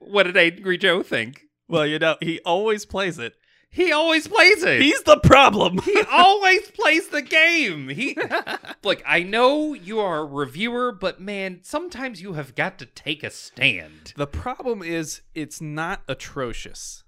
What 0.00 0.24
did 0.24 0.36
Angry 0.36 0.78
Joe 0.78 1.02
think? 1.02 1.44
well, 1.68 1.86
you 1.86 1.98
know 1.98 2.16
he 2.20 2.40
always 2.44 2.86
plays 2.86 3.18
it. 3.18 3.34
He 3.70 3.92
always 3.92 4.26
plays 4.26 4.62
it. 4.62 4.80
He's 4.80 5.02
the 5.02 5.18
problem. 5.18 5.78
he 5.80 6.00
always 6.10 6.70
plays 6.70 7.08
the 7.08 7.20
game. 7.20 7.90
He 7.90 8.16
Look, 8.82 9.02
I 9.06 9.22
know 9.22 9.74
you 9.74 10.00
are 10.00 10.20
a 10.20 10.24
reviewer, 10.24 10.90
but 10.90 11.20
man, 11.20 11.60
sometimes 11.62 12.22
you 12.22 12.32
have 12.32 12.54
got 12.54 12.78
to 12.78 12.86
take 12.86 13.22
a 13.22 13.30
stand. 13.30 14.14
The 14.16 14.26
problem 14.26 14.82
is 14.82 15.20
it's 15.34 15.60
not 15.60 16.00
atrocious. 16.08 17.04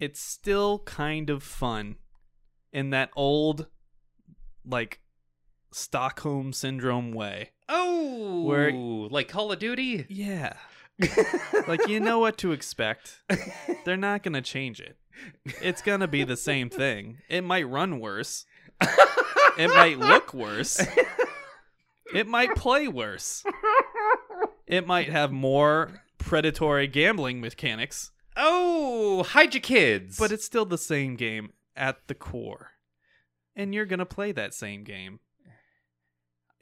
It's 0.00 0.20
still 0.20 0.80
kind 0.80 1.30
of 1.30 1.42
fun 1.42 1.96
in 2.72 2.90
that 2.90 3.10
old 3.16 3.66
like 4.64 5.00
Stockholm 5.72 6.52
syndrome 6.52 7.12
way. 7.12 7.50
Oh, 7.68 8.42
Where- 8.44 8.72
like 8.72 9.28
Call 9.28 9.52
of 9.52 9.58
Duty? 9.58 10.06
Yeah. 10.08 10.54
like 11.68 11.86
you 11.88 12.00
know 12.00 12.18
what 12.18 12.38
to 12.38 12.52
expect. 12.52 13.22
They're 13.84 13.96
not 13.96 14.22
going 14.22 14.34
to 14.34 14.40
change 14.42 14.80
it. 14.80 14.96
It's 15.62 15.82
going 15.82 16.00
to 16.00 16.08
be 16.08 16.24
the 16.24 16.36
same 16.36 16.70
thing. 16.70 17.18
It 17.28 17.42
might 17.42 17.68
run 17.68 18.00
worse. 18.00 18.46
It 18.80 19.68
might 19.68 19.98
look 19.98 20.32
worse. 20.34 20.80
It 22.14 22.26
might 22.26 22.54
play 22.56 22.88
worse. 22.88 23.44
It 24.66 24.86
might 24.86 25.08
have 25.08 25.30
more 25.32 26.02
predatory 26.18 26.86
gambling 26.86 27.40
mechanics, 27.40 28.10
Oh, 28.40 29.24
hide 29.24 29.52
your 29.52 29.60
kids. 29.60 30.16
but 30.16 30.32
it's 30.32 30.44
still 30.44 30.64
the 30.64 30.78
same 30.78 31.16
game 31.16 31.52
at 31.76 32.06
the 32.06 32.14
core. 32.14 32.70
And 33.56 33.74
you're 33.74 33.86
going 33.86 33.98
to 33.98 34.06
play 34.06 34.30
that 34.32 34.54
same 34.54 34.84
game. 34.84 35.18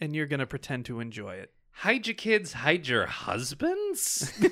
And 0.00 0.16
you're 0.16 0.26
going 0.26 0.40
to 0.40 0.46
pretend 0.46 0.86
to 0.86 1.00
enjoy 1.00 1.34
it. 1.34 1.52
hide 1.70 2.06
your 2.06 2.14
kids, 2.14 2.54
hide 2.54 2.88
your 2.88 3.06
husbands. 3.06 4.32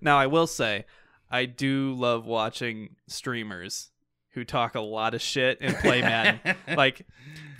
now 0.00 0.18
I 0.18 0.26
will 0.26 0.46
say, 0.46 0.86
I 1.30 1.44
do 1.44 1.94
love 1.94 2.26
watching 2.26 2.96
streamers 3.06 3.90
who 4.32 4.44
talk 4.44 4.74
a 4.74 4.80
lot 4.80 5.14
of 5.14 5.20
shit 5.22 5.58
and 5.60 5.74
play 5.76 6.00
Madden. 6.02 6.56
like 6.76 7.06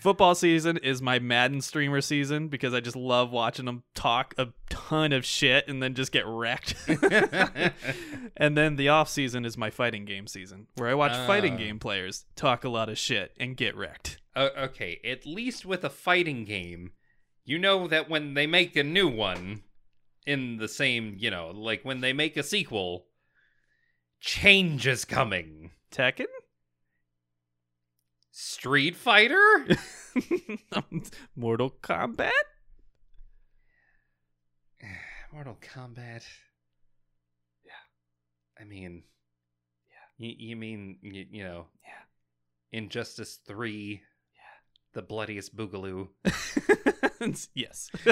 football 0.01 0.35
season 0.35 0.77
is 0.79 1.03
my 1.03 1.19
Madden 1.19 1.61
streamer 1.61 2.01
season 2.01 2.49
because 2.49 2.73
I 2.73 2.81
just 2.81 2.97
love 2.97 3.31
watching 3.33 3.65
them 3.67 3.83
talk 3.95 4.35
a 4.39 4.49
ton 4.71 5.13
of 5.13 5.25
shit 5.25 5.67
and 5.69 5.83
then 5.83 5.95
just 5.95 6.11
get 6.13 6.25
wrecked. 6.27 6.75
and 8.37 8.57
then 8.57 8.77
the 8.77 8.89
off 8.89 9.09
season 9.09 9.45
is 9.45 9.57
my 9.59 9.71
fighting 9.71 10.05
game 10.05 10.27
season 10.27 10.67
where 10.77 10.89
I 10.89 10.95
watch 10.95 11.13
fighting 11.27 11.55
Ah. 11.55 11.59
game 11.59 11.79
players 11.79 12.25
talk 12.37 12.65
a 12.65 12.69
lot 12.69 12.89
of 12.89 12.99
shit 12.99 13.35
and 13.39 13.57
get 13.57 13.77
wrecked. 13.77 14.19
Uh, 14.37 14.49
okay, 14.57 15.01
at 15.05 15.27
least 15.27 15.67
with 15.67 15.85
a 15.85 15.91
fighting 15.91 16.45
game, 16.45 16.93
you 17.45 17.59
know 17.59 17.89
that 17.89 18.09
when 18.09 18.35
they 18.35 18.47
make 18.47 18.77
a 18.77 18.85
new 18.85 19.09
one 19.09 19.63
in 20.27 20.59
the 20.59 20.69
same, 20.69 21.17
you 21.19 21.31
know, 21.31 21.51
like 21.53 21.83
when 21.85 22.01
they 22.01 22.13
make 22.13 22.37
a 22.37 22.43
sequel, 22.43 23.07
Change 24.21 24.87
is 24.87 25.05
coming. 25.07 25.71
Tekken? 25.91 26.27
Street 28.31 28.97
Fighter? 28.97 29.67
Um, 30.73 31.05
Mortal 31.37 31.71
Kombat? 31.83 32.31
Mortal 35.33 35.57
Kombat. 35.61 36.25
Yeah. 37.65 37.71
I 38.61 38.65
mean, 38.65 39.05
yeah. 39.89 40.27
You, 40.27 40.35
you 40.37 40.57
mean 40.57 40.99
you, 41.01 41.27
you 41.31 41.45
know? 41.45 41.67
Yeah. 41.85 42.79
Injustice 42.79 43.39
Three. 43.47 44.03
Yeah. 44.35 44.41
The 44.95 45.03
bloodiest 45.03 45.57
boogaloo. 45.57 46.09
yes. 47.55 47.89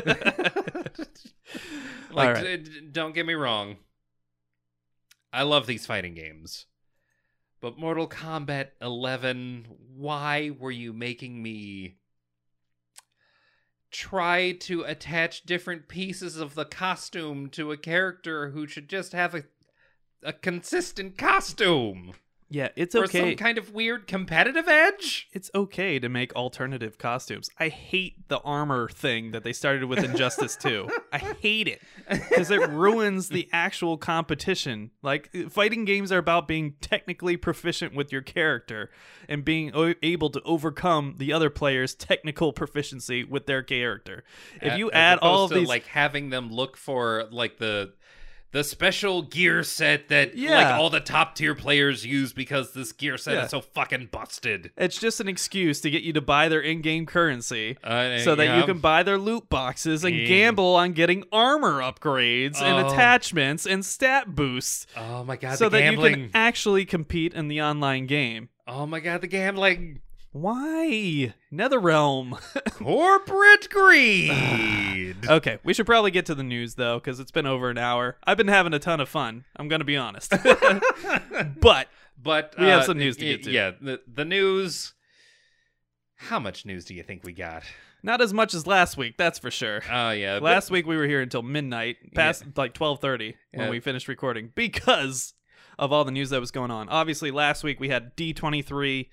like, 2.12 2.36
right. 2.36 2.45
d- 2.45 2.57
d- 2.59 2.89
don't 2.93 3.15
get 3.15 3.27
me 3.27 3.35
wrong. 3.35 3.78
I 5.32 5.43
love 5.43 5.66
these 5.66 5.85
fighting 5.85 6.15
games. 6.15 6.66
But 7.60 7.78
Mortal 7.78 8.09
Kombat 8.09 8.70
11, 8.80 9.66
why 9.97 10.51
were 10.51 10.70
you 10.70 10.93
making 10.93 11.43
me 11.43 11.97
try 13.90 14.52
to 14.52 14.82
attach 14.82 15.43
different 15.43 15.89
pieces 15.89 16.36
of 16.36 16.55
the 16.55 16.64
costume 16.64 17.48
to 17.51 17.72
a 17.72 17.76
character 17.76 18.51
who 18.51 18.66
should 18.66 18.89
just 18.89 19.12
have 19.12 19.35
a 19.35 19.44
a 20.22 20.32
consistent 20.32 21.16
costume 21.16 22.12
yeah, 22.51 22.69
it's 22.77 22.95
or 22.95 23.05
okay. 23.05 23.20
some 23.20 23.37
kind 23.37 23.59
of 23.59 23.73
weird 23.73 24.07
competitive 24.07 24.69
edge? 24.69 25.29
it's 25.33 25.51
okay 25.55 25.99
to 25.99 26.09
make 26.09 26.35
alternative 26.35 26.99
costumes. 26.99 27.51
I 27.59 27.69
hate 27.69 28.29
the 28.29 28.39
armor 28.41 28.89
thing 28.89 29.33
that 29.33 29.45
they 29.45 29.53
started 29.53 29.85
with 29.85 30.03
Injustice 30.03 30.57
2. 30.57 30.89
I 31.12 31.19
hate 31.19 31.69
it 31.69 31.83
because 32.09 32.51
it 32.51 32.66
ruins 32.70 33.29
the 33.29 33.49
actual 33.53 33.99
competition. 33.99 34.91
Like 35.03 35.31
fighting 35.51 35.85
games 35.85 36.11
are 36.11 36.19
about 36.19 36.49
being 36.49 36.75
technically 36.81 37.37
proficient 37.37 37.95
with 37.95 38.11
your 38.11 38.23
character 38.23 38.91
and 39.29 39.45
being 39.45 39.70
o- 39.75 39.95
able 40.03 40.31
to 40.31 40.43
overcome 40.43 41.16
the 41.19 41.33
other 41.33 41.51
player's 41.51 41.95
technical 41.95 42.53
proficiency 42.53 43.25
with 43.25 43.47
their 43.47 43.62
character. 43.62 44.25
If 44.62 44.79
you 44.79 44.91
as 44.91 44.97
add 44.97 45.19
all 45.19 45.45
of 45.45 45.51
to, 45.51 45.59
these 45.59 45.69
like 45.69 45.87
having 45.87 46.31
them 46.31 46.51
look 46.51 46.77
for 46.77 47.29
like 47.31 47.59
the 47.59 47.93
the 48.51 48.65
special 48.65 49.23
gear 49.23 49.62
set 49.62 50.09
that 50.09 50.37
like 50.37 50.66
all 50.69 50.89
the 50.89 51.01
top 51.01 51.35
tier 51.35 51.55
players 51.55 52.07
use 52.07 52.33
because 52.33 52.73
this 52.73 52.93
gear 52.93 53.19
set 53.19 53.35
Yeah. 53.35 53.45
is 53.45 53.51
so 53.51 53.61
fucking 53.61 54.09
busted. 54.11 54.70
it's 54.77 54.99
just 54.99 55.20
an 55.20 55.29
excuse 55.29 55.81
to 55.83 55.91
get 55.91 56.03
you 56.03 56.12
to 56.15 56.20
buy 56.23 56.49
their 56.49 56.61
in-game 56.62 57.05
currency. 57.05 57.77
Uh, 57.85 58.19
so 58.20 58.35
that 58.35 58.57
you 58.59 58.65
can 58.65 58.79
buy 58.79 59.03
their 59.03 59.19
loot 59.19 59.49
boxes 59.51 60.03
and 60.05 60.16
Yeah. 60.16 60.27
gamble 60.27 60.75
on 60.77 60.93
getting 60.93 61.25
armor 61.31 61.81
upgrades 61.83 62.61
and 62.62 62.87
Oh. 62.87 62.89
attachments 62.91 63.66
and 63.66 63.85
stat 63.85 64.35
boosts 64.35 64.87
Oh 64.97 65.25
my 65.25 65.37
god, 65.37 65.59
so 65.59 65.69
the 65.69 65.77
that 65.77 65.83
gambling. 65.83 66.11
you 66.19 66.27
can 66.29 66.31
actually 66.35 66.85
compete 66.87 67.35
in 67.35 67.49
the 67.49 67.61
online 67.61 68.07
game. 68.07 68.49
Oh 68.66 68.87
my 68.87 69.01
god, 69.01 69.20
the 69.20 69.27
gambling. 69.27 70.01
Why? 70.33 71.35
Netherrealm. 71.53 72.39
Corporate 72.73 73.69
greed. 73.71 75.17
okay, 75.29 75.59
we 75.65 75.73
should 75.75 75.87
probably 75.87 76.11
get 76.11 76.27
to 76.27 76.35
the 76.35 76.43
news 76.43 76.75
though 76.75 77.01
cuz 77.01 77.19
it's 77.21 77.31
been 77.31 77.47
over 77.47 77.71
an 77.71 77.79
hour. 77.79 78.17
I've 78.25 78.37
been 78.37 78.49
having 78.49 78.75
a 78.75 78.79
ton 78.79 79.01
of 79.01 79.09
fun. 79.09 79.45
I'm 79.57 79.69
going 79.69 79.81
to 79.81 79.85
be 79.87 79.97
honest. 79.97 80.31
but 81.61 81.89
but 82.21 82.55
We 82.59 82.67
have 82.67 82.81
uh, 82.83 82.85
some 82.85 82.99
news 82.99 83.17
to 83.19 83.25
get 83.25 83.43
to. 83.45 83.51
Yeah, 83.51 83.73
the 83.81 84.01
the 84.07 84.25
news. 84.25 84.95
How 86.17 86.39
much 86.39 86.67
news 86.67 86.85
do 86.85 86.95
you 86.95 87.03
think 87.03 87.25
we 87.25 87.33
got? 87.33 87.63
not 88.01 88.21
as 88.21 88.33
much 88.33 88.55
as 88.55 88.65
last 88.65 88.97
week, 88.97 89.17
that's 89.19 89.41
for 89.41 89.51
sure. 89.51 89.83
Oh 89.91 90.11
yeah, 90.11 90.37
but- 90.37 90.45
Last 90.45 90.71
week 90.71 90.87
we 90.87 90.97
were 90.97 91.07
here 91.07 91.21
until 91.21 91.43
midnight, 91.43 91.97
past 92.15 92.45
like 92.57 92.73
twelve 92.75 93.01
thirty 93.01 93.35
when 93.53 93.65
Yeah. 93.67 93.71
we 93.71 93.81
finished 93.81 94.07
recording 94.09 94.53
because 94.55 95.35
of 95.79 95.93
all 95.93 96.05
the 96.05 96.13
news 96.13 96.31
that 96.31 96.41
was 96.41 96.51
going 96.53 96.71
on. 96.71 96.89
Obviously, 96.89 97.31
last 97.31 97.65
week 97.65 97.81
we 97.81 97.89
had 97.89 98.15
D 98.15 98.33
twenty 98.33 98.63
three, 98.63 99.11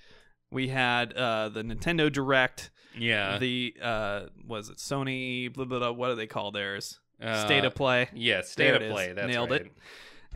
we 0.56 0.70
had 0.70 1.14
uh, 1.14 1.50
the 1.50 1.62
Nintendo 1.62 2.12
Direct, 2.12 2.72
yeah, 2.98 3.38
the 3.38 3.76
uh, 3.82 4.22
was 4.48 4.70
it 4.70 4.78
Sony? 4.78 5.54
Blah, 5.54 5.66
blah, 5.66 5.80
blah, 5.80 5.92
what 5.92 6.10
do 6.10 6.16
they 6.16 6.28
call 6.28 6.52
theirs? 6.52 7.00
uh, 7.22 7.46
State 7.46 7.64
of 7.64 7.76
Play. 7.76 8.10
Yeah, 8.14 8.42
state 8.42 8.72
There 8.72 8.84
of 8.90 8.92
play. 8.92 9.14
That's 9.14 9.28
Nailed 9.28 9.52
right. 9.52 9.62
it. 9.62 9.72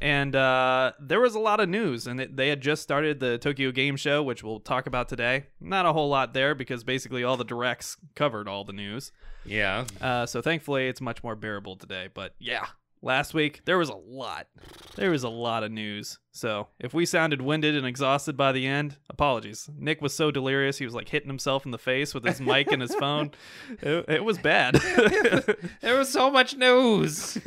And 0.02 0.34
uh, 0.34 0.94
there 1.00 1.20
was 1.20 1.36
a 1.36 1.40
lot 1.40 1.60
of 1.60 1.68
news, 1.68 2.08
and 2.08 2.22
it, 2.22 2.38
they 2.38 2.48
had 2.48 2.62
just 2.62 2.82
started 2.82 3.20
the 3.20 3.38
Tokyo 3.38 3.72
Game 3.72 3.98
Show, 3.98 4.24
which 4.24 4.44
we'll 4.44 4.62
talk 4.62 4.88
about 4.88 5.10
today. 5.10 5.48
Not 5.60 5.86
a 5.86 5.92
whole 5.92 6.08
lot 6.08 6.34
there 6.34 6.56
because 6.56 6.86
basically 6.86 7.24
all 7.26 7.36
the 7.36 7.44
directs 7.44 7.98
covered 8.16 8.48
all 8.48 8.64
the 8.64 8.72
news. 8.72 9.12
Yeah, 9.46 9.86
Uh, 10.00 10.26
so 10.26 10.42
thankfully, 10.42 10.88
it's 10.88 11.02
much 11.02 11.22
more 11.24 11.36
bearable 11.36 11.76
today. 11.76 12.08
But 12.14 12.34
yeah, 12.40 12.68
last 13.02 13.34
week 13.34 13.62
there 13.66 13.78
was 13.78 13.90
a 13.90 13.96
lot. 13.96 14.48
There 14.96 15.12
was 15.12 15.24
a 15.24 15.30
lot 15.30 15.64
of 15.64 15.72
news. 15.72 16.20
So 16.32 16.68
if 16.80 16.94
we 16.94 17.06
sounded 17.06 17.42
winded 17.42 17.76
and 17.76 17.86
exhausted 17.86 18.36
by 18.38 18.52
the 18.52 18.66
end, 18.66 18.98
apologies. 19.10 19.70
Nick 19.78 20.02
was 20.02 20.14
so 20.14 20.32
delirious 20.32 20.78
he 20.78 20.86
was 20.86 20.94
like 20.94 21.10
hitting 21.10 21.30
himself 21.30 21.66
in 21.66 21.72
the 21.72 21.78
face 21.78 22.14
with 22.14 22.26
his 22.26 22.42
mic 22.42 22.72
and 22.72 22.82
his 22.82 22.96
phone. 22.96 23.32
It, 23.82 24.06
it 24.08 24.24
was 24.24 24.38
bad. 24.38 24.76
there 25.82 25.98
was 25.98 26.10
so 26.10 26.30
much 26.30 26.56
news. 26.56 27.38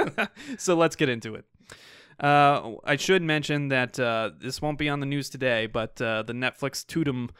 so 0.58 0.74
let's 0.74 0.96
get 0.96 1.08
into 1.08 1.34
it. 1.34 1.44
Uh, 2.18 2.74
I 2.84 2.96
should 2.96 3.22
mention 3.22 3.68
that 3.68 3.98
uh, 3.98 4.30
this 4.38 4.62
won't 4.62 4.78
be 4.78 4.88
on 4.88 5.00
the 5.00 5.06
news 5.06 5.28
today, 5.28 5.66
but 5.66 6.00
uh, 6.00 6.22
the 6.22 6.32
Netflix 6.32 6.84
Tudum 6.84 7.30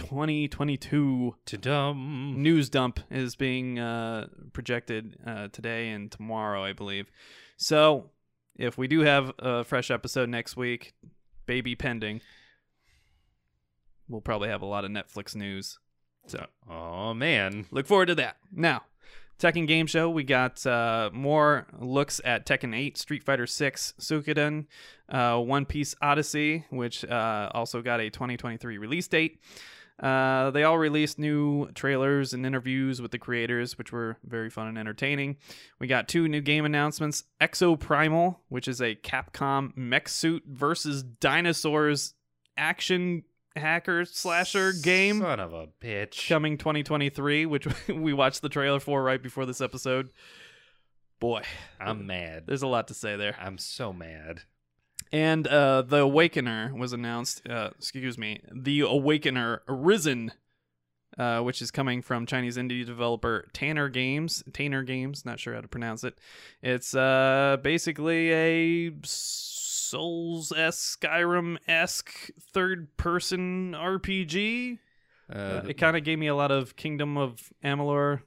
2022 0.00 1.36
to 1.44 1.58
dumb. 1.58 2.34
news 2.38 2.70
dump 2.70 3.00
is 3.10 3.36
being 3.36 3.78
uh, 3.78 4.26
projected 4.52 5.16
uh, 5.26 5.48
today 5.48 5.90
and 5.90 6.10
tomorrow, 6.10 6.64
I 6.64 6.72
believe. 6.72 7.10
So, 7.56 8.10
if 8.56 8.78
we 8.78 8.88
do 8.88 9.00
have 9.00 9.32
a 9.38 9.62
fresh 9.62 9.90
episode 9.90 10.28
next 10.28 10.56
week, 10.56 10.94
baby 11.46 11.74
pending, 11.76 12.22
we'll 14.08 14.20
probably 14.22 14.48
have 14.48 14.62
a 14.62 14.66
lot 14.66 14.84
of 14.84 14.90
Netflix 14.90 15.36
news. 15.36 15.78
So, 16.26 16.46
Oh 16.68 17.12
man. 17.14 17.66
look 17.70 17.86
forward 17.86 18.06
to 18.06 18.14
that. 18.16 18.36
Now, 18.50 18.82
Tekken 19.38 19.66
Game 19.66 19.86
Show, 19.86 20.08
we 20.10 20.24
got 20.24 20.64
uh, 20.66 21.10
more 21.12 21.66
looks 21.78 22.20
at 22.24 22.46
Tekken 22.46 22.74
8, 22.76 22.96
Street 22.96 23.22
Fighter 23.22 23.46
6, 23.46 23.94
Suikoden, 24.00 24.66
uh, 25.08 25.38
One 25.38 25.64
Piece 25.66 25.94
Odyssey, 26.00 26.64
which 26.70 27.04
uh, 27.04 27.50
also 27.54 27.82
got 27.82 28.00
a 28.00 28.10
2023 28.10 28.78
release 28.78 29.08
date. 29.08 29.40
Uh, 30.00 30.50
they 30.50 30.64
all 30.64 30.78
released 30.78 31.18
new 31.18 31.70
trailers 31.72 32.32
and 32.32 32.46
interviews 32.46 33.02
with 33.02 33.10
the 33.10 33.18
creators, 33.18 33.76
which 33.76 33.92
were 33.92 34.16
very 34.24 34.48
fun 34.48 34.66
and 34.66 34.78
entertaining. 34.78 35.36
We 35.78 35.86
got 35.86 36.08
two 36.08 36.26
new 36.26 36.40
game 36.40 36.64
announcements 36.64 37.24
Exoprimal, 37.40 38.36
which 38.48 38.66
is 38.66 38.80
a 38.80 38.94
Capcom 38.94 39.76
mech 39.76 40.08
suit 40.08 40.42
versus 40.46 41.02
dinosaurs 41.02 42.14
action 42.56 43.24
hacker 43.56 44.04
slasher 44.04 44.72
game 44.72 45.20
Son 45.20 45.40
of 45.40 45.52
a 45.52 45.68
bitch. 45.82 46.28
coming 46.28 46.56
2023, 46.56 47.44
which 47.46 47.66
we 47.88 48.12
watched 48.12 48.42
the 48.42 48.48
trailer 48.48 48.80
for 48.80 49.02
right 49.02 49.22
before 49.22 49.44
this 49.44 49.60
episode. 49.60 50.10
Boy, 51.18 51.42
I'm 51.78 52.06
mad. 52.06 52.44
there's 52.46 52.62
a 52.62 52.66
lot 52.66 52.88
to 52.88 52.94
say 52.94 53.16
there. 53.16 53.36
I'm 53.38 53.58
so 53.58 53.92
mad. 53.92 54.42
And 55.12 55.46
uh, 55.48 55.82
the 55.82 55.98
Awakener 55.98 56.72
was 56.76 56.92
announced. 56.92 57.42
Uh, 57.48 57.70
excuse 57.76 58.16
me, 58.16 58.40
the 58.52 58.80
Awakener 58.80 59.60
Arisen, 59.68 60.32
uh, 61.18 61.40
which 61.40 61.60
is 61.60 61.70
coming 61.70 62.00
from 62.00 62.26
Chinese 62.26 62.56
indie 62.56 62.86
developer 62.86 63.48
Tanner 63.52 63.88
Games. 63.88 64.44
Tanner 64.52 64.82
Games, 64.84 65.24
not 65.24 65.40
sure 65.40 65.54
how 65.54 65.60
to 65.60 65.68
pronounce 65.68 66.04
it. 66.04 66.18
It's 66.62 66.94
uh, 66.94 67.56
basically 67.62 68.32
a 68.32 68.92
Souls 69.04 70.52
esque, 70.52 71.00
Skyrim 71.00 71.56
esque 71.66 72.30
third 72.52 72.96
person 72.96 73.72
RPG. 73.72 74.78
Uh, 75.32 75.36
Uh, 75.36 75.62
it 75.68 75.74
kind 75.74 75.96
of 75.96 76.04
gave 76.04 76.18
me 76.18 76.28
a 76.28 76.34
lot 76.34 76.52
of 76.52 76.76
Kingdom 76.76 77.16
of 77.16 77.52
Amalur 77.64 78.22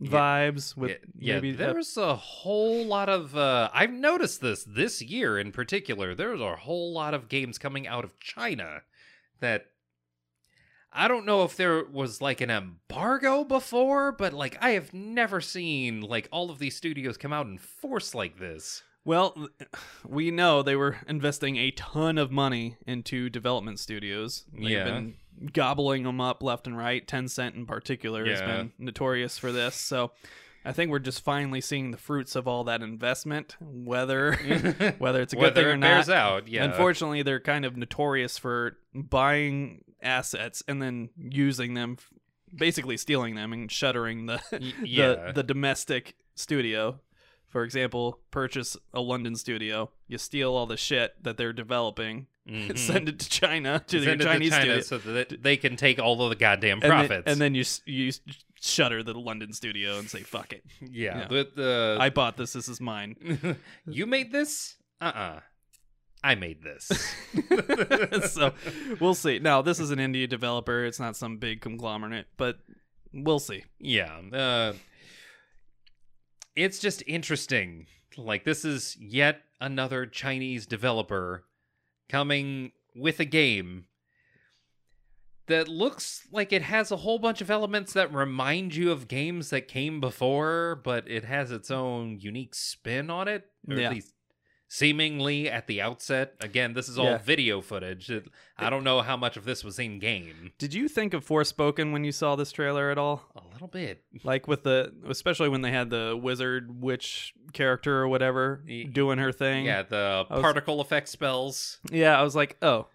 vibes 0.00 0.76
with 0.76 0.90
yeah, 0.90 0.96
yeah, 1.18 1.34
maybe 1.34 1.52
there's 1.52 1.96
a 1.96 2.16
whole 2.16 2.84
lot 2.84 3.08
of 3.08 3.36
uh 3.36 3.68
I've 3.72 3.92
noticed 3.92 4.40
this 4.40 4.64
this 4.64 5.02
year 5.02 5.38
in 5.38 5.52
particular. 5.52 6.14
There's 6.14 6.40
a 6.40 6.56
whole 6.56 6.92
lot 6.92 7.14
of 7.14 7.28
games 7.28 7.58
coming 7.58 7.86
out 7.86 8.04
of 8.04 8.18
China 8.18 8.82
that 9.40 9.66
I 10.92 11.06
don't 11.06 11.24
know 11.26 11.44
if 11.44 11.56
there 11.56 11.84
was 11.84 12.20
like 12.20 12.40
an 12.40 12.50
embargo 12.50 13.44
before, 13.44 14.10
but 14.12 14.32
like 14.32 14.56
I 14.60 14.70
have 14.70 14.92
never 14.92 15.40
seen 15.40 16.00
like 16.00 16.28
all 16.32 16.50
of 16.50 16.58
these 16.58 16.76
studios 16.76 17.16
come 17.16 17.32
out 17.32 17.46
in 17.46 17.58
force 17.58 18.14
like 18.14 18.38
this. 18.38 18.82
Well, 19.04 19.48
we 20.06 20.30
know 20.30 20.62
they 20.62 20.76
were 20.76 20.98
investing 21.08 21.56
a 21.56 21.70
ton 21.70 22.18
of 22.18 22.30
money 22.30 22.76
into 22.86 23.30
development 23.30 23.78
studios. 23.78 24.44
They've 24.52 24.70
Yeah. 24.70 24.84
been 24.84 25.14
gobbling 25.52 26.02
them 26.04 26.20
up 26.20 26.42
left 26.42 26.66
and 26.66 26.76
right. 26.76 27.06
Tencent 27.06 27.54
in 27.54 27.66
particular 27.66 28.24
has 28.26 28.40
been 28.40 28.72
notorious 28.78 29.38
for 29.38 29.52
this. 29.52 29.74
So 29.74 30.12
I 30.64 30.72
think 30.72 30.90
we're 30.90 30.98
just 30.98 31.22
finally 31.22 31.60
seeing 31.60 31.90
the 31.90 31.96
fruits 31.96 32.36
of 32.36 32.46
all 32.46 32.64
that 32.64 32.82
investment, 32.82 33.56
whether 33.60 34.34
whether 34.98 35.22
it's 35.22 35.32
a 35.32 35.36
good 35.36 35.54
thing 35.54 35.64
or 35.66 35.76
not. 35.76 35.86
bears 35.86 36.10
out, 36.10 36.48
yeah. 36.48 36.64
Unfortunately, 36.64 37.22
they're 37.22 37.40
kind 37.40 37.64
of 37.64 37.76
notorious 37.76 38.36
for 38.36 38.76
buying 38.94 39.84
assets 40.02 40.62
and 40.68 40.82
then 40.82 41.08
using 41.16 41.74
them, 41.74 41.96
basically 42.54 42.96
stealing 42.96 43.34
them 43.34 43.52
and 43.52 43.70
shuttering 43.72 44.26
the 44.26 44.40
Y- 44.52 44.72
the, 44.82 45.32
the 45.36 45.42
domestic 45.42 46.16
studio 46.34 47.00
For 47.48 47.64
example, 47.64 48.20
purchase 48.30 48.76
a 48.94 49.00
London 49.00 49.36
studio, 49.36 49.90
you 50.06 50.18
steal 50.18 50.54
all 50.54 50.66
the 50.66 50.76
shit 50.76 51.14
that 51.22 51.36
they're 51.36 51.52
developing, 51.52 52.26
Mhm. 52.50 52.76
send 52.78 53.08
it 53.08 53.18
to 53.20 53.28
China 53.28 53.82
to 53.86 54.02
Send 54.02 54.20
Chinese 54.22 54.50
to 54.50 54.56
China 54.58 54.82
studio, 54.82 54.98
so 55.04 55.12
that 55.12 55.42
they 55.42 55.56
can 55.56 55.76
take 55.76 55.98
all 56.00 56.20
of 56.22 56.30
the 56.30 56.36
goddamn 56.36 56.74
and 56.74 56.82
then, 56.82 56.90
profits. 56.90 57.22
and 57.26 57.40
then 57.40 57.54
you 57.54 57.64
you 57.86 58.12
shutter 58.60 59.02
the 59.02 59.14
London 59.14 59.52
studio 59.52 59.98
and 59.98 60.10
say 60.10 60.22
fuck 60.22 60.52
it. 60.52 60.64
yeah, 60.80 61.26
the 61.28 61.96
I 62.00 62.10
bought 62.10 62.36
this. 62.36 62.52
This 62.52 62.68
is 62.68 62.80
mine. 62.80 63.56
you 63.86 64.06
made 64.06 64.32
this? 64.32 64.76
Uh 65.00 65.04
uh 65.04 65.40
I 66.22 66.34
made 66.34 66.62
this. 66.62 66.90
so 68.32 68.52
we'll 69.00 69.14
see. 69.14 69.38
Now 69.38 69.62
this 69.62 69.78
is 69.80 69.90
an 69.90 69.98
indie 69.98 70.28
developer. 70.28 70.84
It's 70.84 71.00
not 71.00 71.16
some 71.16 71.38
big 71.38 71.60
conglomerate, 71.62 72.26
but 72.36 72.58
we'll 73.14 73.38
see. 73.38 73.64
yeah. 73.78 74.18
Uh, 74.32 74.72
it's 76.56 76.78
just 76.78 77.02
interesting. 77.06 77.86
Like, 78.16 78.44
this 78.44 78.64
is 78.64 78.96
yet 79.00 79.40
another 79.60 80.04
Chinese 80.04 80.66
developer 80.66 81.44
coming 82.10 82.72
with 82.94 83.20
a 83.20 83.24
game 83.24 83.86
that 85.46 85.68
looks 85.68 86.26
like 86.30 86.52
it 86.52 86.62
has 86.62 86.90
a 86.90 86.96
whole 86.96 87.18
bunch 87.18 87.40
of 87.40 87.50
elements 87.50 87.92
that 87.92 88.12
remind 88.12 88.74
you 88.74 88.92
of 88.92 89.08
games 89.08 89.50
that 89.50 89.66
came 89.68 90.00
before, 90.00 90.80
but 90.84 91.08
it 91.08 91.24
has 91.24 91.50
its 91.50 91.70
own 91.70 92.18
unique 92.20 92.54
spin 92.54 93.10
on 93.10 93.26
it. 93.28 93.46
Or 93.68 93.74
Yeah. 93.76 93.86
at 93.88 93.94
least 93.94 94.14
seemingly 94.72 95.50
at 95.50 95.66
the 95.66 95.82
outset. 95.82 96.34
Again, 96.40 96.74
this 96.74 96.88
is 96.88 96.96
all 96.96 97.04
Yeah. 97.06 97.18
video 97.18 97.60
footage. 97.60 98.08
I 98.56 98.70
don't 98.70 98.84
know 98.84 99.00
how 99.02 99.16
much 99.16 99.36
of 99.36 99.44
this 99.44 99.64
was 99.64 99.80
in 99.80 99.98
game. 99.98 100.52
Did 100.58 100.72
you 100.74 100.86
think 100.88 101.12
of 101.12 101.26
Forspoken 101.26 101.90
when 101.92 102.04
you 102.04 102.12
saw 102.12 102.36
this 102.36 102.52
trailer 102.52 102.88
at 102.88 102.96
all? 102.96 103.28
A 103.34 103.42
little 103.52 103.66
bit. 103.66 104.04
Like 104.22 104.46
with 104.46 104.62
the, 104.62 104.92
especially 105.08 105.48
when 105.48 105.62
they 105.62 105.72
had 105.72 105.90
the 105.90 106.16
wizard 106.20 106.80
witch 106.80 107.34
character 107.52 107.98
or 107.98 108.06
whatever 108.06 108.62
doing 108.92 109.18
her 109.18 109.32
thing. 109.32 109.64
Yeah, 109.64 109.82
the 109.82 110.24
I 110.30 110.34
was- 110.34 110.42
particle 110.42 110.80
effect 110.80 111.08
spells. 111.08 111.78
Yeah, 111.90 112.16
I 112.16 112.22
was 112.22 112.36
like, 112.36 112.56
oh, 112.62 112.86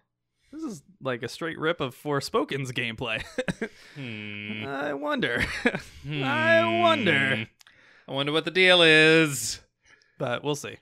this 0.53 0.63
is 0.63 0.81
like 1.01 1.23
a 1.23 1.27
straight 1.27 1.59
rip 1.59 1.81
of 1.81 1.93
Forspoken's 1.93 2.71
gameplay. 2.71 3.21
Hmm. 3.95 4.65
I 4.65 4.93
wonder. 4.93 5.43
I 6.09 6.79
wonder. 6.81 7.35
Hmm. 7.37 7.43
I 8.07 8.13
wonder 8.13 8.31
what 8.33 8.43
the 8.45 8.51
deal 8.51 8.81
is. 8.81 9.61
But 10.17 10.43
we'll 10.43 10.55
see. 10.55 10.77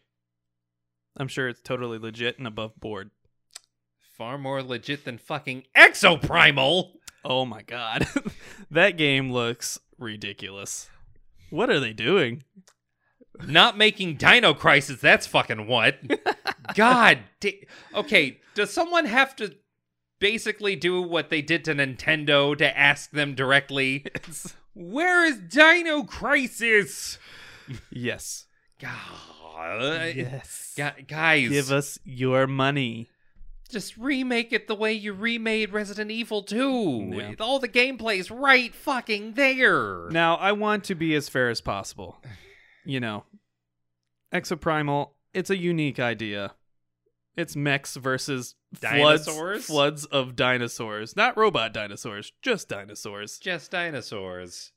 I'm 1.17 1.27
sure 1.27 1.47
it's 1.47 1.61
totally 1.61 1.97
legit 1.97 2.37
and 2.37 2.47
above 2.47 2.79
board. 2.79 3.11
Far 4.17 4.37
more 4.37 4.61
legit 4.61 5.05
than 5.05 5.17
fucking 5.17 5.63
Exoprimal. 5.75 6.91
Oh 7.25 7.45
my 7.45 7.61
god. 7.61 8.07
that 8.71 8.97
game 8.97 9.31
looks 9.31 9.79
ridiculous. 9.97 10.89
What 11.49 11.69
are 11.69 11.79
they 11.79 11.93
doing? 11.93 12.43
Not 13.45 13.77
making 13.77 14.15
Dino 14.17 14.53
Crisis. 14.53 14.99
That's 14.99 15.27
fucking 15.27 15.67
what. 15.67 15.97
God. 16.75 17.19
Da- 17.39 17.67
okay. 17.95 18.39
Does 18.55 18.71
someone 18.71 19.05
have 19.05 19.35
to 19.37 19.55
basically 20.19 20.75
do 20.75 21.01
what 21.01 21.29
they 21.29 21.41
did 21.41 21.65
to 21.65 21.73
Nintendo 21.73 22.57
to 22.57 22.77
ask 22.77 23.11
them 23.11 23.35
directly? 23.35 24.05
Where 24.73 25.25
is 25.25 25.37
Dino 25.37 26.03
Crisis? 26.03 27.17
yes. 27.91 28.45
God. 28.79 29.81
Uh, 29.81 30.11
yes. 30.15 30.73
Gu- 30.75 31.03
guys, 31.07 31.49
Give 31.49 31.71
us 31.71 31.99
your 32.03 32.47
money. 32.47 33.09
just 33.69 33.95
remake 33.97 34.51
it 34.53 34.67
the 34.67 34.75
way 34.75 34.93
you 34.93 35.13
remade 35.13 35.71
Resident 35.71 36.11
Evil 36.11 36.43
2. 36.43 37.11
Yeah. 37.13 37.33
All 37.39 37.59
the 37.59 37.69
gameplay's 37.69 38.29
right 38.29 38.73
fucking 38.75 39.33
there. 39.33 40.09
Now, 40.09 40.35
I 40.35 40.51
want 40.51 40.83
to 40.85 40.95
be 40.95 41.15
as 41.15 41.29
fair 41.29 41.49
as 41.49 41.61
possible. 41.61 42.17
You 42.85 42.99
know, 42.99 43.23
Exoprimal, 44.33 45.11
it's 45.33 45.49
a 45.49 45.55
unique 45.55 46.01
idea. 46.01 46.53
It's 47.37 47.55
mechs 47.55 47.95
versus 47.95 48.55
floods, 48.75 49.25
Dinosaurs? 49.25 49.65
floods 49.65 50.03
of 50.05 50.35
dinosaurs. 50.35 51.15
Not 51.15 51.37
robot 51.37 51.73
dinosaurs, 51.73 52.33
just 52.41 52.67
dinosaurs. 52.67 53.37
Just 53.37 53.71
dinosaurs. 53.71 54.73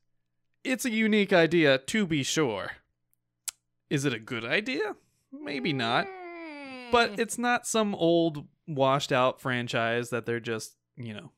It's 0.63 0.85
a 0.85 0.91
unique 0.91 1.33
idea, 1.33 1.79
to 1.79 2.07
be 2.07 2.23
sure. 2.23 2.71
Is 3.91 4.05
it 4.05 4.13
a 4.13 4.19
good 4.19 4.45
idea? 4.45 4.97
Maybe 5.33 5.73
not. 5.73 6.07
Mm. 6.07 6.91
But 6.91 7.19
it's 7.19 7.39
not 7.39 7.67
some 7.67 7.95
old, 7.95 8.47
washed 8.67 9.13
out 9.13 9.41
franchise 9.41 10.11
that 10.11 10.27
they're 10.27 10.41
just, 10.41 10.77
you 10.97 11.15
know, 11.15 11.33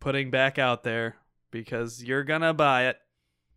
putting 0.00 0.30
back 0.30 0.58
out 0.58 0.82
there 0.82 1.16
because 1.50 2.02
you're 2.02 2.24
gonna 2.24 2.54
buy 2.54 2.86
it. 2.86 2.98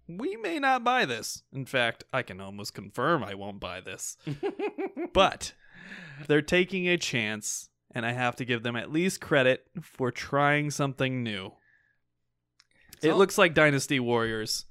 We 0.07 0.35
may 0.35 0.59
not 0.59 0.83
buy 0.83 1.05
this. 1.05 1.43
In 1.53 1.65
fact, 1.65 2.03
I 2.11 2.23
can 2.23 2.41
almost 2.41 2.73
confirm 2.73 3.23
I 3.23 3.35
won't 3.35 3.59
buy 3.59 3.81
this. 3.81 4.17
But 5.13 5.53
they're 6.27 6.41
taking 6.41 6.87
a 6.87 6.97
chance, 6.97 7.69
and 7.91 8.03
I 8.03 8.13
have 8.13 8.35
to 8.37 8.45
give 8.45 8.63
them 8.63 8.75
at 8.75 8.91
least 8.91 9.21
credit 9.21 9.65
for 9.81 10.11
trying 10.11 10.71
something 10.71 11.21
new. 11.21 11.53
It 13.03 13.13
looks 13.13 13.37
like 13.37 13.53
Dynasty 13.53 13.99
Warriors 13.99 14.65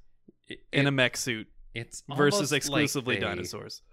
it, 0.48 0.58
in 0.72 0.88
a 0.88 0.90
mech 0.90 1.16
suit 1.16 1.46
it's 1.74 2.02
versus 2.16 2.52
exclusively 2.52 3.14
like 3.16 3.20
they- 3.20 3.26
dinosaurs. 3.26 3.82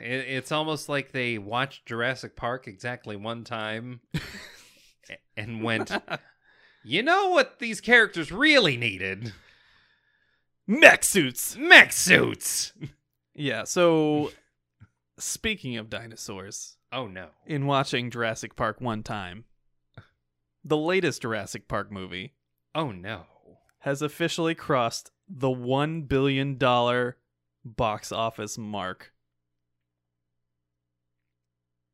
It, 0.00 0.28
it's 0.28 0.52
almost 0.52 0.88
like 0.88 1.10
they 1.10 1.38
watched 1.38 1.86
Jurassic 1.86 2.36
Park 2.36 2.68
exactly 2.68 3.16
one 3.16 3.42
time 3.42 3.98
and 5.36 5.60
went, 5.64 5.90
you 6.84 7.02
know 7.02 7.30
what 7.30 7.58
these 7.58 7.80
characters 7.80 8.30
really 8.30 8.76
needed? 8.76 9.32
mech 10.68 11.02
suits! 11.02 11.56
Mech 11.56 11.92
suits. 11.92 12.74
Yeah, 13.34 13.64
so 13.64 14.30
speaking 15.18 15.76
of 15.78 15.90
dinosaurs, 15.90 16.76
Oh 16.92 17.08
no. 17.08 17.30
in 17.44 17.66
watching 17.66 18.08
Jurassic 18.10 18.54
Park 18.54 18.80
one 18.80 19.02
time, 19.02 19.46
the 20.64 20.76
latest 20.76 21.22
Jurassic 21.22 21.66
Park 21.66 21.90
movie 21.90 22.34
Oh 22.72 22.92
no. 22.92 23.24
has 23.80 24.00
officially 24.00 24.54
crossed 24.54 25.10
the 25.28 25.48
$1 25.48 26.08
billion 26.08 26.56
box 27.64 28.12
office 28.12 28.56
mark. 28.58 29.12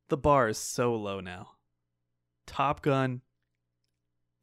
The 0.09 0.17
bar 0.17 0.49
is 0.49 0.57
so 0.57 0.93
low 0.95 1.19
now. 1.19 1.51
Top 2.45 2.81
Gun 2.81 3.21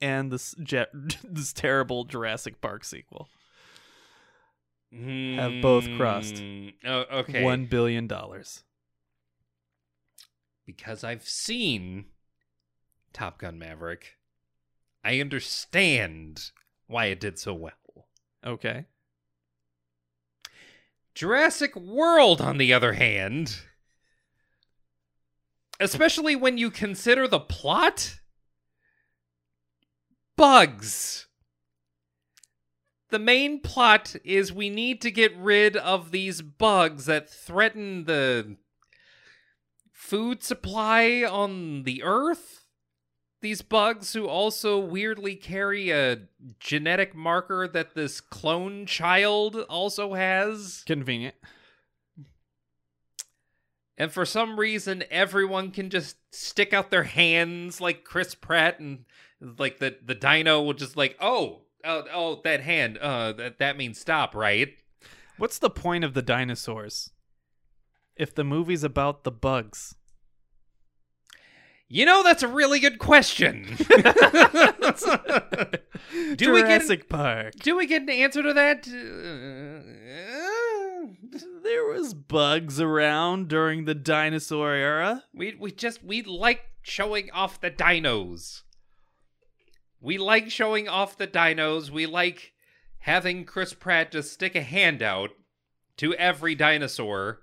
and 0.00 0.32
this 0.32 0.54
jet, 0.62 0.88
this 1.24 1.52
terrible 1.52 2.04
Jurassic 2.04 2.60
Park 2.60 2.84
sequel. 2.84 3.28
Have 4.92 5.62
both 5.62 5.86
crossed. 5.96 6.38
Hmm. 6.38 6.68
Oh, 6.84 7.04
okay. 7.12 7.42
$1 7.42 7.68
billion. 7.70 8.10
because 10.66 11.04
I've 11.04 11.28
seen 11.28 12.06
Top 13.12 13.38
Gun 13.38 13.56
Maverick, 13.58 14.16
I 15.04 15.20
understand 15.20 16.50
why 16.88 17.06
it 17.06 17.20
did 17.20 17.38
so 17.38 17.54
well. 17.54 17.72
Okay. 18.46 18.86
Jurassic 21.14 21.76
World, 21.76 22.40
on 22.40 22.58
the 22.58 22.72
other 22.72 22.94
hand, 22.94 23.60
especially 25.78 26.36
when 26.36 26.56
you 26.56 26.70
consider 26.70 27.26
the 27.26 27.40
plot, 27.40 28.20
bugs. 30.36 31.26
The 33.10 33.18
main 33.18 33.60
plot 33.60 34.14
is 34.24 34.52
we 34.52 34.70
need 34.70 35.00
to 35.02 35.10
get 35.10 35.36
rid 35.36 35.76
of 35.76 36.12
these 36.12 36.42
bugs 36.42 37.06
that 37.06 37.28
threaten 37.28 38.04
the 38.04 38.56
food 39.92 40.42
supply 40.44 41.24
on 41.28 41.82
the 41.82 42.02
Earth. 42.02 42.60
These 43.42 43.62
bugs 43.62 44.12
who 44.12 44.26
also 44.26 44.78
weirdly 44.78 45.34
carry 45.34 45.90
a 45.90 46.18
genetic 46.58 47.14
marker 47.14 47.66
that 47.68 47.94
this 47.94 48.20
clone 48.20 48.84
child 48.84 49.56
also 49.68 50.14
has. 50.14 50.82
Convenient. 50.86 51.34
And 53.96 54.12
for 54.12 54.24
some 54.24 54.58
reason, 54.58 55.04
everyone 55.10 55.70
can 55.70 55.90
just 55.90 56.16
stick 56.34 56.72
out 56.72 56.90
their 56.90 57.04
hands 57.04 57.80
like 57.80 58.04
Chris 58.04 58.34
Pratt, 58.34 58.80
and 58.80 59.04
like 59.58 59.78
the 59.78 59.96
the 60.02 60.14
dino 60.14 60.62
will 60.62 60.72
just 60.72 60.96
like, 60.96 61.16
oh, 61.20 61.62
oh, 61.84 62.04
oh, 62.12 62.40
that 62.44 62.62
hand, 62.62 62.96
uh, 62.98 63.32
that 63.32 63.58
that 63.58 63.76
means 63.76 64.00
stop, 64.00 64.34
right? 64.34 64.70
What's 65.36 65.58
the 65.58 65.70
point 65.70 66.04
of 66.04 66.14
the 66.14 66.22
dinosaurs? 66.22 67.10
If 68.16 68.34
the 68.34 68.44
movie's 68.44 68.84
about 68.84 69.24
the 69.24 69.30
bugs. 69.30 69.94
You 71.92 72.06
know, 72.06 72.22
that's 72.22 72.44
a 72.44 72.48
really 72.48 72.78
good 72.78 73.00
question. 73.00 73.64
Do 76.36 76.52
we 76.52 76.62
get 76.62 76.82
Jurassic 76.82 77.08
Park. 77.08 77.54
do 77.56 77.76
we 77.76 77.86
get 77.86 78.02
an 78.02 78.10
answer 78.10 78.42
to 78.44 78.52
that? 78.52 78.86
Uh, 78.86 78.92
There 81.64 81.84
was 81.86 82.14
bugs 82.14 82.80
around 82.80 83.48
during 83.48 83.84
the 83.86 83.94
dinosaur 83.94 84.72
era. 84.72 85.24
we 85.34 85.56
we 85.58 85.72
just 85.72 86.04
we 86.04 86.22
like 86.22 86.60
showing 86.82 87.28
off 87.32 87.60
the 87.60 87.70
dinos. 87.72 88.62
We 90.00 90.16
like 90.18 90.48
showing 90.50 90.88
off 90.88 91.18
the 91.18 91.26
dinos. 91.26 91.90
We 91.90 92.06
like 92.06 92.52
having 93.00 93.44
Chris 93.44 93.74
Pratt 93.74 94.12
just 94.12 94.32
stick 94.32 94.54
a 94.54 94.62
hand 94.62 95.02
out 95.02 95.30
to 95.98 96.14
every 96.14 96.54
dinosaur 96.54 97.40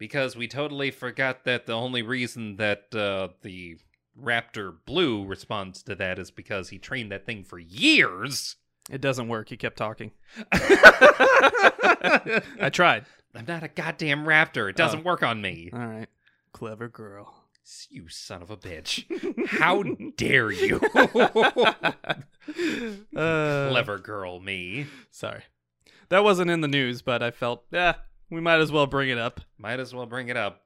because 0.00 0.34
we 0.34 0.48
totally 0.48 0.90
forgot 0.90 1.44
that 1.44 1.66
the 1.66 1.74
only 1.74 2.02
reason 2.02 2.56
that 2.56 2.92
uh, 2.94 3.28
the 3.42 3.76
raptor 4.20 4.74
blue 4.86 5.24
responds 5.24 5.82
to 5.82 5.94
that 5.94 6.18
is 6.18 6.30
because 6.30 6.70
he 6.70 6.78
trained 6.78 7.12
that 7.12 7.26
thing 7.26 7.44
for 7.44 7.58
years. 7.58 8.56
It 8.90 9.02
doesn't 9.02 9.28
work. 9.28 9.50
He 9.50 9.58
kept 9.58 9.76
talking. 9.76 10.12
I 10.52 12.40
tried. 12.72 13.04
I'm 13.34 13.44
not 13.46 13.62
a 13.62 13.68
goddamn 13.68 14.24
raptor. 14.24 14.70
It 14.70 14.76
doesn't 14.76 15.04
work 15.04 15.22
on 15.22 15.42
me. 15.42 15.68
All 15.72 15.78
right. 15.78 16.08
Clever 16.52 16.88
girl. 16.88 17.44
You 17.90 18.08
son 18.08 18.42
of 18.42 18.50
a 18.50 18.56
bitch. 18.56 19.04
How 19.48 19.84
dare 20.16 20.50
you? 20.50 20.80
Uh, 23.14 23.68
Clever 23.70 23.98
girl, 23.98 24.40
me. 24.40 24.86
Sorry. 25.10 25.42
That 26.08 26.24
wasn't 26.24 26.50
in 26.50 26.62
the 26.62 26.68
news, 26.68 27.02
but 27.02 27.22
I 27.22 27.30
felt, 27.30 27.64
yeah, 27.70 27.96
we 28.30 28.40
might 28.40 28.60
as 28.60 28.72
well 28.72 28.86
bring 28.86 29.08
it 29.08 29.18
up. 29.18 29.40
Might 29.58 29.80
as 29.80 29.94
well 29.94 30.06
bring 30.06 30.28
it 30.28 30.36
up. 30.36 30.62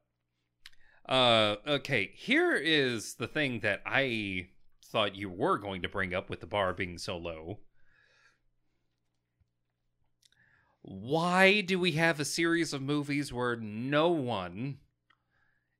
Uh, 1.09 1.57
okay, 1.66 2.11
here 2.15 2.55
is 2.55 3.15
the 3.15 3.27
thing 3.27 3.61
that 3.61 3.82
I 3.85 4.49
thought 4.85 5.16
you 5.16 5.28
were 5.28 5.59
going 5.59 5.82
to 5.82 5.89
bring 5.89 6.15
up 6.15 6.31
with 6.31 6.41
the 6.41 6.47
bar 6.47 6.73
being 6.73 6.99
so 6.99 7.16
low. 7.16 7.59
Why 10.82 11.62
do 11.62 11.78
we 11.78 11.93
have 11.93 12.20
a 12.20 12.24
series 12.24 12.73
of 12.73 12.82
movies 12.82 13.32
where 13.32 13.57
no 13.57 14.11
one 14.11 14.78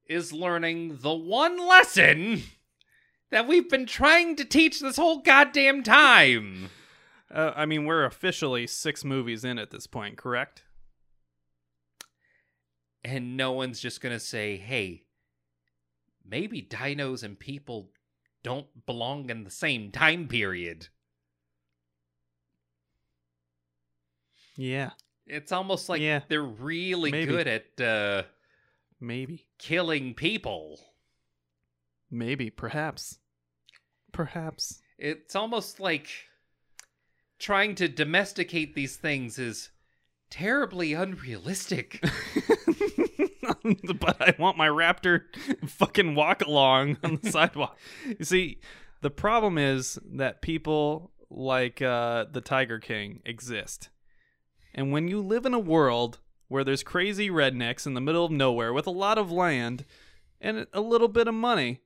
is 0.07 0.33
learning 0.33 0.99
the 1.01 1.13
one 1.13 1.59
lesson 1.59 2.43
that 3.31 3.47
we've 3.47 3.69
been 3.69 3.87
trying 3.87 4.37
to 4.37 4.45
teach 4.45 4.81
this 4.81 4.97
whole 4.97 5.19
goddamn 5.19 5.83
time? 5.83 6.71
Uh, 7.31 7.53
I 7.55 7.67
mean, 7.67 7.85
we're 7.85 8.05
officially 8.05 8.67
six 8.67 9.05
movies 9.05 9.45
in 9.45 9.59
at 9.59 9.71
this 9.71 9.87
point, 9.87 10.17
correct? 10.17 10.63
And 13.05 13.37
no 13.37 13.53
one's 13.53 13.81
just 13.81 14.01
gonna 14.01 14.19
say, 14.21 14.57
"Hey, 14.57 15.05
maybe 16.25 16.63
dinos 16.63 17.23
and 17.23 17.39
people 17.39 17.91
don't 18.43 18.87
belong 18.87 19.29
in 19.31 19.45
the 19.45 19.51
same 19.51 19.91
time 19.93 20.27
period." 20.29 20.89
Yeah, 24.57 24.91
It's 25.27 25.51
almost 25.53 25.89
like 25.89 26.01
Yeah. 26.01 26.21
they're 26.29 26.43
really 26.43 27.11
Maybe. 27.11 27.27
good 27.33 27.49
at 27.49 27.81
uh, 27.81 28.23
maybe. 29.01 29.47
killing 29.59 30.15
people. 30.15 30.79
Maybe. 32.11 32.51
Perhaps. 32.51 33.19
Perhaps. 34.13 34.81
It's 34.97 35.35
almost 35.35 35.81
like 35.81 36.09
trying 37.41 37.75
to 37.77 37.89
domesticate 37.89 38.75
these 38.77 38.97
things 38.97 39.39
is 39.41 39.71
terribly 40.35 40.93
unrealistic. 40.95 42.01
but 44.01 44.21
I 44.21 44.35
want 44.37 44.57
my 44.57 44.67
raptor 44.67 45.23
fucking 45.65 46.17
walk 46.17 46.45
along 46.45 46.97
on 47.05 47.21
the 47.23 47.31
sidewalk. 47.31 47.79
You 48.19 48.25
see, 48.25 48.59
the 49.01 49.11
problem 49.11 49.59
is 49.59 49.97
that 50.05 50.43
people 50.43 51.13
like 51.31 51.81
uh, 51.81 52.25
the 52.33 52.41
Tiger 52.41 52.81
King 52.81 53.21
exist. 53.25 53.91
And 54.75 54.91
when 54.91 55.07
you 55.07 55.23
live 55.23 55.47
in 55.47 55.55
a 55.55 55.61
world 55.61 56.19
where 56.49 56.65
there's 56.65 56.83
crazy 56.83 57.31
rednecks 57.31 57.87
in 57.87 57.95
the 57.95 58.01
middle 58.01 58.25
of 58.25 58.33
nowhere 58.33 58.73
with 58.73 58.89
a 58.89 58.91
lot 58.91 59.19
of 59.19 59.31
land 59.31 59.85
and 60.41 60.67
a 60.73 60.81
little 60.81 61.07
bit 61.07 61.29
of 61.29 61.35
money, 61.35 61.79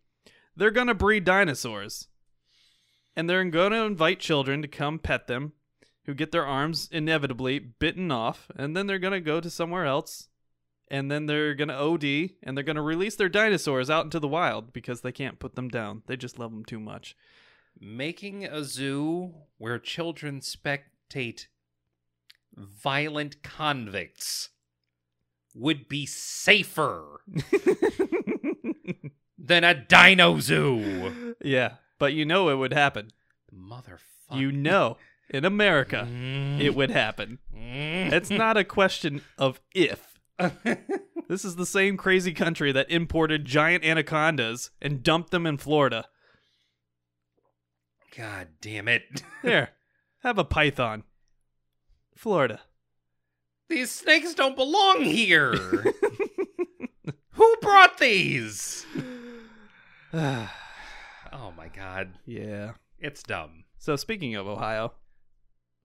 they're 0.57 0.71
going 0.71 0.87
to 0.87 0.95
breed 0.95 1.25
dinosaurs. 1.25 2.09
And 3.15 3.29
they're 3.29 3.45
going 3.45 3.73
to 3.73 3.85
invite 3.85 4.21
children 4.21 4.63
to 4.63 4.69
come 4.69 4.99
pet 4.99 5.27
them 5.27 5.53
who 6.09 6.15
get 6.15 6.33
their 6.33 6.47
arms 6.47 6.89
inevitably 6.91 7.59
bitten 7.59 8.11
off. 8.11 8.51
And 8.57 8.75
then 8.75 8.87
they're 8.87 8.99
going 8.99 9.13
to 9.13 9.21
go 9.21 9.43
to 9.43 9.51
somewhere 9.51 9.85
else 9.85 10.29
and 10.91 11.11
then 11.11 11.27
they're 11.27 11.55
gonna 11.55 11.75
OD 11.75 12.31
and 12.43 12.57
they're 12.57 12.65
gonna 12.65 12.81
release 12.81 13.15
their 13.15 13.29
dinosaurs 13.29 13.91
out 13.91 14.05
into 14.05 14.19
the 14.19 14.27
wild 14.27 14.73
because 14.73 15.03
they 15.03 15.13
can't 15.13 15.39
put 15.39 15.55
them 15.55 15.69
down. 15.69 16.01
They 16.07 16.17
just 16.17 16.39
love 16.39 16.51
them 16.51 16.65
too 16.65 16.81
much. 16.81 17.15
Making 17.79 18.47
a 18.47 18.65
zoo 18.65 19.35
where 19.59 19.79
children 19.79 20.41
spectate 20.41 21.49
violent 22.57 23.43
convicts 23.43 24.49
would 25.55 25.89
be 25.89 26.07
safer 26.07 27.21
than 29.39 29.63
a 29.63 29.75
dino 29.75 30.41
zoo. 30.41 31.35
yeah, 31.45 31.75
but 31.99 32.15
you 32.15 32.25
know 32.25 32.49
it 32.49 32.55
would 32.55 32.73
happen. 32.73 33.11
Motherfucker. 33.55 33.99
You 34.33 34.53
know, 34.53 34.97
in 35.31 35.45
America, 35.45 36.07
mm. 36.11 36.61
it 36.61 36.75
would 36.75 36.91
happen. 36.91 37.39
Mm. 37.55 38.13
It's 38.13 38.31
not 38.31 38.57
a 38.57 38.65
question 38.65 39.23
of 39.37 39.61
if. 39.75 40.19
This 41.29 41.45
is 41.45 41.57
the 41.57 41.67
same 41.67 41.99
crazy 41.99 42.33
country 42.33 42.73
that 42.73 42.91
imported 42.91 43.45
giant 43.45 43.85
anacondas 43.85 44.71
and 44.81 45.03
dumped 45.03 45.31
them 45.31 45.47
in 45.47 45.59
Florida. 45.59 46.07
God 48.17 48.49
damn 48.63 48.89
it. 48.89 49.23
Here, 49.43 49.71
have 50.23 50.39
a 50.39 50.45
python. 50.45 51.05
Florida. 52.17 52.61
These 53.69 53.91
snakes 53.91 54.33
don't 54.33 54.57
belong 54.57 55.05
here. 55.05 55.53
Who 57.33 57.57
brought 57.61 57.99
these? 57.99 58.87
Oh 61.31 61.53
my 61.55 61.69
god. 61.69 62.15
Yeah. 62.25 62.73
It's 62.99 63.23
dumb. 63.23 63.65
So 63.77 63.97
speaking 63.97 64.35
of 64.35 64.47
Ohio, 64.47 64.95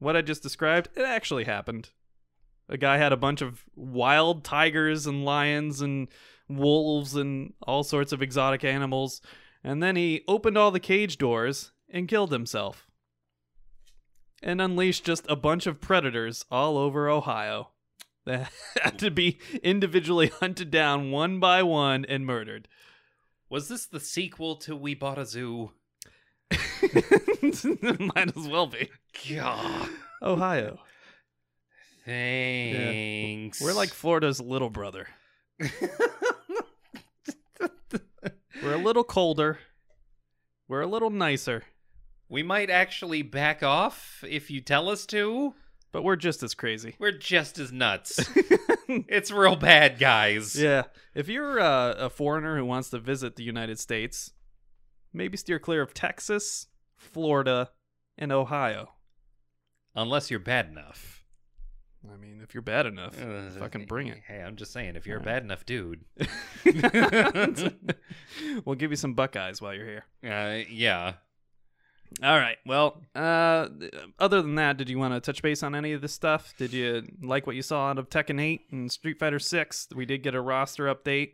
what 0.03 0.15
I 0.15 0.21
just 0.21 0.43
described, 0.43 0.89
it 0.95 1.03
actually 1.03 1.45
happened. 1.45 1.89
A 2.69 2.77
guy 2.77 2.97
had 2.97 3.13
a 3.13 3.17
bunch 3.17 3.41
of 3.41 3.63
wild 3.75 4.43
tigers 4.43 5.05
and 5.07 5.25
lions 5.25 5.81
and 5.81 6.07
wolves 6.47 7.15
and 7.15 7.53
all 7.61 7.83
sorts 7.83 8.11
of 8.11 8.21
exotic 8.21 8.63
animals, 8.63 9.21
and 9.63 9.81
then 9.81 9.95
he 9.95 10.23
opened 10.27 10.57
all 10.57 10.71
the 10.71 10.79
cage 10.79 11.17
doors 11.17 11.71
and 11.89 12.07
killed 12.07 12.31
himself. 12.31 12.87
And 14.41 14.61
unleashed 14.61 15.05
just 15.05 15.25
a 15.29 15.37
bunch 15.37 15.67
of 15.67 15.79
predators 15.79 16.43
all 16.51 16.77
over 16.77 17.09
Ohio 17.09 17.69
that 18.25 18.51
had 18.81 18.99
to 18.99 19.11
be 19.11 19.39
individually 19.61 20.27
hunted 20.39 20.69
down 20.69 21.11
one 21.11 21.39
by 21.39 21.63
one 21.63 22.05
and 22.05 22.25
murdered. 22.25 22.67
Was 23.49 23.69
this 23.69 23.85
the 23.85 23.99
sequel 23.99 24.55
to 24.57 24.75
We 24.75 24.95
Bought 24.95 25.19
a 25.19 25.25
Zoo? 25.25 25.71
Might 26.51 28.35
as 28.35 28.47
well 28.47 28.67
be. 28.67 28.89
God. 29.29 29.89
Ohio. 30.21 30.79
Thanks. 32.05 33.61
We're 33.61 33.73
like 33.73 33.89
Florida's 33.89 34.41
little 34.41 34.69
brother. 34.69 35.07
We're 38.61 38.73
a 38.73 38.77
little 38.77 39.03
colder. 39.03 39.59
We're 40.67 40.81
a 40.81 40.87
little 40.87 41.09
nicer, 41.09 41.63
we 42.29 42.41
might 42.41 42.69
actually 42.71 43.21
back 43.21 43.61
off 43.61 44.23
if 44.27 44.49
you 44.49 44.59
tell 44.59 44.89
us 44.89 45.05
to. 45.07 45.53
but 45.91 46.03
we're 46.03 46.15
just 46.15 46.41
as 46.41 46.55
crazy. 46.55 46.95
We're 46.97 47.11
just 47.11 47.59
as 47.59 47.71
nuts. 47.71 48.19
it's 48.87 49.29
real 49.29 49.55
bad, 49.55 49.99
guys. 49.99 50.55
Yeah. 50.55 50.85
If 51.13 51.27
you're 51.27 51.59
uh, 51.59 51.93
a 51.93 52.09
foreigner 52.09 52.57
who 52.57 52.65
wants 52.65 52.89
to 52.89 52.97
visit 52.97 53.35
the 53.35 53.43
United 53.43 53.77
States, 53.77 54.31
maybe 55.13 55.37
steer 55.37 55.59
clear 55.59 55.83
of 55.83 55.93
Texas, 55.93 56.65
Florida, 56.97 57.69
and 58.17 58.31
Ohio. 58.31 58.89
Unless 59.95 60.29
you're 60.31 60.39
bad 60.39 60.67
enough. 60.69 61.23
I 62.11 62.17
mean, 62.17 62.41
if 62.43 62.53
you're 62.53 62.61
bad 62.63 62.85
enough, 62.85 63.15
Uh, 63.21 63.49
fucking 63.59 63.85
bring 63.85 64.07
it. 64.07 64.19
Hey, 64.27 64.41
I'm 64.41 64.55
just 64.57 64.73
saying, 64.73 64.95
if 64.97 65.07
you're 65.07 65.19
a 65.19 65.23
bad 65.23 65.43
enough 65.43 65.65
dude. 65.65 66.03
we'll 68.65 68.75
give 68.75 68.91
you 68.91 68.97
some 68.97 69.13
Buckeyes 69.13 69.61
while 69.61 69.73
you're 69.73 69.85
here. 69.85 70.05
Uh, 70.23 70.63
yeah. 70.69 71.13
All 72.21 72.37
right. 72.37 72.57
Well, 72.65 73.01
uh, 73.15 73.67
other 74.19 74.41
than 74.41 74.55
that, 74.55 74.77
did 74.77 74.89
you 74.89 74.99
want 74.99 75.13
to 75.13 75.19
touch 75.19 75.41
base 75.41 75.63
on 75.63 75.73
any 75.75 75.93
of 75.93 76.01
this 76.01 76.13
stuff? 76.13 76.53
Did 76.57 76.73
you 76.73 77.03
like 77.21 77.47
what 77.47 77.55
you 77.55 77.61
saw 77.61 77.89
out 77.89 77.97
of 77.97 78.09
Tekken 78.09 78.39
8 78.41 78.61
and 78.71 78.91
Street 78.91 79.17
Fighter 79.17 79.39
6? 79.39 79.87
We 79.95 80.05
did 80.05 80.23
get 80.23 80.35
a 80.35 80.41
roster 80.41 80.93
update. 80.93 81.31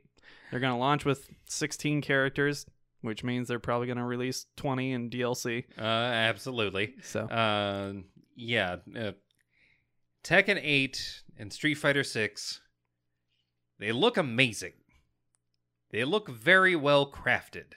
They're 0.52 0.60
going 0.60 0.73
to 0.73 0.80
launch 0.80 1.03
with 1.03 1.30
16 1.49 2.02
characters, 2.02 2.65
which 3.02 3.23
means 3.23 3.48
they're 3.48 3.60
probably 3.60 3.88
going 3.88 3.98
to 3.98 4.03
release 4.06 4.45
20 4.57 4.91
in 4.94 5.10
DLC. 5.10 5.65
Uh, 5.77 5.81
absolutely. 5.81 6.94
So, 7.03 7.22
Uh, 7.26 7.94
yeah. 8.40 8.78
Uh, 8.95 9.11
Tekken 10.24 10.60
8 10.61 11.24
and 11.38 11.53
Street 11.53 11.76
Fighter 11.76 12.03
6, 12.03 12.61
they 13.80 13.91
look 13.91 14.18
amazing. 14.18 14.74
They 15.91 16.03
look 16.03 16.30
very 16.30 16.76
well 16.76 17.10
crafted. 17.11 17.74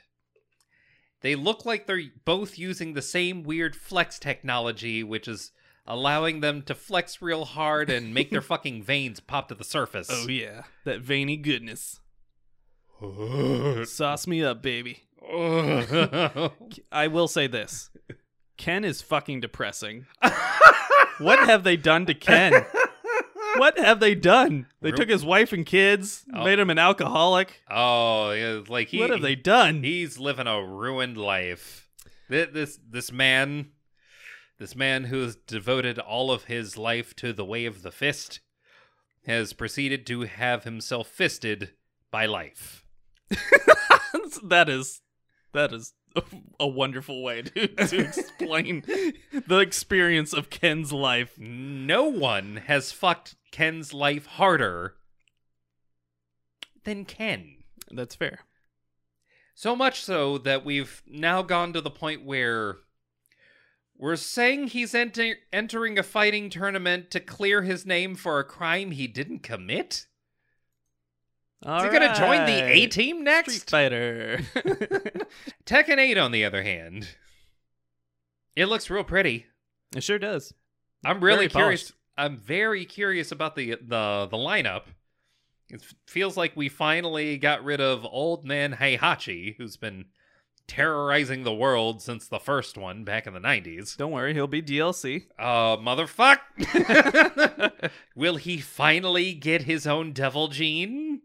They 1.20 1.34
look 1.36 1.64
like 1.64 1.86
they're 1.86 2.02
both 2.24 2.58
using 2.58 2.94
the 2.94 3.02
same 3.02 3.44
weird 3.44 3.76
flex 3.76 4.18
technology, 4.18 5.04
which 5.04 5.28
is 5.28 5.52
allowing 5.86 6.40
them 6.40 6.62
to 6.62 6.74
flex 6.74 7.22
real 7.22 7.44
hard 7.44 7.88
and 7.90 8.12
make 8.12 8.30
their 8.30 8.42
fucking 8.42 8.82
veins 8.82 9.20
pop 9.20 9.48
to 9.48 9.54
the 9.54 9.64
surface. 9.64 10.08
oh 10.10 10.28
yeah, 10.28 10.64
that 10.84 11.00
veiny 11.00 11.36
goodness. 11.36 12.00
Sauce 13.84 14.26
me 14.26 14.44
up, 14.44 14.62
baby. 14.62 15.04
I 16.92 17.08
will 17.08 17.28
say 17.28 17.46
this. 17.46 17.90
Ken 18.56 18.84
is 18.84 19.02
fucking 19.02 19.40
depressing. 19.40 20.06
what 21.18 21.38
have 21.40 21.64
they 21.64 21.76
done 21.76 22.06
to 22.06 22.14
Ken? 22.14 22.64
what 23.56 23.78
have 23.78 24.00
they 24.00 24.14
done? 24.14 24.66
They 24.80 24.90
Real- 24.90 24.98
took 24.98 25.08
his 25.08 25.24
wife 25.24 25.52
and 25.52 25.64
kids, 25.66 26.24
Oh. 26.34 26.44
made 26.44 26.58
him 26.58 26.70
an 26.70 26.78
alcoholic. 26.78 27.62
Oh, 27.70 28.30
yeah, 28.32 28.60
like 28.68 28.88
he 28.88 28.98
what 28.98 29.10
have 29.10 29.22
they 29.22 29.34
done? 29.36 29.82
He's 29.82 30.18
living 30.18 30.46
a 30.46 30.62
ruined 30.62 31.16
life. 31.16 31.88
Th- 32.30 32.50
This 32.52 32.78
this 32.88 33.10
man, 33.12 33.72
this 34.58 34.74
man 34.76 35.04
who 35.04 35.22
has 35.22 35.36
devoted 35.36 35.98
all 35.98 36.30
of 36.30 36.44
his 36.44 36.76
life 36.78 37.14
to 37.16 37.32
the 37.32 37.44
way 37.44 37.64
of 37.66 37.82
the 37.82 37.90
fist, 37.92 38.40
has 39.26 39.52
proceeded 39.52 40.06
to 40.06 40.22
have 40.22 40.64
himself 40.64 41.08
fisted 41.08 41.72
by 42.10 42.26
life. 42.26 42.84
that 44.42 44.68
is 44.68 45.00
that 45.52 45.72
is 45.72 45.94
a, 46.60 46.66
wonderful 46.66 47.22
way 47.22 47.42
to, 47.42 47.68
to 47.68 47.98
explain 47.98 48.82
the 49.46 49.58
experience 49.58 50.32
of 50.32 50.50
Ken's 50.50 50.92
life. 50.92 51.38
No 51.38 52.04
one 52.04 52.56
has 52.66 52.92
fucked 52.92 53.36
Ken's 53.50 53.92
life 53.92 54.26
harder 54.26 54.94
than 56.84 57.04
Ken. 57.04 57.56
That's 57.90 58.14
fair. 58.14 58.40
So 59.54 59.76
much 59.76 60.02
so 60.02 60.38
that 60.38 60.64
we've 60.64 61.02
now 61.06 61.42
gone 61.42 61.72
to 61.72 61.80
the 61.80 61.90
point 61.90 62.24
where 62.24 62.76
we're 63.96 64.16
saying 64.16 64.68
he's 64.68 64.94
enter- 64.94 65.36
entering 65.52 65.98
a 65.98 66.02
fighting 66.02 66.50
tournament 66.50 67.10
to 67.12 67.20
clear 67.20 67.62
his 67.62 67.86
name 67.86 68.14
for 68.16 68.38
a 68.38 68.44
crime 68.44 68.90
he 68.90 69.06
didn't 69.06 69.42
commit? 69.44 70.06
Is 71.64 71.82
he 71.84 71.88
going 71.90 72.12
to 72.12 72.18
join 72.18 72.44
the 72.46 72.62
A 72.64 72.86
team 72.88 73.22
next? 73.24 73.52
Street? 73.54 73.70
Fighter. 73.70 74.40
Tekken 75.66 75.98
8, 75.98 76.18
on 76.18 76.32
the 76.32 76.44
other 76.44 76.62
hand, 76.62 77.08
it 78.56 78.66
looks 78.66 78.90
real 78.90 79.04
pretty. 79.04 79.46
it 79.96 80.02
sure 80.02 80.18
does. 80.18 80.52
I'm 81.04 81.22
really 81.22 81.46
Very 81.46 81.50
curious. 81.50 81.82
polished. 81.82 81.92
I'm 82.18 82.36
very 82.36 82.84
curious 82.84 83.32
about 83.32 83.56
the 83.56 83.70
the 83.80 84.28
the 84.30 84.36
lineup. 84.36 84.82
It 85.70 85.82
feels 86.06 86.36
like 86.36 86.54
we 86.54 86.68
finally 86.68 87.38
got 87.38 87.64
rid 87.64 87.80
of 87.80 88.04
old 88.04 88.44
man 88.44 88.74
Heihachi, 88.74 89.56
who's 89.56 89.76
been 89.78 90.04
terrorizing 90.68 91.42
the 91.44 91.54
world 91.54 92.02
since 92.02 92.28
the 92.28 92.38
first 92.38 92.76
one 92.76 93.02
back 93.04 93.26
in 93.26 93.32
the 93.32 93.40
90s. 93.40 93.96
Don't 93.96 94.12
worry, 94.12 94.34
he'll 94.34 94.46
be 94.46 94.60
DLC. 94.62 95.26
Uh, 95.38 95.76
motherfuck! 95.78 96.38
Will 98.14 98.36
he 98.36 98.58
finally 98.58 99.32
get 99.32 99.62
his 99.62 99.86
own 99.86 100.12
devil 100.12 100.48
gene? 100.48 101.22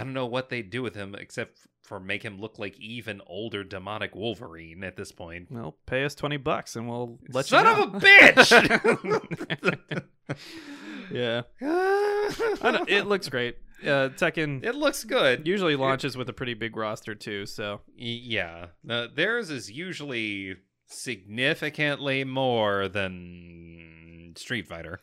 I 0.00 0.04
don't 0.04 0.14
know 0.14 0.26
what 0.26 0.48
they'd 0.48 0.70
do 0.70 0.82
with 0.82 0.94
him 0.94 1.14
except 1.14 1.58
for 1.82 2.00
make 2.00 2.22
him 2.22 2.40
look 2.40 2.58
like 2.58 2.78
even 2.78 3.20
older 3.26 3.64
demonic 3.64 4.14
Wolverine 4.14 4.82
at 4.82 4.96
this 4.96 5.12
point. 5.12 5.48
Well, 5.50 5.76
pay 5.86 6.04
us 6.04 6.14
twenty 6.14 6.38
bucks 6.38 6.74
and 6.74 6.88
we'll 6.88 7.18
let 7.32 7.50
you 7.50 7.58
Son 7.58 7.66
you 7.66 7.82
of 7.82 7.94
a 7.94 8.00
bitch! 8.00 10.06
yeah, 11.12 11.42
I 11.60 12.70
don't, 12.70 12.88
it 12.88 13.06
looks 13.06 13.28
great. 13.28 13.56
Uh, 13.82 14.08
Tekken 14.10 14.64
it 14.64 14.74
looks 14.74 15.04
good. 15.04 15.46
usually 15.46 15.76
launches 15.76 16.16
with 16.16 16.28
a 16.28 16.32
pretty 16.32 16.54
big 16.54 16.76
roster 16.76 17.14
too, 17.14 17.44
so 17.44 17.80
Yeah, 17.96 18.66
uh, 18.88 19.08
theirs 19.14 19.50
is 19.50 19.70
usually 19.70 20.56
significantly 20.86 22.24
more 22.24 22.88
than 22.88 24.32
Street 24.36 24.66
Fighter. 24.66 25.00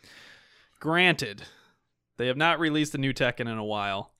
Granted, 0.79 1.43
they 2.17 2.27
have 2.27 2.37
not 2.37 2.59
released 2.59 2.95
a 2.95 2.97
new 2.97 3.13
Tekken 3.13 3.41
in 3.41 3.57
a 3.57 3.63
while. 3.63 4.11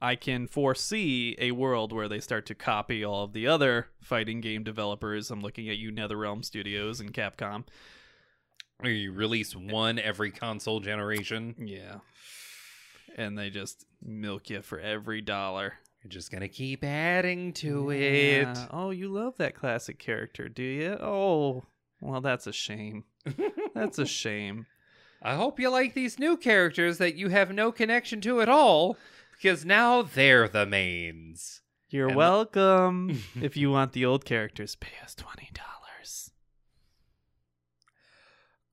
I 0.00 0.14
can 0.14 0.46
foresee 0.46 1.34
a 1.40 1.50
world 1.52 1.92
where 1.92 2.08
they 2.08 2.20
start 2.20 2.46
to 2.46 2.54
copy 2.54 3.04
all 3.04 3.24
of 3.24 3.32
the 3.32 3.46
other 3.48 3.88
fighting 4.00 4.40
game 4.40 4.62
developers. 4.62 5.30
I'm 5.30 5.40
looking 5.40 5.68
at 5.68 5.76
you, 5.78 5.90
NetherRealm 5.90 6.44
Studios 6.44 7.00
and 7.00 7.12
Capcom. 7.12 7.64
Where 8.78 8.92
you 8.92 9.12
release 9.12 9.56
one 9.56 9.98
every 9.98 10.30
console 10.30 10.78
generation. 10.78 11.56
Yeah. 11.58 11.96
And 13.16 13.36
they 13.36 13.50
just 13.50 13.86
milk 14.00 14.50
you 14.50 14.62
for 14.62 14.78
every 14.78 15.20
dollar. 15.20 15.74
You're 16.04 16.10
just 16.10 16.30
gonna 16.30 16.46
keep 16.48 16.84
adding 16.84 17.52
to 17.54 17.90
Yeah. 17.90 18.52
it. 18.52 18.58
Oh, 18.70 18.90
you 18.90 19.08
love 19.08 19.36
that 19.38 19.56
classic 19.56 19.98
character, 19.98 20.48
do 20.48 20.62
you? 20.62 20.92
Oh, 21.00 21.64
well, 22.00 22.20
that's 22.20 22.46
a 22.46 22.52
shame. 22.52 23.02
That's 23.74 23.98
a 23.98 24.06
shame. 24.22 24.66
I 25.20 25.34
hope 25.34 25.58
you 25.58 25.68
like 25.70 25.94
these 25.94 26.20
new 26.20 26.36
characters 26.36 26.98
that 26.98 27.16
you 27.16 27.30
have 27.30 27.52
no 27.52 27.72
connection 27.72 28.20
to 28.20 28.40
at 28.40 28.48
all, 28.48 28.96
because 29.40 29.64
now 29.64 30.02
they're 30.02 30.48
the 30.48 30.66
mains. 30.66 31.62
You're 31.90 32.08
And 32.08 32.16
welcome. 32.16 33.22
if 33.40 33.56
you 33.56 33.70
want 33.70 33.92
the 33.92 34.04
old 34.04 34.24
characters, 34.24 34.74
pay 34.74 34.92
us 35.02 35.14
twenty 35.14 35.50
dollars. 35.54 36.30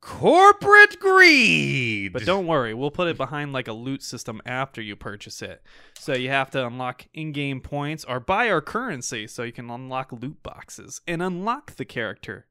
Corporate 0.01 0.99
greed. 0.99 2.13
But 2.13 2.25
don't 2.25 2.45
worry, 2.45 2.75
we'll 2.75 2.91
put 2.91 3.07
it 3.07 3.17
behind 3.17 3.53
like 3.53 3.67
a 3.67 3.73
loot 3.73 4.03
system 4.03 4.39
after 4.45 4.79
you 4.79 4.95
purchase 4.95 5.41
it. 5.41 5.63
So 5.97 6.13
you 6.13 6.29
have 6.29 6.51
to 6.51 6.67
unlock 6.67 7.07
in-game 7.15 7.61
points 7.61 8.05
or 8.05 8.19
buy 8.19 8.49
our 8.51 8.61
currency 8.61 9.25
so 9.25 9.41
you 9.41 9.51
can 9.51 9.69
unlock 9.71 10.11
loot 10.11 10.43
boxes 10.43 11.01
and 11.07 11.23
unlock 11.23 11.75
the 11.77 11.85
character. 11.85 12.45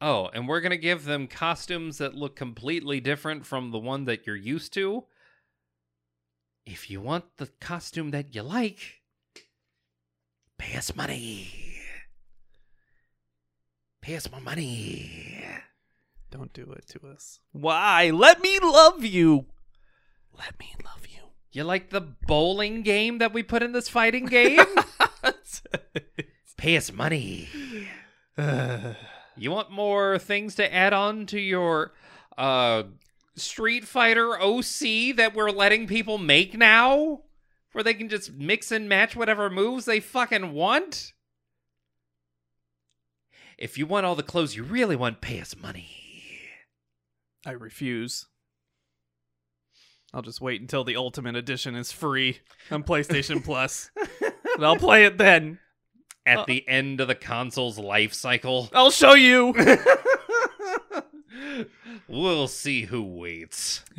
Oh, 0.00 0.30
and 0.32 0.48
we're 0.48 0.62
gonna 0.62 0.78
give 0.78 1.04
them 1.04 1.26
costumes 1.26 1.98
that 1.98 2.14
look 2.14 2.36
completely 2.36 3.00
different 3.00 3.44
from 3.44 3.70
the 3.70 3.78
one 3.78 4.06
that 4.06 4.26
you're 4.26 4.34
used 4.34 4.72
to. 4.72 5.04
If 6.64 6.90
you 6.90 7.00
want 7.00 7.24
the 7.38 7.48
costume 7.60 8.10
that 8.12 8.34
you 8.34 8.42
like, 8.42 9.02
pay 10.58 10.76
us 10.76 10.94
money. 10.94 11.48
Pay 14.00 14.16
us 14.16 14.30
more 14.30 14.40
money. 14.40 15.44
Don't 16.30 16.52
do 16.52 16.72
it 16.72 16.86
to 16.88 17.08
us. 17.08 17.40
Why? 17.52 18.10
Let 18.10 18.40
me 18.40 18.58
love 18.60 19.04
you. 19.04 19.46
Let 20.36 20.58
me 20.58 20.74
love 20.84 21.06
you. 21.08 21.20
You 21.52 21.64
like 21.64 21.90
the 21.90 22.00
bowling 22.00 22.82
game 22.82 23.18
that 23.18 23.32
we 23.32 23.42
put 23.42 23.62
in 23.62 23.72
this 23.72 23.88
fighting 23.88 24.26
game? 24.26 24.60
pay 26.56 26.76
us 26.76 26.92
money. 26.92 27.48
You 29.34 29.50
want 29.50 29.70
more 29.70 30.18
things 30.18 30.56
to 30.56 30.74
add 30.74 30.92
on 30.92 31.24
to 31.26 31.40
your 31.40 31.92
uh 32.36 32.82
Street 33.36 33.84
Fighter 33.84 34.40
OC 34.40 35.16
that 35.16 35.32
we're 35.34 35.50
letting 35.50 35.86
people 35.86 36.18
make 36.18 36.56
now? 36.56 37.22
Where 37.72 37.82
they 37.84 37.94
can 37.94 38.08
just 38.10 38.32
mix 38.34 38.70
and 38.70 38.88
match 38.88 39.16
whatever 39.16 39.48
moves 39.48 39.86
they 39.86 40.00
fucking 40.00 40.52
want? 40.52 41.12
If 43.58 43.78
you 43.78 43.86
want 43.86 44.04
all 44.06 44.14
the 44.14 44.22
clothes 44.22 44.56
you 44.56 44.62
really 44.64 44.96
want, 44.96 45.20
pay 45.20 45.40
us 45.40 45.56
money. 45.56 45.88
I 47.46 47.52
refuse. 47.52 48.26
I'll 50.12 50.22
just 50.22 50.40
wait 50.42 50.60
until 50.60 50.84
the 50.84 50.96
Ultimate 50.96 51.36
Edition 51.36 51.74
is 51.74 51.90
free 51.92 52.40
on 52.70 52.82
PlayStation 52.84 53.42
Plus. 53.42 53.90
And 54.56 54.66
I'll 54.66 54.76
play 54.76 55.04
it 55.06 55.16
then. 55.16 55.58
At 56.26 56.38
Uh- 56.40 56.44
the 56.46 56.68
end 56.68 57.00
of 57.00 57.08
the 57.08 57.14
console's 57.14 57.78
life 57.78 58.12
cycle, 58.12 58.68
I'll 58.74 58.90
show 58.90 59.14
you. 59.14 59.54
we'll 62.08 62.48
see 62.48 62.82
who 62.82 63.02
waits. 63.02 63.84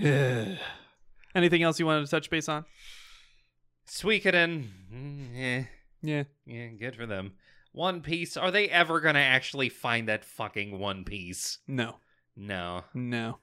Anything 1.36 1.64
else 1.64 1.80
you 1.80 1.86
wanted 1.86 2.06
to 2.06 2.12
touch 2.12 2.30
base 2.30 2.48
on? 2.48 2.66
Suikoden, 3.88 4.68
mm, 4.94 5.30
eh. 5.38 5.64
Yeah. 6.02 6.24
Yeah, 6.46 6.68
good 6.68 6.96
for 6.96 7.06
them. 7.06 7.34
One 7.72 8.02
Piece, 8.02 8.38
are 8.38 8.52
they 8.52 8.70
ever 8.70 9.00
gonna 9.00 9.20
actually 9.20 9.70
find 9.70 10.08
that 10.08 10.26
fucking 10.26 10.78
One 10.78 11.04
Piece? 11.04 11.60
No. 11.68 11.98
No. 12.36 12.84
No. 12.94 13.40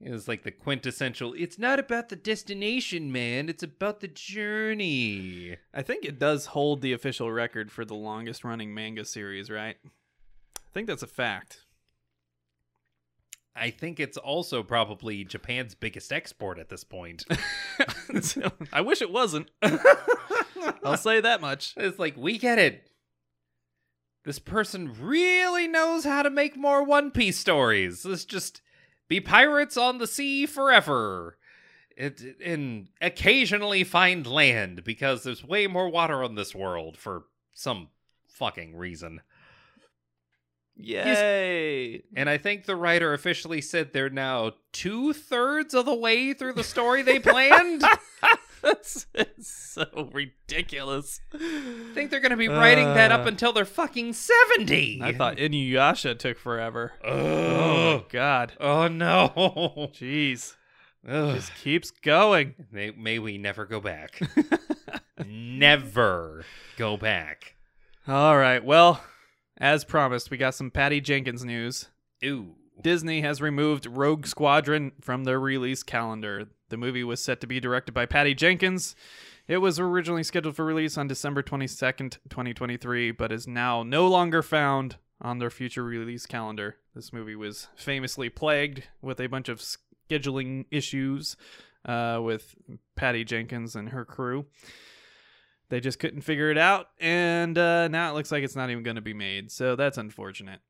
It 0.00 0.10
was 0.10 0.26
like 0.26 0.42
the 0.42 0.50
quintessential, 0.50 1.32
it's 1.38 1.60
not 1.60 1.78
about 1.78 2.08
the 2.08 2.16
destination, 2.16 3.12
man, 3.12 3.48
it's 3.48 3.62
about 3.62 4.00
the 4.00 4.08
journey. 4.08 5.58
I 5.72 5.82
think 5.82 6.04
it 6.04 6.18
does 6.18 6.46
hold 6.46 6.82
the 6.82 6.92
official 6.92 7.30
record 7.30 7.70
for 7.70 7.84
the 7.84 7.94
longest 7.94 8.42
running 8.42 8.74
manga 8.74 9.04
series, 9.04 9.48
right? 9.48 9.76
I 9.84 10.70
think 10.74 10.88
that's 10.88 11.04
a 11.04 11.06
fact. 11.06 11.61
I 13.54 13.70
think 13.70 14.00
it's 14.00 14.16
also 14.16 14.62
probably 14.62 15.24
Japan's 15.24 15.74
biggest 15.74 16.12
export 16.12 16.58
at 16.58 16.70
this 16.70 16.84
point. 16.84 17.24
I 18.72 18.80
wish 18.80 19.02
it 19.02 19.12
wasn't. 19.12 19.50
I'll 20.82 20.96
say 20.96 21.20
that 21.20 21.40
much. 21.40 21.74
It's 21.76 21.98
like, 21.98 22.16
we 22.16 22.38
get 22.38 22.58
it. 22.58 22.88
This 24.24 24.38
person 24.38 24.94
really 25.00 25.68
knows 25.68 26.04
how 26.04 26.22
to 26.22 26.30
make 26.30 26.56
more 26.56 26.84
One 26.84 27.10
Piece 27.10 27.38
stories. 27.38 28.04
Let's 28.04 28.24
just 28.24 28.62
be 29.08 29.20
pirates 29.20 29.76
on 29.76 29.98
the 29.98 30.06
sea 30.06 30.46
forever. 30.46 31.36
It, 31.94 32.22
and 32.42 32.88
occasionally 33.02 33.84
find 33.84 34.26
land 34.26 34.82
because 34.82 35.24
there's 35.24 35.44
way 35.44 35.66
more 35.66 35.90
water 35.90 36.22
on 36.24 36.36
this 36.36 36.54
world 36.54 36.96
for 36.96 37.24
some 37.52 37.88
fucking 38.28 38.76
reason. 38.76 39.20
Yay! 40.76 42.02
And 42.16 42.28
I 42.28 42.38
think 42.38 42.64
the 42.64 42.76
writer 42.76 43.12
officially 43.12 43.60
said 43.60 43.92
they're 43.92 44.10
now 44.10 44.52
two 44.72 45.12
thirds 45.12 45.74
of 45.74 45.84
the 45.86 45.94
way 45.94 46.32
through 46.32 46.54
the 46.54 46.64
story 46.64 47.02
they 47.02 47.18
planned. 47.18 47.84
this 48.62 49.06
is 49.14 49.46
so 49.46 50.10
ridiculous. 50.12 51.20
I 51.34 51.90
think 51.94 52.10
they're 52.10 52.20
gonna 52.20 52.36
be 52.36 52.48
writing 52.48 52.84
that 52.94 53.12
up 53.12 53.26
Uh, 53.26 53.28
until 53.28 53.52
they're 53.52 53.64
fucking 53.64 54.12
seventy. 54.14 55.00
I 55.02 55.12
thought 55.12 55.36
Inuyasha 55.36 56.18
took 56.18 56.38
forever. 56.38 56.92
Oh 57.04 57.10
Oh, 57.94 58.06
god. 58.10 58.54
oh 58.60 58.88
no. 58.88 59.30
Jeez. 59.94 60.56
Ugh. 61.06 61.34
Just 61.34 61.54
keeps 61.56 61.90
going. 61.90 62.54
May, 62.70 62.90
may 62.92 63.18
we 63.18 63.36
never 63.36 63.66
go 63.66 63.80
back. 63.80 64.20
never 65.26 66.44
go 66.76 66.96
back. 66.96 67.56
All 68.08 68.36
right. 68.36 68.64
Well, 68.64 69.02
as 69.62 69.84
promised, 69.84 70.30
we 70.30 70.36
got 70.36 70.56
some 70.56 70.72
Patty 70.72 71.00
Jenkins 71.00 71.44
news. 71.44 71.88
Ooh. 72.24 72.56
Disney 72.82 73.20
has 73.20 73.40
removed 73.40 73.86
Rogue 73.86 74.26
Squadron 74.26 74.90
from 75.00 75.22
their 75.22 75.38
release 75.38 75.84
calendar. 75.84 76.48
The 76.68 76.76
movie 76.76 77.04
was 77.04 77.22
set 77.22 77.40
to 77.42 77.46
be 77.46 77.60
directed 77.60 77.92
by 77.92 78.06
Patty 78.06 78.34
Jenkins. 78.34 78.96
It 79.46 79.58
was 79.58 79.78
originally 79.78 80.24
scheduled 80.24 80.56
for 80.56 80.64
release 80.64 80.98
on 80.98 81.06
December 81.06 81.44
22nd, 81.44 82.18
2023, 82.28 83.12
but 83.12 83.30
is 83.30 83.46
now 83.46 83.84
no 83.84 84.08
longer 84.08 84.42
found 84.42 84.96
on 85.20 85.38
their 85.38 85.50
future 85.50 85.84
release 85.84 86.26
calendar. 86.26 86.76
This 86.94 87.12
movie 87.12 87.36
was 87.36 87.68
famously 87.76 88.28
plagued 88.28 88.88
with 89.00 89.20
a 89.20 89.28
bunch 89.28 89.48
of 89.48 89.62
scheduling 90.10 90.64
issues 90.72 91.36
uh, 91.84 92.18
with 92.20 92.56
Patty 92.96 93.24
Jenkins 93.24 93.76
and 93.76 93.90
her 93.90 94.04
crew. 94.04 94.46
They 95.72 95.80
just 95.80 95.98
couldn't 95.98 96.20
figure 96.20 96.50
it 96.50 96.58
out, 96.58 96.88
and 97.00 97.56
uh, 97.56 97.88
now 97.88 98.10
it 98.10 98.14
looks 98.14 98.30
like 98.30 98.44
it's 98.44 98.54
not 98.54 98.68
even 98.68 98.82
going 98.82 98.96
to 98.96 99.00
be 99.00 99.14
made, 99.14 99.50
so 99.50 99.74
that's 99.74 99.96
unfortunate. 99.96 100.60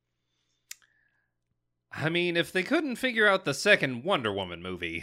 I 1.91 2.09
mean, 2.09 2.37
if 2.37 2.53
they 2.53 2.63
couldn't 2.63 2.95
figure 2.95 3.27
out 3.27 3.45
the 3.45 3.53
second 3.53 4.05
Wonder 4.05 4.33
Woman 4.33 4.63
movie, 4.63 5.03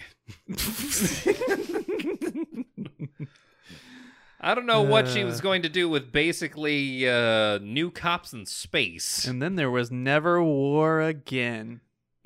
I 4.42 4.56
don't 4.56 4.66
know 4.66 4.82
what 4.84 5.10
she 5.10 5.26
was 5.26 5.40
Uh. 5.40 5.44
going 5.44 5.64
to 5.64 5.70
do 5.70 5.90
with 5.90 6.14
basically 6.14 7.08
uh, 7.10 7.58
new 7.60 7.92
cops 7.92 8.32
in 8.32 8.46
space. 8.46 9.26
And 9.28 9.42
then 9.42 9.56
there 9.58 9.70
was 9.70 9.92
never 9.92 10.42
war 10.42 11.02
again. 11.02 11.82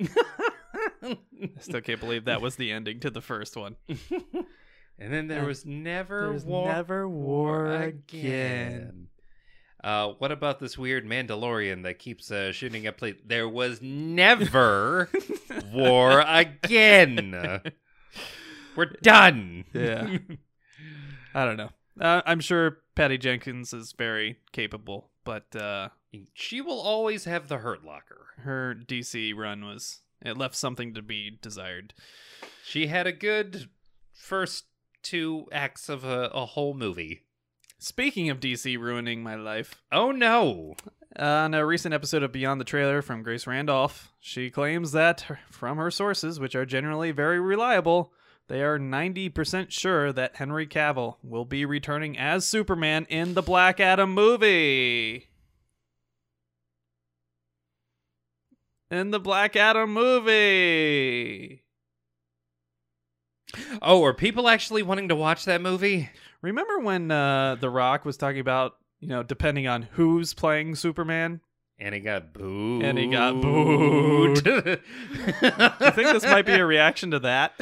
I 1.02 1.16
still 1.58 1.80
can't 1.80 1.98
believe 2.00 2.26
that 2.26 2.40
was 2.40 2.54
the 2.54 2.70
ending 2.70 3.00
to 3.00 3.10
the 3.10 3.20
first 3.20 3.56
one. 3.56 3.74
And 4.98 5.12
then 5.12 5.26
there 5.28 5.42
Uh, 5.42 5.46
was 5.46 5.66
never 5.66 6.28
there's 6.30 6.44
war, 6.44 6.68
never 6.68 7.08
war 7.08 7.66
again. 7.74 9.08
Uh, 9.82 10.12
what 10.18 10.32
about 10.32 10.60
this 10.60 10.78
weird 10.78 11.04
Mandalorian 11.04 11.82
that 11.82 11.98
keeps 11.98 12.30
uh, 12.30 12.52
shooting 12.52 12.86
up? 12.86 12.96
Play- 12.96 13.16
there 13.26 13.48
was 13.48 13.82
never 13.82 15.10
war 15.72 16.20
again. 16.26 17.60
We're 18.76 18.86
done. 19.02 19.64
Yeah. 19.74 20.18
I 21.34 21.44
don't 21.44 21.56
know. 21.56 21.70
Uh, 22.00 22.22
I'm 22.24 22.40
sure 22.40 22.78
Patty 22.94 23.18
Jenkins 23.18 23.72
is 23.72 23.92
very 23.92 24.38
capable, 24.52 25.10
but 25.24 25.54
uh, 25.54 25.90
She 26.32 26.60
will 26.60 26.80
always 26.80 27.24
have 27.24 27.48
the 27.48 27.58
Hurt 27.58 27.84
Locker. 27.84 28.26
her 28.38 28.74
DC 28.74 29.34
run 29.36 29.64
was 29.64 30.00
it 30.24 30.38
left 30.38 30.56
something 30.56 30.94
to 30.94 31.02
be 31.02 31.38
desired. 31.42 31.92
She 32.64 32.86
had 32.86 33.06
a 33.06 33.12
good 33.12 33.68
first 34.12 34.64
two 35.04 35.46
acts 35.52 35.88
of 35.88 36.04
a, 36.04 36.30
a 36.34 36.46
whole 36.46 36.74
movie. 36.74 37.22
Speaking 37.78 38.30
of 38.30 38.40
DC 38.40 38.78
ruining 38.78 39.22
my 39.22 39.34
life, 39.34 39.82
Oh 39.92 40.10
no! 40.10 40.74
On 41.16 41.54
a 41.54 41.64
recent 41.64 41.94
episode 41.94 42.24
of 42.24 42.32
Beyond 42.32 42.60
the 42.60 42.64
Trailer 42.64 43.02
from 43.02 43.22
Grace 43.22 43.46
Randolph, 43.46 44.12
she 44.18 44.50
claims 44.50 44.90
that, 44.92 45.24
from 45.50 45.76
her 45.76 45.90
sources, 45.90 46.40
which 46.40 46.56
are 46.56 46.66
generally 46.66 47.12
very 47.12 47.38
reliable, 47.38 48.12
they 48.48 48.62
are 48.62 48.78
90% 48.78 49.70
sure 49.70 50.12
that 50.12 50.36
Henry 50.36 50.66
Cavill 50.66 51.16
will 51.22 51.44
be 51.44 51.64
returning 51.64 52.18
as 52.18 52.46
Superman 52.46 53.06
in 53.08 53.34
the 53.34 53.42
Black 53.42 53.80
Adam 53.80 54.12
movie. 54.12 55.28
In 58.90 59.10
the 59.10 59.20
Black 59.20 59.56
Adam 59.56 59.92
movie. 59.92 61.63
Oh, 63.82 64.04
are 64.04 64.14
people 64.14 64.48
actually 64.48 64.82
wanting 64.82 65.08
to 65.08 65.16
watch 65.16 65.44
that 65.44 65.60
movie? 65.60 66.10
Remember 66.42 66.78
when 66.78 67.10
uh, 67.10 67.56
The 67.56 67.70
Rock 67.70 68.04
was 68.04 68.16
talking 68.16 68.40
about, 68.40 68.76
you 69.00 69.08
know, 69.08 69.22
depending 69.22 69.66
on 69.66 69.82
who's 69.92 70.34
playing 70.34 70.74
Superman? 70.76 71.40
And 71.78 71.94
he 71.94 72.00
got 72.00 72.32
booed. 72.32 72.84
And 72.84 72.98
he 72.98 73.06
got 73.08 73.40
booed. 73.40 74.46
I 74.48 75.90
think 75.90 76.12
this 76.12 76.24
might 76.24 76.46
be 76.46 76.52
a 76.52 76.64
reaction 76.64 77.10
to 77.10 77.18
that. 77.20 77.52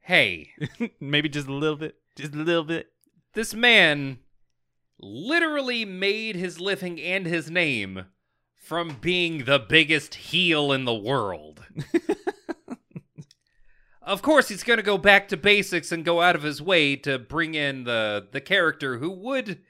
hey, 0.00 0.50
Maybe 1.00 1.28
just 1.28 1.46
a 1.46 1.52
little 1.52 1.76
bit. 1.76 1.96
Just 2.16 2.34
a 2.34 2.38
little 2.38 2.64
bit. 2.64 2.88
this 3.34 3.54
man 3.54 4.18
literally 4.98 5.84
made 5.84 6.36
his 6.36 6.60
living 6.60 7.00
and 7.00 7.26
his 7.26 7.50
name 7.50 8.06
from 8.56 8.96
being 9.00 9.44
the 9.44 9.58
biggest 9.58 10.14
heel 10.14 10.72
in 10.72 10.84
the 10.84 10.94
world. 10.94 11.62
of 14.10 14.22
course, 14.22 14.48
he's 14.48 14.64
going 14.64 14.78
to 14.78 14.82
go 14.82 14.98
back 14.98 15.28
to 15.28 15.36
basics 15.36 15.92
and 15.92 16.04
go 16.04 16.20
out 16.20 16.34
of 16.36 16.42
his 16.42 16.60
way 16.60 16.96
to 16.96 17.18
bring 17.18 17.54
in 17.54 17.84
the 17.84 18.26
the 18.32 18.40
character 18.40 18.98
who 18.98 19.10
would 19.10 19.60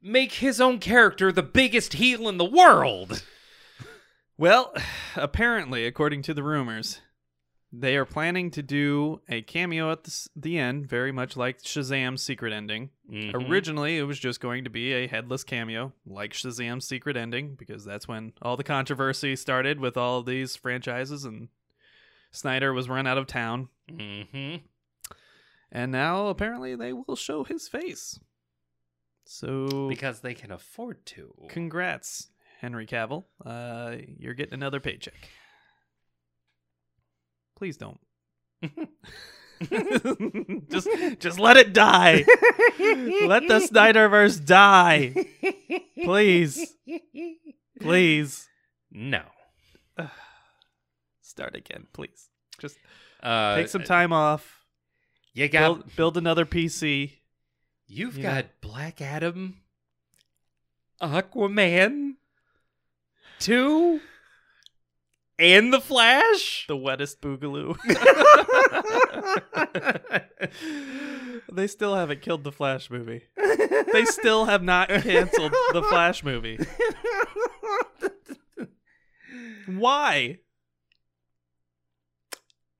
make 0.00 0.34
his 0.34 0.60
own 0.60 0.78
character 0.78 1.32
the 1.32 1.42
biggest 1.42 1.94
heel 1.94 2.28
in 2.28 2.38
the 2.38 2.44
world. 2.44 3.24
Well, 4.38 4.74
apparently, 5.14 5.86
according 5.86 6.20
to 6.24 6.34
the 6.34 6.42
rumors, 6.42 7.00
they 7.72 7.96
are 7.96 8.04
planning 8.04 8.50
to 8.50 8.62
do 8.62 9.22
a 9.30 9.40
cameo 9.40 9.90
at 9.90 10.04
the, 10.04 10.28
the 10.36 10.58
end, 10.58 10.86
very 10.86 11.10
much 11.10 11.38
like 11.38 11.62
Shazam's 11.62 12.22
secret 12.22 12.52
ending. 12.52 12.90
Mhm. 13.10 13.48
Originally, 13.48 13.96
it 13.96 14.02
was 14.02 14.18
just 14.18 14.40
going 14.40 14.64
to 14.64 14.68
be 14.70 14.92
a 14.92 15.06
headless 15.06 15.42
cameo, 15.42 15.94
like 16.04 16.34
Shazam's 16.34 16.86
secret 16.86 17.16
ending, 17.16 17.54
because 17.54 17.82
that's 17.82 18.06
when 18.06 18.34
all 18.42 18.58
the 18.58 18.62
controversy 18.62 19.36
started 19.36 19.80
with 19.80 19.96
all 19.96 20.22
these 20.22 20.54
franchises, 20.54 21.24
and 21.24 21.48
Snyder 22.36 22.72
was 22.72 22.88
run 22.88 23.06
out 23.06 23.18
of 23.18 23.26
town. 23.26 23.68
Mhm. 23.90 24.62
And 25.72 25.90
now, 25.92 26.26
apparently, 26.28 26.74
they 26.76 26.92
will 26.92 27.16
show 27.16 27.44
his 27.44 27.66
face. 27.68 28.18
So, 29.24 29.88
Because 29.88 30.20
they 30.20 30.34
can 30.34 30.52
afford 30.52 31.04
to. 31.06 31.34
congrats, 31.48 32.28
Henry 32.60 32.86
Cavill. 32.86 33.24
Uh, 33.44 33.96
you're 34.18 34.34
getting 34.34 34.54
another 34.54 34.80
paycheck. 34.80 35.28
Please 37.56 37.76
don't. 37.76 37.98
just, 40.70 40.88
just 41.18 41.38
let 41.38 41.56
it 41.56 41.72
die. 41.72 42.24
let 43.26 43.48
the 43.48 43.66
Snyderverse 43.70 44.44
die, 44.44 45.14
please, 46.04 46.74
please. 47.80 48.48
No. 48.90 49.22
Start 51.36 51.54
again, 51.54 51.86
please. 51.92 52.30
Just 52.58 52.78
Uh, 53.22 53.56
take 53.56 53.68
some 53.68 53.84
time 53.84 54.10
off. 54.10 54.64
You 55.34 55.48
got 55.48 55.60
Build, 55.60 55.96
build 55.96 56.16
another 56.16 56.46
PC. 56.46 57.18
You've 57.86 58.16
Yeah. 58.16 58.40
got 58.40 58.60
Black 58.62 59.02
Adam, 59.02 59.60
Aquaman, 61.02 62.14
two, 63.38 64.00
and 65.38 65.74
the 65.74 65.80
Flash. 65.82 66.64
The 66.68 66.76
wettest 66.78 67.20
boogaloo. 67.20 67.76
they 71.52 71.66
still 71.66 71.94
haven't 71.94 72.22
killed 72.22 72.44
the 72.44 72.52
Flash 72.52 72.88
movie. 72.90 73.24
They 73.92 74.06
still 74.06 74.46
have 74.46 74.62
not 74.62 74.88
canceled 74.88 75.52
the 75.74 75.82
Flash 75.82 76.24
movie. 76.24 76.58
Why? 79.66 80.38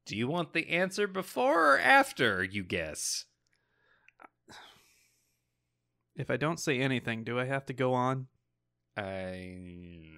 Do 0.06 0.16
you 0.16 0.28
want 0.28 0.52
the 0.52 0.68
answer 0.68 1.08
before 1.08 1.74
or 1.74 1.80
after 1.80 2.44
you 2.44 2.62
guess? 2.62 3.24
If 6.14 6.30
I 6.30 6.36
don't 6.36 6.60
say 6.60 6.78
anything, 6.78 7.24
do 7.24 7.38
I 7.38 7.44
have 7.44 7.66
to 7.66 7.72
go 7.72 7.92
on? 7.92 8.28
I, 8.96 9.02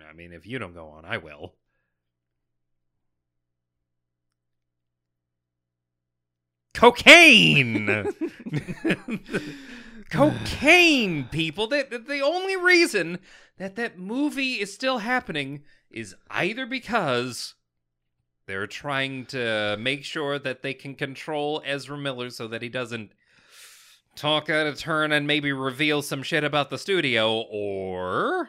I 0.09 0.12
mean, 0.15 0.32
if 0.32 0.47
you 0.47 0.59
don't 0.59 0.74
go 0.74 0.89
on, 0.89 1.05
I 1.05 1.16
will. 1.16 1.55
Cocaine. 6.74 7.89
Cocaine, 10.10 11.24
people. 11.24 11.66
That 11.66 12.06
the 12.06 12.20
only 12.20 12.56
reason 12.56 13.19
that 13.56 13.74
that 13.77 13.98
movie 13.98 14.60
is 14.60 14.73
still 14.73 14.98
happening 14.98 15.65
is 15.90 16.15
either 16.31 16.66
because 16.66 17.55
they're 18.48 18.66
trying 18.66 19.26
to 19.26 19.76
make 19.78 20.04
sure 20.04 20.38
that 20.38 20.62
they 20.62 20.72
can 20.72 20.94
control 20.94 21.62
Ezra 21.66 21.98
Miller 21.98 22.30
so 22.30 22.48
that 22.48 22.62
he 22.62 22.70
doesn't 22.70 23.12
talk 24.16 24.48
out 24.48 24.66
of 24.66 24.78
turn 24.78 25.12
and 25.12 25.26
maybe 25.26 25.52
reveal 25.52 26.00
some 26.00 26.22
shit 26.22 26.42
about 26.42 26.70
the 26.70 26.78
studio, 26.78 27.44
or 27.50 28.48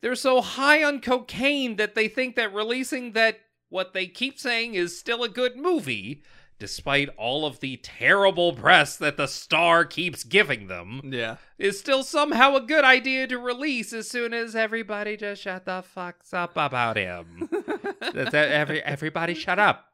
they're 0.00 0.14
so 0.14 0.40
high 0.40 0.82
on 0.84 1.00
cocaine 1.00 1.74
that 1.74 1.96
they 1.96 2.06
think 2.06 2.36
that 2.36 2.54
releasing 2.54 3.12
that 3.12 3.40
what 3.68 3.92
they 3.92 4.06
keep 4.06 4.38
saying 4.38 4.74
is 4.74 4.98
still 4.98 5.24
a 5.24 5.28
good 5.28 5.56
movie 5.56 6.22
despite 6.58 7.08
all 7.16 7.46
of 7.46 7.60
the 7.60 7.76
terrible 7.78 8.52
press 8.52 8.96
that 8.96 9.16
the 9.16 9.26
star 9.28 9.84
keeps 9.84 10.24
giving 10.24 10.66
them, 10.66 11.00
Yeah. 11.04 11.36
is 11.58 11.78
still 11.78 12.02
somehow 12.02 12.56
a 12.56 12.60
good 12.60 12.84
idea 12.84 13.26
to 13.28 13.38
release 13.38 13.92
as 13.92 14.08
soon 14.08 14.32
as 14.34 14.56
everybody 14.56 15.16
just 15.16 15.42
shut 15.42 15.64
the 15.64 15.82
fucks 15.96 16.34
up 16.34 16.56
about 16.56 16.96
him. 16.96 17.48
That 18.00 18.34
every 18.34 18.82
everybody 18.82 19.34
shut 19.34 19.58
up. 19.58 19.86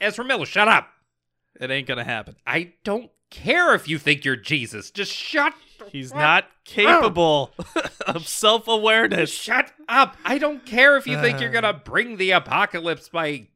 Ezra 0.00 0.24
Miller, 0.24 0.46
shut 0.46 0.68
up. 0.68 0.88
It 1.60 1.70
ain't 1.70 1.86
gonna 1.88 2.04
happen. 2.04 2.36
I 2.46 2.74
don't 2.84 3.10
care 3.30 3.74
if 3.74 3.88
you 3.88 3.98
think 3.98 4.24
you're 4.24 4.36
Jesus. 4.36 4.90
Just 4.90 5.12
shut. 5.12 5.52
He's 5.90 6.10
fuck 6.10 6.18
not 6.20 6.44
capable 6.64 7.52
of 8.06 8.26
self 8.28 8.68
awareness. 8.68 9.30
Shut 9.32 9.72
up. 9.88 10.16
I 10.24 10.38
don't 10.38 10.64
care 10.64 10.96
if 10.96 11.06
you 11.06 11.20
think 11.20 11.40
you're 11.40 11.50
to 11.64 11.72
bring 11.72 12.16
the 12.16 12.30
apocalypse 12.32 13.08
by 13.08 13.48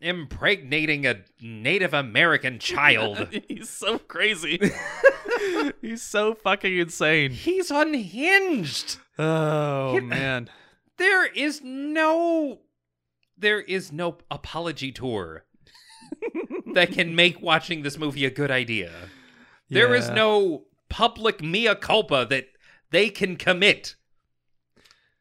impregnating 0.00 1.06
a 1.06 1.22
Native 1.40 1.94
American 1.94 2.58
child. 2.60 3.28
He's 3.48 3.68
so 3.70 3.98
crazy. 3.98 4.60
He's 5.80 6.02
so 6.02 6.34
fucking 6.34 6.76
insane. 6.78 7.30
He's 7.32 7.70
unhinged. 7.70 8.98
Oh 9.18 10.00
man. 10.00 10.50
There 10.98 11.26
is 11.26 11.60
no 11.62 12.58
there 13.36 13.60
is 13.60 13.92
no 13.92 14.18
apology 14.32 14.90
tour 14.90 15.44
that 16.74 16.90
can 16.90 17.14
make 17.14 17.40
watching 17.40 17.82
this 17.82 17.96
movie 17.96 18.24
a 18.24 18.30
good 18.30 18.50
idea. 18.50 18.90
There 19.70 19.94
is 19.94 20.10
no 20.10 20.64
public 20.88 21.40
mea 21.40 21.76
culpa 21.76 22.26
that 22.30 22.48
they 22.90 23.10
can 23.10 23.36
commit. 23.36 23.94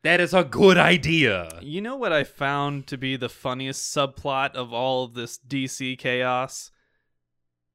That 0.07 0.21
is 0.21 0.33
a 0.33 0.45
good 0.45 0.77
idea. 0.77 1.49
You 1.61 1.81
know 1.81 1.97
what 1.97 2.13
I 2.13 2.23
found 2.23 2.87
to 2.87 2.97
be 2.97 3.17
the 3.17 3.27
funniest 3.27 3.93
subplot 3.93 4.51
of 4.55 4.71
all 4.71 5.03
of 5.03 5.15
this 5.15 5.37
DC 5.37 5.97
chaos? 5.97 6.71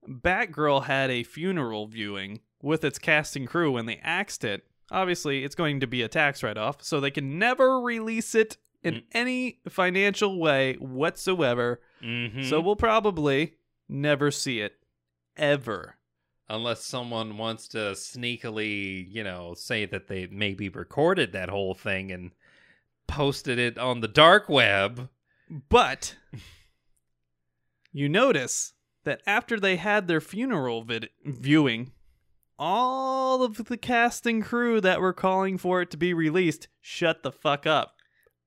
Batgirl 0.08 0.84
had 0.84 1.10
a 1.10 1.24
funeral 1.24 1.88
viewing 1.88 2.40
with 2.62 2.84
its 2.84 2.98
cast 2.98 3.36
and 3.36 3.46
crew 3.46 3.72
when 3.72 3.84
they 3.84 4.00
axed 4.02 4.44
it. 4.44 4.64
Obviously, 4.90 5.44
it's 5.44 5.54
going 5.54 5.80
to 5.80 5.86
be 5.86 6.00
a 6.00 6.08
tax 6.08 6.42
write 6.42 6.56
off, 6.56 6.82
so 6.82 7.00
they 7.00 7.10
can 7.10 7.38
never 7.38 7.78
release 7.82 8.34
it 8.34 8.56
in 8.82 8.94
Mm. 8.94 9.02
any 9.12 9.60
financial 9.68 10.40
way 10.40 10.76
whatsoever. 10.76 11.82
Mhm. 12.02 12.46
So 12.48 12.62
we'll 12.62 12.76
probably 12.76 13.56
never 13.90 14.30
see 14.30 14.60
it. 14.60 14.78
Ever. 15.36 15.98
Unless 16.52 16.84
someone 16.84 17.38
wants 17.38 17.66
to 17.66 17.78
sneakily, 17.78 19.06
you 19.10 19.24
know, 19.24 19.54
say 19.54 19.86
that 19.86 20.06
they 20.06 20.26
maybe 20.30 20.68
recorded 20.68 21.32
that 21.32 21.48
whole 21.48 21.72
thing 21.74 22.12
and 22.12 22.30
posted 23.06 23.58
it 23.58 23.78
on 23.78 24.00
the 24.00 24.08
dark 24.08 24.50
web. 24.50 25.08
But 25.70 26.16
you 27.90 28.06
notice 28.06 28.74
that 29.04 29.22
after 29.26 29.58
they 29.58 29.76
had 29.76 30.06
their 30.06 30.20
funeral 30.20 30.84
vid- 30.84 31.08
viewing, 31.24 31.92
all 32.58 33.42
of 33.42 33.64
the 33.64 33.78
cast 33.78 34.26
and 34.26 34.44
crew 34.44 34.78
that 34.82 35.00
were 35.00 35.14
calling 35.14 35.56
for 35.56 35.80
it 35.80 35.90
to 35.92 35.96
be 35.96 36.12
released 36.12 36.68
shut 36.82 37.22
the 37.22 37.32
fuck 37.32 37.66
up. 37.66 37.96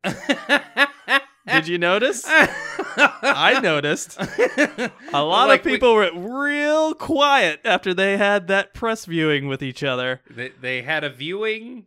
Did 1.48 1.68
you 1.68 1.78
notice? 1.78 2.24
I 2.28 3.60
noticed. 3.62 4.18
A 5.14 5.24
lot 5.24 5.48
Like 5.48 5.60
of 5.62 5.66
we- 5.66 5.72
people 5.74 5.94
were 5.94 6.10
real 6.14 6.94
quiet 6.96 7.60
after 7.64 7.94
they 7.94 8.18
had 8.18 8.48
that 8.48 8.74
press 8.74 9.06
viewing 9.06 9.48
with 9.48 9.62
each 9.62 9.84
other. 9.84 10.22
they, 10.30 10.50
they 10.60 10.82
had 10.82 11.04
a 11.04 11.10
viewing 11.10 11.86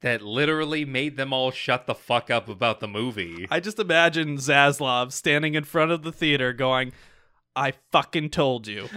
that 0.00 0.22
literally 0.22 0.84
made 0.84 1.16
them 1.16 1.32
all 1.32 1.50
shut 1.50 1.86
the 1.86 1.94
fuck 1.94 2.30
up 2.30 2.48
about 2.48 2.80
the 2.80 2.88
movie. 2.88 3.46
I 3.50 3.60
just 3.60 3.78
imagine 3.78 4.36
Zaslav 4.36 5.12
standing 5.12 5.54
in 5.54 5.64
front 5.64 5.90
of 5.90 6.02
the 6.02 6.12
theater 6.12 6.52
going, 6.52 6.92
I 7.56 7.72
fucking 7.90 8.30
told 8.30 8.68
you. 8.68 8.88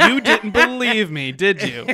You 0.00 0.20
didn't 0.20 0.50
believe 0.50 1.08
me, 1.10 1.30
did 1.30 1.62
you? 1.62 1.86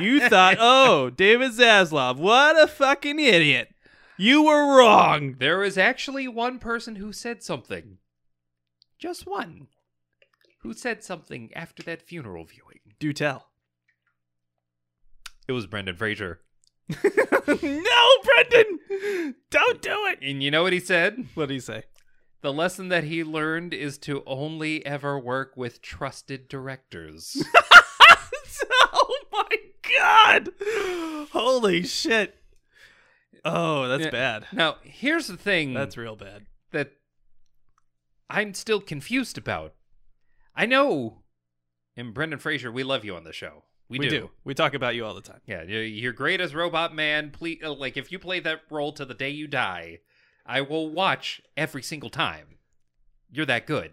You 0.00 0.28
thought, 0.28 0.58
oh, 0.60 1.08
David 1.08 1.52
Zaslav, 1.52 2.16
what 2.18 2.60
a 2.62 2.66
fucking 2.66 3.18
idiot. 3.18 3.70
You 4.18 4.44
were 4.44 4.78
wrong. 4.78 5.36
There 5.38 5.58
was 5.58 5.76
actually 5.76 6.26
one 6.26 6.58
person 6.58 6.96
who 6.96 7.12
said 7.12 7.42
something. 7.42 7.98
Just 8.98 9.26
one. 9.26 9.66
Who 10.60 10.72
said 10.72 11.04
something 11.04 11.50
after 11.54 11.82
that 11.82 12.02
funeral 12.02 12.44
viewing. 12.44 12.80
Do 12.98 13.12
tell. 13.12 13.50
It 15.46 15.52
was 15.52 15.66
Brendan 15.66 15.96
Fraser. 15.96 16.40
no, 17.04 18.06
Brendan! 18.24 19.34
Don't 19.50 19.82
do 19.82 20.06
it! 20.06 20.18
And 20.22 20.42
you 20.42 20.50
know 20.50 20.62
what 20.62 20.72
he 20.72 20.80
said? 20.80 21.26
What 21.34 21.48
did 21.48 21.54
he 21.54 21.60
say? 21.60 21.84
The 22.40 22.52
lesson 22.52 22.88
that 22.88 23.04
he 23.04 23.22
learned 23.22 23.74
is 23.74 23.98
to 23.98 24.22
only 24.26 24.84
ever 24.86 25.18
work 25.18 25.56
with 25.56 25.82
trusted 25.82 26.48
directors. 26.48 27.42
oh 28.92 29.18
my 29.32 29.56
god! 29.82 30.50
Holy 31.32 31.82
shit. 31.82 32.36
Oh, 33.48 33.86
that's 33.86 34.04
Yeah. 34.04 34.10
bad. 34.10 34.46
now, 34.52 34.76
here's 34.82 35.28
the 35.28 35.36
thing 35.36 35.72
That's 35.72 35.96
real 35.96 36.16
bad. 36.16 36.46
that 36.72 36.92
I'm 38.28 38.54
still 38.54 38.80
confused 38.80 39.38
about. 39.38 39.74
I 40.54 40.66
know, 40.66 41.22
and 41.96 42.12
Brendan 42.12 42.40
Fraser, 42.40 42.72
we 42.72 42.82
love 42.82 43.04
you 43.04 43.14
on 43.14 43.22
the 43.24 43.32
show. 43.32 43.62
We, 43.88 43.98
do. 44.00 44.30
We 44.42 44.52
talk 44.52 44.74
about 44.74 44.96
you 44.96 45.04
all 45.06 45.14
the 45.14 45.20
time. 45.20 45.40
Yeah, 45.46 45.62
you're- 45.62 45.86
you're 45.88 46.12
great 46.12 46.40
as 46.40 46.56
Robot 46.56 46.92
Man. 46.92 47.30
Please, 47.30 47.60
uh, 47.62 47.72
like 47.72 47.96
if 47.96 48.10
you 48.10 48.18
play 48.18 48.40
that 48.40 48.62
role 48.68 48.92
to 48.94 49.04
the 49.04 49.14
day 49.14 49.30
you 49.30 49.46
die, 49.46 50.00
I 50.44 50.60
will 50.62 50.90
watch 50.90 51.40
every 51.56 51.84
single 51.84 52.10
time. 52.10 52.58
You're 53.30 53.46
that 53.46 53.64
good. 53.66 53.92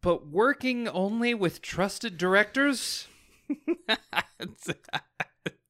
But 0.00 0.28
working 0.28 0.86
only 0.86 1.34
with 1.34 1.60
trusted 1.60 2.16
directors? 2.18 3.08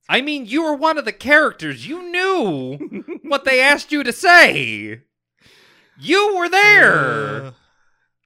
I 0.08 0.20
mean, 0.20 0.46
you 0.46 0.62
were 0.62 0.74
one 0.74 0.98
of 0.98 1.04
the 1.04 1.12
characters. 1.12 1.86
You 1.86 2.02
knew 2.10 3.18
what 3.22 3.44
they 3.44 3.60
asked 3.72 3.92
you 3.92 4.02
to 4.02 4.12
say. 4.12 5.00
You 5.98 6.36
were 6.36 6.48
there. 6.48 7.46
Uh, 7.46 7.50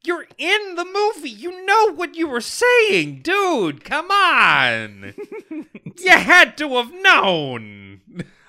You're 0.05 0.27
in 0.39 0.75
the 0.75 0.85
movie. 0.85 1.31
You 1.31 1.65
know 1.65 1.93
what 1.93 2.15
you 2.17 2.29
were 2.29 2.41
saying, 2.41 3.23
dude. 3.23 3.85
Come 3.85 4.11
on. 4.11 5.15
you 5.99 6.11
had 6.11 6.57
to 6.59 6.69
have 6.77 6.93
known. 6.93 8.03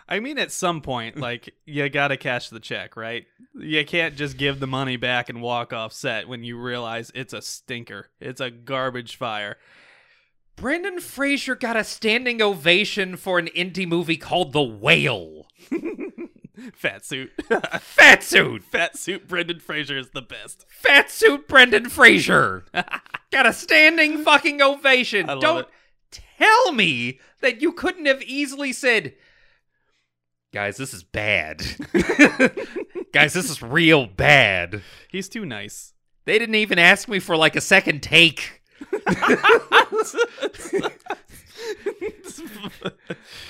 I 0.09 0.19
mean, 0.19 0.37
at 0.37 0.51
some 0.51 0.81
point, 0.81 1.17
like, 1.17 1.53
you 1.65 1.87
gotta 1.87 2.17
cash 2.17 2.49
the 2.49 2.59
check, 2.59 2.97
right? 2.97 3.25
You 3.55 3.85
can't 3.85 4.17
just 4.17 4.35
give 4.37 4.59
the 4.59 4.67
money 4.67 4.97
back 4.97 5.29
and 5.29 5.41
walk 5.41 5.71
off 5.71 5.93
set 5.93 6.27
when 6.27 6.43
you 6.43 6.57
realize 6.57 7.11
it's 7.15 7.33
a 7.33 7.41
stinker. 7.41 8.09
It's 8.19 8.41
a 8.41 8.51
garbage 8.51 9.15
fire. 9.15 9.57
Brendan 10.61 10.99
Fraser 10.99 11.55
got 11.55 11.75
a 11.75 11.83
standing 11.83 12.39
ovation 12.39 13.17
for 13.17 13.39
an 13.39 13.47
indie 13.47 13.87
movie 13.87 14.15
called 14.15 14.53
The 14.53 14.61
Whale. 14.61 15.47
Fat 16.73 17.03
suit. 17.03 17.31
Fat 17.79 18.23
suit. 18.23 18.63
Fat 18.63 18.95
suit 18.95 19.27
Brendan 19.27 19.59
Fraser 19.59 19.97
is 19.97 20.11
the 20.11 20.21
best. 20.21 20.67
Fat 20.69 21.09
suit 21.09 21.47
Brendan 21.47 21.89
Fraser. 21.89 22.65
got 23.31 23.47
a 23.47 23.53
standing 23.53 24.23
fucking 24.23 24.61
ovation. 24.61 25.25
Don't 25.25 25.67
it. 25.67 26.21
tell 26.37 26.73
me 26.73 27.19
that 27.39 27.63
you 27.63 27.71
couldn't 27.71 28.05
have 28.05 28.21
easily 28.21 28.71
said, 28.71 29.15
Guys, 30.53 30.77
this 30.77 30.93
is 30.93 31.01
bad. 31.01 31.63
Guys, 33.13 33.33
this 33.33 33.49
is 33.49 33.63
real 33.63 34.05
bad. 34.05 34.83
He's 35.09 35.27
too 35.27 35.45
nice. 35.45 35.93
They 36.25 36.37
didn't 36.37 36.55
even 36.55 36.77
ask 36.77 37.07
me 37.07 37.17
for 37.17 37.35
like 37.35 37.55
a 37.55 37.61
second 37.61 38.03
take. 38.03 38.60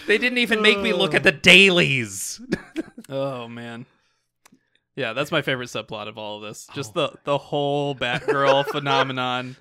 They 0.07 0.17
didn't 0.17 0.39
even 0.39 0.61
make 0.61 0.79
me 0.79 0.93
look 0.93 1.13
at 1.13 1.23
the 1.23 1.31
dailies. 1.31 2.41
oh 3.09 3.47
man. 3.47 3.85
Yeah, 4.95 5.13
that's 5.13 5.31
my 5.31 5.41
favorite 5.41 5.69
subplot 5.69 6.07
of 6.09 6.17
all 6.17 6.37
of 6.37 6.43
this. 6.43 6.67
Just 6.75 6.91
Oh. 6.97 7.07
the 7.07 7.13
the 7.23 7.37
whole 7.37 7.95
Batgirl 7.95 8.65
phenomenon. 8.71 9.55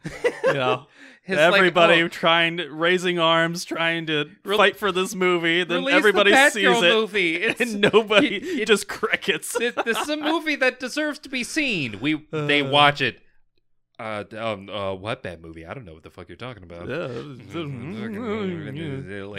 You 0.45 0.55
know, 0.55 0.87
like, 1.29 1.39
everybody 1.39 2.03
oh, 2.03 2.09
trying 2.09 2.57
to 2.57 2.69
raising 2.71 3.19
arms, 3.21 3.65
trying 3.65 4.07
to 4.07 4.31
Re- 4.45 4.57
fight 4.57 4.77
for 4.77 4.91
this 4.91 5.15
movie. 5.15 5.63
Then 5.63 5.87
everybody 5.89 6.33
the 6.33 6.51
sees 6.51 6.65
it, 6.67 6.81
movie. 6.83 7.37
It's, 7.37 7.61
and 7.61 7.81
nobody 7.81 8.37
it- 8.63 8.67
just 8.67 8.89
crickets. 8.89 9.57
this, 9.57 9.75
this 9.85 9.99
is 9.99 10.09
a 10.09 10.17
movie 10.17 10.57
that 10.57 10.81
deserves 10.81 11.21
to 11.21 11.29
be 11.29 11.45
seen. 11.45 12.01
We 12.01 12.27
they 12.33 12.63
Uh. 12.63 12.71
watch 12.71 13.01
it. 13.01 13.21
Uh, 14.01 14.25
um, 14.39 14.71
uh, 14.71 14.95
what 14.95 15.23
bad 15.23 15.43
movie? 15.43 15.67
I 15.67 15.75
don't 15.75 15.85
know 15.85 15.93
what 15.93 16.03
the 16.03 16.09
fuck 16.11 16.29
you're 16.31 16.37
talking 16.37 16.63
about. 16.63 16.89
like 16.89 16.97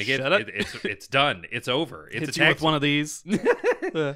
it, 0.07 0.17
Shut 0.17 0.33
up. 0.33 0.41
it- 0.41 0.49
it's 0.53 0.85
it's 0.85 1.07
done. 1.07 1.45
It's 1.51 1.67
over. 1.67 2.07
It's 2.13 2.27
Hits 2.27 2.37
a 2.37 2.43
you 2.43 2.49
with 2.49 2.61
one 2.61 2.75
of 2.75 2.81
these. 2.81 3.23
Uh, 3.95 4.13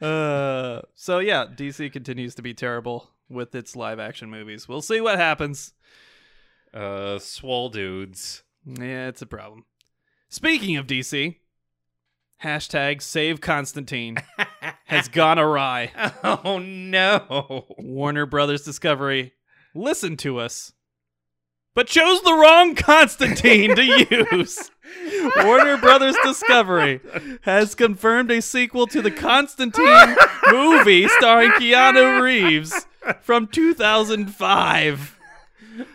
uh, 0.04 0.82
so 0.94 1.18
yeah, 1.20 1.46
DC 1.54 1.92
continues 1.92 2.34
to 2.34 2.42
be 2.42 2.52
terrible 2.52 3.10
with 3.28 3.54
its 3.54 3.76
live 3.76 4.00
action 4.00 4.28
movies. 4.28 4.68
We'll 4.68 4.82
see 4.82 5.00
what 5.00 5.16
happens. 5.18 5.72
uh, 6.72 7.20
swole 7.20 7.68
dudes. 7.68 8.42
Yeah, 8.66 9.06
it's 9.08 9.22
a 9.22 9.26
problem. 9.26 9.66
Speaking 10.28 10.76
of 10.76 10.88
DC, 10.88 11.36
Hashtag 12.42 13.02
save 13.02 13.40
Constantine 13.40 14.16
has 14.84 15.08
gone 15.08 15.38
awry. 15.38 15.90
oh 16.24 16.58
no. 16.58 17.66
Warner 17.78 18.26
Brothers 18.26 18.62
Discovery, 18.62 19.32
listen 19.74 20.16
to 20.18 20.38
us, 20.38 20.72
but 21.74 21.86
chose 21.86 22.22
the 22.22 22.34
wrong 22.34 22.74
Constantine 22.74 23.74
to 23.74 23.82
use. 23.82 24.70
Warner 25.36 25.76
Brothers 25.78 26.16
Discovery 26.24 27.00
has 27.42 27.74
confirmed 27.74 28.30
a 28.30 28.42
sequel 28.42 28.86
to 28.88 29.02
the 29.02 29.10
Constantine 29.10 30.16
movie 30.50 31.08
starring 31.08 31.50
Keanu 31.52 32.20
Reeves 32.20 32.86
from 33.20 33.46
2005. 33.46 35.18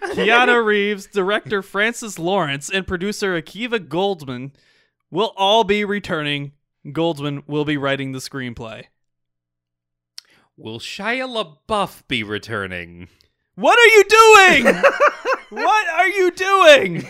Keanu 0.08 0.66
Reeves, 0.66 1.06
director 1.08 1.62
Francis 1.62 2.20
Lawrence, 2.20 2.70
and 2.70 2.86
producer 2.86 3.42
Akiva 3.42 3.80
Goldsman 3.80 4.52
will 5.10 5.34
all 5.38 5.64
be 5.64 5.86
returning. 5.86 6.52
Goldsman 6.86 7.44
will 7.48 7.66
be 7.66 7.78
writing 7.78 8.12
the 8.12 8.20
screenplay. 8.20 8.86
Will 10.56 10.80
Shia 10.80 11.28
LaBeouf 11.28 12.08
be 12.08 12.22
returning? 12.24 13.10
What 13.56 13.78
are 13.78 13.88
you 13.88 14.04
doing? 14.04 14.66
what 15.50 15.90
are 15.90 16.08
you 16.08 16.32
doing? 16.32 17.06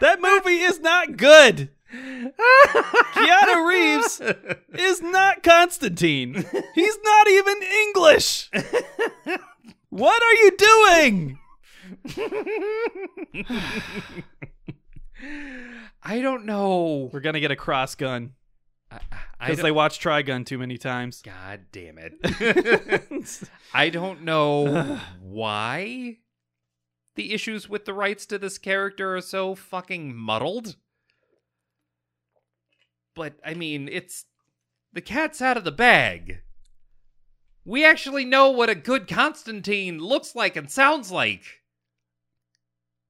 That 0.00 0.20
movie 0.20 0.60
is 0.60 0.80
not 0.80 1.16
good. 1.16 1.70
Keanu 1.92 3.68
Reeves 3.68 4.20
is 4.74 5.02
not 5.02 5.42
Constantine. 5.42 6.34
He's 6.74 6.98
not 7.02 7.28
even 7.28 7.62
English. 7.62 8.50
What 9.90 10.22
are 10.22 10.34
you 10.34 10.56
doing? 10.56 11.38
I 16.02 16.20
don't 16.20 16.46
know. 16.46 17.10
We're 17.12 17.20
gonna 17.20 17.40
get 17.40 17.50
a 17.50 17.56
cross 17.56 17.94
gun 17.94 18.34
because 19.40 19.62
they 19.62 19.70
watch 19.70 20.00
Trigun 20.00 20.44
too 20.44 20.58
many 20.58 20.78
times. 20.78 21.22
God 21.22 21.60
damn 21.72 21.98
it. 21.98 23.48
I 23.74 23.88
don't 23.88 24.22
know 24.22 24.98
why 25.20 26.18
the 27.16 27.32
issues 27.32 27.68
with 27.68 27.84
the 27.84 27.94
rights 27.94 28.26
to 28.26 28.38
this 28.38 28.58
character 28.58 29.16
are 29.16 29.20
so 29.20 29.54
fucking 29.54 30.14
muddled. 30.14 30.76
But 33.14 33.34
I 33.44 33.54
mean, 33.54 33.88
it's 33.90 34.24
the 34.92 35.00
cat's 35.00 35.42
out 35.42 35.56
of 35.56 35.64
the 35.64 35.72
bag. 35.72 36.42
We 37.64 37.84
actually 37.84 38.24
know 38.24 38.50
what 38.50 38.70
a 38.70 38.74
good 38.74 39.06
Constantine 39.06 39.98
looks 39.98 40.34
like 40.34 40.56
and 40.56 40.70
sounds 40.70 41.12
like. 41.12 41.42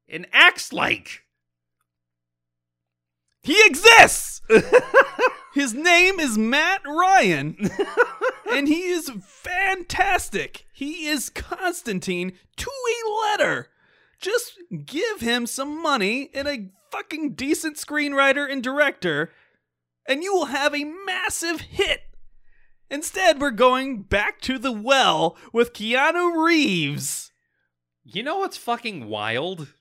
And 0.08 0.26
acts 0.32 0.72
like. 0.72 1.22
He 3.42 3.56
exists. 3.64 4.42
His 5.54 5.74
name 5.74 6.20
is 6.20 6.38
Matt 6.38 6.82
Ryan, 6.86 7.70
and 8.52 8.68
he 8.68 8.84
is 8.84 9.10
fantastic. 9.20 10.66
He 10.72 11.06
is 11.06 11.28
Constantine 11.28 12.32
to 12.56 12.70
a 12.70 13.10
letter. 13.22 13.68
Just 14.20 14.58
give 14.84 15.20
him 15.20 15.46
some 15.46 15.82
money 15.82 16.30
and 16.34 16.46
a 16.46 16.68
fucking 16.92 17.34
decent 17.34 17.78
screenwriter 17.78 18.50
and 18.50 18.62
director, 18.62 19.32
and 20.06 20.22
you 20.22 20.32
will 20.32 20.46
have 20.46 20.74
a 20.74 20.84
massive 20.84 21.62
hit. 21.62 22.02
Instead, 22.88 23.40
we're 23.40 23.50
going 23.50 24.02
back 24.02 24.40
to 24.42 24.58
the 24.58 24.72
well 24.72 25.36
with 25.52 25.72
Keanu 25.72 26.44
Reeves. 26.44 27.32
You 28.04 28.22
know 28.22 28.38
what's 28.38 28.56
fucking 28.56 29.08
wild? 29.08 29.74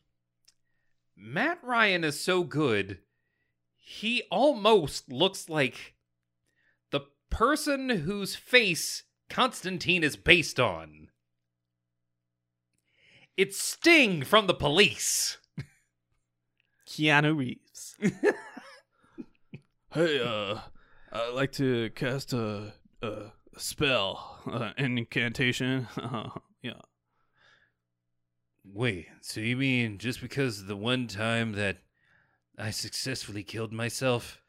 Matt 1.16 1.60
Ryan 1.64 2.04
is 2.04 2.20
so 2.20 2.44
good, 2.44 3.00
he 3.90 4.22
almost 4.30 5.12
looks 5.12 5.50
like 5.50 5.96
the 6.92 7.02
person 7.32 7.90
whose 7.90 8.36
face 8.36 9.02
Constantine 9.32 10.04
is 10.04 10.16
based 10.16 10.60
on. 10.60 11.08
It's 13.36 13.60
Sting 13.60 14.24
from 14.24 14.46
the 14.46 14.54
police. 14.54 15.40
Keanu 16.88 17.36
Reeves. 17.36 17.98
hey, 19.92 20.22
uh, 20.22 20.60
I'd 21.12 21.34
like 21.34 21.52
to 21.54 21.90
cast 21.96 22.32
a, 22.32 22.74
a 23.02 23.32
spell, 23.58 24.40
uh, 24.46 24.70
an 24.78 25.00
incantation. 25.00 25.88
Uh, 25.98 26.30
yeah. 26.62 26.82
Wait, 28.64 29.08
so 29.22 29.42
you 29.42 29.58
mean 29.58 29.98
just 29.98 30.22
because 30.22 30.68
the 30.68 30.78
one 30.78 31.08
time 31.08 31.54
that 31.54 31.78
I 32.60 32.72
successfully 32.72 33.44
killed 33.44 33.72
myself, 33.72 34.42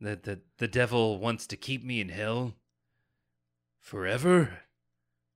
that 0.00 0.22
the, 0.22 0.40
the 0.56 0.68
devil 0.68 1.18
wants 1.18 1.46
to 1.48 1.56
keep 1.56 1.84
me 1.84 2.00
in 2.00 2.08
hell? 2.08 2.54
Forever? 3.78 4.60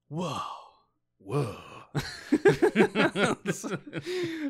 Whoa. 0.08 0.40
Whoa. 1.18 1.58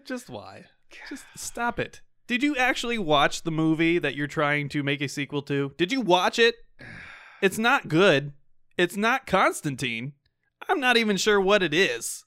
Just 0.05 0.31
why? 0.31 0.67
Just 1.09 1.25
stop 1.37 1.81
it. 1.81 2.03
Did 2.29 2.45
you 2.45 2.57
actually 2.57 2.99
watch 2.99 3.43
the 3.43 3.51
movie 3.51 3.99
that 3.99 4.15
you're 4.15 4.29
trying 4.29 4.69
to 4.71 4.85
make 4.85 5.01
a 5.01 5.09
sequel 5.09 5.43
to? 5.43 5.73
Did 5.77 5.91
you 5.93 6.01
watch 6.01 6.39
it? 6.39 6.55
It's 7.43 7.59
not 7.59 7.89
good. 7.89 8.35
It's 8.79 8.97
not 8.97 9.27
Constantine. 9.27 10.13
I'm 10.69 10.79
not 10.79 10.97
even 10.97 11.17
sure 11.17 11.41
what 11.41 11.61
it 11.61 11.75
is. 11.75 12.25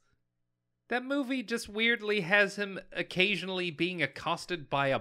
That 0.90 1.06
movie 1.06 1.42
just 1.42 1.70
weirdly 1.70 2.20
has 2.20 2.58
him 2.58 2.82
occasionally 2.92 3.72
being 3.72 4.04
accosted 4.04 4.70
by 4.70 4.90
a 4.90 5.00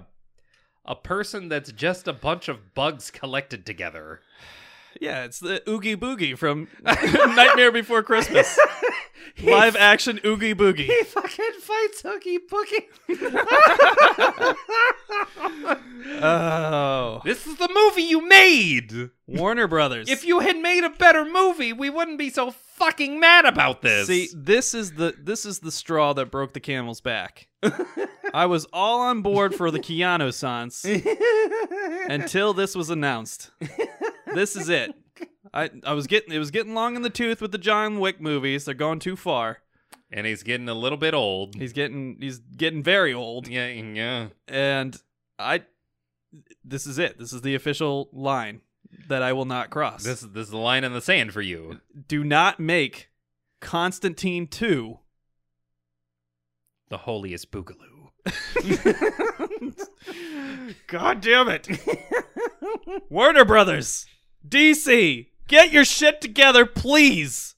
a 0.85 0.95
person 0.95 1.49
that's 1.49 1.73
just 1.73 2.07
a 2.09 2.13
bunch 2.13 2.49
of 2.49 2.75
bugs 2.75 3.11
collected 3.11 3.65
together. 3.67 4.21
Yeah, 5.01 5.25
it's 5.25 5.41
the 5.41 5.63
Oogie 5.69 5.97
Boogie 5.97 6.39
from 6.39 6.69
Nightmare 6.83 7.73
Before 7.73 8.03
Christmas. 8.03 8.59
Live 9.43 9.75
action 9.75 10.21
Oogie 10.25 10.55
Boogie. 10.55 10.87
He 10.87 11.03
fucking 11.03 11.53
fights 11.61 12.05
Oogie 12.05 12.39
Boogie. 12.39 12.85
Oh. 16.17 17.23
this 17.25 17.47
is 17.47 17.57
the 17.57 17.69
movie 17.73 18.03
you 18.03 18.27
made. 18.27 19.11
Warner 19.27 19.67
Brothers. 19.67 20.09
If 20.09 20.25
you 20.25 20.41
had 20.41 20.59
made 20.59 20.85
a 20.85 20.91
better 20.91 21.25
movie, 21.25 21.73
we 21.73 21.89
wouldn't 21.89 22.19
be 22.19 22.29
so 22.31 22.51
fucking 22.51 23.19
mad 23.19 23.47
about 23.47 23.81
this. 23.83 24.07
See, 24.07 24.29
this 24.35 24.75
is 24.75 24.93
the 24.93 25.15
this 25.19 25.47
is 25.47 25.61
the 25.61 25.73
straw 25.73 26.13
that 26.13 26.31
broke 26.31 26.53
the 26.53 26.61
camel's 26.61 27.01
back. 27.01 27.49
I 28.35 28.47
was 28.47 28.67
all 28.73 29.01
on 29.01 29.23
board 29.23 29.55
for 29.55 29.71
the 29.71 29.79
Keanu 29.79 30.35
sans 30.35 30.85
until 32.09 32.53
this 32.53 32.75
was 32.75 32.91
announced. 32.91 33.53
This 34.35 34.57
is 34.57 34.69
it. 34.69 34.93
I 35.53 35.71
I 35.85 35.93
was 35.93 36.09
getting 36.09 36.33
it 36.35 36.39
was 36.41 36.51
getting 36.51 36.75
long 36.75 36.97
in 36.97 37.03
the 37.03 37.11
tooth 37.11 37.41
with 37.41 37.53
the 37.53 37.59
John 37.59 38.01
Wick 38.01 38.21
movies. 38.21 38.65
They're 38.65 38.75
going 38.75 38.99
too 38.99 39.15
far. 39.15 39.59
and 40.11 40.27
he's 40.27 40.43
getting 40.43 40.69
a 40.69 40.75
little 40.75 40.99
bit 40.99 41.15
old. 41.15 41.55
He's 41.55 41.73
getting 41.73 42.17
he's 42.21 42.41
getting 42.41 42.83
very 42.83 43.15
old. 43.15 43.47
Yeah, 43.47 43.69
yeah. 43.69 44.29
And 44.49 45.01
I 45.39 45.63
this 46.65 46.87
is 46.87 46.99
it. 46.99 47.19
This 47.19 47.33
is 47.33 47.43
the 47.43 47.55
official 47.55 48.09
line 48.13 48.63
that 49.07 49.23
I 49.23 49.33
will 49.33 49.45
not 49.45 49.71
cross. 49.71 50.03
This 50.03 50.25
is 50.25 50.31
this 50.31 50.47
is 50.47 50.51
the 50.51 50.57
line 50.59 50.83
in 50.83 50.93
the 50.93 51.01
sand 51.01 51.33
for 51.33 51.41
you. 51.43 51.81
Do 52.09 52.25
not 52.25 52.59
make 52.59 53.11
Constantine 53.61 54.49
2 54.49 54.99
The 56.89 56.99
holiest 56.99 57.53
boogaloo. 57.53 57.94
God 60.87 61.21
damn 61.21 61.49
it. 61.49 61.69
Warner 63.11 63.45
Brothers, 63.45 64.07
DC, 64.49 65.27
get 65.49 65.73
your 65.73 65.85
shit 65.85 66.21
together, 66.21 66.67
please. 66.67 67.55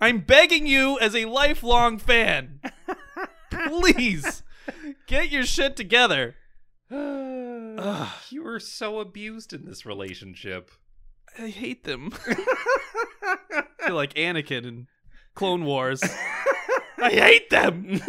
I'm 0.00 0.20
begging 0.20 0.66
you 0.66 0.98
as 1.00 1.14
a 1.14 1.26
lifelong 1.26 1.98
fan. 1.98 2.60
Please, 3.50 4.42
get 5.06 5.30
your 5.30 5.44
shit 5.44 5.76
together. 5.76 6.36
You 8.30 8.42
were 8.42 8.58
so 8.58 8.98
abused 8.98 9.52
in 9.52 9.64
this 9.64 9.86
relationship. 9.86 10.72
I 11.38 11.48
hate 11.48 11.84
them. 11.84 12.12
I 12.26 13.62
feel 13.86 13.94
like 13.94 14.14
Anakin 14.14 14.66
in 14.66 14.86
Clone 15.34 15.64
Wars. 15.64 16.02
I 16.98 17.10
hate 17.10 17.50
them. 17.50 18.00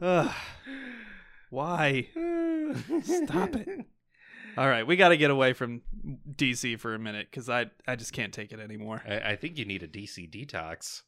Ugh. 0.00 0.34
Why? 1.50 2.08
Stop 3.02 3.56
it. 3.56 3.86
All 4.56 4.68
right, 4.68 4.86
we 4.86 4.96
got 4.96 5.08
to 5.08 5.16
get 5.16 5.30
away 5.30 5.52
from 5.52 5.82
DC 6.30 6.78
for 6.78 6.94
a 6.94 6.98
minute 6.98 7.26
because 7.30 7.48
I 7.48 7.66
I 7.88 7.96
just 7.96 8.12
can't 8.12 8.32
take 8.32 8.52
it 8.52 8.60
anymore. 8.60 9.02
I, 9.06 9.32
I 9.32 9.36
think 9.36 9.58
you 9.58 9.64
need 9.64 9.82
a 9.82 9.88
DC 9.88 10.30
detox. 10.30 11.02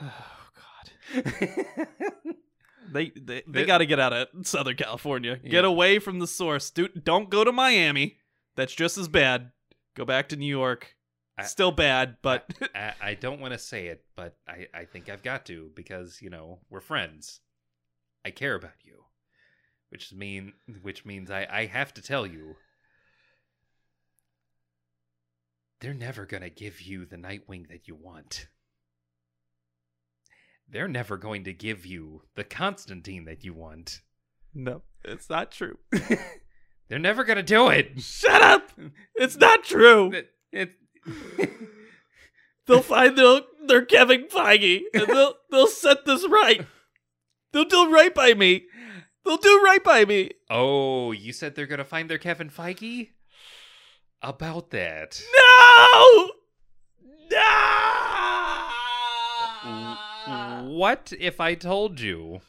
Oh 0.00 0.50
God, 1.14 1.24
they 2.92 3.12
they, 3.14 3.42
they 3.46 3.64
got 3.64 3.78
to 3.78 3.86
get 3.86 4.00
out 4.00 4.12
of 4.12 4.28
Southern 4.42 4.76
California. 4.76 5.38
Yeah. 5.42 5.50
Get 5.50 5.64
away 5.64 5.98
from 6.00 6.18
the 6.18 6.26
source. 6.26 6.70
Do, 6.70 6.88
don't 6.88 7.30
go 7.30 7.44
to 7.44 7.52
Miami. 7.52 8.18
That's 8.56 8.74
just 8.74 8.98
as 8.98 9.08
bad. 9.08 9.52
Go 9.94 10.04
back 10.04 10.28
to 10.30 10.36
New 10.36 10.46
York. 10.46 10.96
I- 11.42 11.46
Still 11.46 11.72
bad, 11.72 12.16
but 12.22 12.50
I, 12.74 12.94
I 13.10 13.14
don't 13.14 13.40
want 13.40 13.52
to 13.52 13.58
say 13.58 13.86
it, 13.86 14.04
but 14.16 14.36
I, 14.48 14.66
I 14.74 14.84
think 14.84 15.08
I've 15.08 15.22
got 15.22 15.44
to 15.46 15.70
because, 15.74 16.20
you 16.22 16.30
know, 16.30 16.60
we're 16.70 16.80
friends. 16.80 17.40
I 18.24 18.30
care 18.30 18.54
about 18.54 18.84
you. 18.84 19.04
which 19.90 20.12
mean 20.12 20.52
which 20.82 21.04
means 21.04 21.30
I 21.30 21.46
I 21.50 21.66
have 21.66 21.92
to 21.94 22.02
tell 22.02 22.24
you 22.26 22.56
they're 25.80 25.94
never 25.94 26.24
going 26.24 26.42
to 26.42 26.50
give 26.50 26.80
you 26.80 27.04
the 27.04 27.16
Nightwing 27.16 27.68
that 27.68 27.88
you 27.88 27.94
want. 27.96 28.46
They're 30.68 30.88
never 30.88 31.16
going 31.16 31.44
to 31.44 31.52
give 31.52 31.84
you 31.84 32.22
the 32.36 32.44
Constantine 32.44 33.24
that 33.24 33.44
you 33.44 33.52
want. 33.52 34.00
No, 34.54 34.82
it's 35.04 35.28
not 35.28 35.50
true. 35.50 35.78
They're 36.88 36.98
never 36.98 37.24
going 37.24 37.36
to 37.36 37.42
do 37.42 37.68
it. 37.68 38.00
Shut 38.00 38.42
up! 38.42 38.70
It's 39.14 39.36
not 39.36 39.64
true. 39.64 40.12
It, 40.12 40.30
it, 40.52 40.70
They'll 42.66 42.82
find 42.82 43.18
their 43.18 43.40
their 43.66 43.84
Kevin 43.84 44.28
Feige 44.28 44.82
and 44.94 45.06
they'll 45.06 45.34
they'll 45.50 45.66
set 45.66 46.04
this 46.04 46.26
right. 46.28 46.66
They'll 47.52 47.64
do 47.64 47.92
right 47.92 48.14
by 48.14 48.34
me. 48.34 48.64
They'll 49.24 49.36
do 49.36 49.60
right 49.64 49.82
by 49.82 50.04
me. 50.04 50.30
oh, 50.50 51.12
you 51.12 51.32
said 51.32 51.54
they're 51.54 51.66
going 51.66 51.78
to 51.78 51.84
find 51.84 52.08
their 52.08 52.18
Kevin 52.18 52.50
Feige? 52.50 53.10
About 54.20 54.70
that. 54.70 55.20
No! 55.36 56.30
No! 57.30 57.38
What 60.64 61.12
if 61.18 61.40
I 61.40 61.54
told 61.54 62.00
you 62.00 62.40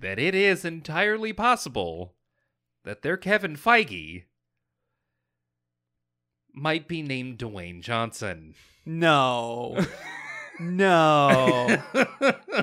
that 0.00 0.18
it 0.18 0.34
is 0.34 0.64
entirely 0.64 1.32
possible 1.32 2.14
that 2.84 3.02
their 3.02 3.16
Kevin 3.16 3.56
Feige 3.56 4.24
might 6.56 6.88
be 6.88 7.02
named 7.02 7.38
Dwayne 7.38 7.82
Johnson? 7.82 8.54
No. 8.84 9.78
No. 10.58 11.82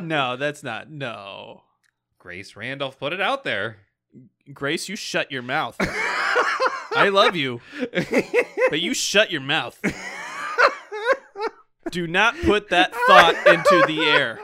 No, 0.02 0.36
that's 0.36 0.64
not. 0.64 0.90
No. 0.90 1.61
Grace 2.18 2.56
Randolph 2.56 2.98
put 2.98 3.14
it 3.14 3.22
out 3.22 3.44
there. 3.44 3.78
Grace, 4.52 4.90
you 4.90 4.95
shut 4.95 5.32
your 5.32 5.44
mouth. 5.44 5.76
I 5.80 7.10
love 7.10 7.36
you, 7.36 7.61
but 8.72 8.80
you 8.82 8.95
shut 8.95 9.30
your 9.30 9.41
mouth. 9.41 9.80
Do 11.91 12.07
not 12.07 12.36
put 12.44 12.70
that 12.70 12.95
thought 13.06 13.36
into 13.45 13.84
the 13.86 14.02
air. 14.02 14.40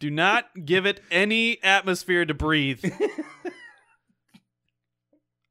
Do 0.00 0.10
not 0.10 0.46
give 0.64 0.84
it 0.84 1.00
any 1.12 1.62
atmosphere 1.62 2.24
to 2.24 2.34
breathe. 2.34 2.84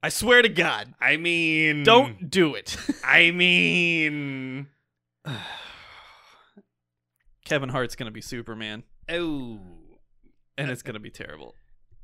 I 0.03 0.09
swear 0.09 0.41
to 0.41 0.49
God, 0.49 0.93
I 0.99 1.17
mean, 1.17 1.83
don't 1.83 2.29
do 2.29 2.55
it. 2.55 2.75
I 3.03 3.31
mean, 3.31 4.67
Kevin 7.45 7.69
Hart's 7.69 7.95
to 8.07 8.11
be 8.11 8.21
Superman, 8.21 8.83
oh, 9.09 9.59
and 10.57 10.71
it's 10.71 10.81
to 10.95 10.99
be 10.99 11.11
terrible. 11.11 11.53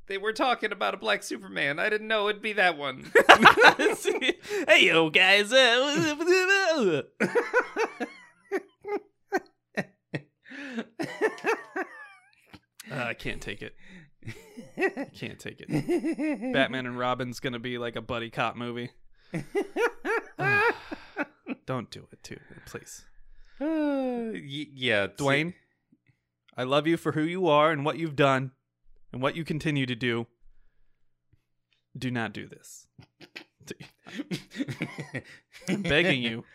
they 0.07 0.17
were 0.19 0.33
talking 0.33 0.71
about 0.71 0.93
a 0.93 0.97
black 0.97 1.23
Superman. 1.23 1.79
I 1.79 1.89
didn't 1.89 2.07
know 2.07 2.29
it'd 2.29 2.41
be 2.41 2.53
that 2.53 2.77
one. 2.77 3.11
hey, 4.67 4.85
yo, 4.85 5.09
guys. 5.09 5.51
uh, 5.51 7.01
Uh, 12.89 13.03
I 13.03 13.13
can't 13.13 13.41
take 13.41 13.61
it. 13.61 13.75
Can't 15.15 15.39
take 15.39 15.61
it. 15.67 16.53
Batman 16.53 16.85
and 16.85 16.97
Robin's 16.99 17.39
gonna 17.39 17.59
be 17.59 17.77
like 17.77 17.95
a 17.95 18.01
buddy 18.01 18.29
cop 18.29 18.55
movie. 18.55 18.91
Don't 21.65 21.89
do 21.91 22.07
it, 22.11 22.23
too, 22.23 22.39
please. 22.65 23.03
Uh, 23.59 23.65
y- 24.33 24.67
yeah, 24.73 25.07
see- 25.07 25.23
Dwayne, 25.23 25.53
I 26.55 26.63
love 26.63 26.87
you 26.87 26.95
for 26.97 27.11
who 27.13 27.23
you 27.23 27.47
are 27.47 27.71
and 27.71 27.83
what 27.83 27.97
you've 27.97 28.15
done 28.15 28.51
and 29.11 29.21
what 29.21 29.35
you 29.35 29.43
continue 29.43 29.85
to 29.85 29.95
do. 29.95 30.27
Do 31.97 32.09
not 32.11 32.31
do 32.33 32.47
this. 32.47 32.87
I'm 35.67 35.81
begging 35.81 36.21
you, 36.21 36.45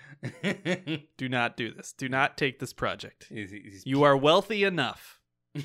do 1.18 1.28
not 1.28 1.56
do 1.58 1.72
this. 1.74 1.92
Do 1.92 2.08
not 2.08 2.38
take 2.38 2.58
this 2.58 2.72
project. 2.72 3.26
He's- 3.28 3.50
he's- 3.50 3.82
You 3.84 4.02
are 4.04 4.16
wealthy 4.16 4.64
enough. 4.64 5.18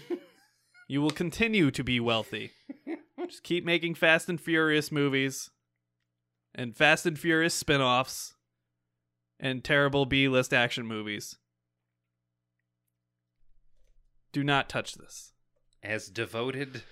you 0.88 1.02
will 1.02 1.12
continue 1.12 1.70
to 1.72 1.84
be 1.84 2.00
wealthy. 2.00 2.52
Just 3.28 3.44
keep 3.44 3.66
making 3.66 3.96
Fast 3.96 4.30
and 4.30 4.40
Furious 4.40 4.92
movies 4.92 5.50
and 6.56 6.76
Fast 6.76 7.06
and 7.06 7.20
Furious 7.20 7.54
spin 7.54 7.82
offs 7.82 8.36
and 9.40 9.64
terrible 9.64 10.06
B 10.06 10.28
list 10.28 10.54
action 10.54 10.86
movies. 10.86 11.38
Do 14.32 14.44
not 14.44 14.70
touch 14.70 14.96
this. 14.96 15.34
as 15.84 16.10
devoted 16.10 16.84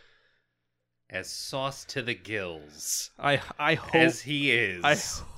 as 1.10 1.30
sauce 1.30 1.86
to 1.86 2.02
the 2.02 2.16
gills 2.16 3.12
I 3.20 3.40
I 3.60 3.76
hope 3.76 3.96
as 3.96 4.22
he 4.24 4.52
is. 4.52 4.84
I 4.84 4.96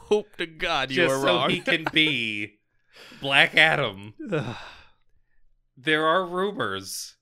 hope 0.08 0.36
to 0.38 0.46
God 0.46 0.90
you 0.90 1.04
just 1.04 1.14
are 1.16 1.20
so 1.20 1.26
wrong. 1.26 1.50
he 1.50 1.60
can 1.60 1.86
be 1.92 2.60
Black 3.22 3.56
Adam. 3.56 4.14
There 5.76 6.06
are 6.06 6.26
rumors 6.26 7.17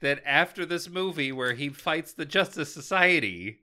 that 0.00 0.22
after 0.24 0.66
this 0.66 0.88
movie 0.88 1.32
where 1.32 1.54
he 1.54 1.68
fights 1.68 2.12
the 2.12 2.26
Justice 2.26 2.72
Society, 2.72 3.60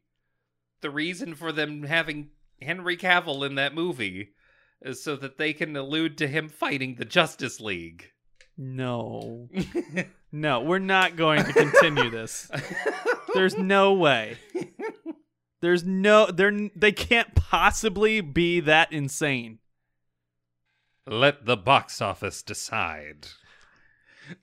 the 0.81 0.89
reason 0.89 1.35
for 1.35 1.51
them 1.51 1.83
having 1.83 2.29
Henry 2.61 2.97
Cavill 2.97 3.45
in 3.45 3.55
that 3.55 3.75
movie 3.75 4.29
is 4.81 5.03
so 5.03 5.15
that 5.15 5.37
they 5.37 5.53
can 5.53 5.75
allude 5.75 6.17
to 6.17 6.27
him 6.27 6.49
fighting 6.49 6.95
the 6.95 7.05
Justice 7.05 7.59
League. 7.59 8.11
no. 8.57 9.49
No, 10.35 10.61
we're 10.61 10.79
not 10.79 11.15
going 11.15 11.45
to 11.45 11.53
continue 11.53 12.09
this. 12.09 12.49
There's 13.35 13.55
no 13.55 13.93
way. 13.93 14.37
There's 15.61 15.83
no 15.83 16.25
they're 16.25 16.69
they 16.75 16.91
can't 16.91 17.35
possibly 17.35 18.19
be 18.19 18.59
that 18.61 18.91
insane. 18.91 19.59
Let 21.05 21.45
the 21.45 21.55
box 21.55 22.01
office 22.01 22.41
decide. 22.41 23.27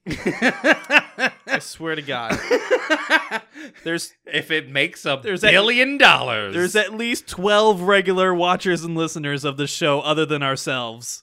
I 0.07 1.59
swear 1.61 1.94
to 1.94 2.02
God. 2.02 2.39
There's 3.85 4.12
if 4.27 4.51
it 4.51 4.69
makes 4.70 5.05
a 5.05 5.20
There's 5.23 5.44
at- 5.44 5.51
billion 5.51 5.98
dollars, 5.98 6.55
there's 6.55 6.77
at 6.77 6.94
least 6.94 7.28
12 7.28 7.82
regular 7.82 8.35
watchers 8.35 8.85
and 8.85 8.97
listeners 8.97 9.44
of 9.44 9.57
the 9.57 9.66
show 9.66 10.01
other 10.01 10.24
than 10.27 10.43
ourselves. 10.43 11.23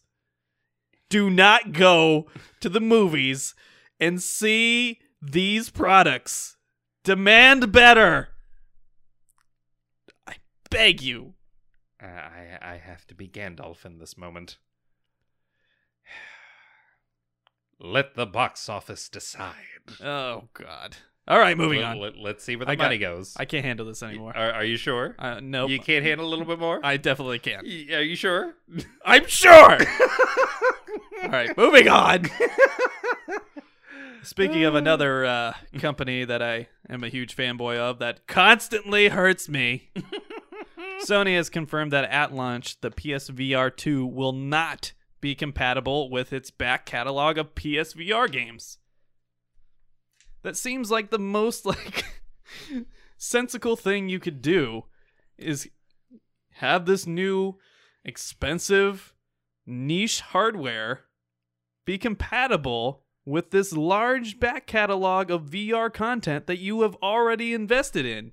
Do 1.09 1.29
not 1.29 1.71
go 1.71 2.27
to 2.59 2.69
the 2.69 2.79
movies 2.81 3.55
and 3.99 4.21
see 4.21 4.99
these 5.21 5.69
products. 5.69 6.57
Demand 7.03 7.71
better. 7.71 8.29
I 10.27 10.35
beg 10.69 11.01
you. 11.01 11.33
I 12.01 12.57
I 12.61 12.77
have 12.83 13.07
to 13.07 13.15
be 13.15 13.27
Gandalf 13.27 13.85
in 13.85 13.97
this 13.99 14.17
moment. 14.17 14.57
Let 17.79 18.15
the 18.15 18.25
box 18.25 18.69
office 18.69 19.07
decide. 19.09 19.53
Oh 20.03 20.45
god. 20.53 20.97
All 21.27 21.37
right, 21.39 21.57
moving 21.57 21.83
on. 21.83 21.99
Let, 21.99 22.15
us 22.37 22.43
see 22.43 22.55
where 22.55 22.65
the 22.65 22.71
I 22.71 22.75
got- 22.75 22.83
money 22.85 22.97
goes. 22.99 23.35
I 23.37 23.43
can't 23.43 23.65
handle 23.65 23.85
this 23.85 24.01
anymore. 24.01 24.35
Are, 24.35 24.51
are 24.53 24.63
you 24.63 24.77
sure? 24.77 25.13
Uh, 25.19 25.41
nope. 25.43 25.69
You 25.69 25.79
can't 25.79 26.05
handle 26.05 26.25
a 26.25 26.29
little 26.29 26.45
bit 26.45 26.57
more? 26.57 26.79
I 26.83 26.95
definitely 26.95 27.39
can't. 27.39 27.67
Y- 27.67 27.87
Are 27.93 28.01
you 28.01 28.15
sure? 28.15 28.55
I'm 29.05 29.27
sure. 29.27 29.51
All 31.23 31.29
right, 31.29 31.55
moving 31.57 31.89
on. 31.89 32.25
Speaking 34.23 34.63
of 34.65 34.75
another 34.75 35.25
uh, 35.25 35.53
company 35.79 36.25
that 36.25 36.41
I 36.41 36.67
am 36.89 37.03
a 37.03 37.09
huge 37.09 37.35
fanboy 37.35 37.77
of 37.77 37.99
that 37.99 38.27
constantly 38.27 39.09
hurts 39.09 39.47
me, 39.47 39.89
Sony 41.05 41.35
has 41.35 41.49
confirmed 41.49 41.91
that 41.93 42.05
at 42.05 42.33
launch, 42.33 42.79
the 42.81 42.89
PSVR 42.91 43.75
2 43.75 44.05
will 44.05 44.33
not 44.33 44.91
be 45.27 45.35
compatible 45.35 46.09
with 46.09 46.31
its 46.31 46.49
back 46.49 46.85
catalog 46.85 47.37
of 47.37 47.53
PSVR 47.53 48.31
games. 48.31 48.77
That 50.41 50.55
seems 50.55 50.89
like 50.89 51.09
the 51.09 51.19
most 51.19 51.65
like 51.73 52.05
sensical 53.17 53.75
thing 53.75 54.07
you 54.07 54.21
could 54.21 54.41
do 54.41 54.85
is 55.37 55.69
have 56.53 56.85
this 56.85 57.05
new 57.05 57.55
expensive 58.05 59.13
niche 59.65 60.21
hardware 60.21 61.01
be 61.83 61.97
compatible 61.97 63.03
with 63.25 63.51
this 63.51 63.73
large 63.73 64.39
back 64.39 64.65
catalog 64.65 65.29
of 65.29 65.49
VR 65.51 65.93
content 65.93 66.47
that 66.47 66.59
you 66.59 66.83
have 66.83 66.95
already 67.03 67.53
invested 67.53 68.05
in. 68.05 68.31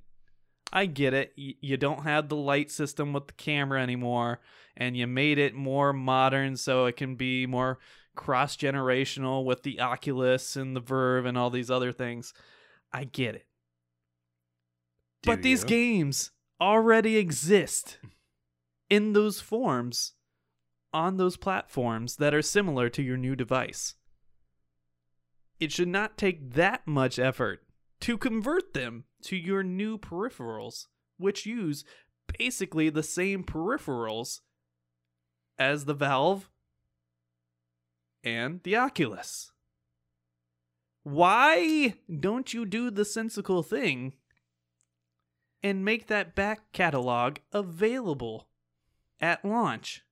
I 0.73 0.87
get 0.87 1.13
it. 1.13 1.33
Y- 1.37 1.55
You 1.61 1.77
don't 1.77 2.05
have 2.05 2.29
the 2.29 2.37
light 2.37 2.71
system 2.71 3.13
with 3.13 3.27
the 3.27 3.33
camera 3.33 3.83
anymore, 3.83 4.39
and 4.77 4.97
you 4.97 5.07
made 5.07 5.39
it 5.39 5.55
more 5.55 5.93
modern 5.93 6.57
so 6.57 6.87
it 6.87 6.97
can 6.97 7.17
be 7.17 7.47
more 7.47 7.79
cross 8.15 8.57
generational 8.57 9.45
with 9.45 9.63
the 9.63 9.81
Oculus 9.81 10.57
and 10.57 10.75
the 10.75 10.81
Vive 10.81 11.27
and 11.27 11.37
all 11.37 11.51
these 11.51 11.71
other 11.71 11.93
things. 11.93 12.33
I 12.93 13.05
get 13.05 13.35
it. 13.35 13.47
but 15.25 15.37
Do 15.37 15.43
these 15.43 15.65
games 15.65 16.31
already 16.61 17.17
exist 17.17 17.99
in 18.89 19.13
those 19.13 19.41
forms 19.41 20.13
on 20.93 21.17
those 21.17 21.37
platforms 21.37 22.17
that 22.17 22.33
are 22.33 22.43
similar 22.43 22.89
to 22.89 23.03
your 23.03 23.17
new 23.17 23.35
device. 23.35 23.95
It 25.59 25.73
should 25.73 25.89
not 25.89 26.17
take 26.17 26.53
that 26.55 26.87
much 26.87 27.19
effort 27.19 27.65
to 28.03 28.17
convert 28.17 28.75
them 28.75 29.05
to 29.25 29.37
your 29.37 29.63
new 29.63 29.99
peripherals, 29.99 30.87
which 31.17 31.47
use 31.47 31.85
basically 32.39 32.91
the 32.91 33.03
same 33.03 33.43
peripherals 33.43 34.41
as 35.59 35.85
the 35.85 35.95
Valve 35.95 36.51
and 38.23 38.63
the 38.63 38.77
Oculus. 38.77 39.53
Why 41.03 41.95
don't 42.09 42.55
you 42.55 42.65
do 42.65 42.91
the 42.91 43.05
sensical 43.05 43.63
thing 43.63 44.15
and 45.63 45.85
make 45.85 46.07
that 46.07 46.35
back 46.35 46.73
catalog 46.73 47.37
available 47.53 48.49
at 49.21 49.45
launch? 49.45 50.03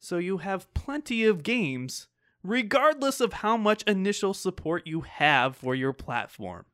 So 0.00 0.18
you 0.18 0.38
have 0.38 0.72
plenty 0.74 1.24
of 1.24 1.42
games, 1.42 2.08
regardless 2.42 3.20
of 3.20 3.34
how 3.34 3.56
much 3.56 3.82
initial 3.84 4.34
support 4.34 4.86
you 4.86 5.02
have 5.02 5.54
for 5.54 5.74
your 5.74 5.92
platform. 5.92 6.64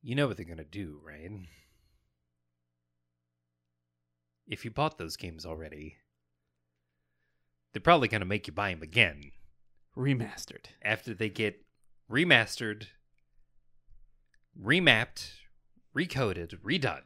You 0.00 0.14
know 0.14 0.28
what 0.28 0.36
they're 0.36 0.46
gonna 0.46 0.64
do, 0.64 1.00
right? 1.04 1.30
If 4.48 4.64
you 4.64 4.70
bought 4.70 4.98
those 4.98 5.16
games 5.16 5.44
already, 5.44 5.96
they're 7.72 7.82
probably 7.82 8.08
gonna 8.08 8.24
make 8.24 8.46
you 8.46 8.52
buy 8.52 8.70
them 8.70 8.82
again 8.82 9.32
Remastered. 9.96 10.66
after 10.82 11.12
they 11.12 11.28
get 11.28 11.64
remastered, 12.10 12.86
remapped, 14.60 15.32
recoded, 15.94 16.58
redone 16.62 17.02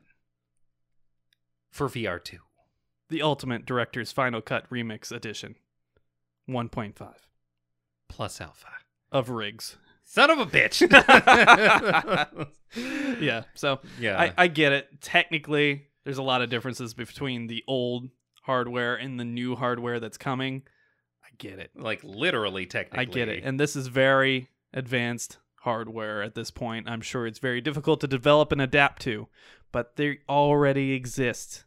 for 1.71 1.89
VR2. 1.89 2.39
The 3.09 3.23
Ultimate 3.23 3.67
Director's 3.67 4.13
Final 4.13 4.41
Cut 4.41 4.69
Remix 4.71 5.11
Edition 5.11 5.57
1.5 6.49 7.15
Plus 8.09 8.41
alpha. 8.41 8.69
of 9.11 9.31
rigs. 9.31 9.77
Son 10.05 10.31
of 10.31 10.39
a 10.39 10.47
bitch. 10.47 10.81
yeah, 13.21 13.45
so 13.55 13.81
yeah. 13.99 14.21
I, 14.21 14.45
I 14.45 14.47
get 14.49 14.73
it. 14.73 15.01
Technically, 15.01 15.89
there's 16.05 16.19
a 16.19 16.23
lot 16.23 16.43
of 16.43 16.51
differences 16.51 16.95
between 16.95 17.47
the 17.47 17.63
old 17.67 18.11
hardware 18.43 18.95
and 18.95 19.19
the 19.19 19.25
new 19.25 19.57
hardware 19.57 20.01
that's 20.01 20.19
coming. 20.19 20.63
I 21.25 21.29
get 21.39 21.59
it. 21.59 21.71
like 21.75 22.03
literally 22.03 22.67
technically. 22.67 23.01
I 23.01 23.05
get 23.05 23.29
it. 23.29 23.45
And 23.45 23.59
this 23.59 23.77
is 23.77 23.87
very 23.87 24.49
advanced 24.75 25.39
hardware 25.61 26.23
at 26.23 26.35
this 26.35 26.51
point. 26.51 26.89
I'm 26.89 27.01
sure 27.01 27.27
it's 27.27 27.39
very 27.39 27.61
difficult 27.61 28.01
to 28.01 28.09
develop 28.09 28.53
and 28.53 28.61
adapt 28.61 29.03
to, 29.03 29.29
but 29.71 29.97
they 29.97 30.19
already 30.29 30.93
exist 30.93 31.65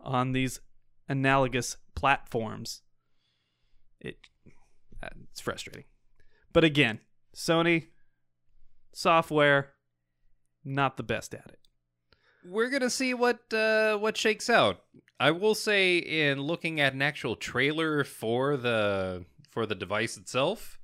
on 0.00 0.32
these 0.32 0.60
analogous 1.08 1.76
platforms. 1.94 2.82
It 4.00 4.18
uh, 5.02 5.08
it's 5.30 5.40
frustrating. 5.40 5.84
But 6.52 6.64
again, 6.64 7.00
Sony 7.34 7.88
software 8.92 9.74
not 10.64 10.96
the 10.96 11.02
best 11.02 11.34
at 11.34 11.46
it. 11.46 11.65
We're 12.48 12.70
gonna 12.70 12.90
see 12.90 13.14
what 13.14 13.52
uh, 13.52 13.96
what 13.98 14.16
shakes 14.16 14.48
out. 14.50 14.82
I 15.18 15.30
will 15.30 15.54
say, 15.54 15.98
in 15.98 16.40
looking 16.40 16.80
at 16.80 16.92
an 16.92 17.02
actual 17.02 17.36
trailer 17.36 18.04
for 18.04 18.56
the 18.56 19.24
for 19.50 19.66
the 19.66 19.74
device 19.74 20.16
itself, 20.16 20.78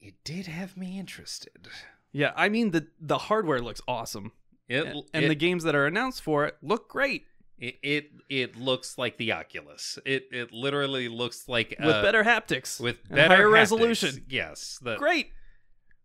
it 0.00 0.14
did 0.24 0.46
have 0.46 0.76
me 0.76 0.98
interested. 0.98 1.68
Yeah, 2.12 2.32
I 2.36 2.48
mean 2.48 2.70
the 2.70 2.88
the 3.00 3.18
hardware 3.18 3.60
looks 3.60 3.80
awesome. 3.88 4.32
It 4.68 4.86
and 4.86 5.02
and 5.14 5.24
it, 5.26 5.28
the 5.28 5.34
games 5.34 5.64
that 5.64 5.74
are 5.74 5.86
announced 5.86 6.22
for 6.22 6.44
it 6.46 6.56
look 6.62 6.88
great 6.88 7.24
it, 7.58 7.78
it 7.82 8.10
it 8.28 8.56
looks 8.56 8.98
like 8.98 9.16
the 9.16 9.32
Oculus. 9.32 9.98
It 10.04 10.28
it 10.30 10.52
literally 10.52 11.08
looks 11.08 11.48
like 11.48 11.74
with 11.78 11.94
uh, 11.94 12.02
better 12.02 12.22
haptics, 12.22 12.80
with 12.80 13.08
better 13.08 13.34
higher 13.34 13.46
haptics. 13.46 13.52
resolution. 13.52 14.24
Yes, 14.28 14.78
the, 14.82 14.96
Great, 14.96 15.30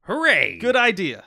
hooray! 0.02 0.58
good 0.60 0.76
idea. 0.76 1.26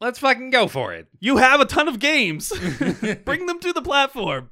Let's 0.00 0.18
fucking 0.18 0.50
go 0.50 0.66
for 0.66 0.94
it. 0.94 1.08
You 1.18 1.36
have 1.36 1.60
a 1.60 1.66
ton 1.66 1.86
of 1.86 1.98
games. 1.98 2.52
Bring 3.24 3.46
them 3.46 3.60
to 3.60 3.72
the 3.72 3.82
platform. 3.82 4.50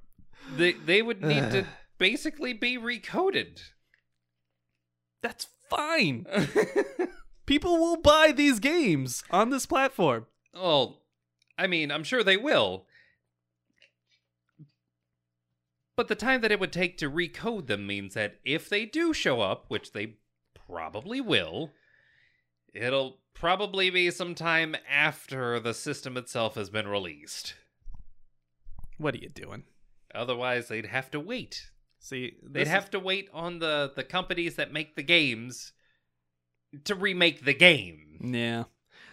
They 0.57 0.73
they 0.73 1.03
would 1.03 1.23
need 1.23 1.51
to 1.51 1.67
basically 1.99 2.53
be 2.53 2.77
recoded. 2.77 3.61
That's 5.23 5.49
fine. 5.71 6.27
People 7.47 7.79
will 7.79 7.97
buy 7.97 8.33
these 8.33 8.61
games 8.61 9.25
on 9.31 9.51
this 9.51 9.65
platform. 9.65 10.27
Well, 10.53 11.03
I 11.57 11.67
mean, 11.67 11.91
I'm 11.91 12.05
sure 12.05 12.23
they 12.23 12.37
will. 12.37 12.85
But 15.97 16.09
the 16.09 16.15
time 16.15 16.43
that 16.43 16.53
it 16.53 16.61
would 16.61 16.73
take 16.73 16.99
to 16.99 17.11
recode 17.11 17.67
them 17.67 17.87
means 17.87 18.15
that 18.15 18.37
if 18.45 18.69
they 18.69 18.85
do 18.85 19.13
show 19.13 19.41
up, 19.41 19.65
which 19.69 19.93
they 19.93 20.19
probably 20.69 21.21
will, 21.21 21.73
it'll 22.73 23.19
probably 23.41 23.91
be 23.91 24.11
sometime 24.11 24.77
after 24.91 25.59
the 25.61 25.75
system 25.75 26.17
itself 26.17 26.55
has 26.55 26.71
been 26.71 26.89
released. 26.89 27.55
What 28.99 29.15
are 29.15 29.19
you 29.19 29.29
doing? 29.29 29.65
Otherwise, 30.15 30.69
they'd 30.69 30.87
have 30.87 31.11
to 31.13 31.21
wait. 31.21 31.71
See, 32.01 32.35
They'd 32.43 32.67
have 32.69 32.91
to 32.91 33.01
wait 33.01 33.29
on 33.33 33.59
the, 33.59 33.93
the 33.95 34.05
companies 34.05 34.55
that 34.57 34.73
make 34.73 34.95
the 34.97 35.03
games 35.03 35.73
to 36.85 36.95
remake 36.95 37.45
the 37.45 37.55
game. 37.55 38.31
Yeah. 38.35 38.65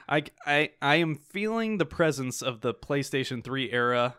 I, 0.07 0.23
I, 0.45 0.69
I 0.81 0.95
am 0.97 1.15
feeling 1.15 1.77
the 1.77 1.85
presence 1.85 2.41
of 2.41 2.61
the 2.61 2.73
PlayStation 2.73 3.43
3 3.43 3.71
era 3.71 4.17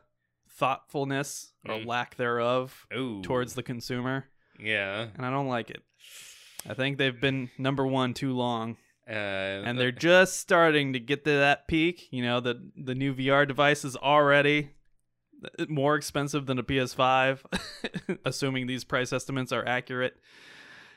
thoughtfulness 0.48 1.52
or 1.68 1.76
Mm. 1.76 1.86
lack 1.86 2.16
thereof 2.16 2.86
Ooh. 2.96 3.22
towards 3.22 3.54
the 3.54 3.62
consumer, 3.62 4.26
Yeah. 4.58 5.08
and 5.16 5.24
I 5.26 5.30
don't 5.30 5.48
like 5.48 5.70
it. 5.70 5.82
I 6.68 6.74
think 6.74 6.98
they've 6.98 7.20
been 7.20 7.50
number 7.58 7.86
one 7.86 8.14
too 8.14 8.32
long, 8.32 8.76
Uh, 9.08 9.12
and 9.12 9.78
they're 9.78 9.92
just 9.92 10.38
starting 10.40 10.92
to 10.94 10.98
get 11.00 11.24
to 11.24 11.30
that 11.30 11.68
peak. 11.68 12.08
You 12.10 12.22
know, 12.24 12.40
the 12.40 12.70
the 12.76 12.94
new 12.94 13.14
VR 13.14 13.46
device 13.46 13.84
is 13.84 13.96
already 13.96 14.70
more 15.68 15.94
expensive 15.96 16.46
than 16.46 16.58
a 16.58 16.62
PS5, 16.64 17.40
assuming 18.24 18.66
these 18.66 18.84
price 18.84 19.12
estimates 19.12 19.52
are 19.52 19.64
accurate. 19.66 20.16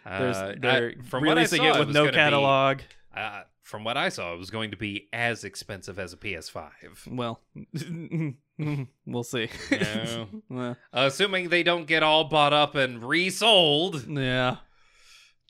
There's, 0.06 0.38
uh, 0.38 0.56
they're 0.60 0.94
I- 1.00 1.04
from 1.04 1.26
what 1.26 1.38
I 1.38 1.42
releasing 1.42 1.60
saw, 1.60 1.76
it 1.76 1.80
with 1.80 1.88
was 1.90 1.94
no 1.94 2.02
gonna 2.06 2.12
be- 2.12 2.16
catalog. 2.18 2.80
Uh, 3.16 3.42
from 3.62 3.84
what 3.84 3.98
I 3.98 4.10
saw, 4.10 4.34
it 4.34 4.40
was 4.40 4.50
going 4.50 4.72
to 4.72 4.78
be 4.78 5.08
as 5.14 5.44
expensive 5.44 6.00
as 6.00 6.14
a 6.14 6.18
PS5. 6.18 6.72
Well, 7.12 7.40
we'll 9.06 9.24
see. 9.24 9.50
Yeah. 9.72 10.26
Well, 10.50 10.78
Assuming 10.94 11.50
they 11.50 11.62
don't 11.64 11.86
get 11.86 12.02
all 12.02 12.24
bought 12.24 12.54
up 12.54 12.74
and 12.76 13.04
resold. 13.04 14.08
yeah, 14.08 14.58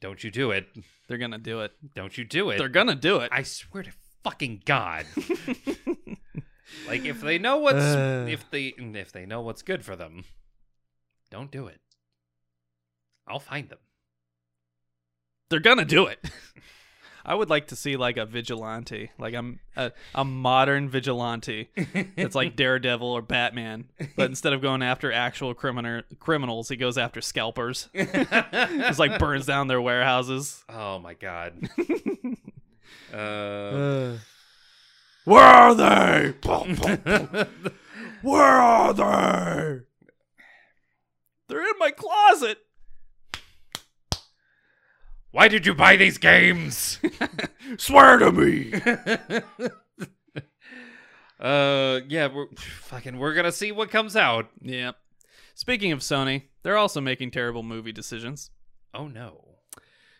Don't 0.02 0.24
you 0.24 0.32
do 0.32 0.52
it. 0.52 0.68
they're 1.08 1.18
gonna 1.18 1.38
do 1.38 1.62
it. 1.62 1.72
Don't 1.96 2.18
you 2.18 2.24
do 2.24 2.50
it. 2.52 2.58
They're 2.58 2.70
gonna 2.70 2.96
do 2.96 3.18
it. 3.18 3.30
I 3.34 3.44
swear 3.44 3.84
to 3.84 3.92
fucking 4.24 4.64
God. 4.66 5.06
like 6.88 7.06
if 7.06 7.22
they 7.22 7.38
know 7.38 7.58
what's 7.58 7.78
Uh. 7.84 8.26
if 8.30 8.50
they 8.50 8.68
if 8.78 9.12
they 9.12 9.26
know 9.26 9.42
what's 9.42 9.62
good 9.62 9.84
for 9.84 9.96
them, 9.96 10.24
don't 11.30 11.52
do 11.52 11.68
it. 11.68 11.80
I'll 13.28 13.40
find 13.40 13.70
them. 13.70 13.80
they're 15.50 15.60
gonna 15.60 15.86
do 15.86 16.06
it. 16.08 16.20
I 17.30 17.35
would 17.35 17.51
like 17.51 17.68
to 17.68 17.76
see 17.76 17.95
like 17.95 18.18
a 18.18 18.26
vigilante, 18.26 19.11
like 19.19 19.35
a 19.35 19.53
a, 19.77 19.91
a 20.15 20.26
modern 20.26 20.89
vigilante. 20.89 21.69
It's 21.76 22.34
like 22.34 22.56
Daredevil 22.57 23.07
or 23.07 23.22
Batman, 23.22 23.85
but 24.18 24.31
instead 24.31 24.51
of 24.51 24.64
going 24.64 24.81
after 24.81 25.11
actual 25.11 25.53
criminal 25.53 26.01
criminals, 26.19 26.69
he 26.69 26.76
goes 26.76 26.97
after 26.97 27.22
scalpers. 27.22 27.88
Just 27.95 28.97
like 28.97 29.19
burns 29.19 29.45
down 29.45 29.68
their 29.68 29.80
warehouses. 29.80 30.64
oh 30.68 30.97
my 30.99 31.14
god. 31.14 31.69
Uh, 33.11 34.18
Where 35.26 35.43
are 35.43 35.73
they? 35.73 36.34
Where 38.22 38.43
are 38.43 38.93
they? 38.93 39.80
They're 41.47 41.64
in 41.64 41.80
my 41.80 41.89
closet. 41.89 42.60
Why 45.31 45.47
did 45.47 45.65
you 45.65 45.73
buy 45.76 45.95
these 45.95 46.18
games? 46.18 46.99
Swear 47.77 48.18
to 48.18 48.31
me. 48.31 48.73
uh, 51.39 51.99
yeah, 52.07 52.27
we're 52.34 52.47
fucking. 52.57 53.18
We're 53.18 53.35
gonna 53.35 53.51
see 53.51 53.72
what 53.72 53.91
comes 53.91 54.15
out. 54.15 54.49
Yep. 54.61 54.95
Speaking 55.53 55.91
of 55.91 55.99
Sony, 55.99 56.43
they're 56.64 56.77
also 56.77 56.99
making 57.01 57.31
terrible 57.31 57.64
movie 57.64 57.91
decisions. 57.91 58.49
Oh 58.93 59.07
no. 59.07 59.45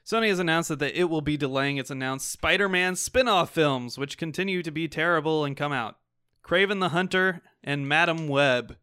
Sony 0.06 0.30
has 0.30 0.40
announced 0.40 0.70
that 0.70 1.00
it 1.00 1.04
will 1.06 1.22
be 1.22 1.38
delaying 1.38 1.78
its 1.78 1.92
announced 1.92 2.32
Spider-Man 2.32 2.96
spin-off 2.96 3.52
films, 3.52 3.98
which 3.98 4.18
continue 4.18 4.64
to 4.64 4.72
be 4.72 4.88
terrible 4.88 5.46
and 5.46 5.56
come 5.56 5.72
out. 5.72 5.98
Kraven 6.44 6.80
the 6.80 6.90
Hunter 6.90 7.44
and 7.64 7.88
Madame 7.88 8.28
Web. 8.28 8.78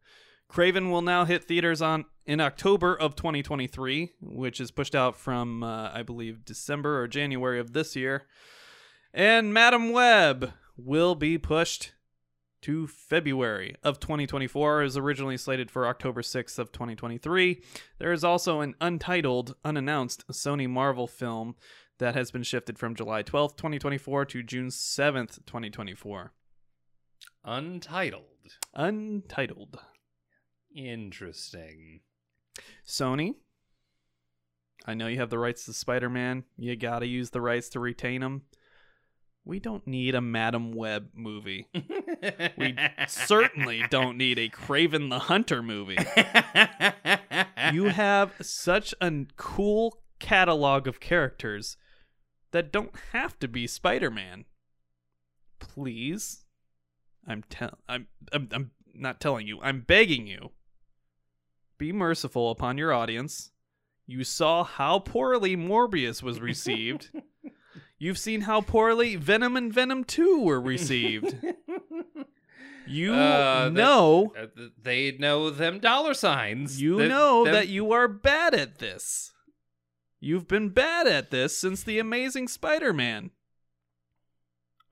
Kraven 0.51 0.91
will 0.91 1.03
now 1.03 1.25
hit 1.25 1.45
theaters 1.45 1.83
on 1.83 2.05
in 2.25 2.41
October 2.41 2.95
of 2.95 3.17
2023, 3.17 4.13
which 4.21 4.61
is 4.61 4.71
pushed 4.71 4.95
out 4.95 5.17
from 5.17 5.63
uh, 5.63 5.91
I 5.93 6.03
believe 6.03 6.45
December 6.45 7.01
or 7.01 7.09
January 7.09 7.61
of 7.61 7.73
this 7.73 7.97
year. 7.97 8.27
And 9.13 9.53
Madame 9.53 9.93
Web 9.93 10.53
will 10.77 11.15
be 11.15 11.39
pushed 11.39 11.93
to 12.63 12.87
February 12.87 13.77
of 13.83 14.01
2024 14.01 14.83
is 14.83 14.97
originally 14.97 15.37
slated 15.37 15.71
for 15.71 15.87
October 15.87 16.21
6th 16.21 16.59
of 16.59 16.73
2023. 16.73 17.63
There 17.99 18.13
is 18.13 18.25
also 18.25 18.61
an 18.61 18.75
untitled, 18.81 19.55
unannounced 19.65 20.27
Sony 20.29 20.69
Marvel 20.69 21.07
film 21.07 21.55
That 21.99 22.15
has 22.15 22.31
been 22.31 22.43
shifted 22.43 22.79
from 22.79 22.95
July 22.95 23.23
12th, 23.23 23.57
2024 23.57 24.25
to 24.27 24.43
June 24.43 24.69
7th, 24.69 25.47
2024. 25.47 26.33
Untitled. 27.45 28.25
Untitled. 28.75 29.79
Interesting. 30.77 32.01
Sony, 32.87 33.35
I 34.85 34.93
know 34.93 35.07
you 35.07 35.19
have 35.19 35.31
the 35.31 35.39
rights 35.39 35.65
to 35.65 35.73
Spider 35.73 36.11
Man. 36.11 36.45
You 36.59 36.77
got 36.77 36.99
to 36.99 37.07
use 37.07 37.31
the 37.31 37.41
rights 37.41 37.71
to 37.71 37.81
retain 37.81 38.21
them. 38.21 38.43
We 39.43 39.59
don't 39.59 39.87
need 39.87 40.15
a 40.15 40.21
Madame 40.21 40.73
Web 40.73 41.09
movie. 41.15 41.69
We 42.59 42.75
certainly 43.07 43.85
don't 43.91 44.17
need 44.17 44.39
a 44.39 44.49
Kraven 44.49 45.11
the 45.11 45.19
Hunter 45.19 45.63
movie. 45.63 45.99
You 47.73 47.85
have 47.91 48.33
such 48.41 48.95
a 49.01 49.13
cool 49.37 50.01
catalog 50.19 50.89
of 50.89 50.99
characters 50.99 51.77
that 52.53 52.73
don't 52.73 52.95
have 53.13 53.39
to 53.41 53.49
be 53.49 53.67
Spider 53.67 54.11
Man. 54.11 54.47
Please. 55.59 56.45
I'm 57.29 57.45
tell 57.49 57.79
I'm, 57.89 58.07
I'm 58.33 58.49
I'm 58.53 58.71
not 58.95 59.21
telling 59.21 59.47
you. 59.47 59.61
I'm 59.63 59.83
begging 59.83 60.27
you. 60.27 60.51
Be 61.79 61.93
merciful 61.93 62.51
upon 62.51 62.79
your 62.79 62.93
audience. 62.93 63.51
You 64.07 64.25
saw 64.25 64.65
how 64.65 64.99
poorly 65.01 65.57
Morbius 65.57 66.23
was 66.23 66.41
received. 66.41 67.11
You've 67.99 68.19
seen 68.19 68.43
how 68.43 68.61
poorly 68.61 69.17
Venom 69.17 69.57
and 69.57 69.73
Venom 69.73 70.05
2 70.05 70.41
were 70.43 70.61
received. 70.61 71.37
You 72.89 73.15
Uh, 73.15 73.65
that- 73.65 73.73
know 73.73 74.33
Uh, 74.41 74.47
they 74.81 75.11
know 75.19 75.51
them 75.51 75.81
dollar 75.81 76.15
signs. 76.15 76.81
you 76.81 76.99
know 77.09 77.43
them- 77.45 77.53
that 77.53 77.67
you 77.67 77.91
are 77.91 78.07
bad 78.07 78.55
at 78.55 78.79
this. 78.79 79.33
You've 80.21 80.47
been 80.47 80.69
bad 80.69 81.09
at 81.09 81.33
this 81.33 81.59
since 81.59 81.83
The 81.83 81.99
Amazing 81.99 82.47
Spider 82.47 82.93
Man. 82.93 83.33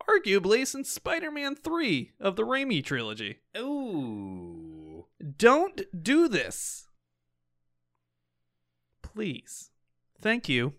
Arguably 0.09 0.67
since 0.67 0.91
Spider 0.91 1.31
Man 1.31 1.55
3 1.55 2.11
of 2.19 2.35
the 2.35 2.43
Raimi 2.43 2.85
trilogy. 2.85 3.39
Ooh. 3.57 4.64
Don't 5.39 5.83
do 6.03 6.29
this. 6.29 6.89
Please. 9.03 9.71
Thank 10.21 10.49
you. 10.49 10.75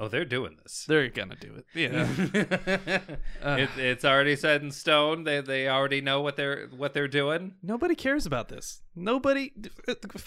Oh, 0.00 0.08
they're 0.08 0.24
doing 0.24 0.56
this. 0.62 0.86
They're 0.88 1.10
gonna 1.10 1.36
do 1.36 1.56
it. 1.56 1.66
Yeah. 1.74 2.08
it, 3.58 3.68
it's 3.76 4.04
already 4.04 4.34
set 4.34 4.62
in 4.62 4.70
stone. 4.70 5.24
They 5.24 5.42
they 5.42 5.68
already 5.68 6.00
know 6.00 6.22
what 6.22 6.36
they're 6.36 6.68
what 6.74 6.94
they're 6.94 7.06
doing. 7.06 7.56
Nobody 7.62 7.94
cares 7.94 8.24
about 8.24 8.48
this. 8.48 8.80
Nobody. 8.96 9.52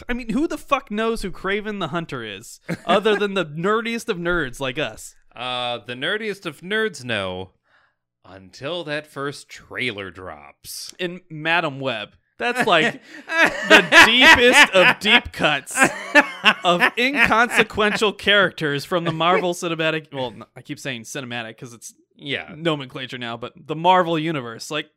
I 0.08 0.14
mean, 0.14 0.30
who 0.30 0.48
the 0.48 0.60
fuck 0.60 0.92
knows 0.92 1.24
who 1.24 1.32
Kraven 1.32 1.80
the 1.80 1.88
Hunter 1.88 2.24
is, 2.24 2.60
other 2.86 3.16
than 3.16 3.34
the 3.34 3.46
nerdiest 3.48 4.10
of 4.10 4.18
nerds 4.18 4.60
like 4.60 4.78
us? 4.78 5.16
Uh, 5.36 5.80
the 5.80 5.96
nerdiest 5.96 6.46
of 6.46 6.62
nerds 6.62 7.04
know 7.04 7.54
until 8.24 8.84
that 8.84 9.08
first 9.08 9.50
trailer 9.50 10.12
drops. 10.12 10.94
In 11.00 11.22
Madame 11.32 11.80
Web, 11.80 12.16
that's 12.44 12.68
like 12.68 13.02
the 13.70 14.04
deepest 14.06 14.74
of 14.74 15.00
deep 15.00 15.32
cuts 15.32 15.78
of 16.64 16.82
inconsequential 16.98 18.14
characters 18.14 18.86
from 18.86 19.04
the 19.06 19.12
Marvel 19.12 19.54
Cinematic. 19.54 20.14
Well, 20.14 20.34
I 20.56 20.62
keep 20.62 20.80
saying 20.80 21.04
cinematic 21.04 21.50
because 21.50 21.74
it's 21.74 21.94
yeah. 22.16 22.54
nomenclature 22.56 23.18
now, 23.18 23.38
but 23.38 23.54
the 23.56 23.76
Marvel 23.76 24.20
Universe. 24.20 24.70
Like, 24.70 24.90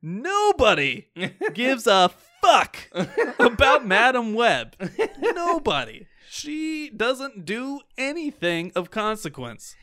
nobody 0.00 1.08
gives 1.54 1.86
a 1.86 2.10
fuck 2.42 2.88
about 3.38 3.86
Madame 3.86 4.34
Web. 4.34 4.74
Nobody. 5.20 6.06
She 6.28 6.90
doesn't 6.90 7.44
do 7.44 7.80
anything 7.98 8.72
of 8.74 8.90
consequence. 8.90 9.76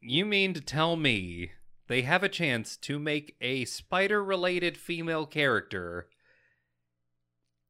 You 0.00 0.26
mean 0.26 0.52
to 0.54 0.60
tell 0.60 0.96
me 0.96 1.52
they 1.86 2.02
have 2.02 2.22
a 2.22 2.28
chance 2.28 2.76
to 2.78 2.98
make 2.98 3.36
a 3.40 3.64
spider 3.64 4.22
related 4.22 4.76
female 4.76 5.26
character 5.26 6.08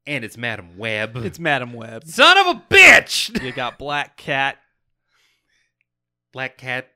and 0.07 0.23
it's 0.23 0.37
Madame 0.37 0.77
Web? 0.77 1.15
It's 1.17 1.39
Madame 1.39 1.73
Web. 1.73 2.05
Son 2.05 2.37
of 2.37 2.47
a 2.55 2.61
bitch! 2.73 3.41
You 3.43 3.51
got 3.51 3.79
Black 3.79 4.17
Cat. 4.17 4.57
Black 6.31 6.57
Cat. 6.57 6.89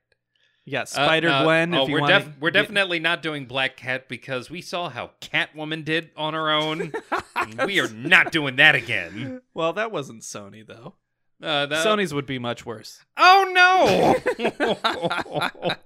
You 0.65 0.73
got 0.73 0.83
Uh, 0.83 0.85
Spider 0.85 1.29
uh, 1.29 1.43
Gwen. 1.43 1.73
oh, 1.73 1.83
if 1.85 1.89
we're, 1.89 2.05
def- 2.05 2.37
we're 2.39 2.51
definitely 2.51 2.99
not 2.99 3.23
doing 3.23 3.45
Black 3.45 3.77
Cat 3.77 4.07
because 4.07 4.51
we 4.51 4.61
saw 4.61 4.89
how 4.89 5.11
Catwoman 5.21 5.83
did 5.83 6.11
on 6.15 6.35
her 6.35 6.51
own. 6.51 6.91
and 7.35 7.61
we 7.65 7.79
are 7.79 7.89
not 7.89 8.31
doing 8.31 8.57
that 8.57 8.75
again. 8.75 9.41
Well, 9.55 9.73
that 9.73 9.91
wasn't 9.91 10.21
Sony 10.21 10.65
though. 10.65 10.93
Uh, 11.41 11.65
that- 11.67 11.85
Sony's 11.85 12.13
would 12.13 12.25
be 12.25 12.37
much 12.39 12.65
worse. 12.65 13.03
Oh 13.17 13.45
no! 13.53 14.15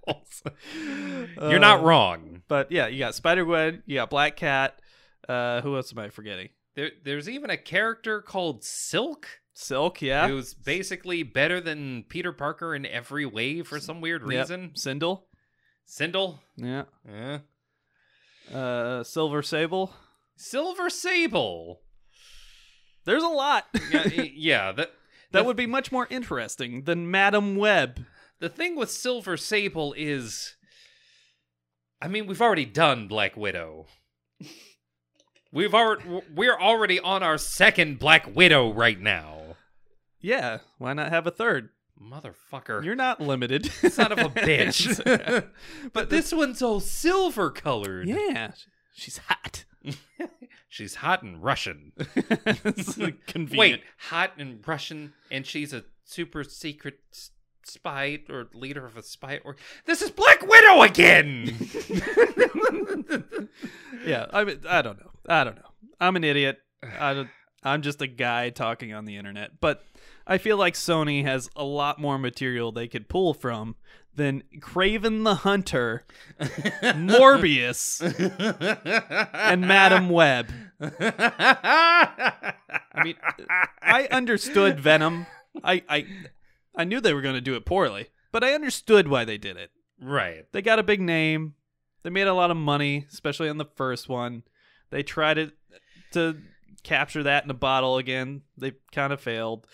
You're 1.49 1.59
not 1.59 1.79
Uh, 1.79 1.83
wrong. 1.83 2.41
But 2.47 2.71
yeah, 2.71 2.87
you 2.87 2.99
got 2.99 3.15
Spider 3.15 3.45
Gwen. 3.45 3.83
You 3.85 3.95
got 3.95 4.09
Black 4.09 4.35
Cat. 4.35 4.79
Uh, 5.27 5.61
who 5.61 5.75
else 5.75 5.91
am 5.93 5.99
I 5.99 6.09
forgetting? 6.09 6.49
There, 6.75 6.91
there's 7.03 7.29
even 7.29 7.49
a 7.49 7.57
character 7.57 8.21
called 8.21 8.63
Silk 8.63 9.27
Silk. 9.53 10.01
Yeah. 10.01 10.27
who's 10.27 10.53
basically 10.53 11.23
better 11.23 11.61
than 11.61 12.03
Peter 12.09 12.31
Parker 12.31 12.73
in 12.75 12.85
every 12.85 13.25
way 13.25 13.61
for 13.61 13.79
some 13.79 14.01
weird 14.01 14.21
Yep. 14.23 14.29
reason. 14.29 14.71
Sindel. 14.75 15.23
Sindel, 15.87 16.39
Yeah. 16.57 16.83
Yeah. 17.07 17.39
Uh, 18.53 19.03
Silver 19.03 19.41
Sable. 19.43 19.93
Silver 20.35 20.89
Sable. 20.89 21.81
There's 23.05 23.23
a 23.23 23.27
lot. 23.27 23.65
Yeah, 23.91 24.07
yeah. 24.33 24.71
That 24.71 24.91
that 25.33 25.45
would 25.45 25.57
be 25.57 25.67
much 25.67 25.91
more 25.91 26.07
interesting 26.09 26.83
than 26.83 27.11
Madame 27.11 27.55
Web. 27.55 28.05
The 28.39 28.49
thing 28.49 28.75
with 28.75 28.89
Silver 28.89 29.37
Sable 29.37 29.93
is, 29.97 30.55
I 32.01 32.07
mean, 32.07 32.25
we've 32.27 32.41
already 32.41 32.65
done 32.65 33.07
Black 33.07 33.35
Widow. 33.37 33.87
We've 35.51 35.75
already 35.75 36.21
we're 36.33 36.59
already 36.59 36.99
on 36.99 37.21
our 37.21 37.37
second 37.37 37.99
Black 37.99 38.35
Widow 38.35 38.73
right 38.73 38.99
now. 38.99 39.55
Yeah. 40.19 40.59
Why 40.79 40.93
not 40.93 41.09
have 41.11 41.27
a 41.27 41.31
third? 41.31 41.69
Motherfucker. 42.01 42.83
You're 42.83 42.95
not 42.95 43.21
limited. 43.21 43.71
son 43.71 44.11
of 44.11 44.17
a 44.17 44.29
bitch. 44.29 44.99
Uh, 45.05 45.41
but 45.93 46.09
this 46.09 46.33
one's 46.33 46.63
all 46.63 46.79
silver 46.79 47.51
colored. 47.51 48.07
yeah. 48.07 48.53
She's 48.95 49.19
hot. 49.19 49.65
She's 50.73 50.95
hot 50.95 51.21
and 51.21 51.43
Russian. 51.43 51.91
Convenient. 53.27 53.51
Wait, 53.59 53.83
hot 54.09 54.31
and 54.39 54.67
Russian, 54.67 55.13
and 55.29 55.45
she's 55.45 55.71
a 55.71 55.83
super 56.03 56.43
secret 56.43 56.97
s- 57.11 57.29
spy 57.63 58.21
or 58.27 58.47
leader 58.55 58.83
of 58.83 58.97
a 58.97 59.03
spy. 59.03 59.39
Or 59.45 59.55
this 59.85 60.01
is 60.01 60.09
Black 60.09 60.41
Widow 60.41 60.81
again. 60.81 61.55
Yeah, 64.05 64.25
I 64.33 64.43
mean, 64.43 64.59
I 64.67 64.81
don't 64.81 64.99
know. 64.99 65.11
I 65.29 65.43
don't 65.45 65.55
know. 65.55 65.69
I'm 66.01 66.15
an 66.17 66.23
idiot. 66.25 66.57
I 66.99 67.13
don't, 67.13 67.29
I'm 67.63 67.81
just 67.83 68.01
a 68.01 68.07
guy 68.07 68.49
talking 68.49 68.93
on 68.93 69.05
the 69.05 69.15
internet. 69.15 69.61
But 69.61 69.81
I 70.27 70.39
feel 70.39 70.57
like 70.57 70.73
Sony 70.73 71.23
has 71.23 71.49
a 71.55 71.63
lot 71.63 71.99
more 72.01 72.17
material 72.17 72.71
they 72.73 72.87
could 72.89 73.07
pull 73.07 73.33
from 73.33 73.75
than 74.15 74.43
Kraven 74.59 75.23
the 75.23 75.35
Hunter, 75.35 76.05
Morbius, 76.81 78.01
and 79.33 79.61
Madame 79.61 80.09
Web. 80.09 80.51
I 80.81 82.53
mean, 83.03 83.15
I 83.81 84.07
understood 84.11 84.79
Venom. 84.79 85.25
I 85.63 85.83
I 85.87 86.05
I 86.75 86.83
knew 86.83 86.99
they 86.99 87.13
were 87.13 87.21
going 87.21 87.35
to 87.35 87.41
do 87.41 87.55
it 87.55 87.65
poorly, 87.65 88.09
but 88.31 88.43
I 88.43 88.53
understood 88.53 89.07
why 89.07 89.25
they 89.25 89.37
did 89.37 89.57
it. 89.57 89.71
right. 90.01 90.45
They 90.51 90.61
got 90.61 90.79
a 90.79 90.83
big 90.83 91.01
name. 91.01 91.55
They 92.03 92.09
made 92.09 92.27
a 92.27 92.33
lot 92.33 92.51
of 92.51 92.57
money, 92.57 93.05
especially 93.11 93.49
on 93.49 93.57
the 93.57 93.65
first 93.75 94.09
one. 94.09 94.43
They 94.89 95.03
tried 95.03 95.37
it 95.37 95.53
to 96.11 96.37
capture 96.83 97.23
that 97.23 97.45
in 97.45 97.49
a 97.49 97.53
bottle 97.55 97.97
again. 97.97 98.41
They 98.57 98.73
kind 98.91 99.13
of 99.13 99.21
failed. 99.21 99.65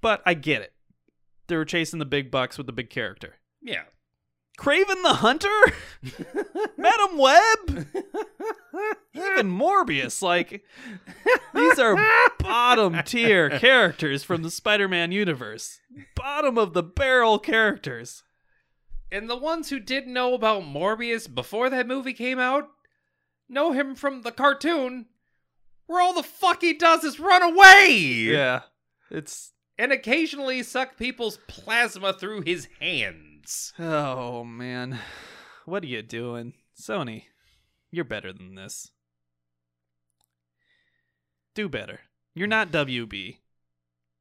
But 0.00 0.22
I 0.26 0.34
get 0.34 0.62
it. 0.62 0.72
They 1.46 1.56
were 1.56 1.64
chasing 1.64 1.98
the 1.98 2.04
big 2.04 2.30
bucks 2.30 2.56
with 2.56 2.66
the 2.66 2.72
big 2.72 2.90
character. 2.90 3.34
Yeah. 3.62 3.84
Kraven 4.58 5.02
the 5.02 5.14
Hunter? 5.14 5.48
Madame 6.76 7.18
Web? 7.18 7.86
Even 9.14 9.50
Morbius. 9.50 10.22
Like, 10.22 10.64
these 11.54 11.78
are 11.78 11.96
bottom 12.38 13.02
tier 13.04 13.50
characters 13.50 14.22
from 14.22 14.42
the 14.42 14.50
Spider 14.50 14.88
Man 14.88 15.10
universe. 15.12 15.80
Bottom 16.14 16.56
of 16.56 16.72
the 16.72 16.82
barrel 16.84 17.38
characters. 17.38 18.22
And 19.10 19.28
the 19.28 19.36
ones 19.36 19.70
who 19.70 19.80
didn't 19.80 20.12
know 20.12 20.34
about 20.34 20.62
Morbius 20.62 21.32
before 21.32 21.68
that 21.70 21.86
movie 21.86 22.14
came 22.14 22.38
out 22.38 22.68
know 23.48 23.72
him 23.72 23.94
from 23.94 24.22
the 24.22 24.32
cartoon, 24.32 25.06
where 25.86 26.00
all 26.00 26.14
the 26.14 26.22
fuck 26.22 26.62
he 26.62 26.72
does 26.72 27.04
is 27.04 27.20
run 27.20 27.42
away. 27.42 27.90
Yeah. 27.90 28.62
It's 29.10 29.52
And 29.76 29.92
occasionally 29.92 30.62
suck 30.62 30.96
people's 30.96 31.38
plasma 31.48 32.12
through 32.12 32.42
his 32.42 32.68
hands. 32.80 33.72
Oh 33.78 34.44
man. 34.44 35.00
What 35.64 35.82
are 35.82 35.88
you 35.88 36.02
doing? 36.02 36.54
Sony, 36.80 37.24
you're 37.90 38.04
better 38.04 38.32
than 38.32 38.54
this. 38.54 38.90
Do 41.54 41.68
better. 41.68 42.00
You're 42.34 42.46
not 42.46 42.70
WB. 42.72 43.38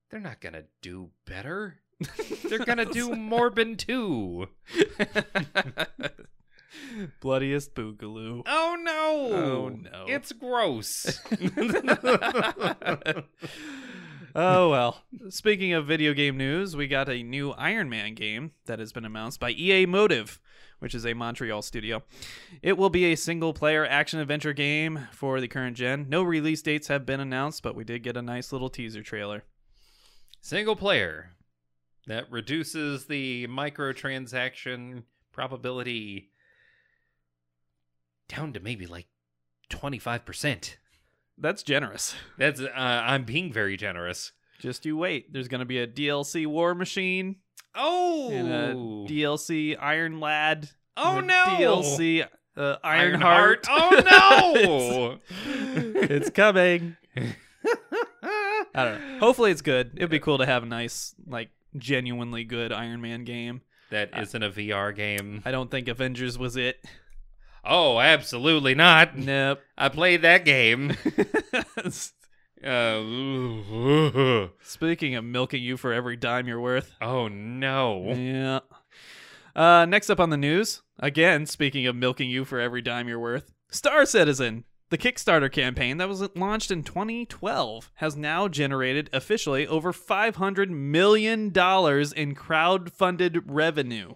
They're 0.10 0.20
not 0.20 0.42
gonna 0.42 0.66
do 0.82 1.10
better. 1.26 1.80
They're 2.44 2.60
gonna 2.60 2.86
do 2.86 3.10
Morbin 3.10 3.78
2. 3.78 4.48
Bloodiest 7.20 7.74
Boogaloo. 7.76 8.44
Oh 8.46 8.78
no! 8.80 9.30
Oh, 9.36 9.70
no. 9.70 10.06
It's 10.08 10.32
gross. 10.32 11.20
oh 14.36 14.70
well. 14.70 15.04
Speaking 15.30 15.74
of 15.74 15.86
video 15.86 16.14
game 16.14 16.38
news, 16.38 16.76
we 16.76 16.88
got 16.88 17.10
a 17.10 17.24
new 17.24 17.52
Iron 17.52 17.90
Man 17.90 18.14
game 18.14 18.52
that 18.66 18.80
has 18.80 18.92
been 18.92 19.06
announced 19.06 19.40
by 19.40 19.52
EA 19.52 19.86
Motive, 19.86 20.40
which 20.80 20.96
is 20.96 21.06
a 21.06 21.14
Montreal 21.14 21.62
studio. 21.62 22.04
It 22.62 22.78
will 22.78 22.90
be 22.90 23.06
a 23.06 23.16
single 23.16 23.54
player 23.54 23.86
action 23.86 24.20
adventure 24.20 24.54
game 24.54 25.08
for 25.12 25.40
the 25.40 25.48
current 25.48 25.78
gen. 25.78 26.08
No 26.10 26.24
release 26.24 26.62
dates 26.62 26.88
have 26.88 27.06
been 27.06 27.20
announced, 27.20 27.64
but 27.64 27.76
we 27.76 27.84
did 27.84 28.04
get 28.04 28.18
a 28.18 28.22
nice 28.22 28.52
little 28.52 28.70
teaser 28.70 29.04
trailer. 29.04 29.44
Single 30.42 30.76
player 30.76 31.32
that 32.08 32.30
reduces 32.32 33.06
the 33.06 33.48
microtransaction 33.48 35.04
probability 35.32 36.32
down 38.28 38.54
to 38.54 38.60
maybe 38.60 38.86
like 38.86 39.08
25%. 39.70 40.76
That's 41.38 41.64
generous. 41.64 42.16
That's 42.38 42.60
uh, 42.62 42.70
I'm 42.76 43.24
being 43.24 43.52
very 43.52 43.78
generous. 43.78 44.32
Just 44.60 44.86
you 44.86 44.96
wait. 44.98 45.34
There's 45.34 45.48
going 45.48 45.60
to 45.60 45.66
be 45.66 45.80
a 45.80 45.88
DLC 45.88 46.46
War 46.48 46.74
Machine 46.76 47.38
Oh. 47.76 48.30
and 48.32 48.48
a 48.52 48.74
DLC 49.12 49.76
Iron 49.80 50.20
Lad. 50.20 50.70
oh 50.96 51.18
and 51.18 51.26
a 51.26 51.28
no. 51.28 51.44
DLC 51.82 52.26
uh, 52.56 52.76
Ironheart. 52.84 53.66
Oh 53.70 54.02
no. 54.06 55.20
it's 55.96 56.30
coming. 56.30 56.96
I 58.76 58.86
don't 58.86 59.02
know. 59.02 59.20
Hopefully 59.20 59.52
it's 59.52 59.62
good. 59.62 59.92
It'd 59.96 60.10
be 60.10 60.20
cool 60.20 60.38
to 60.40 60.46
have 60.46 60.64
a 60.64 60.66
nice, 60.66 61.14
like, 61.28 61.50
genuinely 61.78 62.44
good 62.44 62.72
Iron 62.72 63.02
Man 63.02 63.24
game. 63.24 63.62
that 63.92 64.18
isn't 64.18 64.42
a 64.44 64.50
VR 64.50 64.96
game. 64.96 65.42
I 65.46 65.52
don't 65.52 65.70
think 65.70 65.88
Avengers 65.88 66.38
was 66.38 66.56
it. 66.58 66.84
Oh, 67.66 68.00
absolutely 68.00 68.76
not. 68.76 69.18
Nope. 69.18 69.62
I 69.78 69.90
played 69.90 70.22
that 70.24 70.46
game. 70.46 70.96
Uh, 72.66 74.48
Speaking 74.62 75.16
of 75.16 75.26
milking 75.26 75.62
you 75.62 75.76
for 75.76 75.92
every 75.92 76.16
dime 76.16 76.48
you're 76.48 76.62
worth. 76.62 76.94
oh 77.02 77.28
no. 77.28 78.14
Yeah. 78.14 78.60
Uh, 79.54 79.86
next 79.86 80.10
up 80.10 80.22
on 80.22 80.30
the 80.30 80.38
news, 80.38 80.82
again, 80.98 81.46
speaking 81.46 81.86
of 81.88 81.96
milking 81.98 82.30
you 82.30 82.46
for 82.46 82.62
every 82.62 82.82
dime 82.82 83.10
you're 83.10 83.20
worth, 83.20 83.52
Star 83.70 84.06
Citizen, 84.06 84.64
the 84.92 84.98
Kickstarter 84.98 85.52
campaign 85.52 85.98
that 85.98 86.08
was 86.08 86.24
launched 86.36 86.72
in 86.72 86.84
2012, 86.84 87.92
has 87.96 88.16
now 88.16 88.48
generated 88.48 89.10
officially 89.12 89.68
over 89.68 89.92
$500 89.92 90.70
million 90.70 91.52
in 92.16 92.34
crowd-funded 92.36 93.42
revenue. 93.46 94.14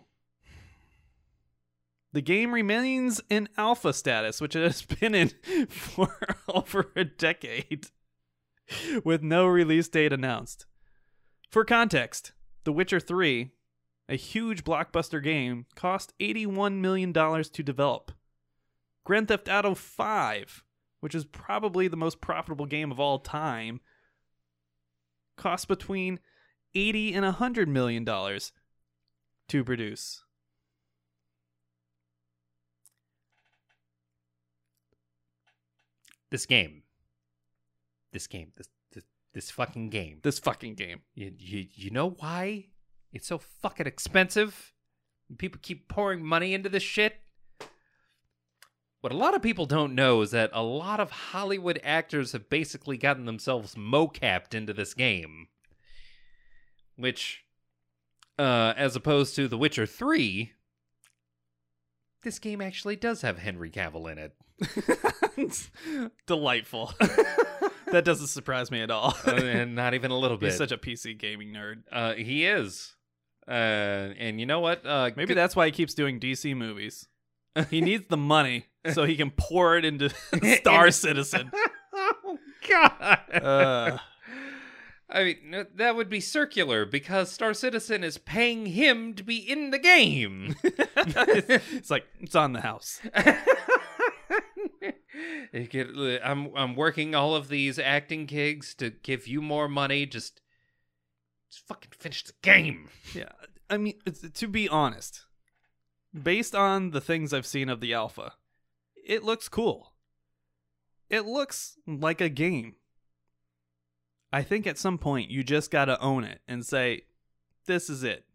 The 2.17 2.21
game 2.23 2.51
remains 2.51 3.21
in 3.29 3.47
alpha 3.59 3.93
status, 3.93 4.41
which 4.41 4.55
it 4.55 4.63
has 4.63 4.81
been 4.99 5.13
in 5.13 5.29
for 5.67 6.17
over 6.49 6.91
a 6.95 7.03
decade, 7.03 7.89
with 9.03 9.21
no 9.21 9.45
release 9.45 9.87
date 9.87 10.11
announced. 10.11 10.65
For 11.51 11.63
context, 11.63 12.31
The 12.63 12.71
Witcher 12.71 12.99
3, 12.99 13.51
a 14.09 14.15
huge 14.15 14.63
blockbuster 14.63 15.23
game, 15.23 15.67
cost 15.75 16.15
$81 16.19 16.79
million 16.79 17.13
to 17.13 17.63
develop. 17.63 18.11
Grand 19.03 19.27
Theft 19.27 19.47
Auto 19.47 19.75
5, 19.75 20.63
which 21.01 21.13
is 21.13 21.23
probably 21.23 21.87
the 21.87 21.95
most 21.95 22.19
profitable 22.19 22.65
game 22.65 22.91
of 22.91 22.99
all 22.99 23.19
time, 23.19 23.79
cost 25.35 25.67
between 25.67 26.19
80 26.73 27.13
and 27.13 27.25
100 27.25 27.69
million 27.69 28.03
dollars 28.03 28.53
to 29.49 29.63
produce. 29.63 30.23
This 36.29 36.45
game. 36.45 36.83
This 38.11 38.27
game. 38.27 38.51
This 38.55 38.69
this, 38.91 39.03
this 39.33 39.51
fucking 39.51 39.89
game. 39.89 40.19
This 40.23 40.39
fucking 40.39 40.75
game. 40.75 41.01
You, 41.15 41.33
you 41.37 41.67
you 41.73 41.91
know 41.91 42.09
why 42.09 42.67
it's 43.13 43.27
so 43.27 43.37
fucking 43.37 43.87
expensive? 43.87 44.73
People 45.37 45.59
keep 45.61 45.87
pouring 45.87 46.23
money 46.23 46.53
into 46.53 46.69
this 46.69 46.83
shit. 46.83 47.15
What 49.01 49.13
a 49.13 49.17
lot 49.17 49.35
of 49.35 49.41
people 49.41 49.65
don't 49.65 49.93
know 49.93 50.21
is 50.21 50.31
that 50.31 50.49
a 50.53 50.63
lot 50.63 50.99
of 50.99 51.11
Hollywood 51.11 51.79
actors 51.83 52.31
have 52.31 52.49
basically 52.49 52.97
gotten 52.97 53.25
themselves 53.25 53.75
mocapped 53.75 54.53
into 54.53 54.73
this 54.73 54.93
game. 54.93 55.47
Which, 56.95 57.45
uh, 58.39 58.73
as 58.75 58.95
opposed 58.95 59.35
to 59.35 59.47
The 59.47 59.57
Witcher 59.57 59.85
3, 59.85 60.51
this 62.23 62.39
game 62.39 62.59
actually 62.59 62.95
does 62.95 63.21
have 63.21 63.37
Henry 63.37 63.69
Cavill 63.69 64.11
in 64.11 64.17
it. 64.17 64.35
Delightful. 66.25 66.93
that 67.91 68.03
doesn't 68.03 68.27
surprise 68.27 68.71
me 68.71 68.81
at 68.81 68.91
all. 68.91 69.15
Uh, 69.25 69.31
and 69.35 69.75
not 69.75 69.93
even 69.93 70.11
a 70.11 70.17
little 70.17 70.37
bit. 70.39 70.47
He's 70.47 70.57
such 70.57 70.71
a 70.71 70.77
PC 70.77 71.17
gaming 71.17 71.53
nerd. 71.53 71.83
uh, 71.91 72.13
he 72.13 72.45
is. 72.45 72.95
Uh, 73.47 73.51
and 73.51 74.39
you 74.39 74.45
know 74.45 74.59
what? 74.59 74.85
Uh, 74.85 75.09
Maybe 75.15 75.27
good- 75.27 75.37
that's 75.37 75.55
why 75.55 75.65
he 75.67 75.71
keeps 75.71 75.93
doing 75.93 76.19
DC 76.19 76.55
movies. 76.55 77.07
He 77.71 77.81
needs 77.81 78.05
the 78.07 78.17
money 78.17 78.67
so 78.93 79.03
he 79.05 79.15
can 79.15 79.31
pour 79.31 79.77
it 79.77 79.83
into 79.85 80.09
Star 80.59 80.91
Citizen. 80.91 81.51
oh 81.91 82.37
God! 82.69 83.19
Uh, 83.33 83.97
I 85.09 85.23
mean, 85.23 85.65
that 85.73 85.95
would 85.95 86.07
be 86.07 86.19
circular 86.19 86.85
because 86.85 87.31
Star 87.31 87.55
Citizen 87.55 88.03
is 88.03 88.19
paying 88.19 88.67
him 88.67 89.15
to 89.15 89.23
be 89.23 89.37
in 89.37 89.71
the 89.71 89.79
game. 89.79 90.55
it's 90.63 91.89
like 91.89 92.05
it's 92.19 92.35
on 92.35 92.53
the 92.53 92.61
house. 92.61 93.01
Uh, 95.53 96.17
I'm 96.23 96.51
I'm 96.55 96.75
working 96.75 97.15
all 97.15 97.33
of 97.35 97.47
these 97.47 97.79
acting 97.79 98.25
gigs 98.25 98.75
to 98.75 98.89
give 98.89 99.27
you 99.27 99.41
more 99.41 99.67
money. 99.67 100.05
Just, 100.05 100.41
just 101.49 101.65
fucking 101.67 101.91
finish 101.97 102.23
the 102.23 102.33
game. 102.41 102.89
Yeah, 103.15 103.31
I 103.69 103.77
mean, 103.77 103.95
to 104.33 104.47
be 104.47 104.69
honest, 104.69 105.25
based 106.13 106.53
on 106.53 106.91
the 106.91 107.01
things 107.01 107.33
I've 107.33 107.45
seen 107.45 107.69
of 107.69 107.79
the 107.79 107.93
alpha, 107.93 108.33
it 108.95 109.23
looks 109.23 109.49
cool. 109.49 109.93
It 111.09 111.25
looks 111.25 111.77
like 111.87 112.21
a 112.21 112.29
game. 112.29 112.75
I 114.31 114.43
think 114.43 114.67
at 114.67 114.77
some 114.77 114.97
point 114.97 115.31
you 115.31 115.43
just 115.43 115.71
gotta 115.71 115.99
own 116.01 116.23
it 116.23 116.41
and 116.47 116.65
say, 116.65 117.03
"This 117.65 117.89
is 117.89 118.03
it. 118.03 118.25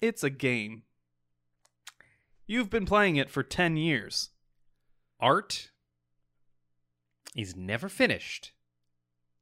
It's 0.00 0.24
a 0.24 0.30
game." 0.30 0.84
You've 2.46 2.70
been 2.70 2.86
playing 2.86 3.16
it 3.16 3.30
for 3.30 3.42
ten 3.42 3.76
years. 3.76 4.31
Art 5.22 5.70
is 7.36 7.56
never 7.56 7.88
finished. 7.88 8.52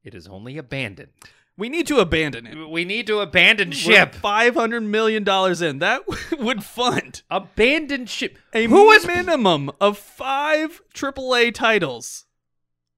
It 0.05 0.15
is 0.15 0.28
only 0.28 0.57
abandoned. 0.59 1.11
We 1.57 1.69
need 1.69 1.86
to 1.89 1.98
abandon 1.98 2.47
it. 2.47 2.69
We 2.70 2.85
need 2.85 3.07
to 3.09 3.19
abandon 3.20 3.73
ship. 3.73 4.15
Five 4.15 4.55
hundred 4.55 4.82
million 4.82 5.24
dollars 5.24 5.61
in 5.61 5.78
that 5.81 6.02
would 6.39 6.62
fund 6.65 7.23
Abandon 7.31 8.07
ship. 8.07 8.39
a 8.55 8.66
Who 8.66 8.90
is 8.93 9.07
minimum 9.07 9.70
of 9.81 9.98
five 9.98 10.81
AAA 10.94 11.52
titles. 11.55 12.27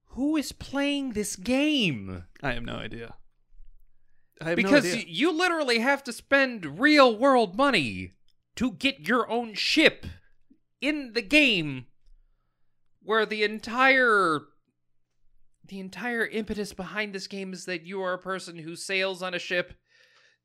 who 0.09 0.37
is 0.37 0.53
playing 0.53 1.13
this 1.13 1.35
game? 1.37 2.25
I 2.43 2.53
have 2.53 2.63
no 2.65 2.75
idea. 2.77 3.15
Have 4.41 4.57
Because 4.57 4.85
no 4.85 4.91
idea. 4.93 5.05
you 5.09 5.33
literally 5.37 5.79
have 5.79 6.05
to 6.05 6.13
spend 6.13 6.79
real 6.79 7.17
world 7.17 7.57
money 7.57 8.13
to 8.57 8.73
get 8.73 9.09
your 9.09 9.29
own 9.31 9.55
ship 9.55 10.05
in 10.81 11.15
the 11.15 11.23
game 11.23 11.87
where 13.05 13.27
the 13.27 13.43
entire 13.43 14.41
the 15.69 15.81
entire 15.81 16.27
impetus 16.27 16.73
behind 16.73 17.15
this 17.15 17.27
game 17.27 17.53
is 17.53 17.65
that 17.67 17.83
you 17.83 18.03
are 18.03 18.15
a 18.15 18.19
person 18.19 18.59
who 18.59 18.75
sails 18.77 19.23
on 19.23 19.33
a 19.33 19.39
ship 19.39 19.75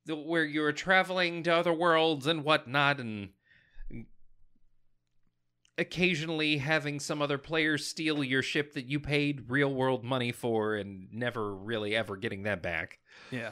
where 0.07 0.45
you're 0.45 0.71
traveling 0.71 1.43
to 1.43 1.53
other 1.53 1.73
worlds 1.73 2.27
and 2.27 2.43
whatnot 2.43 2.99
and 2.99 3.29
occasionally 5.77 6.57
having 6.57 6.99
some 6.99 7.21
other 7.21 7.37
player 7.37 7.77
steal 7.77 8.23
your 8.23 8.41
ship 8.41 8.73
that 8.73 8.85
you 8.85 8.99
paid 8.99 9.49
real 9.49 9.73
world 9.73 10.03
money 10.03 10.31
for 10.31 10.75
and 10.75 11.07
never 11.11 11.53
really 11.53 11.95
ever 11.95 12.15
getting 12.15 12.43
that 12.43 12.61
back. 12.63 12.99
yeah. 13.31 13.51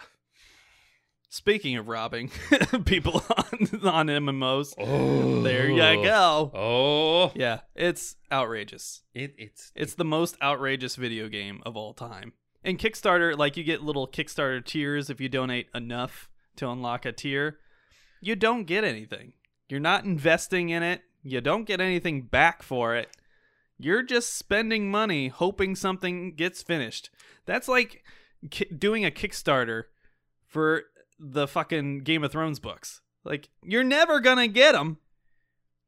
Speaking 1.35 1.75
of 1.75 1.89
robbing 1.89 2.29
people 2.85 3.21
on, 3.29 3.67
on 3.83 4.07
MMOs, 4.07 4.73
Oh, 4.77 5.41
there 5.41 5.69
you 5.69 5.75
go. 6.01 6.49
Oh, 6.55 7.33
Yeah, 7.35 7.59
it's 7.75 8.15
outrageous. 8.31 9.01
it, 9.13 9.35
it's 9.37 9.73
It's 9.75 9.95
the 9.95 10.05
most 10.05 10.37
outrageous 10.41 10.95
video 10.95 11.27
game 11.27 11.61
of 11.65 11.75
all 11.75 11.93
time. 11.93 12.31
And 12.63 12.79
Kickstarter, 12.79 13.37
like 13.37 13.57
you 13.57 13.65
get 13.65 13.83
little 13.83 14.07
Kickstarter 14.07 14.63
tiers 14.63 15.09
if 15.09 15.19
you 15.19 15.27
donate 15.27 15.67
enough 15.75 16.29
to 16.55 16.69
unlock 16.69 17.05
a 17.05 17.11
tier. 17.11 17.57
You 18.21 18.37
don't 18.37 18.63
get 18.63 18.85
anything. 18.85 19.33
You're 19.67 19.81
not 19.81 20.05
investing 20.05 20.69
in 20.69 20.83
it. 20.83 21.01
You 21.21 21.41
don't 21.41 21.65
get 21.65 21.81
anything 21.81 22.21
back 22.21 22.63
for 22.63 22.95
it. 22.95 23.09
You're 23.77 24.03
just 24.03 24.35
spending 24.37 24.89
money 24.89 25.27
hoping 25.27 25.75
something 25.75 26.33
gets 26.35 26.63
finished. 26.63 27.09
That's 27.45 27.67
like 27.67 28.05
ki- 28.49 28.71
doing 28.77 29.03
a 29.03 29.11
Kickstarter 29.11 29.83
for 30.47 30.83
the 31.19 31.47
fucking 31.47 31.99
Game 31.99 32.23
of 32.23 32.31
Thrones 32.31 32.59
books. 32.59 33.01
Like 33.23 33.49
you're 33.63 33.83
never 33.83 34.19
gonna 34.19 34.47
get 34.47 34.75
him. 34.75 34.97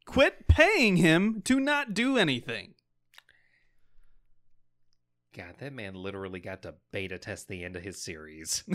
Quit 0.05 0.47
paying 0.47 0.97
him 0.97 1.41
to 1.43 1.59
not 1.59 1.93
do 1.93 2.17
anything. 2.17 2.73
God, 5.35 5.55
that 5.59 5.73
man 5.73 5.93
literally 5.93 6.39
got 6.39 6.63
to 6.63 6.75
beta 6.91 7.19
test 7.19 7.47
the 7.47 7.63
end 7.63 7.75
of 7.75 7.83
his 7.83 8.01
series. 8.01 8.63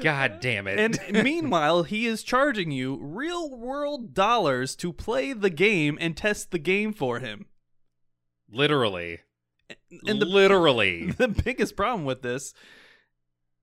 God 0.00 0.40
damn 0.40 0.66
it. 0.66 0.80
And 0.80 0.98
meanwhile, 1.24 1.82
he 1.82 2.06
is 2.06 2.22
charging 2.22 2.70
you 2.70 2.98
real 3.02 3.50
world 3.50 4.14
dollars 4.14 4.74
to 4.76 4.94
play 4.94 5.34
the 5.34 5.50
game 5.50 5.98
and 6.00 6.16
test 6.16 6.52
the 6.52 6.58
game 6.58 6.94
for 6.94 7.18
him. 7.18 7.46
literally. 8.50 9.20
And 10.06 10.20
the, 10.20 10.26
literally. 10.26 11.10
the 11.18 11.28
biggest 11.28 11.76
problem 11.76 12.04
with 12.04 12.22
this 12.22 12.54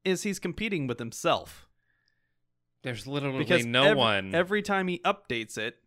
is 0.07 0.23
he's 0.23 0.39
competing 0.39 0.87
with 0.87 0.99
himself. 0.99 1.67
There's 2.83 3.05
literally 3.07 3.39
Because 3.39 3.65
no 3.65 3.83
ev- 3.91 3.97
one. 3.97 4.33
every 4.35 4.61
time 4.61 4.87
he 4.87 4.99
updates 4.99 5.57
it, 5.57 5.77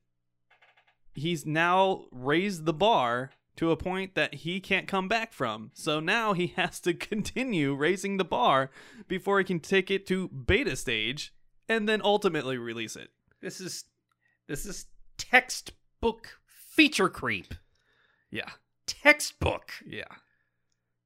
he's 1.15 1.47
now 1.47 2.05
raised 2.13 2.67
the 2.67 2.73
bar 2.73 3.31
to 3.57 3.71
a 3.71 3.77
point 3.77 4.15
that 4.15 4.35
he 4.37 4.61
can't 4.61 4.87
come 4.87 5.09
back 5.09 5.33
from. 5.33 5.71
So 5.75 6.01
now 6.01 6.33
he 6.33 6.49
has 6.57 6.81
to 6.81 6.95
continue 6.95 7.75
raising 7.75 8.17
the 8.17 8.25
bar 8.25 8.71
before 9.09 9.39
he 9.39 9.45
can 9.45 9.61
take 9.61 9.91
it 9.91 10.07
to 10.09 10.29
beta 10.29 10.77
stage 10.77 11.33
and 11.69 11.89
then 11.89 12.01
ultimately 12.03 12.59
release 12.59 12.97
it. 12.97 13.11
This 13.41 13.61
is 13.61 13.85
this 14.47 14.67
is 14.67 14.87
textbook 15.17 16.39
feature 16.47 17.09
creep. 17.09 17.55
Yeah. 18.31 18.51
Textbook. 18.87 19.71
Yeah. 19.87 20.05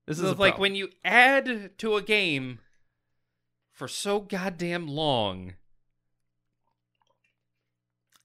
This 0.06 0.16
This 0.18 0.18
is 0.26 0.32
is 0.32 0.38
like 0.38 0.52
problem. 0.54 0.60
when 0.60 0.74
you 0.74 0.88
add 1.04 1.78
to 1.78 1.96
a 1.96 2.02
game 2.02 2.58
for 3.74 3.88
so 3.88 4.20
goddamn 4.20 4.88
long 4.88 5.54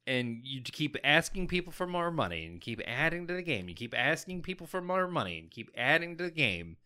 and 0.10 0.42
you 0.44 0.62
keep 0.64 0.98
asking 1.04 1.48
people 1.48 1.72
for 1.72 1.86
more 1.86 2.10
money 2.10 2.44
and 2.44 2.60
keep 2.60 2.82
adding 2.88 3.28
to 3.28 3.34
the 3.36 3.44
game. 3.44 3.70
You 3.70 3.76
keep 3.76 3.96
asking 3.96 4.42
people 4.42 4.66
for 4.66 4.82
more 4.82 5.08
money 5.08 5.38
and 5.38 5.52
keep 5.52 5.70
adding 5.78 6.18
to 6.18 6.24
the 6.24 6.32
game. 6.32 6.78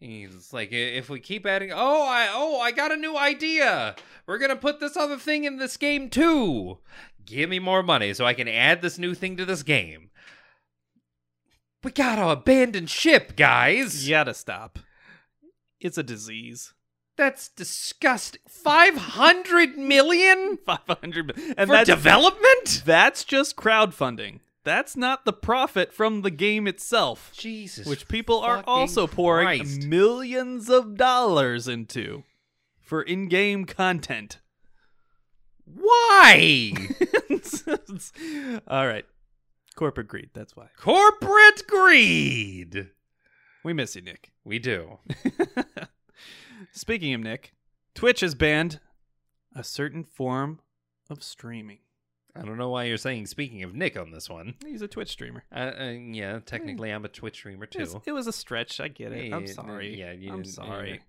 And 0.00 0.34
It's 0.34 0.52
like 0.52 0.72
if 0.72 1.08
we 1.08 1.20
keep 1.20 1.46
adding, 1.46 1.70
oh, 1.72 2.02
I 2.02 2.28
oh, 2.32 2.60
I 2.60 2.72
got 2.72 2.90
a 2.90 2.96
new 2.96 3.16
idea. 3.16 3.94
We're 4.26 4.38
gonna 4.38 4.56
put 4.56 4.80
this 4.80 4.96
other 4.96 5.18
thing 5.18 5.44
in 5.44 5.58
this 5.58 5.76
game 5.76 6.10
too. 6.10 6.78
Give 7.24 7.48
me 7.48 7.60
more 7.60 7.84
money 7.84 8.12
so 8.12 8.26
I 8.26 8.34
can 8.34 8.48
add 8.48 8.82
this 8.82 8.98
new 8.98 9.14
thing 9.14 9.36
to 9.36 9.44
this 9.44 9.62
game. 9.62 10.10
We 11.84 11.92
gotta 11.92 12.28
abandon 12.28 12.86
ship, 12.86 13.36
guys. 13.36 14.08
You 14.08 14.14
gotta 14.16 14.34
stop. 14.34 14.80
It's 15.78 15.96
a 15.96 16.02
disease. 16.02 16.73
That's 17.16 17.48
disgusting. 17.48 18.40
Five 18.48 18.96
hundred 18.96 19.78
million. 19.78 20.58
Five 20.64 20.80
hundred 20.88 21.36
million. 21.36 21.54
and 21.56 21.70
for 21.70 21.84
development. 21.84 22.82
that's 22.84 23.24
just 23.24 23.56
crowdfunding. 23.56 24.40
That's 24.64 24.96
not 24.96 25.24
the 25.26 25.32
profit 25.32 25.92
from 25.92 26.22
the 26.22 26.30
game 26.30 26.66
itself, 26.66 27.30
Jesus, 27.36 27.86
which 27.86 28.08
people 28.08 28.40
are 28.40 28.64
also 28.66 29.06
pouring 29.06 29.60
Christ. 29.60 29.84
millions 29.84 30.70
of 30.70 30.96
dollars 30.96 31.68
into 31.68 32.24
for 32.80 33.02
in-game 33.02 33.66
content. 33.66 34.40
Why? 35.66 36.72
All 38.68 38.86
right. 38.86 39.04
Corporate 39.76 40.08
greed, 40.08 40.30
that's 40.32 40.56
why. 40.56 40.68
Corporate 40.78 41.66
greed. 41.66 42.90
We 43.64 43.72
miss 43.72 43.96
you, 43.96 44.02
Nick. 44.02 44.32
We 44.44 44.58
do. 44.58 44.98
Speaking 46.76 47.14
of 47.14 47.20
Nick, 47.20 47.52
Twitch 47.94 48.20
has 48.20 48.34
banned 48.34 48.80
a 49.54 49.62
certain 49.62 50.02
form 50.02 50.58
of 51.08 51.22
streaming. 51.22 51.78
I 52.36 52.42
don't 52.42 52.58
know 52.58 52.70
why 52.70 52.84
you're 52.84 52.96
saying. 52.96 53.26
Speaking 53.26 53.62
of 53.62 53.76
Nick 53.76 53.96
on 53.96 54.10
this 54.10 54.28
one, 54.28 54.54
He's 54.66 54.82
a 54.82 54.88
Twitch 54.88 55.08
streamer. 55.10 55.44
uh, 55.54 55.70
uh, 55.78 55.90
yeah, 55.90 56.40
technically 56.44 56.90
I'm 56.90 57.04
a 57.04 57.08
Twitch 57.08 57.36
streamer 57.36 57.68
It 57.70 57.78
was, 57.78 57.92
too. 57.92 58.02
it 58.06 58.10
was 58.12 58.26
a 58.26 58.32
stretch. 58.32 58.80
I 58.80 58.88
get 58.88 59.12
it. 59.12 59.32
I'm 59.32 59.46
sorry. 59.46 59.96
Yeah, 59.96 60.10
you, 60.10 60.32
I'm 60.32 60.44
sorry. 60.44 61.00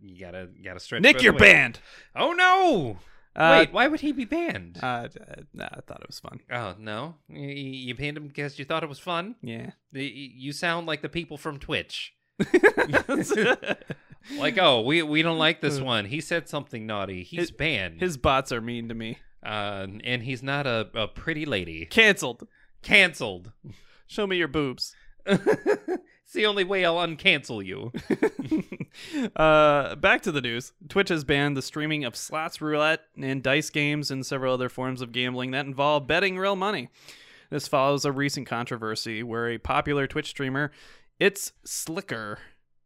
You, 0.00 0.20
gotta 0.20 0.48
gotta 0.64 0.78
stretch. 0.78 1.02
Nick, 1.02 1.20
you're 1.20 1.32
ways. 1.32 1.40
banned. 1.40 1.80
Oh 2.14 2.32
no! 2.32 2.98
Uh, 3.34 3.56
Wait, 3.58 3.72
why 3.72 3.88
would 3.88 4.00
he 4.00 4.12
be 4.12 4.24
banned? 4.24 4.78
Uh, 4.80 4.86
uh, 4.86 5.08
nah, 5.52 5.68
I 5.72 5.80
thought 5.80 6.00
it 6.00 6.06
was 6.06 6.20
fun. 6.20 6.38
oh 6.52 6.76
no, 6.78 7.16
you, 7.28 7.48
you 7.48 7.94
banned 7.96 8.16
him 8.16 8.28
because 8.28 8.56
you 8.56 8.64
thought 8.64 8.84
it 8.84 8.88
was 8.88 9.00
fun. 9.00 9.34
Yeah. 9.42 9.72
You 9.90 10.52
sound 10.52 10.86
like 10.86 11.02
the 11.02 11.08
people 11.08 11.38
from 11.38 11.58
Twitch. 11.58 12.14
Like, 14.38 14.58
oh, 14.58 14.80
we 14.80 15.02
we 15.04 15.22
don't 15.22 15.38
like 15.38 15.60
this 15.60 15.78
one. 15.94 16.04
He 16.06 16.20
said 16.20 16.48
something 16.48 16.84
naughty. 16.84 17.22
He's 17.22 17.40
His- 17.42 17.50
banned. 17.52 18.00
His 18.00 18.16
bots 18.16 18.50
are 18.50 18.60
mean 18.60 18.88
to 18.88 18.94
me. 18.94 19.18
uh, 19.44 19.86
and 20.02 20.20
he's 20.24 20.42
not 20.42 20.66
a, 20.66 20.88
a 20.94 21.06
pretty 21.06 21.46
lady. 21.46 21.86
Cancelled. 21.86 22.48
Cancelled. 22.82 23.52
Show 24.08 24.26
me 24.26 24.36
your 24.36 24.48
boobs. 24.48 24.96
it's 25.26 26.32
the 26.32 26.44
only 26.46 26.64
way 26.64 26.84
I'll 26.84 26.96
uncancel 26.96 27.64
you. 27.64 27.92
uh, 29.36 29.94
back 29.96 30.22
to 30.22 30.32
the 30.32 30.40
news. 30.40 30.72
Twitch 30.88 31.08
has 31.08 31.22
banned 31.24 31.56
the 31.56 31.62
streaming 31.62 32.04
of 32.04 32.16
slots, 32.16 32.60
roulette, 32.60 33.02
and 33.20 33.42
dice 33.42 33.70
games 33.70 34.10
and 34.10 34.26
several 34.26 34.54
other 34.54 34.68
forms 34.68 35.00
of 35.02 35.12
gambling 35.12 35.52
that 35.52 35.66
involve 35.66 36.06
betting 36.08 36.36
real 36.36 36.56
money. 36.56 36.88
This 37.50 37.68
follows 37.68 38.04
a 38.04 38.10
recent 38.12 38.48
controversy 38.48 39.22
where 39.22 39.48
a 39.50 39.58
popular 39.58 40.06
Twitch 40.08 40.28
streamer, 40.30 40.72
It's 41.18 41.54
Slicker, 41.64 42.38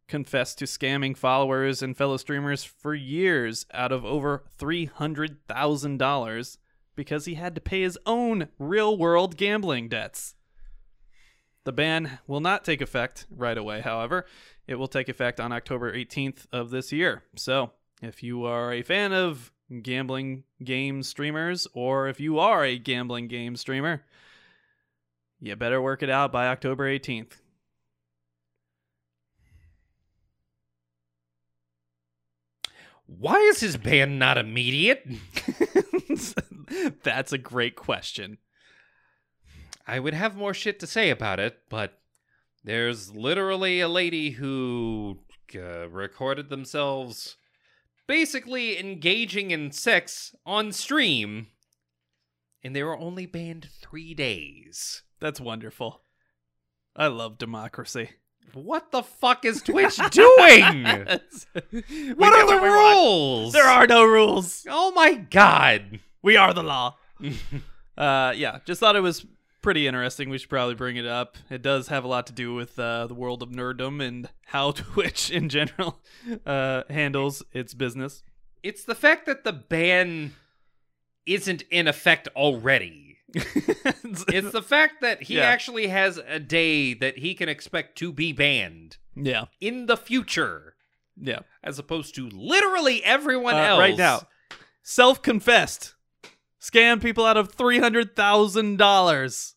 confessed 0.07 0.59
to 0.59 0.65
scamming 0.65 1.17
followers 1.17 1.81
and 1.81 1.97
fellow 1.97 2.15
streamers 2.15 2.63
for 2.63 2.95
years 2.95 3.65
out 3.73 3.91
of 3.91 4.05
over 4.05 4.45
$300,000 4.57 6.57
because 6.95 7.25
he 7.25 7.33
had 7.33 7.55
to 7.55 7.61
pay 7.61 7.81
his 7.81 7.99
own 8.05 8.47
real 8.57 8.97
world 8.97 9.35
gambling 9.35 9.89
debts. 9.89 10.35
The 11.65 11.73
ban 11.73 12.19
will 12.25 12.39
not 12.39 12.63
take 12.63 12.79
effect 12.79 13.25
right 13.29 13.57
away, 13.57 13.81
however. 13.81 14.25
It 14.65 14.75
will 14.75 14.87
take 14.87 15.09
effect 15.09 15.41
on 15.41 15.51
October 15.51 15.93
18th 15.93 16.45
of 16.53 16.69
this 16.69 16.93
year. 16.93 17.23
So, 17.35 17.71
if 18.01 18.23
you 18.23 18.45
are 18.45 18.71
a 18.71 18.81
fan 18.81 19.11
of 19.11 19.51
gambling 19.83 20.45
game 20.63 21.03
streamers, 21.03 21.67
or 21.73 22.07
if 22.07 22.21
you 22.21 22.39
are 22.39 22.63
a 22.63 22.79
gambling 22.79 23.27
game 23.27 23.57
streamer, 23.57 24.05
you 25.41 25.53
better 25.57 25.81
work 25.81 26.01
it 26.01 26.09
out 26.09 26.31
by 26.31 26.47
October 26.47 26.87
18th. 26.87 27.40
Why 33.17 33.37
is 33.39 33.59
his 33.59 33.75
ban 33.75 34.17
not 34.17 34.37
immediate? 34.37 35.05
That's 37.03 37.33
a 37.33 37.37
great 37.37 37.75
question. 37.75 38.37
I 39.85 39.99
would 39.99 40.13
have 40.13 40.37
more 40.37 40.53
shit 40.53 40.79
to 40.79 40.87
say 40.87 41.09
about 41.09 41.39
it, 41.39 41.59
but 41.69 41.99
there's 42.63 43.13
literally 43.13 43.81
a 43.81 43.89
lady 43.89 44.31
who 44.31 45.19
uh, 45.53 45.89
recorded 45.89 46.49
themselves 46.49 47.35
basically 48.07 48.79
engaging 48.79 49.51
in 49.51 49.71
sex 49.71 50.33
on 50.45 50.71
stream, 50.71 51.47
and 52.63 52.73
they 52.73 52.83
were 52.83 52.97
only 52.97 53.25
banned 53.25 53.67
three 53.81 54.13
days. 54.13 55.03
That's 55.19 55.41
wonderful. 55.41 56.03
I 56.95 57.07
love 57.07 57.37
democracy. 57.37 58.11
What 58.53 58.91
the 58.91 59.03
fuck 59.03 59.45
is 59.45 59.61
Twitch 59.61 59.97
doing? 60.11 60.83
What 60.83 62.33
are 62.33 62.47
the 62.47 62.59
rules? 62.61 63.53
There 63.53 63.65
are 63.65 63.87
no 63.87 64.03
rules. 64.03 64.65
Oh 64.69 64.91
my 64.91 65.13
god. 65.13 65.99
We 66.21 66.35
are 66.35 66.53
the 66.53 66.63
law. 66.63 66.97
uh, 67.97 68.33
yeah, 68.35 68.59
just 68.65 68.79
thought 68.79 68.95
it 68.95 69.01
was 69.01 69.25
pretty 69.61 69.87
interesting. 69.87 70.29
We 70.29 70.37
should 70.37 70.49
probably 70.49 70.75
bring 70.75 70.97
it 70.97 71.05
up. 71.05 71.37
It 71.49 71.61
does 71.61 71.87
have 71.87 72.03
a 72.03 72.07
lot 72.07 72.27
to 72.27 72.33
do 72.33 72.53
with 72.53 72.77
uh, 72.77 73.07
the 73.07 73.13
world 73.13 73.43
of 73.43 73.49
nerddom 73.49 74.05
and 74.05 74.29
how 74.47 74.71
Twitch 74.71 75.29
in 75.29 75.49
general 75.49 75.99
uh, 76.45 76.83
handles 76.89 77.43
its 77.53 77.73
business. 77.73 78.23
It's 78.63 78.83
the 78.83 78.95
fact 78.95 79.25
that 79.25 79.43
the 79.43 79.53
ban 79.53 80.33
isn't 81.25 81.63
in 81.71 81.87
effect 81.87 82.27
already. 82.35 83.10
It's 83.33 84.51
the 84.51 84.61
fact 84.61 85.01
that 85.01 85.23
he 85.23 85.35
Yeah. 85.35 85.43
actually 85.43 85.87
has 85.87 86.17
a 86.17 86.39
day 86.39 86.93
that 86.95 87.19
he 87.19 87.33
can 87.33 87.49
expect 87.49 87.97
to 87.99 88.11
be 88.11 88.31
banned 88.33 88.97
yeah, 89.15 89.45
in 89.59 89.85
the 89.85 89.97
future, 89.97 90.75
yeah. 91.19 91.39
as 91.63 91.79
opposed 91.79 92.15
to 92.15 92.29
literally 92.29 93.03
everyone 93.03 93.55
Uh, 93.55 93.59
else. 93.59 93.79
right 93.79 93.97
now, 93.97 94.21
self-confessed, 94.83 95.95
Scam 96.61 97.01
people 97.01 97.25
out 97.25 97.37
of 97.37 97.53
three 97.53 97.79
hundred 97.79 98.15
thousand 98.15 98.77
dollars 98.77 99.55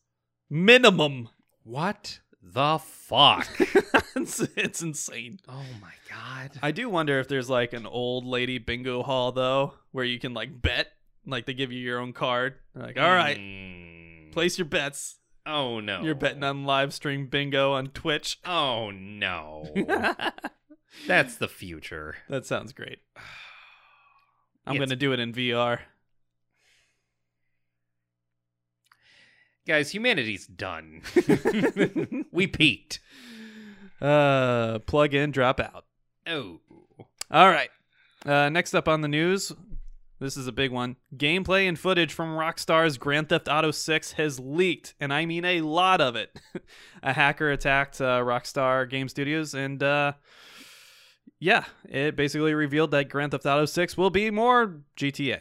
minimum. 0.49 1.29
What 1.63 2.21
the 2.43 2.79
fuck? 2.79 3.47
it's, 4.17 4.41
it's 4.57 4.81
insane. 4.83 5.39
oh 5.49 5.65
my 5.83 5.93
god. 6.09 6.53
I 6.63 6.71
do 6.71 6.89
wonder 6.89 7.19
if 7.21 7.29
there's 7.29 7.51
like 7.51 7.73
an 7.75 7.85
old 7.87 8.25
lady 8.25 8.57
bingo 8.59 9.03
hall 9.03 9.33
though, 9.33 9.75
where 9.93 10.05
you 10.07 10.19
can 10.19 10.33
like 10.33 10.63
bet, 10.63 10.89
like 11.27 11.47
they 11.47 11.55
give 11.55 11.73
you 11.73 11.81
your 11.81 11.99
own 12.01 12.13
card. 12.13 12.55
They're 12.75 12.87
like, 12.87 12.99
all 12.99 13.11
right, 13.15 13.39
Mm. 13.39 14.33
place 14.33 14.59
your 14.59 14.67
bets. 14.67 15.17
Oh 15.47 15.81
no. 15.81 16.03
You're 16.03 16.15
betting 16.15 16.43
on 16.45 16.65
live 16.65 16.93
stream 16.95 17.27
bingo 17.27 17.73
on 17.73 17.89
Twitch. 17.89 18.39
Oh 18.47 18.91
no. 18.91 19.67
That's 21.09 21.37
the 21.37 21.49
future. 21.49 22.17
That 22.29 22.47
sounds 22.47 22.73
great. 22.73 23.01
I'm 24.67 24.77
It's- 24.77 24.89
gonna 24.89 24.97
do 24.97 25.13
it 25.13 25.21
in 25.21 25.33
VR. 25.33 25.81
Guys, 29.67 29.93
humanity's 29.93 30.47
done. 30.47 31.01
we 32.33 32.47
peaked. 32.47 33.01
Uh, 34.01 34.79
plug 34.81 35.15
in, 35.15 35.31
drop 35.31 35.59
out. 35.59 35.87
Oh. 36.27 36.61
All 37.31 37.49
right. 37.49 37.71
Uh, 38.27 38.51
next 38.51 38.75
up 38.75 38.89
on 38.89 39.01
the 39.01 39.09
news, 39.09 39.53
this 40.25 40.39
is 40.39 40.47
a 40.47 40.53
big 40.53 40.73
one. 40.73 40.97
Gameplay 41.15 41.69
and 41.69 41.79
footage 41.79 42.13
from 42.13 42.31
Rockstar's 42.31 42.97
Grand 42.97 43.29
Theft 43.29 43.47
Auto 43.47 43.71
6 43.71 44.13
has 44.13 44.41
leaked, 44.41 44.95
and 44.99 45.13
I 45.13 45.27
mean 45.27 45.45
a 45.45 45.61
lot 45.61 46.01
of 46.01 46.17
it. 46.17 46.41
a 47.03 47.13
hacker 47.13 47.51
attacked 47.51 48.01
uh, 48.01 48.21
Rockstar 48.21 48.89
Game 48.89 49.09
Studios, 49.09 49.53
and 49.53 49.83
uh, 49.83 50.15
yeah, 51.39 51.65
it 51.87 52.17
basically 52.17 52.55
revealed 52.55 52.91
that 52.93 53.11
Grand 53.11 53.33
Theft 53.33 53.45
Auto 53.45 53.67
6 53.67 53.99
will 53.99 54.09
be 54.09 54.31
more 54.31 54.81
GTA. 54.97 55.41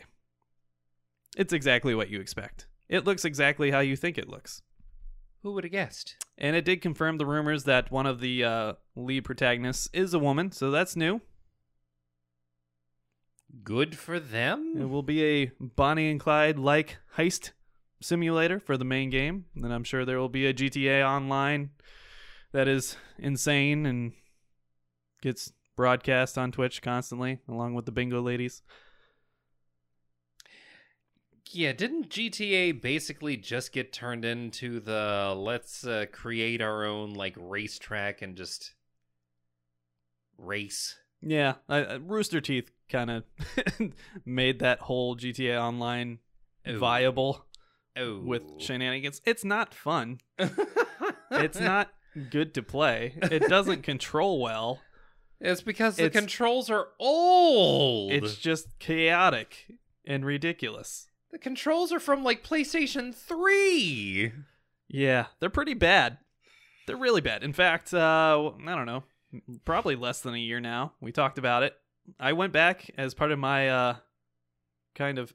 It's 1.38 1.54
exactly 1.54 1.96
what 1.96 2.10
you 2.10 2.20
expect. 2.20 2.68
It 2.90 3.06
looks 3.06 3.24
exactly 3.24 3.72
how 3.72 3.80
you 3.80 3.96
think 3.96 4.18
it 4.18 4.30
looks. 4.30 4.62
Who 5.44 5.54
would 5.54 5.64
have 5.64 5.72
guessed? 5.72 6.18
And 6.38 6.58
it 6.58 6.66
did 6.66 6.82
confirm 6.82 7.18
the 7.18 7.26
rumors 7.26 7.64
that 7.64 7.90
one 7.90 8.06
of 8.06 8.20
the 8.20 8.44
uh, 8.44 8.74
lead 8.98 9.24
protagonists 9.24 9.88
is 9.94 10.14
a 10.14 10.20
woman, 10.20 10.52
so 10.52 10.72
that's 10.72 10.98
new. 10.98 11.22
Good 13.62 13.98
for 13.98 14.20
them. 14.20 14.76
It 14.80 14.90
will 14.90 15.04
be 15.04 15.24
a 15.24 15.52
Bonnie 15.60 16.10
and 16.10 16.20
Clyde 16.20 16.58
like 16.58 16.98
heist 17.18 17.52
simulator 18.02 18.60
for 18.60 18.78
the 18.78 18.86
main 18.86 19.10
game. 19.10 19.46
And 19.56 19.72
I'm 19.72 19.84
sure 19.84 20.06
there 20.06 20.20
will 20.20 20.30
be 20.30 20.48
a 20.48 20.54
GTA 20.54 21.08
Online 21.08 21.70
that 22.52 22.68
is 22.68 22.98
insane 23.18 23.86
and 23.86 24.14
gets 25.22 25.54
broadcast 25.76 26.38
on 26.38 26.52
Twitch 26.52 26.82
constantly, 26.82 27.40
along 27.48 27.74
with 27.76 27.86
the 27.86 27.92
bingo 27.92 28.22
ladies. 28.22 28.64
Yeah, 31.52 31.72
didn't 31.72 32.10
GTA 32.10 32.82
basically 32.82 33.38
just 33.38 33.72
get 33.72 33.94
turned 33.94 34.26
into 34.26 34.80
the 34.80 35.36
let's 35.38 35.86
uh, 35.86 36.06
create 36.12 36.62
our 36.62 36.84
own 36.84 37.14
like 37.14 37.36
racetrack 37.38 38.24
and 38.24 38.36
just 38.36 38.74
race? 40.40 40.96
Yeah, 41.22 41.56
I, 41.70 41.96
Rooster 41.96 42.42
Teeth 42.42 42.72
kind 42.90 43.10
of 43.12 43.24
made 44.26 44.60
that 44.60 44.80
whole 44.80 45.16
GTA 45.16 45.60
Online 45.60 46.20
Ooh. 46.68 46.78
viable 46.78 47.46
Oh. 47.96 48.20
with 48.20 48.44
shenanigans. 48.60 49.22
It's 49.26 49.46
not 49.46 49.74
fun. 49.74 50.20
It's 51.36 51.60
not 51.60 51.90
good 52.30 52.54
to 52.54 52.62
play. 52.62 53.16
It 53.22 53.50
doesn't 53.50 53.82
control 53.84 54.40
well. 54.40 54.80
It's 55.40 55.62
because 55.62 55.96
the 55.96 56.06
It's- 56.06 56.20
controls 56.22 56.70
are 56.70 56.90
old. 57.00 58.12
It's 58.14 58.36
just 58.36 58.78
chaotic 58.80 59.66
and 60.06 60.24
ridiculous. 60.24 61.08
The 61.32 61.40
controls 61.40 61.92
are 61.92 62.00
from 62.00 62.24
like 62.24 62.44
PlayStation 62.44 63.16
3. 63.16 64.32
Yeah, 64.88 65.26
they're 65.40 65.50
pretty 65.50 65.74
bad. 65.74 66.20
They're 66.86 66.98
really 66.98 67.22
bad. 67.22 67.44
In 67.44 67.52
fact, 67.54 67.94
uh, 67.94 68.52
I 68.68 68.76
don't 68.76 68.86
know, 68.86 69.04
probably 69.66 69.96
less 69.96 70.22
than 70.22 70.36
a 70.36 70.40
year 70.40 70.60
now. 70.60 70.94
We 71.02 71.12
talked 71.12 71.40
about 71.40 71.64
it. 71.64 71.74
I 72.20 72.34
went 72.34 72.54
back 72.54 72.90
as 72.98 73.14
part 73.14 73.32
of 73.32 73.40
my 73.40 73.70
uh, 73.70 73.96
kind 74.96 75.18
of 75.20 75.34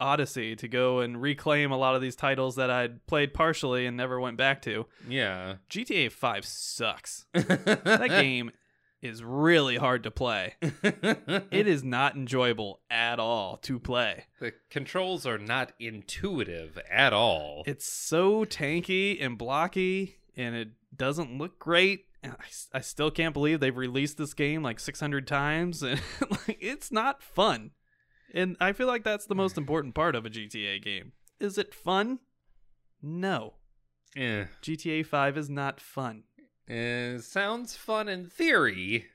odyssey 0.00 0.56
to 0.56 0.68
go 0.68 1.00
and 1.00 1.20
reclaim 1.20 1.70
a 1.70 1.76
lot 1.76 1.94
of 1.94 2.02
these 2.02 2.16
titles 2.16 2.56
that 2.56 2.70
I'd 2.70 3.06
played 3.06 3.32
partially 3.34 3.86
and 3.86 3.96
never 3.96 4.18
went 4.20 4.36
back 4.36 4.62
to. 4.62 4.86
Yeah. 5.08 5.56
GTA 5.70 6.10
5 6.10 6.44
sucks. 6.44 7.26
That 7.32 8.08
game 8.08 8.50
is 9.00 9.22
really 9.22 9.76
hard 9.76 10.04
to 10.04 10.10
play. 10.10 10.54
It 10.60 11.66
is 11.66 11.82
not 11.84 12.14
enjoyable 12.16 12.80
at 12.90 13.18
all 13.18 13.56
to 13.58 13.78
play. 13.78 14.26
the 14.40 14.52
controls 14.70 15.26
are 15.26 15.38
not 15.38 15.72
intuitive 15.78 16.78
at 16.90 17.12
all. 17.12 17.62
It's 17.66 17.86
so 17.86 18.44
tanky 18.44 19.24
and 19.24 19.36
blocky, 19.36 20.16
and 20.36 20.54
it 20.54 20.68
doesn't 20.96 21.36
look 21.36 21.58
great. 21.58 22.06
I, 22.72 22.80
still 22.80 23.10
can't 23.10 23.34
believe 23.34 23.60
they've 23.60 23.76
released 23.76 24.16
this 24.16 24.34
game 24.34 24.62
like 24.62 24.78
600 24.78 25.26
times, 25.26 25.82
and 25.82 26.00
like 26.30 26.58
it's 26.60 26.92
not 26.92 27.22
fun. 27.22 27.72
And 28.32 28.56
I 28.60 28.72
feel 28.72 28.86
like 28.86 29.04
that's 29.04 29.26
the 29.26 29.34
most 29.34 29.58
important 29.58 29.94
part 29.94 30.14
of 30.14 30.24
a 30.24 30.30
GTA 30.30 30.82
game. 30.82 31.12
Is 31.40 31.58
it 31.58 31.74
fun? 31.74 32.20
No. 33.02 33.54
Eh. 34.16 34.44
GTA 34.62 35.04
5 35.04 35.38
is 35.38 35.50
not 35.50 35.80
fun. 35.80 36.24
it 36.66 37.22
sounds 37.22 37.76
fun 37.76 38.08
in 38.08 38.26
theory. 38.26 39.06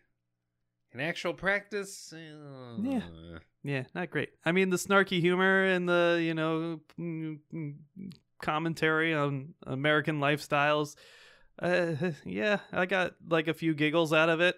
In 0.94 1.00
actual 1.00 1.34
practice, 1.34 2.14
uh, 2.14 2.78
Yeah. 2.82 3.02
Yeah, 3.64 3.84
not 3.94 4.10
great. 4.10 4.30
I 4.46 4.54
mean, 4.54 4.70
the 4.70 4.78
snarky 4.78 5.20
humor 5.20 5.66
and 5.66 5.90
the, 5.90 6.22
you 6.24 6.34
know, 6.34 6.80
mm, 6.98 7.38
mm, 7.54 7.76
commentary 8.42 9.14
on 9.14 9.56
American 9.66 10.20
lifestyles. 10.20 10.96
Uh, 11.60 11.94
yeah, 12.26 12.60
I 12.72 12.86
got 12.86 13.16
like 13.28 13.48
a 13.48 13.54
few 13.54 13.74
giggles 13.74 14.14
out 14.14 14.30
of 14.30 14.42
it. 14.42 14.56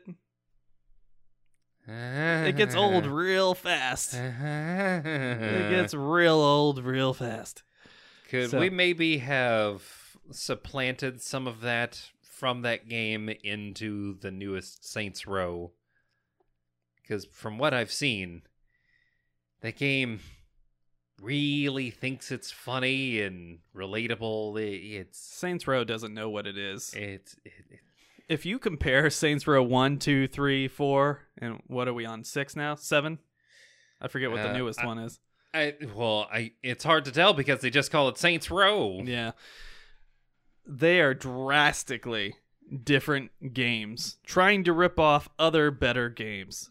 It 1.88 2.56
gets 2.56 2.76
old 2.76 3.06
real 3.08 3.56
fast. 3.56 4.14
It 4.14 5.70
gets 5.70 5.94
real 5.96 6.36
old 6.36 6.84
real 6.84 7.14
fast. 7.14 7.64
Could 8.30 8.52
so- 8.52 8.60
we 8.60 8.70
maybe 8.70 9.18
have 9.20 9.84
supplanted 10.32 11.22
some 11.22 11.48
of 11.48 11.62
that 11.62 12.10
from 12.22 12.62
that 12.62 12.88
game 12.88 13.30
into 13.44 14.18
the 14.20 14.32
newest 14.32 14.88
Saints 14.88 15.26
Row? 15.26 15.72
Because 17.02 17.26
from 17.26 17.58
what 17.58 17.74
I've 17.74 17.92
seen, 17.92 18.44
that 19.62 19.78
game 19.78 20.20
really 21.22 21.90
thinks 21.92 22.32
it's 22.32 22.52
funny 22.52 23.22
and 23.22 23.60
relatable. 23.76 24.60
It, 24.62 24.76
it's 24.78 25.20
Saints 25.20 25.68
Row 25.68 25.84
doesn't 25.84 26.14
know 26.14 26.30
what 26.30 26.48
it 26.48 26.58
is. 26.58 26.94
it's 26.94 27.36
it, 27.46 27.52
it, 27.70 27.80
If 28.28 28.46
you 28.46 28.60
compare 28.60 29.10
Saints 29.10 29.48
Row 29.48 29.64
1, 29.64 30.00
2, 30.00 30.28
3, 30.28 30.68
4, 30.68 31.22
and 31.40 31.62
what 31.68 31.88
are 31.88 31.94
we 31.94 32.06
on? 32.06 32.24
6 32.24 32.56
now? 32.56 32.76
7? 32.76 33.20
I 34.02 34.08
forget 34.08 34.32
what 34.32 34.42
the 34.44 34.50
Uh, 34.52 34.58
newest 34.58 34.80
I- 34.80 34.86
one 34.86 35.00
is. 35.00 35.20
I 35.52 35.74
well, 35.96 36.28
I 36.32 36.52
it's 36.62 36.84
hard 36.84 37.06
to 37.06 37.12
tell 37.12 37.34
because 37.34 37.62
they 37.62 37.72
just 37.72 37.90
call 37.92 38.08
it 38.10 38.20
Saints 38.20 38.52
Row. 38.52 39.02
Yeah. 39.04 39.32
They 40.68 41.00
are 41.02 41.16
drastically 41.16 42.36
different 42.84 43.32
games 43.54 44.18
trying 44.24 44.64
to 44.66 44.74
rip 44.74 45.00
off 45.00 45.28
other 45.40 45.72
better 45.72 46.08
games. 46.10 46.70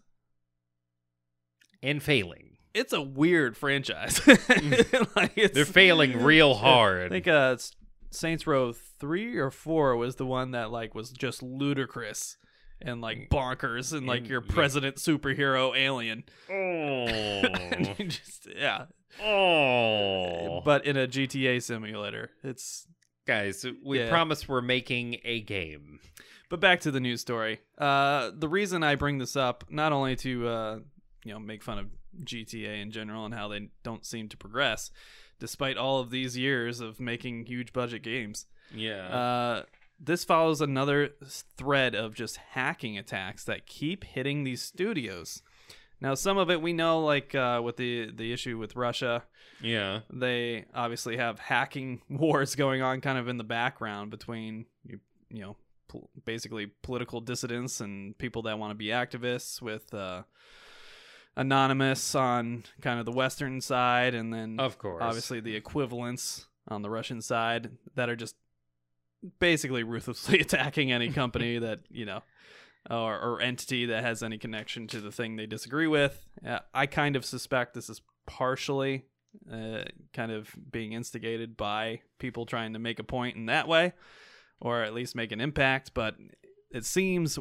and 1.83 2.01
failing. 2.03 2.58
It's 2.79 2.93
a 2.93 3.03
weird 3.03 3.57
franchise. 3.57 4.21
like 4.27 5.33
it's, 5.37 5.55
They're 5.55 5.65
failing 5.65 6.23
real 6.23 6.55
hard. 6.55 7.07
I 7.07 7.09
think 7.09 7.27
uh 7.29 7.57
Saints 8.11 8.47
Row 8.47 8.73
3 8.73 9.37
or 9.37 9.51
4 9.51 9.97
was 9.97 10.17
the 10.17 10.25
one 10.27 10.53
that 10.53 10.71
like 10.71 10.95
was 10.95 11.11
just 11.11 11.43
ludicrous 11.43 12.37
and 12.81 13.01
like 13.01 13.29
bonkers 13.31 13.93
and 13.93 14.07
like 14.07 14.21
And- 14.21 14.29
your 14.31 14.41
president 14.41 14.97
superhero 14.97 15.77
alien. 15.77 16.25
oh, 16.51 17.95
just 18.09 18.49
yeah. 18.57 18.85
oh. 19.23 20.61
But 20.65 20.85
in 20.87 20.97
a 20.97 21.07
GTA 21.07 21.63
simulator. 21.63 22.31
It's 22.43 22.87
Guys, 23.27 23.67
we 23.85 23.99
Yeah. 23.99 24.09
promise 24.09 24.49
we're 24.49 24.63
making 24.63 25.19
a 25.23 25.43
game. 25.43 26.01
But 26.49 26.61
back 26.61 26.81
to 26.81 26.91
the 26.91 26.99
news 27.01 27.21
story. 27.21 27.61
Uh, 27.77 28.31
the 28.35 28.49
reason 28.49 28.83
I 28.83 28.95
bring 28.95 29.19
this 29.19 29.37
up, 29.37 29.65
not 29.69 29.93
only 29.93 30.17
to 30.17 30.49
uh, 30.49 30.79
you 31.25 31.33
know 31.35 31.39
make 31.39 31.63
fun 31.63 31.79
of 31.79 31.87
GTA 32.25 32.81
in 32.83 32.91
general 32.91 33.25
and 33.25 33.35
how 33.35 33.49
they 33.49 33.69
don't 33.83 34.05
seem 34.07 34.29
to 34.29 34.37
progress, 34.37 34.91
despite 35.39 35.77
all 35.77 36.01
of 36.01 36.11
these 36.11 36.37
years 36.37 36.81
of 36.81 36.99
making 37.01 37.47
huge 37.47 37.73
budget 37.73 38.03
games, 38.03 38.47
Yeah. 38.75 39.07
uh, 39.09 39.63
this 40.01 40.25
follows 40.25 40.61
another 40.61 41.11
thread 41.57 41.95
of 41.95 42.15
just 42.15 42.37
hacking 42.37 42.97
attacks 42.97 43.45
that 43.45 43.67
keep 43.67 44.05
hitting 44.05 44.45
these 44.45 44.63
studios. 44.63 45.43
Now, 46.01 46.15
some 46.15 46.39
of 46.39 46.49
it 46.51 46.63
we 46.63 46.73
know, 46.73 47.01
like 47.05 47.35
uh, 47.35 47.61
with 47.65 47.77
the 47.77 48.13
the 48.13 48.33
issue 48.33 48.57
with 48.57 48.77
Russia, 48.77 49.25
yeah. 49.61 50.01
they 50.13 50.67
obviously 50.73 51.17
have 51.17 51.41
hacking 51.41 52.03
wars 52.09 52.55
going 52.55 52.83
on 52.83 53.01
kind 53.01 53.19
of 53.19 53.27
in 53.27 53.37
the 53.37 53.43
background 53.45 54.13
between 54.13 54.67
you, 54.85 55.01
you 55.29 55.41
know 55.43 55.57
pol- 55.89 56.09
basically 56.25 56.67
political 56.83 57.21
dissidents 57.21 57.81
and 57.81 58.17
people 58.17 58.43
that 58.43 58.61
want 58.61 58.71
to 58.71 58.77
be 58.77 58.87
activists 58.87 59.61
with 59.61 59.93
uh, 59.93 60.23
anonymous 61.39 62.15
on 62.15 62.65
kind 62.83 62.99
of 62.99 63.07
the 63.07 63.13
western 63.13 63.61
side 63.61 64.15
and 64.15 64.33
then 64.33 64.59
Of 64.61 64.77
course. 64.79 65.01
obviously 65.03 65.41
the 65.41 65.55
equivalents 65.57 66.47
on 66.67 66.83
the 66.83 66.91
russian 66.91 67.23
side 67.23 67.71
that 67.95 68.09
are 68.11 68.17
just 68.17 68.35
basically 69.39 69.83
ruthlessly 69.83 70.41
attacking 70.47 70.93
any 70.93 71.11
company 71.11 71.59
that 71.67 71.81
you 71.91 72.05
know 72.05 72.23
or, 72.91 73.19
or 73.21 73.41
entity 73.41 73.87
that 73.87 74.03
has 74.03 74.23
any 74.23 74.39
connection 74.39 74.87
to 74.89 75.01
the 75.01 75.13
thing 75.13 75.37
they 75.37 75.47
disagree 75.47 75.87
with 75.87 76.27
uh, 76.47 76.59
i 76.75 76.87
kind 76.87 77.17
of 77.17 77.25
suspect 77.25 77.73
this 77.75 77.89
is 77.89 78.03
partially 78.27 79.05
uh, 79.53 79.83
kind 80.13 80.33
of 80.33 80.51
being 80.73 80.93
instigated 80.93 81.57
by 81.57 82.01
people 82.19 82.47
trying 82.47 82.73
to 82.73 82.79
make 82.79 82.99
a 82.99 83.05
point 83.05 83.37
in 83.37 83.47
that 83.47 83.69
way 83.69 83.93
or 84.61 84.83
at 84.83 84.93
least 84.93 85.15
make 85.15 85.31
an 85.33 85.41
impact 85.41 85.93
but 85.95 86.17
it 86.71 86.85
seems 86.85 87.39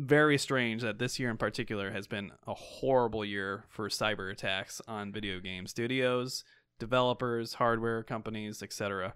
very 0.00 0.38
strange 0.38 0.80
that 0.80 0.98
this 0.98 1.18
year 1.18 1.28
in 1.30 1.36
particular 1.36 1.90
has 1.90 2.06
been 2.06 2.32
a 2.46 2.54
horrible 2.54 3.22
year 3.22 3.64
for 3.68 3.88
cyber 3.90 4.32
attacks 4.32 4.80
on 4.88 5.12
video 5.12 5.40
game 5.40 5.66
studios, 5.66 6.42
developers, 6.78 7.54
hardware 7.54 8.02
companies, 8.02 8.62
etc. 8.62 9.14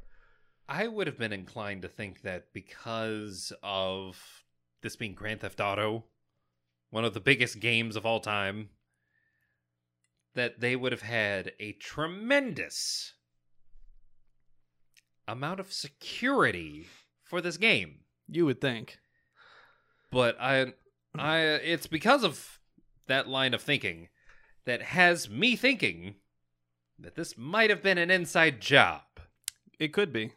I 0.68 0.86
would 0.86 1.06
have 1.06 1.18
been 1.18 1.32
inclined 1.32 1.82
to 1.82 1.88
think 1.88 2.20
that 2.22 2.52
because 2.52 3.50
of 3.62 4.44
this 4.82 4.94
being 4.94 5.14
Grand 5.14 5.40
Theft 5.40 5.58
Auto, 5.58 6.04
one 6.90 7.04
of 7.04 7.14
the 7.14 7.20
biggest 7.20 7.60
games 7.60 7.96
of 7.96 8.04
all 8.04 8.20
time, 8.20 8.68
that 10.34 10.60
they 10.60 10.76
would 10.76 10.92
have 10.92 11.02
had 11.02 11.52
a 11.58 11.72
tremendous 11.72 13.14
amount 15.26 15.60
of 15.60 15.72
security 15.72 16.86
for 17.22 17.40
this 17.40 17.56
game. 17.56 18.00
You 18.28 18.44
would 18.44 18.60
think. 18.60 18.98
But 20.14 20.40
I 20.40 20.72
I 21.18 21.38
it's 21.40 21.88
because 21.88 22.22
of 22.22 22.60
that 23.08 23.28
line 23.28 23.52
of 23.52 23.60
thinking 23.60 24.08
that 24.64 24.80
has 24.80 25.28
me 25.28 25.56
thinking 25.56 26.14
that 26.98 27.16
this 27.16 27.36
might 27.36 27.68
have 27.68 27.82
been 27.82 27.98
an 27.98 28.12
inside 28.12 28.60
job. 28.60 29.02
It 29.80 29.92
could 29.92 30.12
be. 30.12 30.32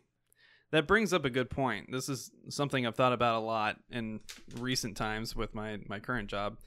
That 0.72 0.88
brings 0.88 1.14
up 1.14 1.24
a 1.26 1.30
good 1.30 1.52
point. 1.52 1.92
This 1.92 2.10
is 2.10 2.32
something 2.50 2.86
I've 2.88 2.96
thought 2.96 3.14
about 3.14 3.36
a 3.42 3.46
lot 3.46 3.78
in 3.92 4.20
recent 4.58 4.98
times 4.98 5.36
with 5.36 5.54
my 5.54 5.78
my 5.88 6.00
current 6.00 6.28
job. 6.30 6.58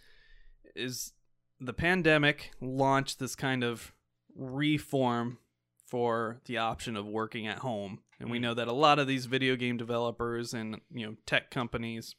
Is 0.76 1.12
the 1.58 1.74
pandemic 1.74 2.52
launched 2.60 3.18
this 3.18 3.34
kind 3.34 3.64
of 3.64 3.92
reform 4.36 5.38
for 5.84 6.40
the 6.44 6.58
option 6.58 6.96
of 6.96 7.06
working 7.08 7.48
at 7.48 7.58
home. 7.58 7.98
And 8.20 8.30
we 8.30 8.38
Mm. 8.38 8.42
know 8.42 8.54
that 8.54 8.68
a 8.68 8.72
lot 8.72 9.00
of 9.00 9.08
these 9.08 9.26
video 9.26 9.56
game 9.56 9.76
developers 9.76 10.54
and, 10.54 10.80
you 10.92 11.04
know, 11.04 11.16
tech 11.26 11.50
companies 11.50 12.14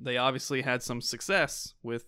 they 0.00 0.16
obviously 0.16 0.62
had 0.62 0.82
some 0.82 1.00
success 1.00 1.74
with 1.82 2.04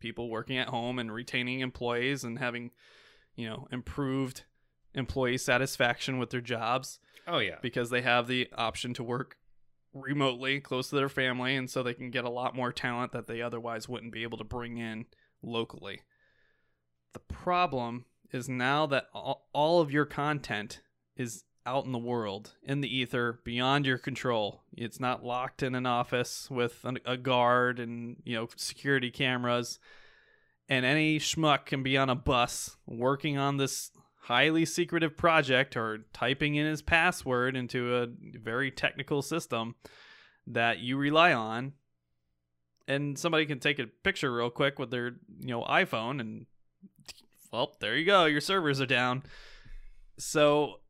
people 0.00 0.30
working 0.30 0.58
at 0.58 0.68
home 0.68 0.98
and 0.98 1.12
retaining 1.12 1.60
employees 1.60 2.24
and 2.24 2.38
having, 2.38 2.70
you 3.34 3.48
know, 3.48 3.66
improved 3.72 4.44
employee 4.94 5.38
satisfaction 5.38 6.18
with 6.18 6.30
their 6.30 6.40
jobs 6.40 6.98
Oh 7.26 7.38
yeah. 7.38 7.56
because 7.60 7.90
they 7.90 8.02
have 8.02 8.26
the 8.26 8.48
option 8.56 8.94
to 8.94 9.02
work 9.02 9.36
remotely 9.92 10.60
close 10.60 10.88
to 10.90 10.96
their 10.96 11.08
family 11.08 11.56
and 11.56 11.68
so 11.68 11.82
they 11.82 11.94
can 11.94 12.10
get 12.10 12.24
a 12.24 12.30
lot 12.30 12.54
more 12.54 12.72
talent 12.72 13.12
that 13.12 13.26
they 13.26 13.42
otherwise 13.42 13.88
wouldn't 13.88 14.12
be 14.12 14.22
able 14.22 14.38
to 14.38 14.44
bring 14.44 14.78
in 14.78 15.06
locally. 15.42 16.02
The 17.12 17.20
problem 17.20 18.04
is 18.32 18.48
now 18.48 18.86
that 18.86 19.06
all, 19.14 19.48
all 19.52 19.80
of 19.80 19.90
your 19.90 20.04
content 20.04 20.80
is 21.16 21.44
out 21.68 21.84
in 21.84 21.92
the 21.92 21.98
world, 21.98 22.54
in 22.62 22.80
the 22.80 22.96
ether, 22.96 23.40
beyond 23.44 23.84
your 23.84 23.98
control. 23.98 24.62
It's 24.74 24.98
not 24.98 25.24
locked 25.24 25.62
in 25.62 25.74
an 25.74 25.84
office 25.84 26.50
with 26.50 26.82
an, 26.84 26.98
a 27.04 27.18
guard 27.18 27.78
and, 27.78 28.16
you 28.24 28.34
know, 28.36 28.48
security 28.56 29.10
cameras. 29.10 29.78
And 30.68 30.86
any 30.86 31.18
schmuck 31.18 31.66
can 31.66 31.82
be 31.82 31.96
on 31.98 32.08
a 32.08 32.14
bus 32.14 32.76
working 32.86 33.36
on 33.36 33.58
this 33.58 33.90
highly 34.22 34.64
secretive 34.64 35.16
project 35.16 35.76
or 35.76 36.06
typing 36.12 36.54
in 36.54 36.66
his 36.66 36.80
password 36.82 37.54
into 37.54 37.96
a 37.96 38.08
very 38.38 38.70
technical 38.70 39.20
system 39.20 39.74
that 40.46 40.78
you 40.78 40.96
rely 40.96 41.32
on 41.32 41.72
and 42.86 43.18
somebody 43.18 43.44
can 43.46 43.60
take 43.60 43.78
a 43.78 43.86
picture 43.86 44.32
real 44.32 44.50
quick 44.50 44.78
with 44.78 44.90
their 44.90 45.16
you 45.40 45.48
know 45.48 45.62
iphone 45.64 46.20
and 46.20 46.44
well 47.52 47.76
there 47.80 47.96
you 47.96 48.04
go 48.04 48.24
your 48.26 48.40
servers 48.40 48.80
are 48.80 48.86
down 48.86 49.22
so 50.18 50.80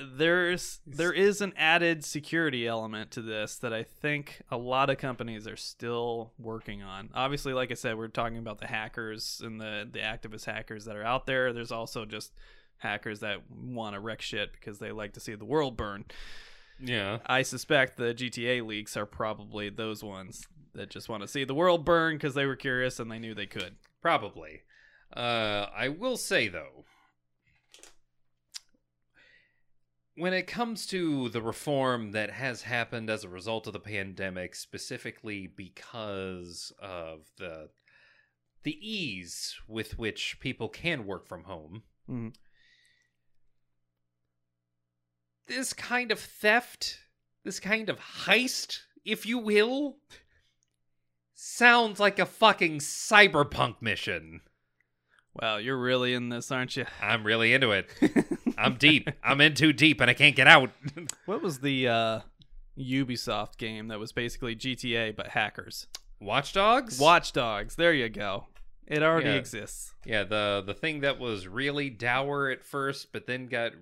there's 0.00 0.80
there 0.86 1.12
is 1.12 1.40
an 1.40 1.52
added 1.56 2.04
security 2.04 2.66
element 2.66 3.10
to 3.12 3.22
this 3.22 3.56
that 3.56 3.72
I 3.72 3.82
think 3.82 4.42
a 4.50 4.56
lot 4.56 4.90
of 4.90 4.98
companies 4.98 5.46
are 5.46 5.56
still 5.56 6.32
working 6.38 6.82
on. 6.82 7.10
Obviously, 7.14 7.52
like 7.52 7.70
I 7.70 7.74
said, 7.74 7.98
we're 7.98 8.08
talking 8.08 8.38
about 8.38 8.58
the 8.58 8.66
hackers 8.66 9.42
and 9.44 9.60
the 9.60 9.88
the 9.90 10.00
activist 10.00 10.46
hackers 10.46 10.84
that 10.86 10.96
are 10.96 11.04
out 11.04 11.26
there. 11.26 11.52
There's 11.52 11.72
also 11.72 12.04
just 12.04 12.32
hackers 12.78 13.20
that 13.20 13.38
want 13.50 13.94
to 13.94 14.00
wreck 14.00 14.22
shit 14.22 14.52
because 14.52 14.78
they 14.78 14.90
like 14.90 15.12
to 15.12 15.20
see 15.20 15.34
the 15.34 15.44
world 15.44 15.76
burn. 15.76 16.04
Yeah. 16.82 17.18
I 17.26 17.42
suspect 17.42 17.96
the 17.96 18.14
GTA 18.14 18.66
leaks 18.66 18.96
are 18.96 19.06
probably 19.06 19.68
those 19.68 20.02
ones 20.02 20.46
that 20.74 20.88
just 20.88 21.08
want 21.08 21.22
to 21.22 21.28
see 21.28 21.44
the 21.44 21.54
world 21.54 21.84
burn 21.84 22.16
because 22.16 22.34
they 22.34 22.46
were 22.46 22.56
curious 22.56 22.98
and 22.98 23.10
they 23.10 23.18
knew 23.18 23.34
they 23.34 23.46
could. 23.46 23.76
Probably. 24.00 24.62
Uh, 25.14 25.66
I 25.76 25.88
will 25.88 26.16
say 26.16 26.48
though, 26.48 26.84
when 30.20 30.34
it 30.34 30.46
comes 30.46 30.86
to 30.86 31.28
the 31.30 31.40
reform 31.42 32.12
that 32.12 32.30
has 32.30 32.62
happened 32.62 33.08
as 33.08 33.24
a 33.24 33.28
result 33.28 33.66
of 33.66 33.72
the 33.72 33.80
pandemic, 33.80 34.54
specifically 34.54 35.46
because 35.46 36.72
of 36.80 37.30
the 37.38 37.70
the 38.62 38.76
ease 38.86 39.56
with 39.66 39.98
which 39.98 40.38
people 40.38 40.68
can 40.68 41.06
work 41.06 41.26
from 41.26 41.44
home, 41.44 41.82
Mhm. 42.08 42.34
this 45.46 45.72
kind 45.72 46.12
of 46.12 46.20
theft, 46.20 47.00
this 47.42 47.58
kind 47.58 47.88
of 47.88 47.98
heist, 47.98 48.80
if 49.04 49.24
you 49.24 49.38
will, 49.38 49.98
sounds 51.34 51.98
like 51.98 52.18
a 52.18 52.26
fucking 52.26 52.78
cyberpunk 52.80 53.80
mission. 53.80 54.42
Wow, 55.40 55.58
you're 55.58 55.78
really 55.78 56.14
in 56.14 56.28
this, 56.28 56.50
aren't 56.50 56.76
you? 56.76 56.86
I'm 57.00 57.24
really 57.24 57.52
into 57.54 57.70
it. 57.70 57.86
I'm 58.58 58.74
deep. 58.74 59.08
I'm 59.22 59.40
in 59.40 59.54
too 59.54 59.72
deep 59.72 60.00
and 60.00 60.10
I 60.10 60.14
can't 60.14 60.34
get 60.36 60.46
out. 60.46 60.70
What 61.26 61.42
was 61.42 61.60
the 61.60 61.86
uh, 61.88 62.20
Ubisoft 62.78 63.56
game 63.58 63.88
that 63.88 63.98
was 63.98 64.12
basically 64.12 64.56
GTA 64.56 65.14
but 65.14 65.28
hackers? 65.28 65.86
Watch 66.20 66.52
Dogs? 66.52 66.98
Watch 66.98 67.32
Dogs. 67.32 67.76
There 67.76 67.92
you 67.92 68.08
go. 68.08 68.46
It 68.86 69.02
already 69.02 69.28
Yeah. 69.30 69.36
exists. 69.36 69.94
Yeah, 70.04 70.24
the 70.24 70.62
the 70.66 70.74
thing 70.74 71.00
that 71.02 71.18
was 71.20 71.46
really 71.46 71.88
dour 71.90 72.50
at 72.50 72.64
first, 72.64 73.12
but 73.12 73.26
then 73.26 73.46
got 73.46 73.72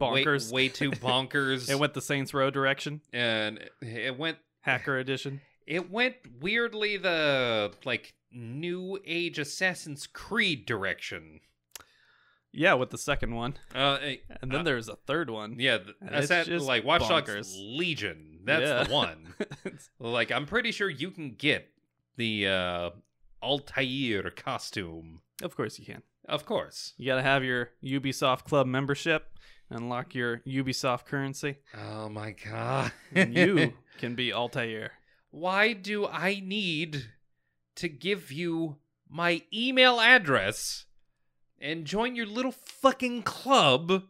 way- 0.00 0.24
Bonkers. 0.24 0.52
way, 0.52 0.68
too 0.68 0.90
bonkers. 0.90 1.70
It 1.70 1.78
went 1.78 1.94
the 1.94 2.02
Saints 2.02 2.34
Row 2.34 2.50
direction, 2.50 3.00
and 3.12 3.60
it 3.80 4.18
went 4.18 4.38
hacker 4.62 4.98
edition. 4.98 5.40
it 5.66 5.88
went 5.90 6.16
weirdly 6.40 6.96
the 6.96 7.72
like 7.84 8.12
new 8.32 8.98
age 9.04 9.38
Assassin's 9.38 10.06
Creed 10.06 10.66
direction. 10.66 11.40
Yeah, 12.52 12.74
with 12.74 12.90
the 12.90 12.98
second 12.98 13.34
one, 13.36 13.54
Uh, 13.74 13.98
and 14.42 14.50
then 14.50 14.60
Uh, 14.60 14.62
there's 14.64 14.88
a 14.88 14.96
third 14.96 15.30
one. 15.30 15.60
yeah, 15.60 15.78
the, 15.78 15.94
And 16.00 16.10
it's 16.16 16.24
Assassin, 16.24 16.54
just 16.54 16.66
like 16.66 16.82
Watch 16.84 17.08
Dogs. 17.08 17.54
Legion. 17.56 18.40
That's 18.44 18.62
Yeah. 18.62 18.82
the 18.84 18.92
one. 18.94 19.34
like 20.00 20.32
I'm 20.32 20.46
pretty 20.46 20.72
sure 20.72 20.90
you 20.90 21.10
can 21.12 21.34
get 21.34 21.72
the 22.16 22.48
uh 22.48 22.90
Altair 23.42 24.30
costume. 24.30 25.22
of 25.42 25.56
course 25.56 25.78
you 25.78 25.84
can. 25.86 26.02
Of 26.26 26.44
course. 26.44 26.92
You 26.98 27.06
got 27.06 27.16
to 27.16 27.22
have 27.22 27.42
your 27.42 27.70
Ubisoft 27.82 28.44
Club 28.44 28.66
membership, 28.66 29.32
unlock 29.70 30.14
your 30.14 30.38
Ubisoft 30.46 31.06
currency, 31.06 31.56
Oh 31.74 32.08
my 32.08 32.32
god. 32.32 32.92
and 33.12 33.34
you 33.34 33.72
can 33.98 34.14
be 34.14 34.32
Altair. 34.32 34.92
Why 35.30 35.72
do 35.72 36.06
I 36.06 36.40
need 36.44 37.10
to 37.80 37.88
give 37.88 38.30
you 38.32 38.76
my 39.08 39.42
email 39.52 40.00
address 40.00 40.86
and 41.60 41.84
join 41.84 42.14
your 42.14 42.26
little 42.26 42.52
fucking 42.52 43.22
club 43.22 44.04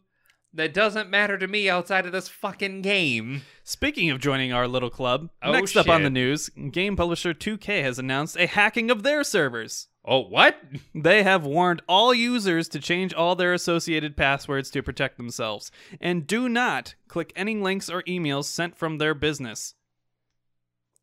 that 0.52 0.74
doesn't 0.74 1.08
matter 1.08 1.38
to 1.38 1.46
me 1.46 1.70
outside 1.70 2.06
of 2.06 2.12
this 2.12 2.28
fucking 2.28 2.82
game? 2.82 3.42
Speaking 3.64 4.10
of 4.10 4.18
joining 4.20 4.52
our 4.52 4.66
little 4.68 4.90
club, 4.90 5.30
Oh, 5.42 5.52
next 5.52 5.76
up 5.76 5.88
on 5.88 6.02
the 6.02 6.10
news, 6.10 6.48
game 6.48 6.96
publisher 6.96 7.32
2K 7.32 7.82
has 7.82 7.98
announced 7.98 8.36
a 8.36 8.46
hacking 8.46 8.90
of 8.90 9.02
their 9.02 9.22
servers. 9.24 9.88
Oh, 10.04 10.20
what? 10.20 10.60
They 10.94 11.22
have 11.22 11.44
warned 11.46 11.82
all 11.88 12.12
users 12.12 12.68
to 12.70 12.80
change 12.80 13.14
all 13.14 13.36
their 13.36 13.52
associated 13.54 14.16
passwords 14.16 14.70
to 14.72 14.82
protect 14.82 15.16
themselves, 15.18 15.70
and 16.00 16.26
do 16.26 16.48
not 16.48 16.94
click 17.06 17.32
any 17.36 17.54
links 17.56 17.88
or 17.88 18.02
emails 18.02 18.44
sent 18.46 18.76
from 18.76 18.98
their 18.98 19.14
business. 19.14 19.74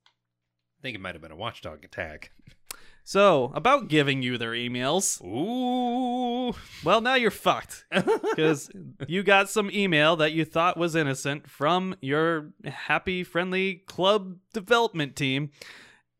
I 0.05 0.81
think 0.81 0.95
it 0.95 1.01
might 1.01 1.15
have 1.15 1.21
been 1.21 1.31
a 1.31 1.35
watchdog 1.37 1.83
attack. 1.85 2.31
So, 3.07 3.53
about 3.55 3.87
giving 3.87 4.21
you 4.21 4.37
their 4.37 4.51
emails, 4.51 5.23
Ooh. 5.23 6.53
well, 6.83 6.99
now 6.99 7.15
you're 7.15 7.31
fucked. 7.31 7.85
Because 7.89 8.69
you 9.07 9.23
got 9.23 9.49
some 9.49 9.71
email 9.71 10.17
that 10.17 10.33
you 10.33 10.43
thought 10.43 10.75
was 10.75 10.93
innocent 10.93 11.49
from 11.49 11.95
your 12.01 12.49
happy, 12.65 13.23
friendly 13.23 13.75
club 13.75 14.35
development 14.51 15.15
team, 15.15 15.51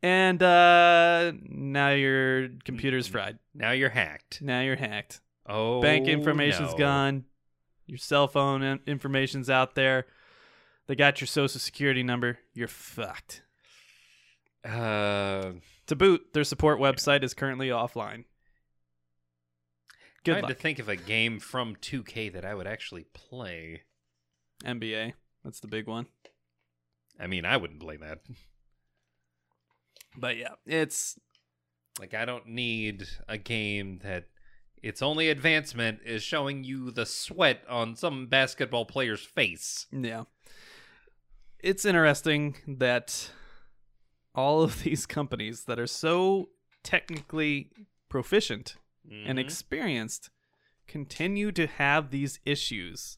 and 0.01 0.41
uh, 0.41 1.33
now 1.43 1.89
your 1.89 2.47
computer's 2.63 3.05
fried. 3.05 3.37
Now 3.53 3.71
you're 3.71 3.89
hacked. 3.89 4.41
Now 4.41 4.61
you're 4.61 4.77
hacked. 4.77 5.19
Oh, 5.45 5.81
Bank 5.81 6.07
information's 6.07 6.71
no. 6.71 6.77
gone. 6.77 7.25
Your 7.85 7.97
cell 7.97 8.29
phone 8.29 8.63
in- 8.63 8.79
information's 8.87 9.49
out 9.49 9.75
there. 9.75 10.05
They 10.87 10.95
got 10.95 11.19
your 11.19 11.27
social 11.27 11.59
security 11.59 12.01
number. 12.01 12.39
You're 12.53 12.69
fucked. 12.69 13.41
Uh, 14.63 15.51
To 15.87 15.95
boot, 15.95 16.33
their 16.33 16.43
support 16.43 16.79
website 16.79 17.23
is 17.23 17.33
currently 17.33 17.69
offline. 17.69 18.25
Good 20.23 20.33
trying 20.33 20.43
luck. 20.43 20.49
to 20.49 20.55
think 20.61 20.79
of 20.79 20.89
a 20.89 20.95
game 20.97 21.39
from 21.39 21.75
2K 21.77 22.33
that 22.33 22.43
I 22.45 22.53
would 22.53 22.67
actually 22.67 23.05
play. 23.13 23.83
NBA. 24.65 25.13
That's 25.43 25.59
the 25.59 25.67
big 25.67 25.87
one. 25.87 26.07
I 27.19 27.27
mean, 27.27 27.45
I 27.45 27.57
wouldn't 27.57 27.79
play 27.79 27.97
that. 27.97 28.19
But 30.17 30.37
yeah, 30.37 30.55
it's 30.65 31.17
Like 31.99 32.13
I 32.13 32.25
don't 32.25 32.47
need 32.47 33.07
a 33.27 33.37
game 33.37 33.99
that 34.03 34.25
its 34.83 35.01
only 35.01 35.29
advancement 35.29 35.99
is 36.05 36.21
showing 36.21 36.63
you 36.63 36.91
the 36.91 37.05
sweat 37.05 37.63
on 37.69 37.95
some 37.95 38.27
basketball 38.27 38.85
player's 38.85 39.21
face. 39.21 39.87
yeah. 39.91 40.23
It's 41.59 41.85
interesting 41.85 42.55
that 42.67 43.31
all 44.37 44.61
of 44.61 44.71
these 44.83 45.05
companies 45.05 45.63
that 45.65 45.79
are 45.79 45.87
so 45.87 46.49
technically 46.83 47.69
proficient 48.07 48.75
and 49.09 49.37
Mhm. 49.37 49.41
experienced 49.41 50.29
continue 50.87 51.51
to 51.51 51.65
have 51.67 52.11
these 52.11 52.39
issues. 52.45 53.17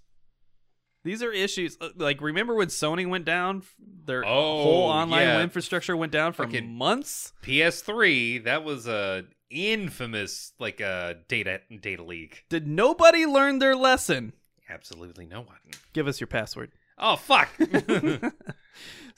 These 1.03 1.22
are 1.23 1.31
issues 1.31 1.77
uh, 1.80 1.89
like 1.95 2.19
remember 2.22 2.56
when 2.56 2.67
Sony 2.67 3.07
went 3.07 3.25
down? 3.25 3.64
Their 3.80 4.25
Oh, 4.25 4.64
whole 4.64 4.83
online 4.89 5.22
yeah. 5.27 5.41
infrastructure 5.43 5.95
went 5.95 6.11
down 6.11 6.33
for 6.33 6.45
months. 6.48 7.33
PS3, 7.43 8.43
that 8.43 8.64
was 8.64 8.88
a 8.88 9.25
infamous 9.49 10.53
like 10.59 10.80
a 10.80 11.17
data 11.27 11.61
data 11.81 12.03
leak. 12.03 12.45
Did 12.49 12.67
nobody 12.67 13.25
learn 13.25 13.59
their 13.59 13.75
lesson? 13.75 14.33
Absolutely 14.69 15.25
no 15.25 15.41
one. 15.41 15.57
Give 15.93 16.07
us 16.07 16.19
your 16.19 16.27
password. 16.27 16.72
Oh 17.00 17.16
fuck. 17.16 17.50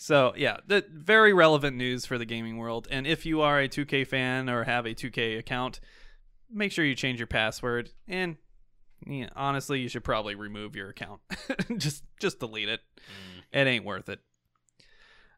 So 0.01 0.33
yeah, 0.35 0.57
the 0.65 0.83
very 0.91 1.31
relevant 1.31 1.77
news 1.77 2.07
for 2.07 2.17
the 2.17 2.25
gaming 2.25 2.57
world. 2.57 2.87
And 2.89 3.05
if 3.05 3.23
you 3.23 3.41
are 3.41 3.59
a 3.59 3.69
2K 3.69 4.07
fan 4.07 4.49
or 4.49 4.63
have 4.63 4.87
a 4.87 4.95
2K 4.95 5.37
account, 5.37 5.79
make 6.51 6.71
sure 6.71 6.83
you 6.83 6.95
change 6.95 7.19
your 7.19 7.27
password. 7.27 7.91
And 8.07 8.37
yeah, 9.05 9.29
honestly, 9.35 9.79
you 9.79 9.87
should 9.87 10.03
probably 10.03 10.33
remove 10.33 10.75
your 10.75 10.89
account. 10.89 11.21
just 11.77 12.03
just 12.19 12.39
delete 12.39 12.67
it. 12.67 12.79
It 13.53 13.67
ain't 13.67 13.85
worth 13.85 14.09
it. 14.09 14.21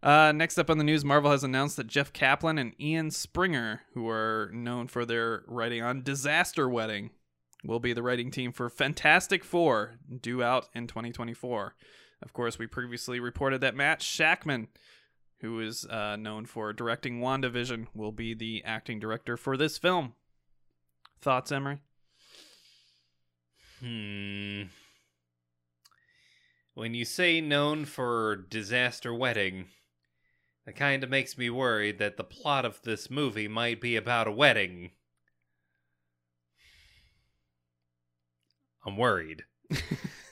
Uh, 0.01 0.31
next 0.31 0.57
up 0.57 0.69
on 0.69 0.77
the 0.77 0.85
news, 0.85 1.03
Marvel 1.03 1.31
has 1.31 1.43
announced 1.43 1.75
that 1.75 1.87
Jeff 1.87 2.13
Kaplan 2.13 2.57
and 2.57 2.71
Ian 2.79 3.11
Springer, 3.11 3.81
who 3.95 4.07
are 4.07 4.49
known 4.53 4.87
for 4.87 5.03
their 5.05 5.43
writing 5.45 5.81
on 5.81 6.03
Disaster 6.03 6.69
Wedding, 6.69 7.09
will 7.65 7.81
be 7.81 7.91
the 7.91 8.03
writing 8.03 8.31
team 8.31 8.53
for 8.53 8.69
Fantastic 8.69 9.43
Four, 9.43 9.95
due 10.21 10.41
out 10.41 10.69
in 10.73 10.87
2024. 10.87 11.75
Of 12.23 12.31
course, 12.31 12.57
we 12.57 12.67
previously 12.67 13.19
reported 13.19 13.59
that 13.61 13.75
Matt 13.75 13.99
Shakman, 13.99 14.67
who 15.41 15.59
is 15.59 15.85
uh, 15.85 16.15
known 16.15 16.45
for 16.45 16.71
directing 16.71 17.19
WandaVision, 17.19 17.87
will 17.93 18.13
be 18.13 18.33
the 18.33 18.63
acting 18.65 18.99
director 18.99 19.35
for 19.35 19.57
this 19.57 19.77
film. 19.77 20.13
Thoughts, 21.21 21.51
Emery? 21.51 21.79
Hmm. 23.81 24.63
When 26.73 26.93
you 26.93 27.03
say 27.03 27.41
known 27.41 27.83
for 27.83 28.37
disaster 28.37 29.13
wedding, 29.13 29.65
that 30.65 30.77
kind 30.77 31.03
of 31.03 31.09
makes 31.09 31.37
me 31.37 31.49
worried 31.49 31.99
that 31.99 32.15
the 32.15 32.23
plot 32.23 32.63
of 32.63 32.81
this 32.83 33.09
movie 33.09 33.49
might 33.49 33.81
be 33.81 33.97
about 33.97 34.27
a 34.27 34.31
wedding. 34.31 34.91
I'm 38.85 38.95
worried. 38.95 39.43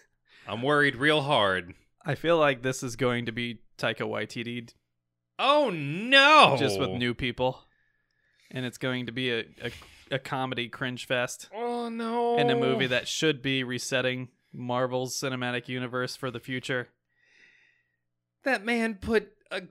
I'm 0.48 0.62
worried 0.62 0.96
real 0.96 1.22
hard. 1.22 1.74
I 2.06 2.16
feel 2.16 2.38
like 2.38 2.62
this 2.62 2.82
is 2.84 2.96
going 2.96 3.26
to 3.28 3.32
be 3.32 3.60
Taika 3.78 4.02
Waititi 4.02 4.70
Oh 5.40 5.70
no! 5.72 6.56
just 6.60 6.80
with 6.80 6.90
new 6.92 7.14
people, 7.14 7.60
and 8.52 8.66
it's 8.66 8.78
going 8.78 9.06
to 9.08 9.12
be 9.12 9.32
a, 9.32 9.40
a, 9.64 9.72
a 10.12 10.20
comedy 10.20 10.68
cringe 10.70 11.06
fest 11.08 11.50
Oh 11.56 11.90
no! 11.90 12.38
in 12.38 12.50
a 12.50 12.56
movie 12.56 12.88
that 12.88 13.08
should 13.08 13.42
be 13.42 13.64
resetting 13.64 14.30
Marvel's 14.54 15.20
cinematic 15.20 15.68
universe 15.68 16.16
for 16.16 16.30
the 16.32 16.40
future. 16.40 16.90
that 18.44 18.64
man 18.66 18.96
put 18.96 19.32
a 19.50 19.64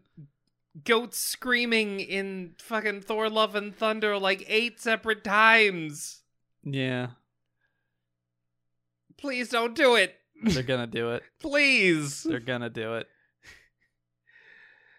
goat 0.84 1.14
screaming 1.14 2.00
in 2.00 2.54
fucking 2.58 3.02
Thor: 3.02 3.28
Love 3.28 3.54
and 3.54 3.76
Thunder 3.76 4.18
like 4.18 4.44
eight 4.48 4.80
separate 4.80 5.22
times. 5.24 6.22
Yeah, 6.64 7.08
Please 9.16 9.50
don't 9.50 9.74
do 9.76 9.94
it. 9.96 10.16
They're 10.42 10.62
gonna 10.62 10.86
do 10.86 11.12
it. 11.12 11.22
Please. 11.40 12.22
They're 12.22 12.40
gonna 12.40 12.70
do 12.70 12.94
it. 12.94 13.08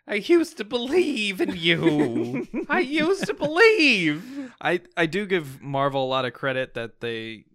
I 0.07 0.15
used 0.15 0.57
to 0.57 0.63
believe 0.63 1.39
in 1.41 1.55
you. 1.55 2.47
I 2.69 2.79
used 2.79 3.27
to 3.27 3.33
believe. 3.33 4.51
I 4.59 4.81
I 4.97 5.05
do 5.05 5.25
give 5.25 5.61
Marvel 5.61 6.03
a 6.03 6.07
lot 6.07 6.25
of 6.25 6.33
credit 6.33 6.73
that 6.73 7.01
they 7.01 7.45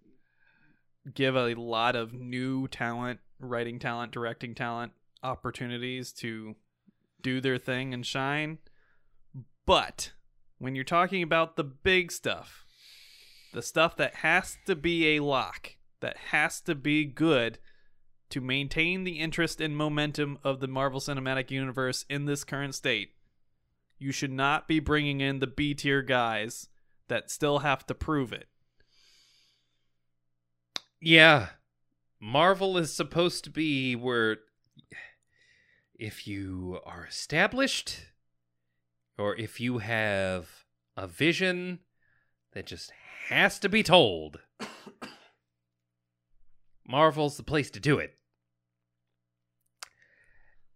give 1.13 1.35
a 1.35 1.53
lot 1.53 1.95
of 1.95 2.13
new 2.13 2.67
talent, 2.67 3.19
writing 3.39 3.79
talent, 3.79 4.11
directing 4.11 4.55
talent 4.55 4.93
opportunities 5.23 6.11
to 6.13 6.55
do 7.21 7.41
their 7.41 7.57
thing 7.57 7.93
and 7.93 8.05
shine. 8.05 8.59
But 9.65 10.13
when 10.57 10.75
you're 10.75 10.83
talking 10.83 11.21
about 11.21 11.55
the 11.55 11.63
big 11.63 12.11
stuff, 12.11 12.65
the 13.53 13.61
stuff 13.61 13.97
that 13.97 14.15
has 14.15 14.57
to 14.65 14.75
be 14.75 15.15
a 15.15 15.23
lock, 15.23 15.75
that 15.99 16.17
has 16.31 16.61
to 16.61 16.75
be 16.75 17.05
good 17.05 17.59
to 18.29 18.41
maintain 18.41 19.03
the 19.03 19.19
interest 19.19 19.61
and 19.61 19.75
momentum 19.75 20.37
of 20.43 20.59
the 20.59 20.67
Marvel 20.67 20.99
Cinematic 20.99 21.51
Universe 21.51 22.05
in 22.09 22.25
this 22.25 22.43
current 22.43 22.75
state, 22.75 23.11
you 23.97 24.11
should 24.11 24.31
not 24.31 24.67
be 24.67 24.79
bringing 24.79 25.21
in 25.21 25.39
the 25.39 25.47
B 25.47 25.73
tier 25.73 26.01
guys 26.01 26.69
that 27.07 27.31
still 27.31 27.59
have 27.59 27.85
to 27.87 27.95
prove 27.95 28.33
it. 28.33 28.47
Yeah. 30.99 31.49
Marvel 32.19 32.77
is 32.77 32.93
supposed 32.93 33.43
to 33.43 33.49
be 33.49 33.95
where 33.95 34.37
if 35.95 36.27
you 36.27 36.79
are 36.85 37.05
established 37.05 38.07
or 39.17 39.35
if 39.35 39.59
you 39.59 39.79
have 39.79 40.65
a 40.95 41.07
vision 41.07 41.79
that 42.53 42.65
just 42.65 42.91
has 43.29 43.59
to 43.59 43.69
be 43.69 43.83
told, 43.83 44.39
Marvel's 46.87 47.37
the 47.37 47.43
place 47.43 47.69
to 47.71 47.79
do 47.79 47.99
it. 47.99 48.15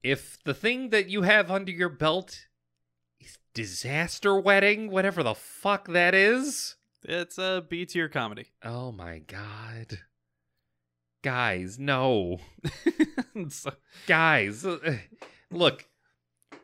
If 0.03 0.38
the 0.43 0.53
thing 0.53 0.90
that 0.90 1.09
you 1.09 1.22
have 1.22 1.51
under 1.51 1.72
your 1.72 1.90
belt 1.90 2.48
is 3.19 3.38
disaster 3.53 4.40
wedding, 4.40 4.90
whatever 4.90 5.23
the 5.23 5.35
fuck 5.35 5.88
that 5.90 6.14
is, 6.14 6.75
It's 7.03 7.38
a 7.38 7.64
B 7.67 7.85
tier 7.85 8.09
comedy. 8.09 8.48
Oh 8.64 8.91
my 8.91 9.19
god. 9.19 9.99
Guys, 11.23 11.77
no. 11.80 12.40
Guys, 14.07 14.65
uh, 14.65 14.98
look. 15.51 15.85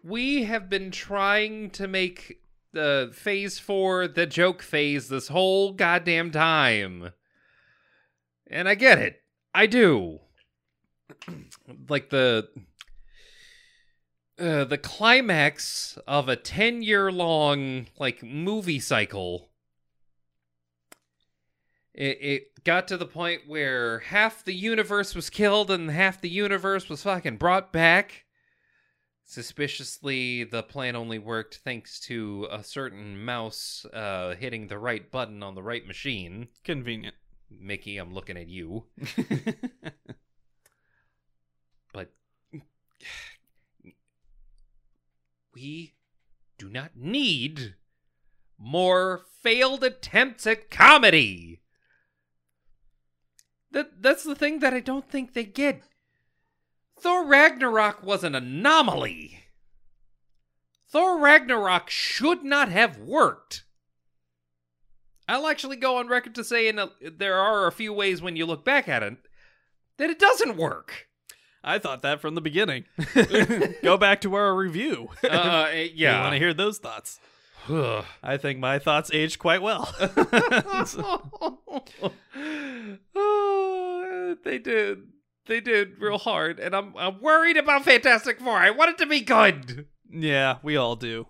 We 0.03 0.43
have 0.45 0.69
been 0.69 0.89
trying 0.91 1.69
to 1.71 1.87
make 1.87 2.41
the 2.73 3.11
phase 3.13 3.59
4 3.59 4.07
the 4.07 4.25
joke 4.25 4.61
phase 4.61 5.09
this 5.09 5.27
whole 5.27 5.73
goddamn 5.73 6.31
time. 6.31 7.11
And 8.49 8.69
I 8.69 8.75
get 8.75 8.99
it. 8.99 9.21
I 9.57 9.65
do. 9.65 10.19
like 11.89 12.11
the 12.11 12.47
uh, 14.37 14.65
the 14.65 14.77
climax 14.77 15.97
of 16.07 16.29
a 16.29 16.35
10 16.35 16.83
year 16.83 17.11
long 17.11 17.87
like 17.97 18.21
movie 18.21 18.79
cycle 18.79 19.49
it, 21.95 22.17
it 22.21 22.63
got 22.65 22.87
to 22.89 22.97
the 22.97 23.07
point 23.07 23.47
where 23.47 23.97
half 23.97 24.45
the 24.45 24.53
universe 24.53 25.15
was 25.15 25.31
killed 25.31 25.71
and 25.71 25.89
half 25.89 26.21
the 26.21 26.29
universe 26.29 26.87
was 26.87 27.01
fucking 27.01 27.37
brought 27.37 27.73
back. 27.73 28.25
Suspiciously, 29.25 30.43
the 30.43 30.61
plan 30.61 30.95
only 30.95 31.17
worked 31.17 31.61
thanks 31.63 31.99
to 32.01 32.47
a 32.51 32.63
certain 32.63 33.25
mouse 33.25 33.87
uh, 33.91 34.35
hitting 34.35 34.67
the 34.67 34.77
right 34.77 35.11
button 35.11 35.41
on 35.41 35.55
the 35.55 35.63
right 35.63 35.87
machine. 35.87 36.49
Convenient. 36.63 37.15
Mickey, 37.49 37.97
I'm 37.97 38.13
looking 38.13 38.37
at 38.37 38.47
you. 38.47 38.85
But 41.93 42.11
we 45.53 45.95
do 46.57 46.69
not 46.69 46.91
need 46.95 47.75
more 48.57 49.21
failed 49.41 49.83
attempts 49.83 50.45
at 50.45 50.69
comedy. 50.69 51.61
That 53.71 54.01
that's 54.01 54.23
the 54.23 54.35
thing 54.35 54.59
that 54.59 54.73
I 54.73 54.79
don't 54.79 55.09
think 55.09 55.33
they 55.33 55.43
get. 55.43 55.83
Thor 56.99 57.25
Ragnarok 57.25 58.03
was 58.03 58.23
an 58.23 58.35
anomaly. 58.35 59.43
Thor 60.89 61.19
Ragnarok 61.19 61.89
should 61.89 62.43
not 62.43 62.69
have 62.69 62.97
worked. 62.97 63.65
I'll 65.27 65.47
actually 65.47 65.75
go 65.77 65.97
on 65.97 66.07
record 66.07 66.35
to 66.35 66.43
say 66.43 66.67
in 66.67 66.79
a, 66.79 66.89
there 67.01 67.35
are 67.37 67.67
a 67.67 67.71
few 67.71 67.91
ways 67.93 68.21
when 68.21 68.35
you 68.35 68.45
look 68.45 68.63
back 68.63 68.87
at 68.87 69.03
it 69.03 69.17
that 69.97 70.09
it 70.09 70.19
doesn't 70.19 70.57
work. 70.57 71.07
I 71.63 71.79
thought 71.79 72.01
that 72.03 72.21
from 72.21 72.35
the 72.35 72.41
beginning. 72.41 72.85
Go 73.83 73.97
back 73.97 74.21
to 74.21 74.35
our 74.35 74.55
review. 74.55 75.09
Uh, 75.23 75.67
You 75.73 75.89
yeah. 75.95 76.21
want 76.21 76.33
to 76.33 76.39
hear 76.39 76.53
those 76.53 76.77
thoughts? 76.77 77.19
I 77.69 78.37
think 78.37 78.59
my 78.59 78.79
thoughts 78.79 79.11
aged 79.13 79.39
quite 79.39 79.61
well. 79.61 79.93
oh, 83.15 84.35
they 84.43 84.57
did. 84.59 84.99
They 85.47 85.59
did 85.61 85.99
real 85.99 86.17
hard, 86.17 86.59
and 86.59 86.75
I'm 86.75 86.93
I'm 86.97 87.21
worried 87.21 87.57
about 87.57 87.85
Fantastic 87.85 88.39
Four. 88.39 88.57
I 88.57 88.69
want 88.71 88.91
it 88.91 88.97
to 88.99 89.05
be 89.05 89.21
good. 89.21 89.87
yeah, 90.09 90.57
we 90.61 90.75
all 90.77 90.95
do. 90.95 91.27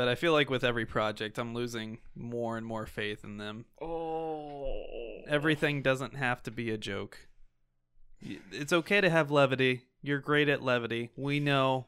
But 0.00 0.08
I 0.08 0.14
feel 0.14 0.32
like 0.32 0.48
with 0.48 0.64
every 0.64 0.86
project, 0.86 1.36
I'm 1.36 1.52
losing 1.52 1.98
more 2.16 2.56
and 2.56 2.64
more 2.64 2.86
faith 2.86 3.22
in 3.22 3.36
them. 3.36 3.66
Oh. 3.82 5.20
Everything 5.28 5.82
doesn't 5.82 6.16
have 6.16 6.42
to 6.44 6.50
be 6.50 6.70
a 6.70 6.78
joke. 6.78 7.28
It's 8.50 8.72
okay 8.72 9.02
to 9.02 9.10
have 9.10 9.30
levity. 9.30 9.82
You're 10.00 10.18
great 10.18 10.48
at 10.48 10.62
levity. 10.62 11.10
We 11.16 11.38
know 11.38 11.84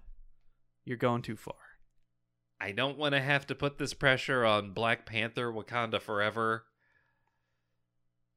you're 0.84 0.98
going 0.98 1.22
too 1.22 1.36
far. 1.36 1.54
I 2.60 2.72
don't 2.72 2.98
want 2.98 3.14
to 3.14 3.20
have 3.22 3.46
to 3.46 3.54
put 3.54 3.78
this 3.78 3.94
pressure 3.94 4.44
on 4.44 4.72
Black 4.72 5.06
Panther 5.06 5.50
Wakanda 5.50 5.98
Forever. 5.98 6.64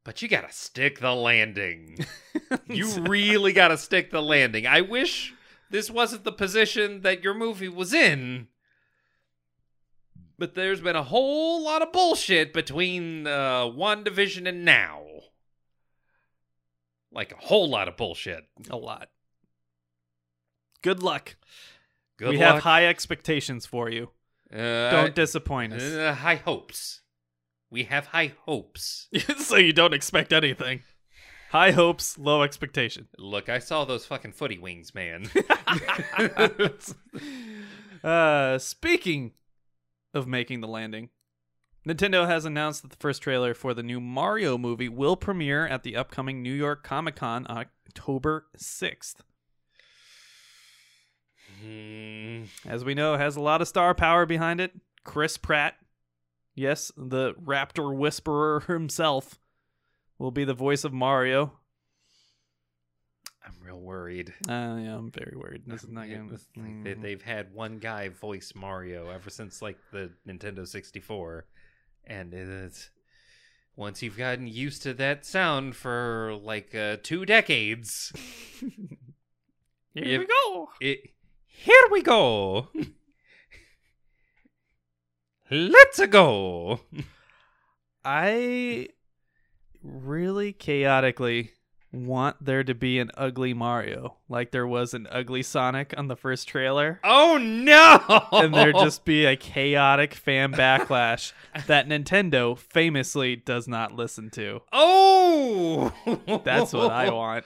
But 0.05 0.21
you 0.21 0.29
gotta 0.29 0.53
stick 0.53 0.99
the 0.99 1.13
landing. 1.13 1.97
you 2.69 2.87
really 3.01 3.51
gotta 3.51 3.77
stick 3.77 4.09
the 4.09 4.21
landing. 4.21 4.65
I 4.65 4.79
wish 4.79 5.33
this 5.69 5.91
wasn't 5.91 6.23
the 6.23 6.31
position 6.31 7.01
that 7.01 7.25
your 7.25 7.33
movie 7.33 7.67
was 7.67 7.93
in. 7.93 8.47
But 10.37 10.55
there's 10.55 10.81
been 10.81 10.95
a 10.95 11.03
whole 11.03 11.63
lot 11.63 11.81
of 11.81 11.91
bullshit 11.93 12.53
between 12.53 13.25
uh, 13.25 13.65
WandaVision 13.65 14.47
and 14.47 14.65
now. 14.65 15.03
Like 17.11 17.31
a 17.31 17.37
whole 17.37 17.69
lot 17.69 17.87
of 17.87 17.95
bullshit. 17.95 18.45
a 18.69 18.75
lot. 18.75 19.09
Good 20.81 21.01
luck. 21.01 21.37
Good 22.17 22.31
we 22.31 22.37
luck. 22.37 22.55
have 22.55 22.63
high 22.63 22.85
expectations 22.87 23.65
for 23.65 23.89
you. 23.89 24.09
Uh, 24.53 24.91
Don't 24.91 25.15
disappoint 25.15 25.73
us. 25.73 25.81
uh, 25.81 26.13
high 26.13 26.35
hopes. 26.35 27.01
We 27.69 27.83
have 27.83 28.07
high 28.07 28.33
hopes. 28.45 29.07
so 29.37 29.55
you 29.55 29.73
don't 29.73 29.93
expect 29.93 30.31
anything. 30.31 30.81
High 31.51 31.71
hopes, 31.71 32.17
low 32.17 32.43
expectation. 32.43 33.07
Look, 33.17 33.49
I 33.49 33.59
saw 33.59 33.85
those 33.85 34.05
fucking 34.05 34.33
footy 34.33 34.57
wings, 34.57 34.93
man. 34.93 35.29
uh, 38.03 38.57
speaking 38.57 39.31
of 40.15 40.27
making 40.27 40.61
the 40.61 40.67
landing, 40.67 41.09
Nintendo 41.87 42.25
has 42.25 42.45
announced 42.45 42.81
that 42.81 42.89
the 42.89 42.97
first 42.97 43.21
trailer 43.21 43.53
for 43.53 43.75
the 43.75 43.83
new 43.83 43.99
Mario 43.99 44.57
movie 44.57 44.89
will 44.89 45.15
premiere 45.15 45.67
at 45.67 45.83
the 45.83 45.95
upcoming 45.95 46.41
New 46.41 46.53
York 46.53 46.83
Comic 46.83 47.15
Con 47.15 47.45
October 47.47 48.47
6th. 48.57 49.17
Hmm. 51.61 52.43
As 52.67 52.83
we 52.83 52.95
know, 52.95 53.13
it 53.13 53.19
has 53.19 53.35
a 53.35 53.41
lot 53.41 53.61
of 53.61 53.67
star 53.67 53.93
power 53.93 54.25
behind 54.25 54.59
it. 54.59 54.71
Chris 55.03 55.37
Pratt, 55.37 55.75
yes, 56.55 56.91
the 56.97 57.33
Raptor 57.35 57.95
Whisperer 57.95 58.61
himself, 58.67 59.39
will 60.17 60.31
be 60.31 60.43
the 60.43 60.55
voice 60.55 60.83
of 60.83 60.93
Mario. 60.93 61.59
I'm 63.67 63.73
real 63.73 63.81
worried. 63.81 64.33
Uh, 64.47 64.77
yeah, 64.77 64.95
I'm 64.95 65.11
very 65.11 65.35
worried. 65.35 65.63
This 65.65 65.83
is 65.83 65.89
not 65.89 66.07
Yeah, 66.07 66.17
going 66.17 66.31
it's 66.33 66.47
like 66.55 66.83
they, 66.83 66.93
they've 66.93 67.21
had 67.21 67.53
one 67.53 67.79
guy 67.79 68.09
voice 68.09 68.53
Mario 68.55 69.09
ever 69.09 69.29
since 69.29 69.61
like 69.61 69.77
the 69.91 70.11
Nintendo 70.27 70.67
64, 70.67 71.45
and 72.05 72.33
it's 72.33 72.89
once 73.75 74.01
you've 74.03 74.17
gotten 74.17 74.47
used 74.47 74.83
to 74.83 74.93
that 74.95 75.25
sound 75.25 75.75
for 75.75 76.35
like 76.41 76.75
uh, 76.75 76.97
two 77.01 77.25
decades, 77.25 78.11
Here 78.59 78.71
If- 79.95 80.19
we 80.19 80.27
go. 80.27 80.69
it 80.81 80.99
here 81.47 81.87
we 81.91 82.01
go. 82.01 82.69
Let's 85.51 86.03
go. 86.07 86.79
I 88.03 88.89
really 89.83 90.53
chaotically 90.53 91.51
want 91.95 92.43
there 92.43 92.63
to 92.63 92.75
be 92.75 92.99
an 92.99 93.09
ugly 93.15 93.53
Mario, 93.53 94.17
like 94.29 94.51
there 94.51 94.67
was 94.67 94.93
an 94.93 95.07
ugly 95.09 95.41
Sonic 95.41 95.93
on 95.97 96.07
the 96.07 96.15
first 96.15 96.47
trailer. 96.47 96.99
Oh 97.03 97.37
no! 97.37 98.27
and 98.31 98.53
there 98.53 98.73
just 98.73 99.05
be 99.05 99.25
a 99.25 99.35
chaotic 99.35 100.13
fan 100.13 100.51
backlash 100.51 101.31
that 101.67 101.87
Nintendo 101.87 102.57
famously 102.57 103.35
does 103.35 103.67
not 103.67 103.93
listen 103.93 104.29
to. 104.31 104.61
Oh, 104.73 105.93
That's 106.43 106.73
what 106.73 106.91
I 106.91 107.09
want. 107.13 107.45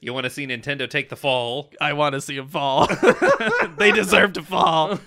you 0.00 0.14
want 0.14 0.24
to 0.24 0.30
see 0.30 0.46
Nintendo 0.46 0.88
take 0.88 1.08
the 1.08 1.16
fall? 1.16 1.70
I 1.80 1.92
want 1.92 2.14
to 2.14 2.20
see 2.20 2.36
them 2.36 2.48
fall. 2.48 2.86
they 3.78 3.92
deserve 3.92 4.32
to 4.34 4.42
fall. 4.42 4.98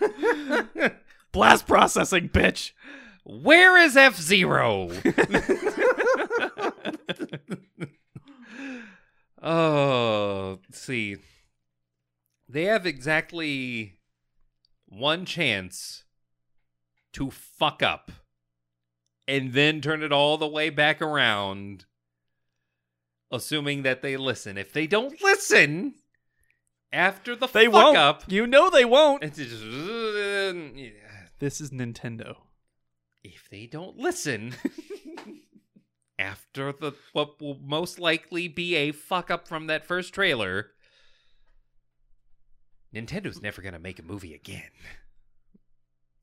Blast 1.32 1.66
processing, 1.68 2.30
bitch. 2.30 2.72
Where 3.24 3.78
is 3.78 3.96
F 3.96 4.20
Zero? 4.20 4.90
Oh, 9.42 10.60
see. 10.72 11.18
They 12.48 12.64
have 12.66 12.86
exactly 12.86 13.98
one 14.88 15.26
chance 15.26 16.04
to 17.14 17.32
fuck 17.32 17.82
up 17.82 18.12
and 19.28 19.54
then 19.54 19.80
turn 19.82 20.04
it 20.04 20.12
all 20.12 20.38
the 20.38 20.48
way 20.48 20.70
back 20.70 21.02
around, 21.02 21.86
assuming 23.32 23.84
that 23.84 24.02
they 24.02 24.18
listen. 24.18 24.58
If 24.58 24.74
they 24.74 24.86
don't 24.88 25.22
listen 25.22 25.94
after 26.92 27.36
the 27.36 27.48
They 27.48 27.66
fuck 27.66 27.74
won't. 27.74 27.98
up, 27.98 28.24
You 28.28 28.46
know 28.48 28.70
they 28.70 28.84
won't. 28.84 29.22
just, 29.22 29.40
This 31.40 31.62
is 31.62 31.70
Nintendo. 31.72 32.36
if 33.24 33.48
they 33.50 33.66
don't 33.66 33.98
listen 33.98 34.54
after 36.22 36.72
the 36.72 36.94
what 37.14 37.42
will 37.42 37.58
most 37.64 38.00
likely 38.00 38.48
be 38.48 38.76
a 38.76 38.92
fuck 38.92 39.32
up 39.32 39.48
from 39.48 39.68
that 39.68 39.84
first 39.84 40.14
trailer 40.14 40.72
Nintendo's 42.94 43.40
mm. 43.40 43.44
never 43.44 43.62
going 43.62 43.74
to 43.74 43.80
make 43.80 44.00
a 44.00 44.04
movie 44.04 44.34
again. 44.34 44.72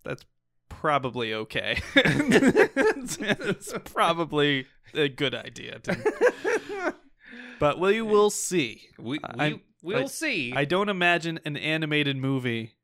That's 0.05 0.25
probably 0.68 1.35
okay. 1.35 1.81
it's, 1.97 3.75
probably 3.85 4.67
a 4.94 5.09
good 5.09 5.35
idea. 5.35 5.78
To, 5.81 6.94
but 7.59 7.78
we 7.78 8.02
will 8.02 8.31
see. 8.31 8.89
We, 8.99 9.18
we 9.39 9.62
we'll 9.83 10.05
I- 10.05 10.07
see. 10.07 10.52
I 10.55 10.65
don't 10.65 10.89
imagine 10.89 11.41
an 11.44 11.57
animated 11.57 12.17
movie 12.17 12.75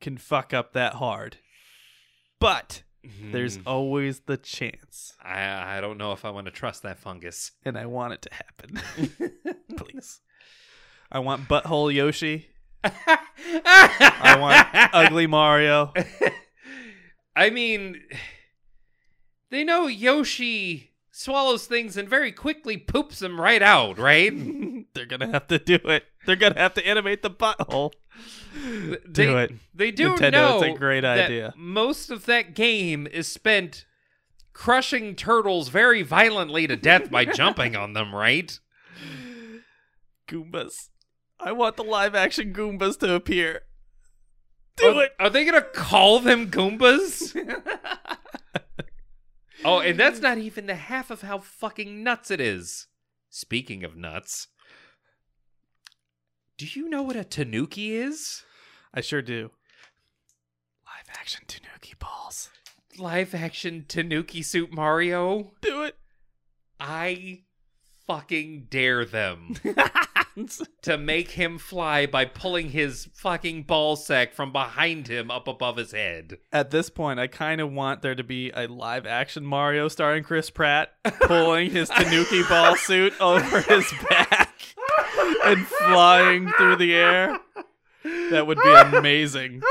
can 0.00 0.18
fuck 0.18 0.52
up 0.52 0.72
that 0.72 0.94
hard. 0.94 1.38
But 2.38 2.82
there's 3.32 3.56
Hmm. 3.56 3.62
always 3.66 4.20
the 4.20 4.36
chance. 4.36 5.12
I 5.22 5.78
I 5.78 5.80
don't 5.80 5.98
know 5.98 6.12
if 6.12 6.24
I 6.24 6.30
want 6.30 6.46
to 6.46 6.50
trust 6.52 6.82
that 6.82 6.98
fungus. 6.98 7.52
And 7.64 7.76
I 7.78 7.86
want 7.86 8.12
it 8.14 8.22
to 8.22 8.30
happen. 8.34 8.80
Please. 9.76 10.20
I 11.10 11.18
want 11.20 11.48
Butthole 11.48 11.92
Yoshi. 11.94 12.48
I 12.84 14.36
want 14.38 14.66
Ugly 14.94 15.26
Mario. 15.38 15.92
I 17.34 17.50
mean, 17.50 18.00
they 19.50 19.64
know 19.64 19.86
Yoshi 19.86 20.90
swallows 21.12 21.66
things 21.66 21.96
and 21.96 22.08
very 22.08 22.32
quickly 22.32 22.76
poops 22.76 23.18
them 23.20 23.40
right 23.40 23.62
out, 23.62 23.98
right? 23.98 24.32
They're 24.94 25.06
going 25.06 25.20
to 25.20 25.28
have 25.28 25.46
to 25.48 25.58
do 25.58 25.74
it. 25.84 26.04
They're 26.26 26.36
going 26.36 26.54
to 26.54 26.60
have 26.60 26.74
to 26.74 26.86
animate 26.86 27.22
the 27.22 27.30
butthole. 27.30 27.92
They, 28.64 28.96
Do 29.12 29.36
it. 29.38 29.52
They 29.74 29.90
do 29.90 30.14
Nintendo, 30.14 30.32
know 30.32 30.62
it's 30.62 30.74
a 30.74 30.78
great 30.78 31.04
idea. 31.04 31.54
Most 31.56 32.10
of 32.10 32.26
that 32.26 32.54
game 32.54 33.06
is 33.06 33.28
spent 33.28 33.84
crushing 34.52 35.14
turtles 35.14 35.68
very 35.68 36.02
violently 36.02 36.66
to 36.66 36.76
death 36.76 37.10
by 37.10 37.24
jumping 37.40 37.76
on 37.76 37.92
them, 37.92 38.14
right? 38.14 38.58
Goombas. 40.26 40.88
I 41.38 41.52
want 41.52 41.76
the 41.76 41.84
live 41.84 42.14
action 42.14 42.52
Goombas 42.52 42.98
to 43.00 43.12
appear. 43.12 43.62
Do 44.76 44.98
are, 44.98 45.04
it. 45.04 45.12
Are 45.20 45.30
they 45.30 45.44
gonna 45.44 45.62
call 45.62 46.20
them 46.20 46.50
Goombas? 46.50 47.36
oh, 49.64 49.80
and 49.80 49.98
that's 49.98 50.20
not 50.20 50.38
even 50.38 50.66
the 50.66 50.74
half 50.74 51.10
of 51.10 51.22
how 51.22 51.38
fucking 51.38 52.02
nuts 52.02 52.30
it 52.30 52.40
is. 52.40 52.86
Speaking 53.28 53.84
of 53.84 53.96
nuts, 53.96 54.48
do 56.56 56.66
you 56.66 56.88
know 56.88 57.02
what 57.02 57.16
a 57.16 57.24
tanuki 57.24 57.94
is? 57.94 58.42
I 58.96 59.02
sure 59.02 59.20
do. 59.20 59.50
Live 60.86 61.14
action 61.20 61.42
Tanuki 61.46 61.92
balls. 61.98 62.48
Live 62.98 63.34
action 63.34 63.84
tanuki 63.86 64.40
suit 64.40 64.72
Mario? 64.72 65.52
Do 65.60 65.82
it. 65.82 65.96
I 66.80 67.42
fucking 68.06 68.68
dare 68.70 69.04
them 69.04 69.56
to 70.82 70.96
make 70.96 71.32
him 71.32 71.58
fly 71.58 72.06
by 72.06 72.24
pulling 72.24 72.70
his 72.70 73.10
fucking 73.12 73.64
ball 73.64 73.96
sack 73.96 74.32
from 74.32 74.50
behind 74.50 75.08
him 75.08 75.30
up 75.30 75.46
above 75.46 75.76
his 75.76 75.92
head. 75.92 76.38
At 76.50 76.70
this 76.70 76.88
point, 76.88 77.20
I 77.20 77.26
kind 77.26 77.60
of 77.60 77.70
want 77.70 78.00
there 78.00 78.14
to 78.14 78.24
be 78.24 78.50
a 78.54 78.66
live 78.66 79.04
action 79.04 79.44
Mario 79.44 79.88
starring 79.88 80.22
Chris 80.22 80.48
Pratt 80.48 80.92
pulling 81.20 81.70
his 81.70 81.90
Tanuki 81.90 82.42
ball 82.44 82.76
suit 82.76 83.12
over 83.20 83.60
his 83.60 83.92
back 84.08 84.54
and 85.44 85.66
flying 85.66 86.48
through 86.52 86.76
the 86.76 86.94
air. 86.94 87.38
That 88.30 88.46
would 88.46 88.58
be 88.62 88.72
amazing. 88.98 89.62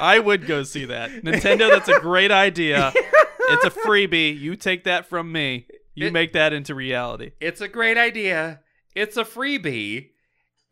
I 0.00 0.18
would 0.18 0.46
go 0.46 0.62
see 0.62 0.84
that. 0.86 1.10
Nintendo, 1.10 1.70
that's 1.70 1.88
a 1.88 2.00
great 2.00 2.30
idea. 2.30 2.92
It's 2.94 3.64
a 3.64 3.70
freebie. 3.70 4.38
You 4.38 4.56
take 4.56 4.84
that 4.84 5.06
from 5.08 5.30
me. 5.32 5.66
You 5.94 6.06
It- 6.08 6.12
make 6.12 6.32
that 6.32 6.52
into 6.52 6.74
reality. 6.74 7.32
It's 7.40 7.60
a 7.60 7.68
great 7.68 7.96
idea. 7.98 8.60
It's 8.94 9.16
a 9.16 9.24
freebie. 9.24 10.08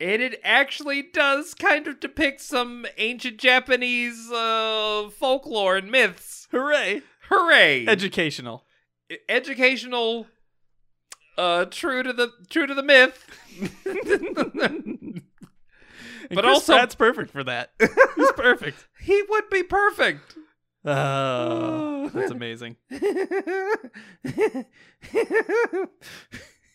And 0.01 0.23
it 0.23 0.41
actually 0.43 1.03
does 1.03 1.53
kind 1.55 1.87
of 1.87 2.01
depict 2.01 2.41
some 2.41 2.87
ancient 2.97 3.37
Japanese 3.39 4.31
uh, 4.33 5.11
folklore 5.11 5.77
and 5.77 5.91
myths. 5.91 6.49
Hooray! 6.53 7.03
Hooray! 7.29 7.87
Educational. 7.87 8.65
Educational. 9.29 10.27
Uh, 11.37 11.67
true 11.67 12.03
to 12.03 12.13
the 12.15 12.33
true 12.49 12.67
to 12.67 12.75
the 12.75 12.83
myth. 12.83 13.27
But 16.31 16.45
Chris 16.45 16.55
also- 16.55 16.75
Pratt's 16.75 16.95
perfect 16.95 17.31
for 17.31 17.45
that. 17.45 17.73
He's 18.17 18.33
perfect. 18.33 18.87
he 19.01 19.23
would 19.29 19.51
be 19.51 19.63
perfect. 19.63 20.37
Oh, 20.85 22.09
that's 22.15 22.31
amazing. 22.31 22.77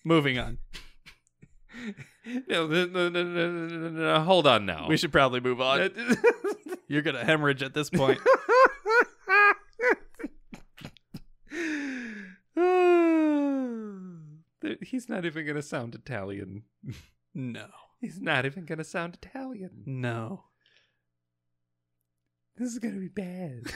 Moving 0.03 0.37
on. 0.37 0.57
no, 2.47 2.67
no, 2.67 2.85
no, 2.85 3.09
no, 3.09 3.23
no, 3.23 3.49
no, 3.49 3.89
no, 3.89 4.19
hold 4.21 4.47
on 4.47 4.65
now. 4.65 4.87
We 4.87 4.97
should 4.97 5.11
probably 5.11 5.39
move 5.39 5.59
on. 5.59 5.89
You're 6.87 7.01
gonna 7.01 7.25
hemorrhage 7.25 7.63
at 7.63 7.73
this 7.73 7.89
point. 7.89 8.19
He's 14.81 15.09
not 15.09 15.25
even 15.25 15.45
gonna 15.45 15.61
sound 15.61 15.95
Italian. 15.95 16.63
No. 17.33 17.67
He's 18.05 18.21
not 18.21 18.45
even 18.45 18.65
gonna 18.65 18.83
sound 18.83 19.15
Italian. 19.15 19.81
No. 19.87 20.43
This 22.55 22.71
is 22.71 22.77
gonna 22.77 22.99
be 22.99 23.07
bad. 23.07 23.63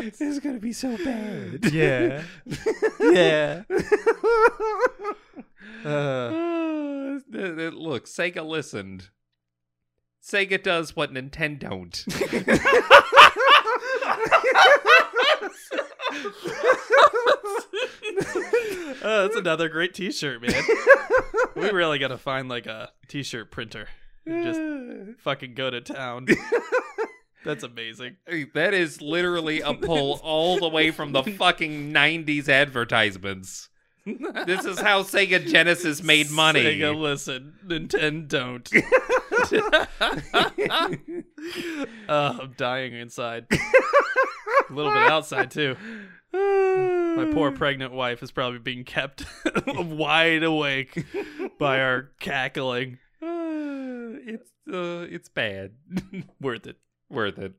this 0.00 0.20
is 0.20 0.38
gonna 0.38 0.60
be 0.60 0.72
so 0.72 0.96
bad. 0.96 1.72
Yeah. 1.72 2.22
Yeah. 3.00 3.62
Uh, 5.84 6.30
look, 7.30 8.06
Sega 8.06 8.44
listened. 8.44 9.10
Sega 10.22 10.60
does 10.60 10.96
what 10.96 11.12
Nintendo 11.12 11.58
don't. 11.60 12.04
uh, 19.02 19.02
that's 19.02 19.36
another 19.36 19.68
great 19.68 19.94
T-shirt, 19.94 20.42
man. 20.42 20.62
we 21.54 21.70
really 21.70 21.98
gotta 21.98 22.18
find 22.18 22.48
like 22.48 22.66
a 22.66 22.90
T-shirt 23.08 23.50
printer. 23.50 23.88
and 24.26 24.44
Just 24.44 24.60
fucking 25.22 25.54
go 25.54 25.70
to 25.70 25.80
town. 25.80 26.26
That's 27.44 27.62
amazing. 27.62 28.16
Hey, 28.26 28.46
That 28.52 28.74
is 28.74 29.00
literally 29.00 29.60
a 29.60 29.72
pull 29.72 30.20
all 30.24 30.58
the 30.58 30.68
way 30.68 30.90
from 30.90 31.12
the 31.12 31.22
fucking 31.22 31.92
90s 31.92 32.48
advertisements. 32.48 33.68
This 34.46 34.64
is 34.64 34.78
how 34.80 35.02
Sega 35.02 35.46
Genesis 35.46 36.02
made 36.02 36.30
money. 36.30 36.62
Sega, 36.62 36.98
listen, 36.98 37.54
Nintendo 37.66 38.28
don't. 38.28 38.72
uh, 42.08 42.34
I'm 42.42 42.54
dying 42.56 42.94
inside. 42.94 43.46
A 43.50 44.72
little 44.72 44.92
bit 44.92 45.02
outside 45.02 45.50
too. 45.50 45.76
My 46.32 47.30
poor 47.32 47.50
pregnant 47.52 47.92
wife 47.92 48.22
is 48.22 48.30
probably 48.30 48.58
being 48.58 48.84
kept 48.84 49.24
wide 49.66 50.42
awake 50.42 51.04
by 51.58 51.80
our 51.80 52.10
cackling. 52.20 52.98
Uh, 53.22 53.26
it's 54.26 54.50
uh, 54.72 55.06
it's 55.10 55.28
bad. 55.28 55.72
Worth 56.40 56.66
it. 56.66 56.76
Worth 57.08 57.38
it. 57.38 57.54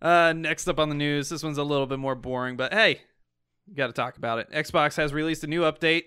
Uh, 0.00 0.32
next 0.34 0.68
up 0.68 0.78
on 0.78 0.88
the 0.88 0.94
news, 0.94 1.28
this 1.28 1.42
one's 1.42 1.58
a 1.58 1.64
little 1.64 1.86
bit 1.86 1.98
more 1.98 2.14
boring, 2.14 2.56
but 2.56 2.72
hey, 2.72 3.00
got 3.74 3.88
to 3.88 3.92
talk 3.92 4.16
about 4.16 4.38
it. 4.38 4.50
Xbox 4.50 4.96
has 4.96 5.12
released 5.12 5.44
a 5.44 5.46
new 5.46 5.62
update 5.62 6.04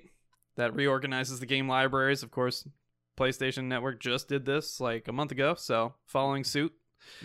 that 0.55 0.75
reorganizes 0.75 1.39
the 1.39 1.45
game 1.45 1.67
libraries. 1.67 2.23
Of 2.23 2.31
course, 2.31 2.67
PlayStation 3.17 3.65
Network 3.65 3.99
just 3.99 4.27
did 4.27 4.45
this 4.45 4.79
like 4.79 5.07
a 5.07 5.11
month 5.11 5.31
ago, 5.31 5.55
so 5.55 5.93
following 6.05 6.43
suit. 6.43 6.73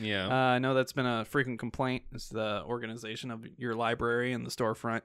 Yeah. 0.01 0.29
Uh, 0.29 0.55
I 0.55 0.59
know 0.59 0.75
that's 0.75 0.93
been 0.93 1.07
a 1.07 1.25
frequent 1.25 1.59
complaint. 1.59 2.05
is 2.13 2.29
the 2.29 2.63
organization 2.65 3.31
of 3.31 3.45
your 3.59 3.75
library 3.75 4.33
and 4.33 4.47
the 4.47 4.51
storefront. 4.51 5.03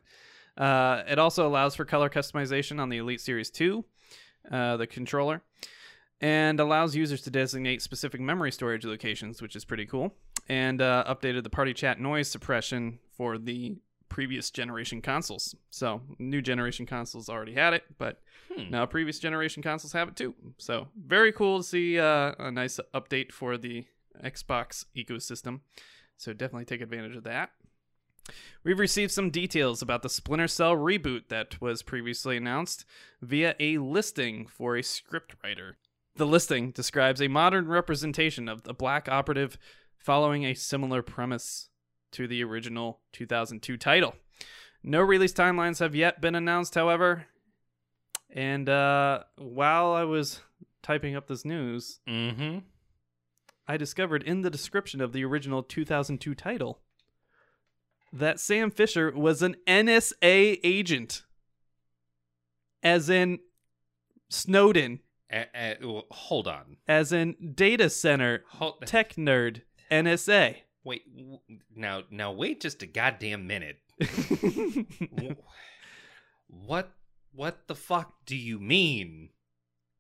Uh, 0.58 1.04
it 1.08 1.20
also 1.20 1.48
allows 1.48 1.76
for 1.76 1.86
color 1.86 2.10
customization 2.10 2.80
on 2.80 2.90
the 2.90 2.98
Elite 2.98 3.22
Series 3.22 3.50
2, 3.50 3.86
uh, 4.52 4.78
the 4.78 4.88
controller, 4.88 5.42
and 6.22 6.60
allows 6.60 6.96
users 6.96 7.22
to 7.22 7.32
designate 7.32 7.82
specific 7.82 8.20
memory 8.20 8.52
storage 8.52 8.86
locations, 8.86 9.42
which 9.42 9.56
is 9.56 9.64
pretty 9.64 9.86
cool. 9.86 10.14
And 10.48 10.82
uh, 10.82 11.06
updated 11.08 11.44
the 11.44 11.50
party 11.50 11.74
chat 11.74 12.00
noise 12.00 12.28
suppression 12.28 13.00
for 13.16 13.38
the 13.38 13.78
previous 14.10 14.50
generation 14.52 15.02
consoles. 15.02 15.56
So, 15.70 16.02
new 16.18 16.42
generation 16.42 16.86
consoles 16.86 17.30
already 17.30 17.54
had 17.54 17.74
it, 17.74 17.84
but 17.98 18.22
Hmm. 18.54 18.70
now 18.72 18.86
previous 18.88 19.20
generation 19.20 19.62
consoles 19.64 19.94
have 19.94 20.08
it 20.10 20.16
too. 20.16 20.36
So, 20.58 20.90
very 20.98 21.32
cool 21.32 21.60
to 21.60 21.64
see 21.64 22.00
uh, 22.00 22.34
a 22.40 22.52
nice 22.52 22.80
update 22.94 23.32
for 23.32 23.58
the 23.58 23.86
Xbox 24.24 24.86
ecosystem. 24.96 25.62
So, 26.18 26.34
definitely 26.34 26.66
take 26.66 26.82
advantage 26.82 27.16
of 27.16 27.24
that. 27.24 27.52
We've 28.64 28.80
received 28.80 29.12
some 29.12 29.30
details 29.32 29.82
about 29.82 30.04
the 30.04 30.10
Splinter 30.10 30.48
Cell 30.48 30.76
reboot 30.76 31.30
that 31.30 31.60
was 31.62 31.82
previously 31.82 32.38
announced 32.38 32.86
via 33.22 33.56
a 33.60 33.78
listing 33.78 34.46
for 34.46 34.76
a 34.76 34.82
scriptwriter. 34.82 35.74
The 36.16 36.28
listing 36.28 36.72
describes 36.72 37.22
a 37.22 37.28
modern 37.28 37.68
representation 37.68 38.50
of 38.50 38.64
the 38.64 38.74
Black 38.74 39.08
Operative 39.08 39.58
following 39.98 40.46
a 40.46 40.54
similar 40.54 41.02
premise 41.02 41.69
to 42.12 42.28
the 42.28 42.44
original 42.44 43.00
2002 43.14 43.78
title. 43.78 44.16
No 44.84 45.02
release 45.02 45.34
timelines 45.34 45.80
have 45.80 45.96
yet 45.96 46.22
been 46.22 46.36
announced, 46.36 46.76
however. 46.76 47.26
And 48.30 48.70
uh, 48.70 49.24
while 49.38 49.94
I 49.94 50.04
was 50.04 50.42
typing 50.82 51.16
up 51.16 51.28
this 51.28 51.44
news, 51.44 52.00
mm-hmm. 52.08 52.60
I 53.68 53.78
discovered 53.78 54.24
in 54.24 54.42
the 54.42 54.50
description 54.50 55.02
of 55.02 55.14
the 55.14 55.26
original 55.26 55.64
2002 55.64 56.36
title 56.36 56.80
that 58.12 58.40
Sam 58.40 58.72
Fisher 58.72 59.12
was 59.12 59.42
an 59.42 59.56
NSA 59.68 60.60
agent. 60.64 61.24
As 62.82 63.10
in 63.10 63.40
Snowden, 64.30 65.02
hold 66.12 66.48
on. 66.48 66.78
as 66.88 67.12
in 67.12 67.54
data 67.54 67.90
center 67.90 68.44
Hold, 68.52 68.86
tech 68.86 69.16
nerd 69.16 69.62
NSA. 69.92 70.58
Wait. 70.84 71.04
w- 71.16 71.40
Now, 71.76 72.04
now, 72.10 72.32
wait 72.32 72.62
just 72.62 72.82
a 72.84 72.88
goddamn 72.88 73.48
minute. 73.48 73.78
What? 76.48 76.92
What 77.32 77.68
the 77.68 77.76
fuck 77.76 78.26
do 78.26 78.36
you 78.36 78.60
mean? 78.60 79.30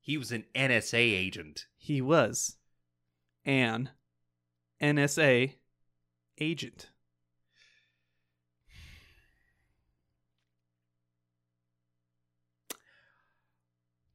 He 0.02 0.18
was 0.18 0.32
an 0.32 0.46
NSA 0.56 0.98
agent. 0.98 1.68
he 1.78 2.02
was 2.02 2.58
an 3.46 3.90
NSA 4.82 5.54
agent. 6.40 6.90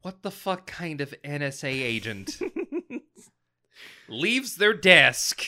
What 0.02 0.22
the 0.22 0.30
fuck 0.30 0.66
kind 0.66 1.00
of 1.00 1.14
NSA 1.24 1.68
agent 1.70 2.38
leaves 4.08 4.56
their 4.56 4.74
desk, 4.74 5.46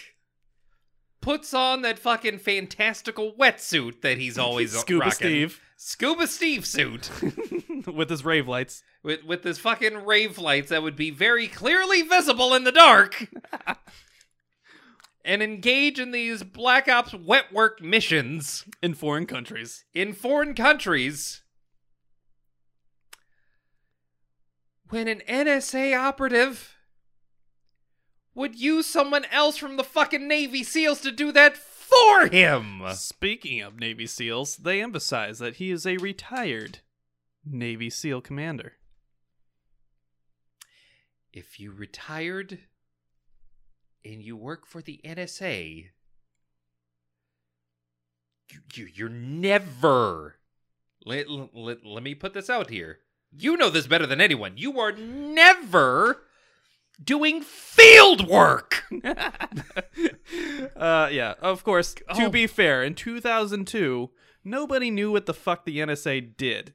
puts 1.27 1.53
on 1.53 1.83
that 1.83 1.99
fucking 1.99 2.39
fantastical 2.39 3.33
wetsuit 3.33 4.01
that 4.01 4.17
he's 4.17 4.39
always 4.39 4.71
Scuba 4.79 5.07
rocking, 5.07 5.13
Steve 5.13 5.61
Scuba 5.77 6.25
Steve 6.29 6.65
suit 6.65 7.11
with 7.93 8.09
his 8.09 8.25
rave 8.25 8.47
lights. 8.47 8.85
with 9.03 9.25
with 9.25 9.43
his 9.43 9.59
fucking 9.59 10.07
rave 10.07 10.39
lights 10.39 10.69
that 10.69 10.85
would 10.85 10.95
be 10.95 11.11
very 11.11 11.49
clearly 11.49 12.03
visible 12.03 12.55
in 12.55 12.63
the 12.63 12.71
dark. 12.71 13.27
and 15.25 15.43
engage 15.43 15.99
in 15.99 16.13
these 16.13 16.45
Black 16.45 16.89
Ops 16.89 17.13
wet 17.13 17.53
work 17.53 17.83
missions 17.83 18.65
in 18.81 18.95
foreign 18.95 19.27
countries. 19.27 19.85
in 19.93 20.13
foreign 20.13 20.55
countries 20.55 21.43
when 24.91 25.09
an 25.09 25.23
NSA 25.29 25.99
operative 25.99 26.76
would 28.37 28.55
use 28.55 28.87
someone 28.87 29.25
else 29.33 29.57
from 29.57 29.77
the 29.77 29.83
fucking 29.83 30.29
Navy 30.29 30.63
SEALs 30.63 31.01
to 31.01 31.11
do 31.11 31.33
that 31.33 31.57
for 31.57 32.29
him. 32.29 32.83
Speaking 32.93 33.63
of 33.63 33.81
Navy 33.81 34.07
SEALs, 34.07 34.59
they 34.59 34.83
emphasize 34.83 35.39
that 35.39 35.57
he 35.57 35.71
is 35.71 35.87
a 35.87 35.97
retired 35.97 36.81
Navy 37.45 37.89
SEAL 37.89 38.21
commander. 38.21 38.75
If 41.33 41.59
you 41.59 41.73
retired 41.73 42.59
and 44.05 44.23
you 44.23 44.37
work 44.37 44.67
for 44.67 44.83
the 44.83 45.01
NSA, 45.03 45.87
you, 48.51 48.61
you, 48.75 48.89
you're 48.93 49.09
never. 49.09 50.37
Let, 51.07 51.31
let, 51.31 51.87
let 51.87 52.03
me 52.03 52.15
put 52.15 52.35
this 52.35 52.51
out 52.51 52.69
here. 52.69 52.99
You 53.33 53.57
know 53.57 53.71
this 53.71 53.87
better 53.87 54.07
than 54.07 54.21
anyone. 54.21 54.53
You 54.57 54.79
are 54.79 54.93
never 54.93 56.26
doing 57.03 57.43
field 57.43 58.27
work. 58.29 58.83
uh, 60.77 61.09
yeah, 61.13 61.35
of 61.41 61.65
course. 61.65 61.95
To 62.15 62.27
Oh. 62.27 62.31
be 62.31 62.47
fair, 62.47 62.83
in 62.83 62.95
2002, 62.95 64.11
nobody 64.45 64.91
knew 64.91 65.11
what 65.13 65.27
the 65.27 65.35
fuck 65.35 65.65
the 65.65 65.79
NSA 65.79 66.37
did. 66.37 66.75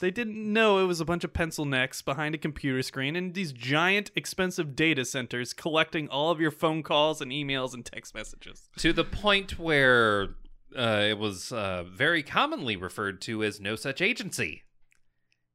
They 0.00 0.10
didn't 0.12 0.52
know 0.52 0.78
it 0.78 0.84
was 0.86 1.00
a 1.00 1.04
bunch 1.04 1.24
of 1.24 1.32
pencil 1.32 1.64
necks 1.64 2.02
behind 2.02 2.32
a 2.34 2.38
computer 2.38 2.82
screen 2.82 3.16
and 3.16 3.34
these 3.34 3.52
giant, 3.52 4.12
expensive 4.14 4.76
data 4.76 5.04
centers 5.04 5.52
collecting 5.52 6.08
all 6.08 6.30
of 6.30 6.40
your 6.40 6.52
phone 6.52 6.84
calls 6.84 7.20
and 7.20 7.32
emails 7.32 7.74
and 7.74 7.84
text 7.84 8.14
messages. 8.14 8.68
to 8.76 8.92
the 8.92 9.02
point 9.04 9.58
where 9.58 10.28
uh, 10.76 11.02
it 11.08 11.18
was 11.18 11.50
uh, 11.50 11.82
very 11.82 12.22
commonly 12.22 12.76
referred 12.76 13.20
to 13.22 13.42
as 13.42 13.58
no 13.60 13.74
such 13.74 14.00
agency. 14.00 14.62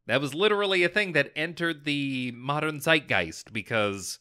That 0.06 0.20
was 0.20 0.34
literally 0.34 0.84
a 0.84 0.90
thing 0.90 1.14
that 1.14 1.32
entered 1.36 1.86
the 1.86 2.32
modern 2.32 2.80
zeitgeist 2.80 3.54
because 3.54 4.20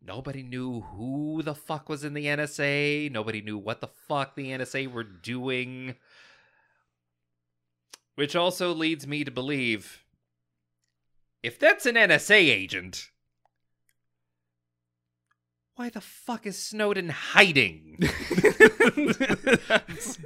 nobody 0.00 0.42
knew 0.42 0.80
who 0.80 1.42
the 1.42 1.54
fuck 1.54 1.88
was 1.88 2.02
in 2.02 2.14
the 2.14 2.26
NSA. 2.26 3.12
Nobody 3.12 3.42
knew 3.42 3.58
what 3.58 3.80
the 3.80 3.88
fuck 3.88 4.36
the 4.36 4.48
NSA 4.48 4.90
were 4.90 5.04
doing. 5.04 5.96
Which 8.14 8.34
also 8.34 8.74
leads 8.74 9.06
me 9.06 9.22
to 9.22 9.30
believe 9.30 10.02
if 11.42 11.58
that's 11.58 11.86
an 11.86 11.94
NSA 11.94 12.34
agent, 12.34 13.10
why 15.76 15.90
the 15.90 16.00
fuck 16.00 16.46
is 16.46 16.60
Snowden 16.60 17.10
hiding? 17.10 17.98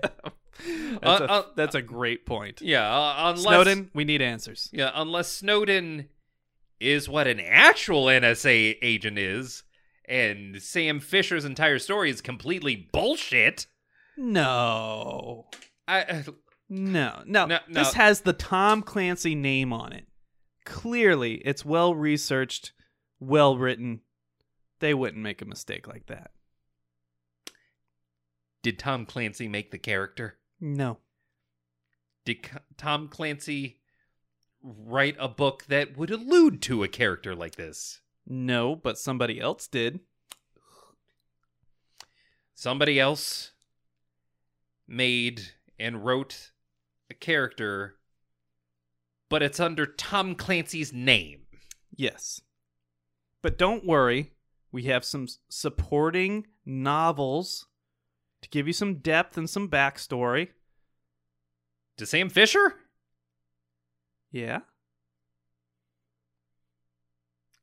that's, 0.67 1.21
Uh, 1.21 1.27
a, 1.29 1.33
uh, 1.33 1.43
that's 1.57 1.75
a 1.75 1.83
great 1.83 2.27
point. 2.27 2.61
Yeah, 2.63 2.89
uh, 2.89 3.35
unless 3.35 3.43
Snowden, 3.43 3.91
we 3.95 4.05
need 4.05 4.23
answers. 4.23 4.69
Yeah, 4.73 4.91
unless 4.95 5.31
Snowden 5.31 6.09
is 6.81 7.09
what 7.09 7.27
an 7.27 7.41
actual 7.41 8.07
NSA 8.07 8.79
agent 8.83 9.19
is, 9.19 9.63
and 10.07 10.61
Sam 10.61 11.01
Fisher's 11.01 11.45
entire 11.45 11.79
story 11.79 12.11
is 12.11 12.21
completely 12.21 12.89
bullshit. 12.93 13.67
No. 14.17 15.47
I 15.89 16.03
uh, 16.03 16.23
No, 16.69 17.23
no, 17.27 17.47
No, 17.47 17.59
This 17.69 17.95
has 17.95 18.21
the 18.21 18.33
Tom 18.33 18.83
Clancy 18.83 19.35
name 19.35 19.73
on 19.73 19.93
it. 19.93 20.07
Clearly, 20.65 21.35
it's 21.45 21.65
well 21.65 21.95
researched, 21.95 22.73
well 23.21 23.57
written. 23.57 24.01
They 24.81 24.95
wouldn't 24.95 25.23
make 25.23 25.41
a 25.43 25.47
mistake 25.47 25.87
like 25.87 26.07
that. 26.07 26.31
did 28.63 28.79
Tom 28.79 29.07
Clancy 29.07 29.49
make 29.49 29.71
the 29.73 29.79
character? 29.79 30.39
No. 30.63 30.99
Did 32.25 32.49
Tom 32.77 33.09
Clancy 33.09 33.81
write 34.63 35.17
a 35.19 35.27
book 35.27 35.65
that 35.65 35.99
would 35.99 36.13
allude 36.13 36.63
to 36.63 36.85
a 36.85 36.89
character 36.89 37.35
like 37.35 37.57
this? 37.57 38.01
No, 38.25 38.77
but 38.77 38.97
somebody 38.97 39.41
else 39.41 39.67
did. 39.67 39.99
Somebody 42.55 43.01
else 43.01 43.51
made 44.87 45.43
and 45.81 46.05
wrote 46.05 46.53
a 47.11 47.15
character, 47.15 47.97
but 49.29 49.43
it's 49.43 49.59
under 49.59 49.85
Tom 49.85 50.37
Clancy's 50.37 50.93
name. 50.93 51.41
Yes. 51.97 52.41
But 53.43 53.59
don't 53.59 53.85
worry, 53.85 54.31
we 54.71 54.85
have 54.85 55.05
some 55.05 55.27
supporting 55.49 56.47
novels 56.65 57.67
to 58.43 58.49
give 58.51 58.67
you 58.67 58.73
some 58.73 58.97
depth 58.97 59.37
and 59.39 59.49
some 59.49 59.69
backstory. 59.69 60.49
To 61.99 62.07
Sam 62.07 62.29
Fisher? 62.29 62.75
Yeah. 64.31 64.61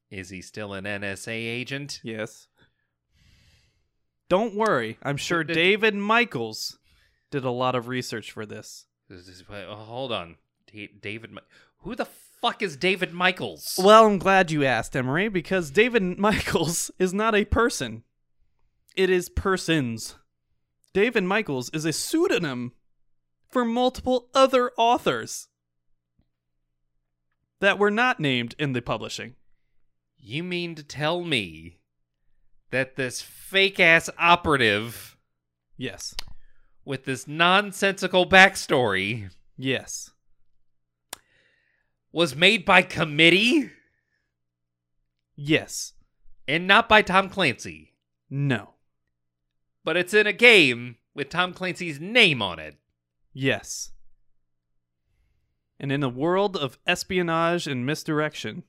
Is 0.09 0.29
he 0.29 0.41
still 0.41 0.73
an 0.73 0.85
NSA 0.85 1.29
agent? 1.31 1.99
Yes. 2.03 2.47
Don't 4.27 4.55
worry, 4.55 4.97
I'm 5.03 5.17
sure 5.17 5.43
did- 5.43 5.53
David 5.55 5.95
Michaels 5.95 6.77
did 7.31 7.43
a 7.43 7.51
lot 7.51 7.75
of 7.75 7.87
research 7.87 8.31
for 8.31 8.45
this. 8.45 8.85
This 9.07 9.27
is- 9.27 9.43
oh, 9.49 9.75
hold 9.75 10.11
on. 10.11 10.37
David 11.01 11.31
Who 11.79 11.95
the 11.95 12.05
fuck 12.05 12.61
is 12.61 12.77
David 12.77 13.11
Michaels? 13.11 13.79
Well, 13.83 14.05
I'm 14.05 14.19
glad 14.19 14.51
you 14.51 14.63
asked, 14.63 14.95
Emery, 14.95 15.29
because 15.29 15.71
David 15.71 16.19
Michaels 16.19 16.91
is 16.99 17.11
not 17.13 17.33
a 17.33 17.45
person. 17.45 18.03
It 18.95 19.09
is 19.09 19.29
persons. 19.29 20.15
David 20.93 21.23
Michaels 21.23 21.69
is 21.71 21.85
a 21.85 21.93
pseudonym 21.93 22.73
for 23.49 23.63
multiple 23.65 24.29
other 24.33 24.71
authors 24.77 25.47
that 27.59 27.77
were 27.77 27.91
not 27.91 28.19
named 28.19 28.55
in 28.57 28.73
the 28.73 28.81
publishing. 28.81 29.35
You 30.17 30.43
mean 30.43 30.75
to 30.75 30.83
tell 30.83 31.23
me 31.23 31.79
that 32.71 32.95
this 32.95 33.21
fake 33.21 33.79
ass 33.79 34.09
operative 34.17 35.17
Yes. 35.77 36.15
with 36.85 37.05
this 37.05 37.27
nonsensical 37.27 38.27
backstory 38.27 39.31
Yes. 39.57 40.11
was 42.11 42.35
made 42.35 42.65
by 42.65 42.81
committee 42.81 43.71
Yes. 45.35 45.93
and 46.47 46.67
not 46.67 46.89
by 46.89 47.01
Tom 47.01 47.29
Clancy? 47.29 47.95
No. 48.29 48.75
But 49.83 49.97
it's 49.97 50.13
in 50.13 50.27
a 50.27 50.33
game 50.33 50.97
with 51.13 51.29
Tom 51.29 51.53
Clancy's 51.53 51.99
name 51.99 52.41
on 52.41 52.59
it. 52.59 52.75
Yes. 53.33 53.91
And 55.79 55.91
in 55.91 56.03
a 56.03 56.09
world 56.09 56.57
of 56.57 56.77
espionage 56.85 57.67
and 57.67 57.85
misdirection, 57.85 58.63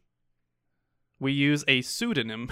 we 1.18 1.32
use 1.32 1.64
a 1.66 1.82
pseudonym 1.82 2.50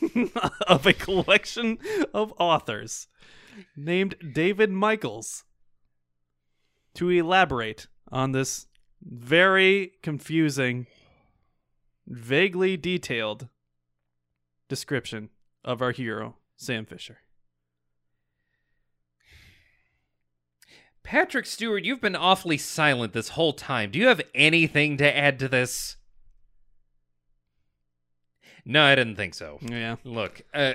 of 0.66 0.86
a 0.86 0.92
collection 0.92 1.78
of 2.12 2.32
authors 2.38 3.08
named 3.76 4.16
David 4.32 4.70
Michaels 4.70 5.44
to 6.94 7.10
elaborate 7.10 7.86
on 8.10 8.32
this 8.32 8.66
very 9.02 9.92
confusing, 10.02 10.86
vaguely 12.06 12.76
detailed 12.76 13.48
description 14.68 15.30
of 15.64 15.82
our 15.82 15.92
hero, 15.92 16.36
Sam 16.56 16.86
Fisher. 16.86 17.18
Patrick 21.04 21.44
Stewart, 21.46 21.84
you've 21.84 22.00
been 22.00 22.16
awfully 22.16 22.56
silent 22.58 23.12
this 23.12 23.30
whole 23.30 23.52
time. 23.52 23.90
Do 23.90 23.98
you 23.98 24.06
have 24.08 24.22
anything 24.34 24.96
to 24.96 25.16
add 25.16 25.38
to 25.40 25.48
this? 25.48 25.96
No, 28.64 28.82
I 28.82 28.94
didn't 28.94 29.16
think 29.16 29.34
so. 29.34 29.58
Yeah. 29.60 29.96
Look, 30.04 30.40
uh, 30.54 30.72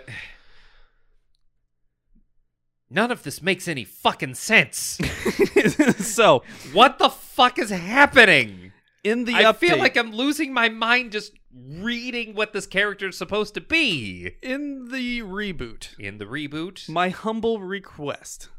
none 2.92 3.12
of 3.12 3.24
this 3.24 3.42
makes 3.42 3.68
any 3.68 3.84
fucking 3.84 4.36
sense. 4.36 5.00
so, 5.98 6.44
what 6.74 7.00
the 7.00 7.10
fuck 7.10 7.58
is 7.58 7.72
happening? 7.72 8.72
in 9.04 9.24
the 9.24 9.34
I 9.34 9.44
update, 9.44 9.56
feel 9.56 9.78
like 9.78 9.96
I'm 9.98 10.12
losing 10.12 10.54
my 10.54 10.68
mind 10.70 11.14
just 11.14 11.32
reading 11.54 12.36
what 12.36 12.52
this 12.54 12.68
character 12.68 13.08
is 13.08 13.18
supposed 13.18 13.54
to 13.56 13.62
be. 13.62 14.36
in 14.44 14.90
the 14.92 15.22
reboot, 15.22 15.98
In 15.98 16.18
the 16.20 16.26
reboot 16.26 16.88
my 16.90 17.10
humble 17.10 17.60
request 17.60 18.50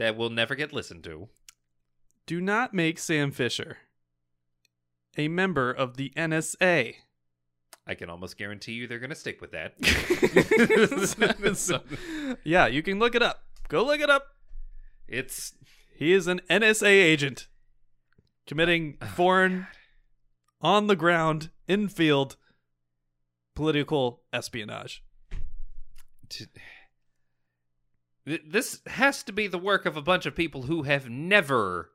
that 0.00 0.16
will 0.16 0.30
never 0.30 0.54
get 0.54 0.72
listened 0.72 1.04
to. 1.04 1.28
do 2.24 2.40
not 2.40 2.72
make 2.72 2.98
Sam 2.98 3.30
Fisher 3.30 3.76
a 5.18 5.28
member 5.28 5.70
of 5.70 5.98
the 5.98 6.10
NSA. 6.16 6.94
I 7.86 7.94
can 7.94 8.08
almost 8.08 8.38
guarantee 8.38 8.72
you 8.72 8.86
they're 8.86 8.98
going 8.98 9.10
to 9.10 9.16
stick 9.16 9.42
with 9.42 9.52
that. 9.52 9.74
So- 11.56 11.82
yeah, 12.44 12.66
you 12.66 12.82
can 12.82 12.98
look 12.98 13.14
it 13.14 13.22
up. 13.22 13.42
Go 13.68 13.84
look 13.84 14.00
it 14.00 14.08
up. 14.08 14.28
it's 15.06 15.52
He 15.94 16.12
is 16.12 16.26
an 16.26 16.40
NSA 16.48 16.86
agent 16.86 17.48
committing 18.46 18.96
oh, 19.02 19.06
foreign, 19.06 19.66
on 20.62 20.86
the 20.86 20.96
ground, 20.96 21.50
in 21.68 21.88
field 21.88 22.36
political 23.54 24.22
espionage. 24.32 25.04
This 28.24 28.80
has 28.86 29.22
to 29.24 29.32
be 29.32 29.46
the 29.46 29.58
work 29.58 29.86
of 29.86 29.96
a 29.96 30.02
bunch 30.02 30.26
of 30.26 30.34
people 30.36 30.62
who 30.62 30.82
have 30.82 31.08
never 31.08 31.90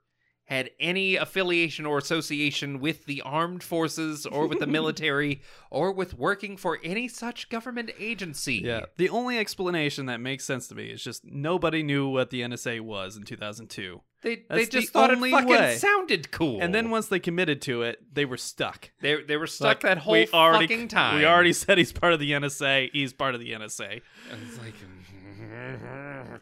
had 0.47 0.69
any 0.79 1.15
affiliation 1.15 1.87
or 1.87 1.97
association 1.97 2.79
with 2.79 3.05
the 3.05 3.19
armed 3.21 3.63
forces 3.63 4.27
or 4.27 4.45
with 4.45 4.59
the 4.59 4.67
military 4.79 5.41
or 5.71 5.91
with 5.91 6.13
working 6.13 6.55
for 6.55 6.77
any 6.83 7.07
such 7.07 7.49
government 7.49 7.89
agency. 7.99 8.61
Yeah. 8.63 8.85
The 8.97 9.09
only 9.09 9.39
explanation 9.39 10.05
that 10.05 10.19
makes 10.19 10.45
sense 10.45 10.67
to 10.67 10.75
me 10.75 10.91
is 10.91 11.03
just 11.03 11.25
nobody 11.25 11.81
knew 11.81 12.07
what 12.09 12.29
the 12.29 12.41
NSA 12.41 12.81
was 12.81 13.17
in 13.17 13.23
2002. 13.23 14.01
They 14.21 14.43
they 14.47 14.65
just 14.67 14.87
the 14.87 14.91
thought 14.93 15.09
it 15.11 15.17
fucking 15.19 15.47
way. 15.47 15.77
sounded 15.77 16.29
cool. 16.29 16.59
And 16.61 16.75
then 16.75 16.91
once 16.91 17.07
they 17.07 17.19
committed 17.19 17.59
to 17.63 17.81
it, 17.81 17.99
they 18.13 18.25
were 18.25 18.37
stuck. 18.37 18.91
they 19.01 19.23
they 19.23 19.37
were 19.37 19.47
stuck 19.47 19.67
Like, 19.67 19.79
that 19.81 19.97
whole 19.99 20.13
we 20.13 20.27
already, 20.31 20.67
fucking 20.67 20.87
time. 20.89 21.17
We 21.17 21.25
already 21.25 21.53
said 21.61 21.79
he's 21.79 21.91
part 21.91 22.13
of 22.13 22.19
the 22.19 22.31
NSA. 22.31 22.89
He's 22.93 23.13
part 23.13 23.33
of 23.33 23.41
the 23.41 23.51
NSA. 23.51 24.01
And 24.31 24.41
it's 24.47 24.59
like 24.59 24.75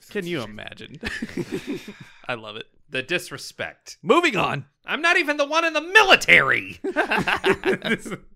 Can 0.10 0.26
you 0.26 0.42
imagine? 0.42 1.00
I 2.28 2.36
love 2.36 2.56
it. 2.56 2.68
the 2.90 3.02
disrespect. 3.04 3.98
Moving 4.02 4.36
on. 4.36 4.66
I'm 4.86 5.02
not 5.02 5.18
even 5.18 5.38
the 5.38 5.46
one 5.48 5.66
in 5.66 5.74
the 5.74 5.82
military. 5.82 6.80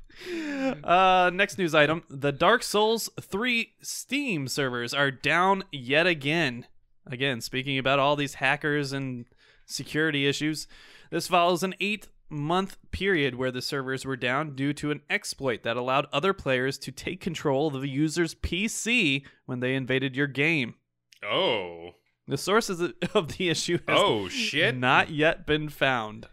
Uh, 0.84 1.30
next 1.32 1.60
news 1.60 1.76
item: 1.76 2.02
the 2.10 2.32
Dark 2.32 2.64
Souls 2.64 3.08
3 3.22 3.74
Steam 3.84 4.48
servers 4.48 4.92
are 4.92 5.12
down 5.12 5.64
yet 5.72 6.08
again. 6.08 6.66
Again, 7.06 7.40
speaking 7.40 7.78
about 7.78 8.00
all 8.00 8.16
these 8.16 8.34
hackers 8.36 8.92
and 8.92 9.26
security 9.68 10.26
issues, 10.28 10.68
this 11.12 11.28
follows 11.28 11.62
an 11.62 11.76
eight 11.80 12.08
month 12.30 12.78
period 12.92 13.36
where 13.36 13.52
the 13.52 13.62
servers 13.62 14.06
were 14.06 14.18
down 14.18 14.56
due 14.56 14.74
to 14.74 14.92
an 14.92 15.02
exploit 15.10 15.64
that 15.64 15.78
allowed 15.78 16.08
other 16.12 16.34
players 16.34 16.78
to 16.80 16.92
take 16.92 17.22
control 17.22 17.68
of 17.68 17.82
the 17.82 17.88
user's 17.90 18.36
PC 18.36 19.24
when 19.46 19.60
they 19.62 19.76
invaded 19.76 20.16
your 20.16 20.28
game. 20.28 20.76
Oh. 21.24 21.92
The 22.28 22.38
sources 22.38 22.82
of 23.14 23.38
the 23.38 23.50
issue 23.50 23.80
has 23.88 23.98
Oh 24.02 24.28
shit. 24.28 24.76
not 24.76 25.10
yet 25.10 25.46
been 25.46 25.70
found. 25.70 26.28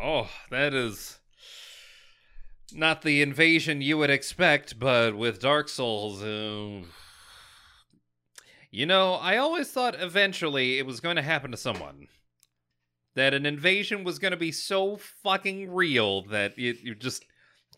Oh, 0.00 0.28
that 0.50 0.72
is 0.74 1.18
not 2.72 3.02
the 3.02 3.20
invasion 3.22 3.82
you 3.82 3.98
would 3.98 4.10
expect, 4.10 4.78
but 4.78 5.16
with 5.16 5.40
Dark 5.40 5.68
Souls, 5.68 6.22
uh, 6.22 6.86
you 8.70 8.86
know, 8.86 9.14
I 9.14 9.36
always 9.36 9.70
thought 9.70 10.00
eventually 10.00 10.78
it 10.78 10.86
was 10.86 11.00
going 11.00 11.16
to 11.16 11.22
happen 11.22 11.50
to 11.50 11.56
someone. 11.56 12.08
That 13.14 13.34
an 13.34 13.44
invasion 13.44 14.04
was 14.04 14.18
going 14.18 14.30
to 14.30 14.38
be 14.38 14.52
so 14.52 14.96
fucking 14.96 15.70
real 15.70 16.22
that 16.26 16.58
you, 16.58 16.74
you 16.82 16.94
just 16.94 17.26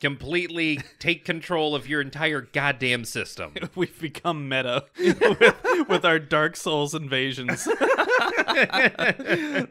completely 0.01 0.81
take 0.99 1.25
control 1.25 1.75
of 1.75 1.89
your 1.89 2.01
entire 2.01 2.41
goddamn 2.41 3.05
system. 3.05 3.55
We've 3.75 3.99
become 4.01 4.49
meta 4.49 4.85
with, 4.99 5.89
with 5.89 6.05
our 6.05 6.19
Dark 6.19 6.57
Souls 6.57 6.95
invasions. 6.95 7.65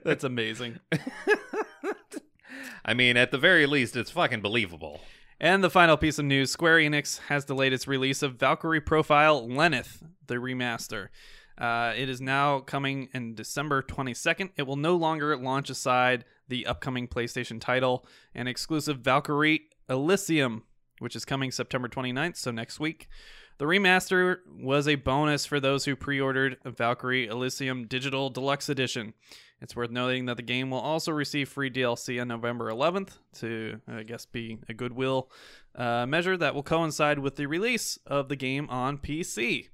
That's 0.03 0.23
amazing. 0.23 0.79
I 2.85 2.93
mean, 2.93 3.15
at 3.15 3.31
the 3.31 3.37
very 3.37 3.65
least, 3.65 3.95
it's 3.95 4.11
fucking 4.11 4.41
believable. 4.41 5.01
And 5.39 5.63
the 5.63 5.69
final 5.69 5.97
piece 5.97 6.19
of 6.19 6.25
news 6.25 6.51
Square 6.51 6.77
Enix 6.77 7.19
has 7.27 7.45
delayed 7.45 7.73
its 7.73 7.87
release 7.87 8.21
of 8.21 8.35
Valkyrie 8.35 8.81
Profile 8.81 9.47
Lenneth, 9.47 10.03
the 10.27 10.35
remaster. 10.35 11.09
Uh, 11.57 11.93
it 11.95 12.09
is 12.09 12.19
now 12.19 12.59
coming 12.59 13.09
in 13.13 13.35
December 13.35 13.81
22nd. 13.81 14.49
It 14.55 14.63
will 14.63 14.75
no 14.75 14.95
longer 14.95 15.35
launch 15.37 15.69
aside 15.69 16.25
the 16.47 16.65
upcoming 16.65 17.07
PlayStation 17.07 17.59
title 17.59 18.05
and 18.33 18.47
exclusive 18.47 18.99
Valkyrie 18.99 19.67
Elysium, 19.89 20.63
which 20.99 21.15
is 21.15 21.25
coming 21.25 21.51
September 21.51 21.87
29th, 21.87 22.37
so 22.37 22.51
next 22.51 22.79
week. 22.79 23.07
The 23.59 23.65
remaster 23.65 24.37
was 24.59 24.87
a 24.87 24.95
bonus 24.95 25.45
for 25.45 25.59
those 25.59 25.85
who 25.85 25.95
pre 25.95 26.19
ordered 26.19 26.57
Valkyrie 26.65 27.27
Elysium 27.27 27.85
Digital 27.85 28.29
Deluxe 28.29 28.67
Edition. 28.67 29.13
It's 29.61 29.75
worth 29.75 29.91
noting 29.91 30.25
that 30.25 30.35
the 30.35 30.43
game 30.43 30.71
will 30.71 30.79
also 30.79 31.13
receive 31.13 31.47
free 31.47 31.69
DLC 31.69 32.19
on 32.19 32.27
November 32.27 32.69
11th 32.69 33.11
to, 33.35 33.79
I 33.87 34.03
guess, 34.03 34.25
be 34.25 34.57
a 34.67 34.73
goodwill 34.73 35.31
uh, 35.75 36.05
measure 36.05 36.35
that 36.35 36.53
will 36.53 36.63
coincide 36.63 37.19
with 37.19 37.37
the 37.37 37.45
release 37.45 37.97
of 38.05 38.27
the 38.27 38.35
game 38.35 38.69
on 38.69 38.97
PC. 38.97 39.69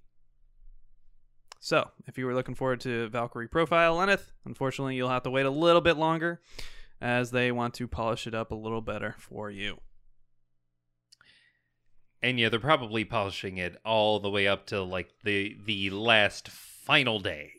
So, 1.60 1.92
if 2.08 2.18
you 2.18 2.26
were 2.26 2.34
looking 2.34 2.56
forward 2.56 2.80
to 2.82 3.10
Valkyrie 3.10 3.50
Profile 3.50 3.96
Lenneth, 3.96 4.32
unfortunately, 4.46 4.96
you'll 4.96 5.10
have 5.10 5.24
to 5.24 5.30
wait 5.30 5.46
a 5.46 5.50
little 5.50 5.82
bit 5.82 5.98
longer 5.98 6.42
as 7.02 7.32
they 7.32 7.52
want 7.52 7.74
to 7.76 7.88
polish 7.88 8.28
it 8.28 8.34
up 8.34 8.52
a 8.52 8.56
little 8.56 8.82
better 8.82 9.16
for 9.18 9.50
you. 9.52 9.80
And 12.22 12.40
yeah, 12.40 12.50
they're 12.50 12.60
probably 12.60 13.06
polishing 13.06 13.58
it 13.58 13.78
all 13.86 14.20
the 14.20 14.30
way 14.30 14.48
up 14.48 14.68
to 14.68 14.82
like 14.82 15.10
the 15.24 15.58
the 15.66 15.90
last 15.90 16.50
final 16.50 17.20
day. 17.20 17.52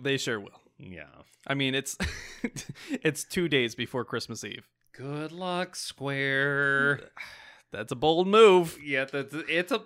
They 0.00 0.16
sure 0.16 0.40
will. 0.40 0.60
Yeah. 0.78 1.04
I 1.46 1.54
mean, 1.54 1.74
it's 1.74 1.96
it's 2.90 3.24
two 3.24 3.48
days 3.48 3.74
before 3.74 4.04
Christmas 4.04 4.44
Eve. 4.44 4.68
Good 4.92 5.32
luck, 5.32 5.76
Square. 5.76 7.00
That's 7.72 7.92
a 7.92 7.96
bold 7.96 8.26
move. 8.26 8.76
Yeah, 8.82 9.04
that's 9.04 9.32
it's 9.48 9.70
a 9.70 9.82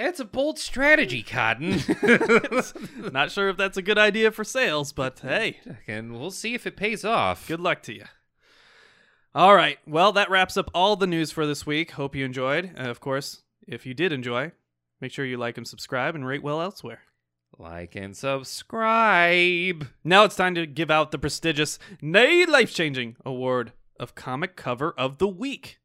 it's 0.00 0.20
a 0.20 0.24
bold 0.24 0.58
strategy, 0.58 1.22
Cotton. 1.22 1.80
Not 3.12 3.30
sure 3.30 3.48
if 3.48 3.56
that's 3.56 3.76
a 3.76 3.82
good 3.82 3.98
idea 3.98 4.30
for 4.30 4.44
sales, 4.44 4.92
but 4.92 5.20
hey, 5.20 5.60
and 5.86 6.18
we'll 6.18 6.30
see 6.30 6.54
if 6.54 6.66
it 6.66 6.76
pays 6.76 7.04
off. 7.04 7.46
good 7.46 7.60
luck 7.60 7.82
to 7.82 7.94
you. 7.94 8.04
All 9.34 9.54
right. 9.54 9.78
Well, 9.86 10.12
that 10.12 10.30
wraps 10.30 10.56
up 10.56 10.70
all 10.74 10.96
the 10.96 11.06
news 11.06 11.30
for 11.30 11.46
this 11.46 11.64
week. 11.64 11.92
Hope 11.92 12.16
you 12.16 12.24
enjoyed. 12.24 12.72
And 12.74 12.88
of 12.88 12.98
course, 12.98 13.42
if 13.66 13.86
you 13.86 13.94
did 13.94 14.10
enjoy, 14.10 14.52
make 15.00 15.12
sure 15.12 15.24
you 15.24 15.36
like 15.36 15.56
and 15.56 15.68
subscribe 15.68 16.16
and 16.16 16.26
rate 16.26 16.42
well 16.42 16.60
elsewhere. 16.60 17.02
Like 17.56 17.94
and 17.94 18.16
subscribe. 18.16 19.86
Now 20.02 20.24
it's 20.24 20.34
time 20.34 20.54
to 20.56 20.66
give 20.66 20.90
out 20.90 21.10
the 21.10 21.18
prestigious, 21.18 21.78
nay, 22.00 22.44
life 22.46 22.74
changing 22.74 23.16
award 23.24 23.72
of 24.00 24.14
Comic 24.14 24.56
Cover 24.56 24.94
of 24.96 25.18
the 25.18 25.28
Week. 25.28 25.78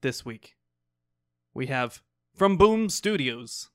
This 0.00 0.24
week, 0.24 0.56
we 1.52 1.66
have 1.66 2.02
from 2.38 2.56
Boom 2.56 2.88
Studios 2.88 3.68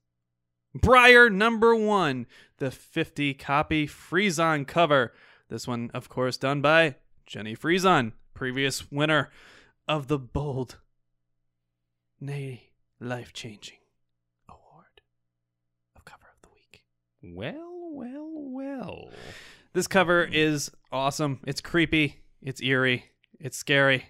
Briar 0.74 1.30
number 1.30 1.76
one, 1.76 2.26
the 2.58 2.72
50 2.72 3.34
copy 3.34 3.86
Frison 3.86 4.66
cover. 4.66 5.14
This 5.50 5.68
one, 5.68 5.92
of 5.94 6.08
course, 6.08 6.38
done 6.38 6.62
by 6.62 6.96
Jenny 7.28 7.56
Frison, 7.56 8.14
previous 8.34 8.90
winner 8.90 9.30
of 9.88 10.08
the 10.08 10.18
bold, 10.18 10.78
nay, 12.22 12.70
life 13.00 13.34
changing 13.34 13.78
award 14.50 15.02
of 15.96 16.06
Cover 16.06 16.28
of 16.34 16.42
the 16.42 16.50
Week. 16.54 16.86
Well, 17.22 17.90
well, 17.92 18.32
well. 18.34 19.10
This 19.74 19.88
cover 19.88 20.24
is 20.24 20.72
awesome. 20.92 21.42
It's 21.46 21.62
creepy. 21.62 22.22
It's 22.42 22.62
eerie. 22.62 23.12
It's 23.40 23.58
scary. 23.58 24.06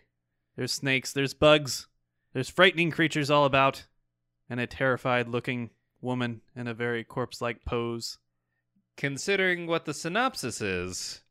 There's 0.56 0.72
snakes. 0.72 1.12
There's 1.12 1.34
bugs. 1.34 1.88
There's 2.34 2.50
frightening 2.50 2.92
creatures 2.92 3.32
all 3.32 3.46
about. 3.46 3.86
And 4.50 4.60
a 4.60 4.68
terrified 4.68 5.28
looking 5.28 5.72
woman 6.02 6.42
in 6.56 6.68
a 6.68 6.74
very 6.74 7.04
corpse 7.04 7.42
like 7.42 7.66
pose. 7.66 8.18
Considering 8.98 9.66
what 9.66 9.86
the 9.86 9.94
synopsis 9.94 10.62
is, 10.62 11.22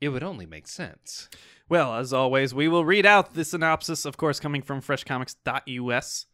it 0.00 0.08
would 0.08 0.22
only 0.22 0.44
make 0.44 0.68
sense. 0.68 1.28
Well, 1.68 1.94
as 1.94 2.12
always, 2.12 2.52
we 2.52 2.68
will 2.68 2.84
read 2.84 3.06
out 3.06 3.34
the 3.34 3.44
synopsis, 3.44 4.04
of 4.04 4.16
course, 4.16 4.38
coming 4.38 4.60
from 4.60 4.82
freshcomics.us. 4.82 6.26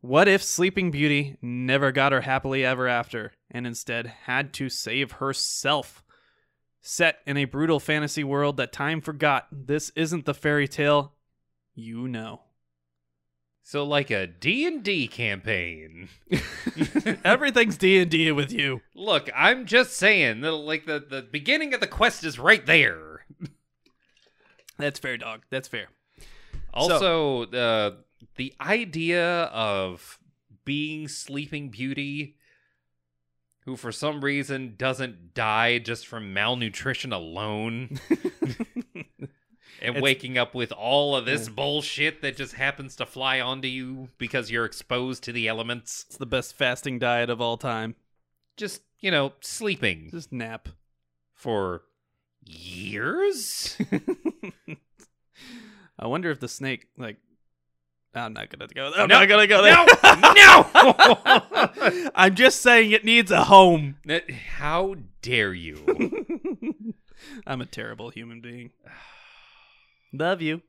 What 0.00 0.28
if 0.28 0.42
Sleeping 0.42 0.90
Beauty 0.90 1.38
never 1.40 1.90
got 1.90 2.12
her 2.12 2.20
happily 2.20 2.64
ever 2.64 2.86
after 2.86 3.32
and 3.50 3.66
instead 3.66 4.06
had 4.24 4.52
to 4.54 4.68
save 4.68 5.12
herself? 5.12 6.04
Set 6.80 7.18
in 7.26 7.36
a 7.36 7.46
brutal 7.46 7.80
fantasy 7.80 8.22
world 8.22 8.58
that 8.58 8.72
time 8.72 9.00
forgot, 9.00 9.48
this 9.50 9.90
isn't 9.96 10.26
the 10.26 10.34
fairy 10.34 10.68
tale 10.68 11.14
you 11.74 12.08
know. 12.08 12.42
So 13.68 13.84
like 13.84 14.10
a 14.10 14.26
D&D 14.26 15.08
campaign. 15.08 16.08
Everything's 17.22 17.76
D&D 17.76 18.32
with 18.32 18.50
you. 18.50 18.80
Look, 18.94 19.28
I'm 19.36 19.66
just 19.66 19.92
saying, 19.92 20.40
that, 20.40 20.52
like 20.52 20.86
the 20.86 21.04
the 21.06 21.20
beginning 21.20 21.74
of 21.74 21.80
the 21.80 21.86
quest 21.86 22.24
is 22.24 22.38
right 22.38 22.64
there. 22.64 23.26
That's 24.78 24.98
fair, 24.98 25.18
dog. 25.18 25.42
That's 25.50 25.68
fair. 25.68 25.88
Also, 26.72 27.42
uh, 27.44 27.96
the 28.36 28.54
idea 28.58 29.42
of 29.44 30.18
being 30.64 31.06
Sleeping 31.06 31.68
Beauty, 31.68 32.36
who 33.66 33.76
for 33.76 33.92
some 33.92 34.24
reason 34.24 34.76
doesn't 34.78 35.34
die 35.34 35.78
just 35.78 36.06
from 36.06 36.32
malnutrition 36.32 37.12
alone, 37.12 38.00
and 39.80 39.90
It's- 39.90 40.02
waking 40.02 40.38
up 40.38 40.54
with 40.54 40.72
all 40.72 41.16
of 41.16 41.24
this 41.24 41.48
bullshit 41.48 42.22
that 42.22 42.36
just 42.36 42.54
happens 42.54 42.96
to 42.96 43.06
fly 43.06 43.40
onto 43.40 43.68
you 43.68 44.08
because 44.18 44.50
you're 44.50 44.64
exposed 44.64 45.22
to 45.24 45.32
the 45.32 45.48
elements. 45.48 46.04
It's 46.08 46.16
the 46.16 46.26
best 46.26 46.56
fasting 46.56 46.98
diet 46.98 47.30
of 47.30 47.40
all 47.40 47.56
time. 47.56 47.94
Just, 48.56 48.82
you 49.00 49.10
know, 49.10 49.32
sleeping 49.40 50.08
Just 50.10 50.32
nap. 50.32 50.68
for 51.34 51.82
years? 52.44 53.76
I 55.98 56.06
wonder 56.06 56.30
if 56.30 56.40
the 56.40 56.48
snake 56.48 56.86
like 56.96 57.16
I'm 58.14 58.32
not 58.32 58.48
gonna 58.50 58.66
go 58.74 58.90
there. 58.90 59.02
I'm 59.02 59.08
No, 59.08 59.20
not 59.20 59.28
gonna 59.28 59.46
go 59.46 59.62
there. 59.62 59.76
no, 59.76 59.86
no! 61.94 62.10
I'm 62.14 62.34
just 62.34 62.62
saying 62.62 62.90
it 62.90 63.04
needs 63.04 63.30
a 63.30 63.44
home. 63.44 63.96
How 64.56 64.96
dare 65.22 65.52
you? 65.54 65.84
I'm 67.46 67.60
a 67.60 67.66
terrible 67.66 68.10
human 68.10 68.40
being. 68.40 68.70
Love 70.12 70.40
you. 70.42 70.62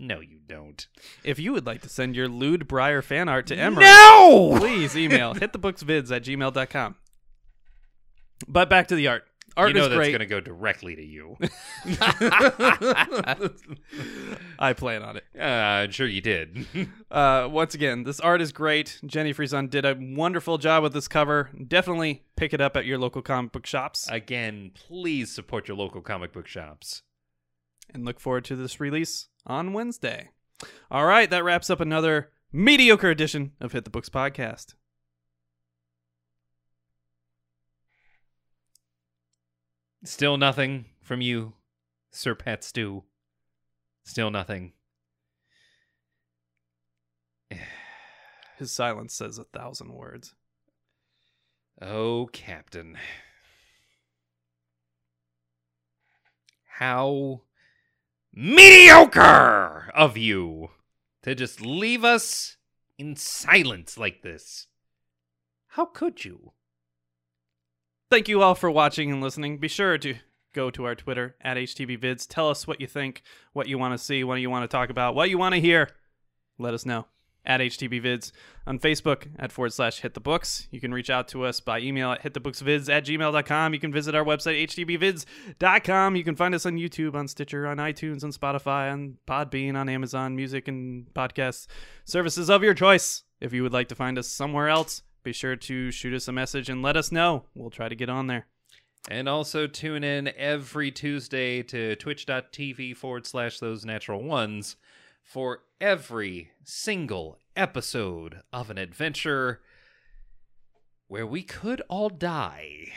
No, 0.00 0.20
you 0.20 0.38
don't. 0.46 0.86
If 1.24 1.38
you 1.40 1.52
would 1.52 1.66
like 1.66 1.82
to 1.82 1.88
send 1.88 2.14
your 2.14 2.28
lewd 2.28 2.68
Briar 2.68 3.02
fan 3.02 3.28
art 3.28 3.46
to 3.48 3.56
Emery, 3.56 3.84
No! 3.84 4.54
please 4.58 4.96
email 4.96 5.34
hitthebooksvids 5.36 6.14
at 6.14 6.22
gmail.com. 6.22 6.94
But 8.46 8.70
back 8.70 8.86
to 8.88 8.94
the 8.94 9.08
art. 9.08 9.24
Art 9.56 9.70
you 9.70 9.74
know 9.74 9.86
is 9.86 9.88
that's 9.88 10.08
going 10.08 10.20
to 10.20 10.26
go 10.26 10.38
directly 10.40 10.94
to 10.94 11.02
you. 11.04 11.36
I 14.58 14.72
plan 14.76 15.02
on 15.02 15.16
it. 15.16 15.24
uh, 15.38 15.42
I'm 15.42 15.90
sure 15.90 16.06
you 16.06 16.20
did. 16.20 16.66
Uh, 17.10 17.48
once 17.50 17.74
again, 17.74 18.04
this 18.04 18.20
art 18.20 18.42
is 18.42 18.52
great. 18.52 19.00
Jenny 19.06 19.32
Frison 19.32 19.70
did 19.70 19.86
a 19.86 19.96
wonderful 19.98 20.58
job 20.58 20.82
with 20.82 20.92
this 20.92 21.08
cover. 21.08 21.48
Definitely 21.66 22.22
pick 22.36 22.52
it 22.52 22.60
up 22.60 22.76
at 22.76 22.84
your 22.84 22.98
local 22.98 23.22
comic 23.22 23.50
book 23.50 23.64
shops 23.64 24.06
Again, 24.10 24.72
please 24.74 25.34
support 25.34 25.68
your 25.68 25.76
local 25.78 26.02
comic 26.02 26.34
book 26.34 26.46
shops. 26.46 27.00
And 27.92 28.04
look 28.04 28.20
forward 28.20 28.44
to 28.46 28.56
this 28.56 28.80
release 28.80 29.28
on 29.46 29.72
Wednesday. 29.72 30.30
All 30.90 31.06
right, 31.06 31.30
that 31.30 31.44
wraps 31.44 31.70
up 31.70 31.80
another 31.80 32.30
mediocre 32.52 33.10
edition 33.10 33.52
of 33.60 33.72
Hit 33.72 33.84
the 33.84 33.90
Books 33.90 34.08
podcast. 34.08 34.74
Still 40.04 40.36
nothing 40.36 40.86
from 41.02 41.20
you, 41.20 41.54
Sir 42.10 42.34
Pat 42.34 42.62
Stew. 42.62 43.04
Still 44.04 44.30
nothing. 44.30 44.72
His 48.58 48.72
silence 48.72 49.14
says 49.14 49.38
a 49.38 49.44
thousand 49.44 49.92
words. 49.92 50.34
Oh, 51.80 52.28
Captain. 52.32 52.96
How 56.78 57.42
mediocre 58.34 59.90
of 59.94 60.16
you 60.16 60.70
to 61.22 61.34
just 61.34 61.60
leave 61.60 62.04
us 62.04 62.56
in 62.98 63.16
silence 63.16 63.98
like 63.98 64.22
this. 64.22 64.66
How 65.68 65.86
could 65.86 66.24
you? 66.24 66.52
Thank 68.10 68.28
you 68.28 68.42
all 68.42 68.54
for 68.54 68.70
watching 68.70 69.12
and 69.12 69.22
listening. 69.22 69.58
Be 69.58 69.68
sure 69.68 69.98
to 69.98 70.14
go 70.54 70.70
to 70.70 70.84
our 70.84 70.94
Twitter 70.94 71.36
at 71.40 71.56
HTBVids. 71.56 72.26
Tell 72.28 72.48
us 72.48 72.66
what 72.66 72.80
you 72.80 72.86
think, 72.86 73.22
what 73.52 73.68
you 73.68 73.78
want 73.78 73.92
to 73.92 74.02
see, 74.02 74.24
what 74.24 74.40
you 74.40 74.50
want 74.50 74.68
to 74.68 74.74
talk 74.74 74.90
about, 74.90 75.14
what 75.14 75.30
you 75.30 75.38
want 75.38 75.54
to 75.54 75.60
hear. 75.60 75.90
Let 76.58 76.74
us 76.74 76.86
know 76.86 77.06
at 77.48 77.60
HTBVids. 77.60 78.30
On 78.66 78.78
Facebook 78.78 79.28
at 79.38 79.50
forward 79.50 79.72
slash 79.72 80.00
hit 80.00 80.12
the 80.12 80.20
books. 80.20 80.68
You 80.70 80.78
can 80.78 80.92
reach 80.92 81.08
out 81.08 81.26
to 81.28 81.44
us 81.44 81.58
by 81.58 81.80
email 81.80 82.12
at 82.12 82.22
hitthebooksvids 82.22 82.92
at 82.92 83.06
gmail.com. 83.06 83.72
You 83.74 83.80
can 83.80 83.92
visit 83.92 84.14
our 84.14 84.24
website, 84.24 84.62
htbvids.com. 84.68 86.16
You 86.16 86.24
can 86.24 86.36
find 86.36 86.54
us 86.54 86.66
on 86.66 86.74
YouTube, 86.74 87.14
on 87.14 87.26
Stitcher, 87.26 87.66
on 87.66 87.78
iTunes, 87.78 88.22
on 88.22 88.30
Spotify, 88.30 88.92
on 88.92 89.16
Podbean, 89.26 89.74
on 89.74 89.88
Amazon 89.88 90.36
Music 90.36 90.68
and 90.68 91.06
podcast 91.14 91.66
services 92.04 92.50
of 92.50 92.62
your 92.62 92.74
choice. 92.74 93.24
If 93.40 93.54
you 93.54 93.62
would 93.62 93.72
like 93.72 93.88
to 93.88 93.94
find 93.94 94.18
us 94.18 94.28
somewhere 94.28 94.68
else, 94.68 95.02
be 95.22 95.32
sure 95.32 95.56
to 95.56 95.90
shoot 95.90 96.12
us 96.12 96.28
a 96.28 96.32
message 96.32 96.68
and 96.68 96.82
let 96.82 96.96
us 96.96 97.10
know. 97.10 97.44
We'll 97.54 97.70
try 97.70 97.88
to 97.88 97.96
get 97.96 98.10
on 98.10 98.26
there. 98.26 98.46
And 99.10 99.28
also 99.28 99.66
tune 99.66 100.04
in 100.04 100.30
every 100.36 100.90
Tuesday 100.90 101.62
to 101.62 101.96
twitch.tv 101.96 102.96
forward 102.96 103.26
slash 103.26 103.58
those 103.58 103.86
natural 103.86 104.22
ones 104.22 104.76
for 105.28 105.60
every 105.78 106.50
single 106.64 107.38
episode 107.54 108.40
of 108.50 108.70
an 108.70 108.78
adventure 108.78 109.60
where 111.06 111.26
we 111.26 111.42
could 111.42 111.82
all 111.88 112.08
die. 112.08 112.92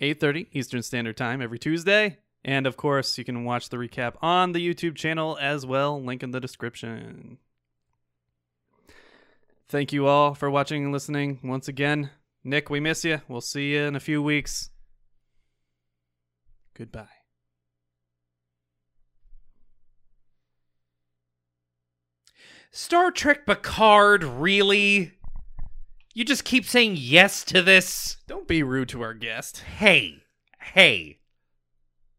8:30 0.00 0.46
Eastern 0.52 0.82
Standard 0.82 1.16
Time 1.16 1.42
every 1.42 1.58
Tuesday. 1.58 2.18
And 2.44 2.66
of 2.68 2.76
course, 2.76 3.18
you 3.18 3.24
can 3.24 3.44
watch 3.44 3.70
the 3.70 3.76
recap 3.76 4.14
on 4.22 4.52
the 4.52 4.64
YouTube 4.64 4.94
channel 4.94 5.36
as 5.40 5.66
well, 5.66 6.00
link 6.00 6.22
in 6.22 6.30
the 6.30 6.40
description. 6.40 7.38
Thank 9.68 9.92
you 9.92 10.06
all 10.06 10.34
for 10.34 10.50
watching 10.50 10.84
and 10.84 10.92
listening 10.92 11.40
once 11.42 11.66
again. 11.66 12.10
Nick, 12.44 12.70
we 12.70 12.78
miss 12.78 13.04
you. 13.04 13.22
We'll 13.26 13.40
see 13.40 13.72
you 13.72 13.80
in 13.80 13.96
a 13.96 14.00
few 14.00 14.22
weeks. 14.22 14.70
Goodbye. 16.74 17.23
Star 22.76 23.12
Trek 23.12 23.46
Picard, 23.46 24.24
really? 24.24 25.12
You 26.12 26.24
just 26.24 26.42
keep 26.42 26.64
saying 26.64 26.96
yes 26.98 27.44
to 27.44 27.62
this? 27.62 28.16
Don't 28.26 28.48
be 28.48 28.64
rude 28.64 28.88
to 28.88 29.00
our 29.00 29.14
guest. 29.14 29.62
Hey, 29.78 30.24
hey. 30.60 31.20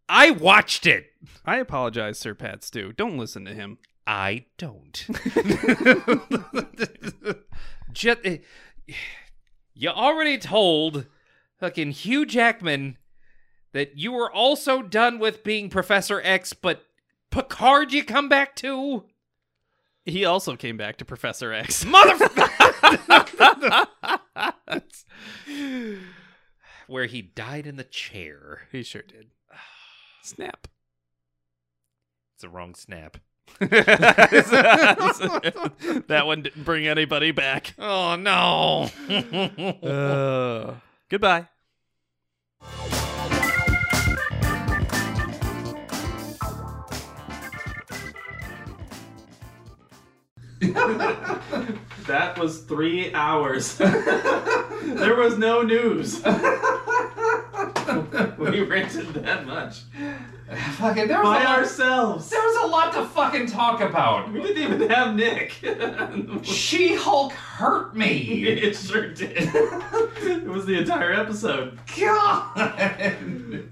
I 0.08 0.32
watched 0.32 0.88
it. 0.88 1.08
I 1.46 1.58
apologize, 1.58 2.18
Sir 2.18 2.36
Pat 2.36 2.64
Stew. 2.64 2.94
Don't 2.94 3.18
listen 3.18 3.44
to 3.44 3.54
him. 3.54 3.80
I 4.08 4.46
don't. 4.58 4.96
Just, 7.92 8.20
eh, 8.24 8.38
you 9.74 9.90
already 9.90 10.38
told 10.38 11.06
fucking 11.60 11.92
Hugh 11.92 12.26
Jackman 12.26 12.98
that 13.74 13.98
you 13.98 14.14
were 14.14 14.32
also 14.32 14.82
done 14.82 15.20
with 15.20 15.44
being 15.44 15.70
Professor 15.70 16.22
X, 16.24 16.54
but 16.54 16.86
Picard 17.30 17.92
you 17.92 18.06
come 18.06 18.30
back 18.30 18.56
to? 18.56 19.04
He 20.06 20.24
also 20.24 20.56
came 20.56 20.78
back 20.78 20.98
to 20.98 21.06
Professor 21.06 21.52
X. 21.52 21.84
Motherfucker! 21.86 23.88
Where 26.88 27.08
he 27.08 27.24
died 27.24 27.66
in 27.66 27.78
the 27.78 27.84
chair. 27.84 28.68
he 28.72 28.84
sure 28.84 29.02
did. 29.02 29.32
Snap. 30.22 30.68
It's 32.36 32.44
the 32.44 32.50
wrong 32.50 32.76
snap. 32.76 33.18
that 33.60 34.64
one 36.26 36.42
didn't 36.42 36.66
bring 36.66 36.88
anybody 36.88 37.32
back. 37.32 37.74
Oh 37.80 38.16
no. 38.16 38.90
Uh, 39.86 40.76
goodbye. 41.10 41.48
that 52.08 52.38
was 52.38 52.60
three 52.62 53.14
hours. 53.14 53.78
there 53.78 55.16
was 55.16 55.38
no 55.38 55.62
news. 55.62 56.22
we 58.38 58.62
rented 58.62 59.14
that 59.14 59.46
much 59.46 59.82
fucking 60.74 61.08
there 61.08 61.24
by 61.24 61.46
ourselves. 61.46 62.30
there 62.30 62.42
was 62.42 62.66
a 62.66 62.68
lot 62.68 62.94
to 62.94 63.06
fucking 63.06 63.48
talk 63.48 63.82
about. 63.82 64.32
We 64.32 64.42
didn't 64.42 64.74
even 64.74 64.90
have 64.90 65.16
Nick. 65.16 65.54
She 66.44 66.96
Hulk 66.96 67.34
hurt 67.34 67.96
me. 67.96 68.44
it 68.46 68.76
sure 68.76 69.14
did. 69.14 69.32
it 69.38 70.46
was 70.46 70.66
the 70.66 70.78
entire 70.78 71.14
episode. 71.14 71.80
God. 71.98 73.66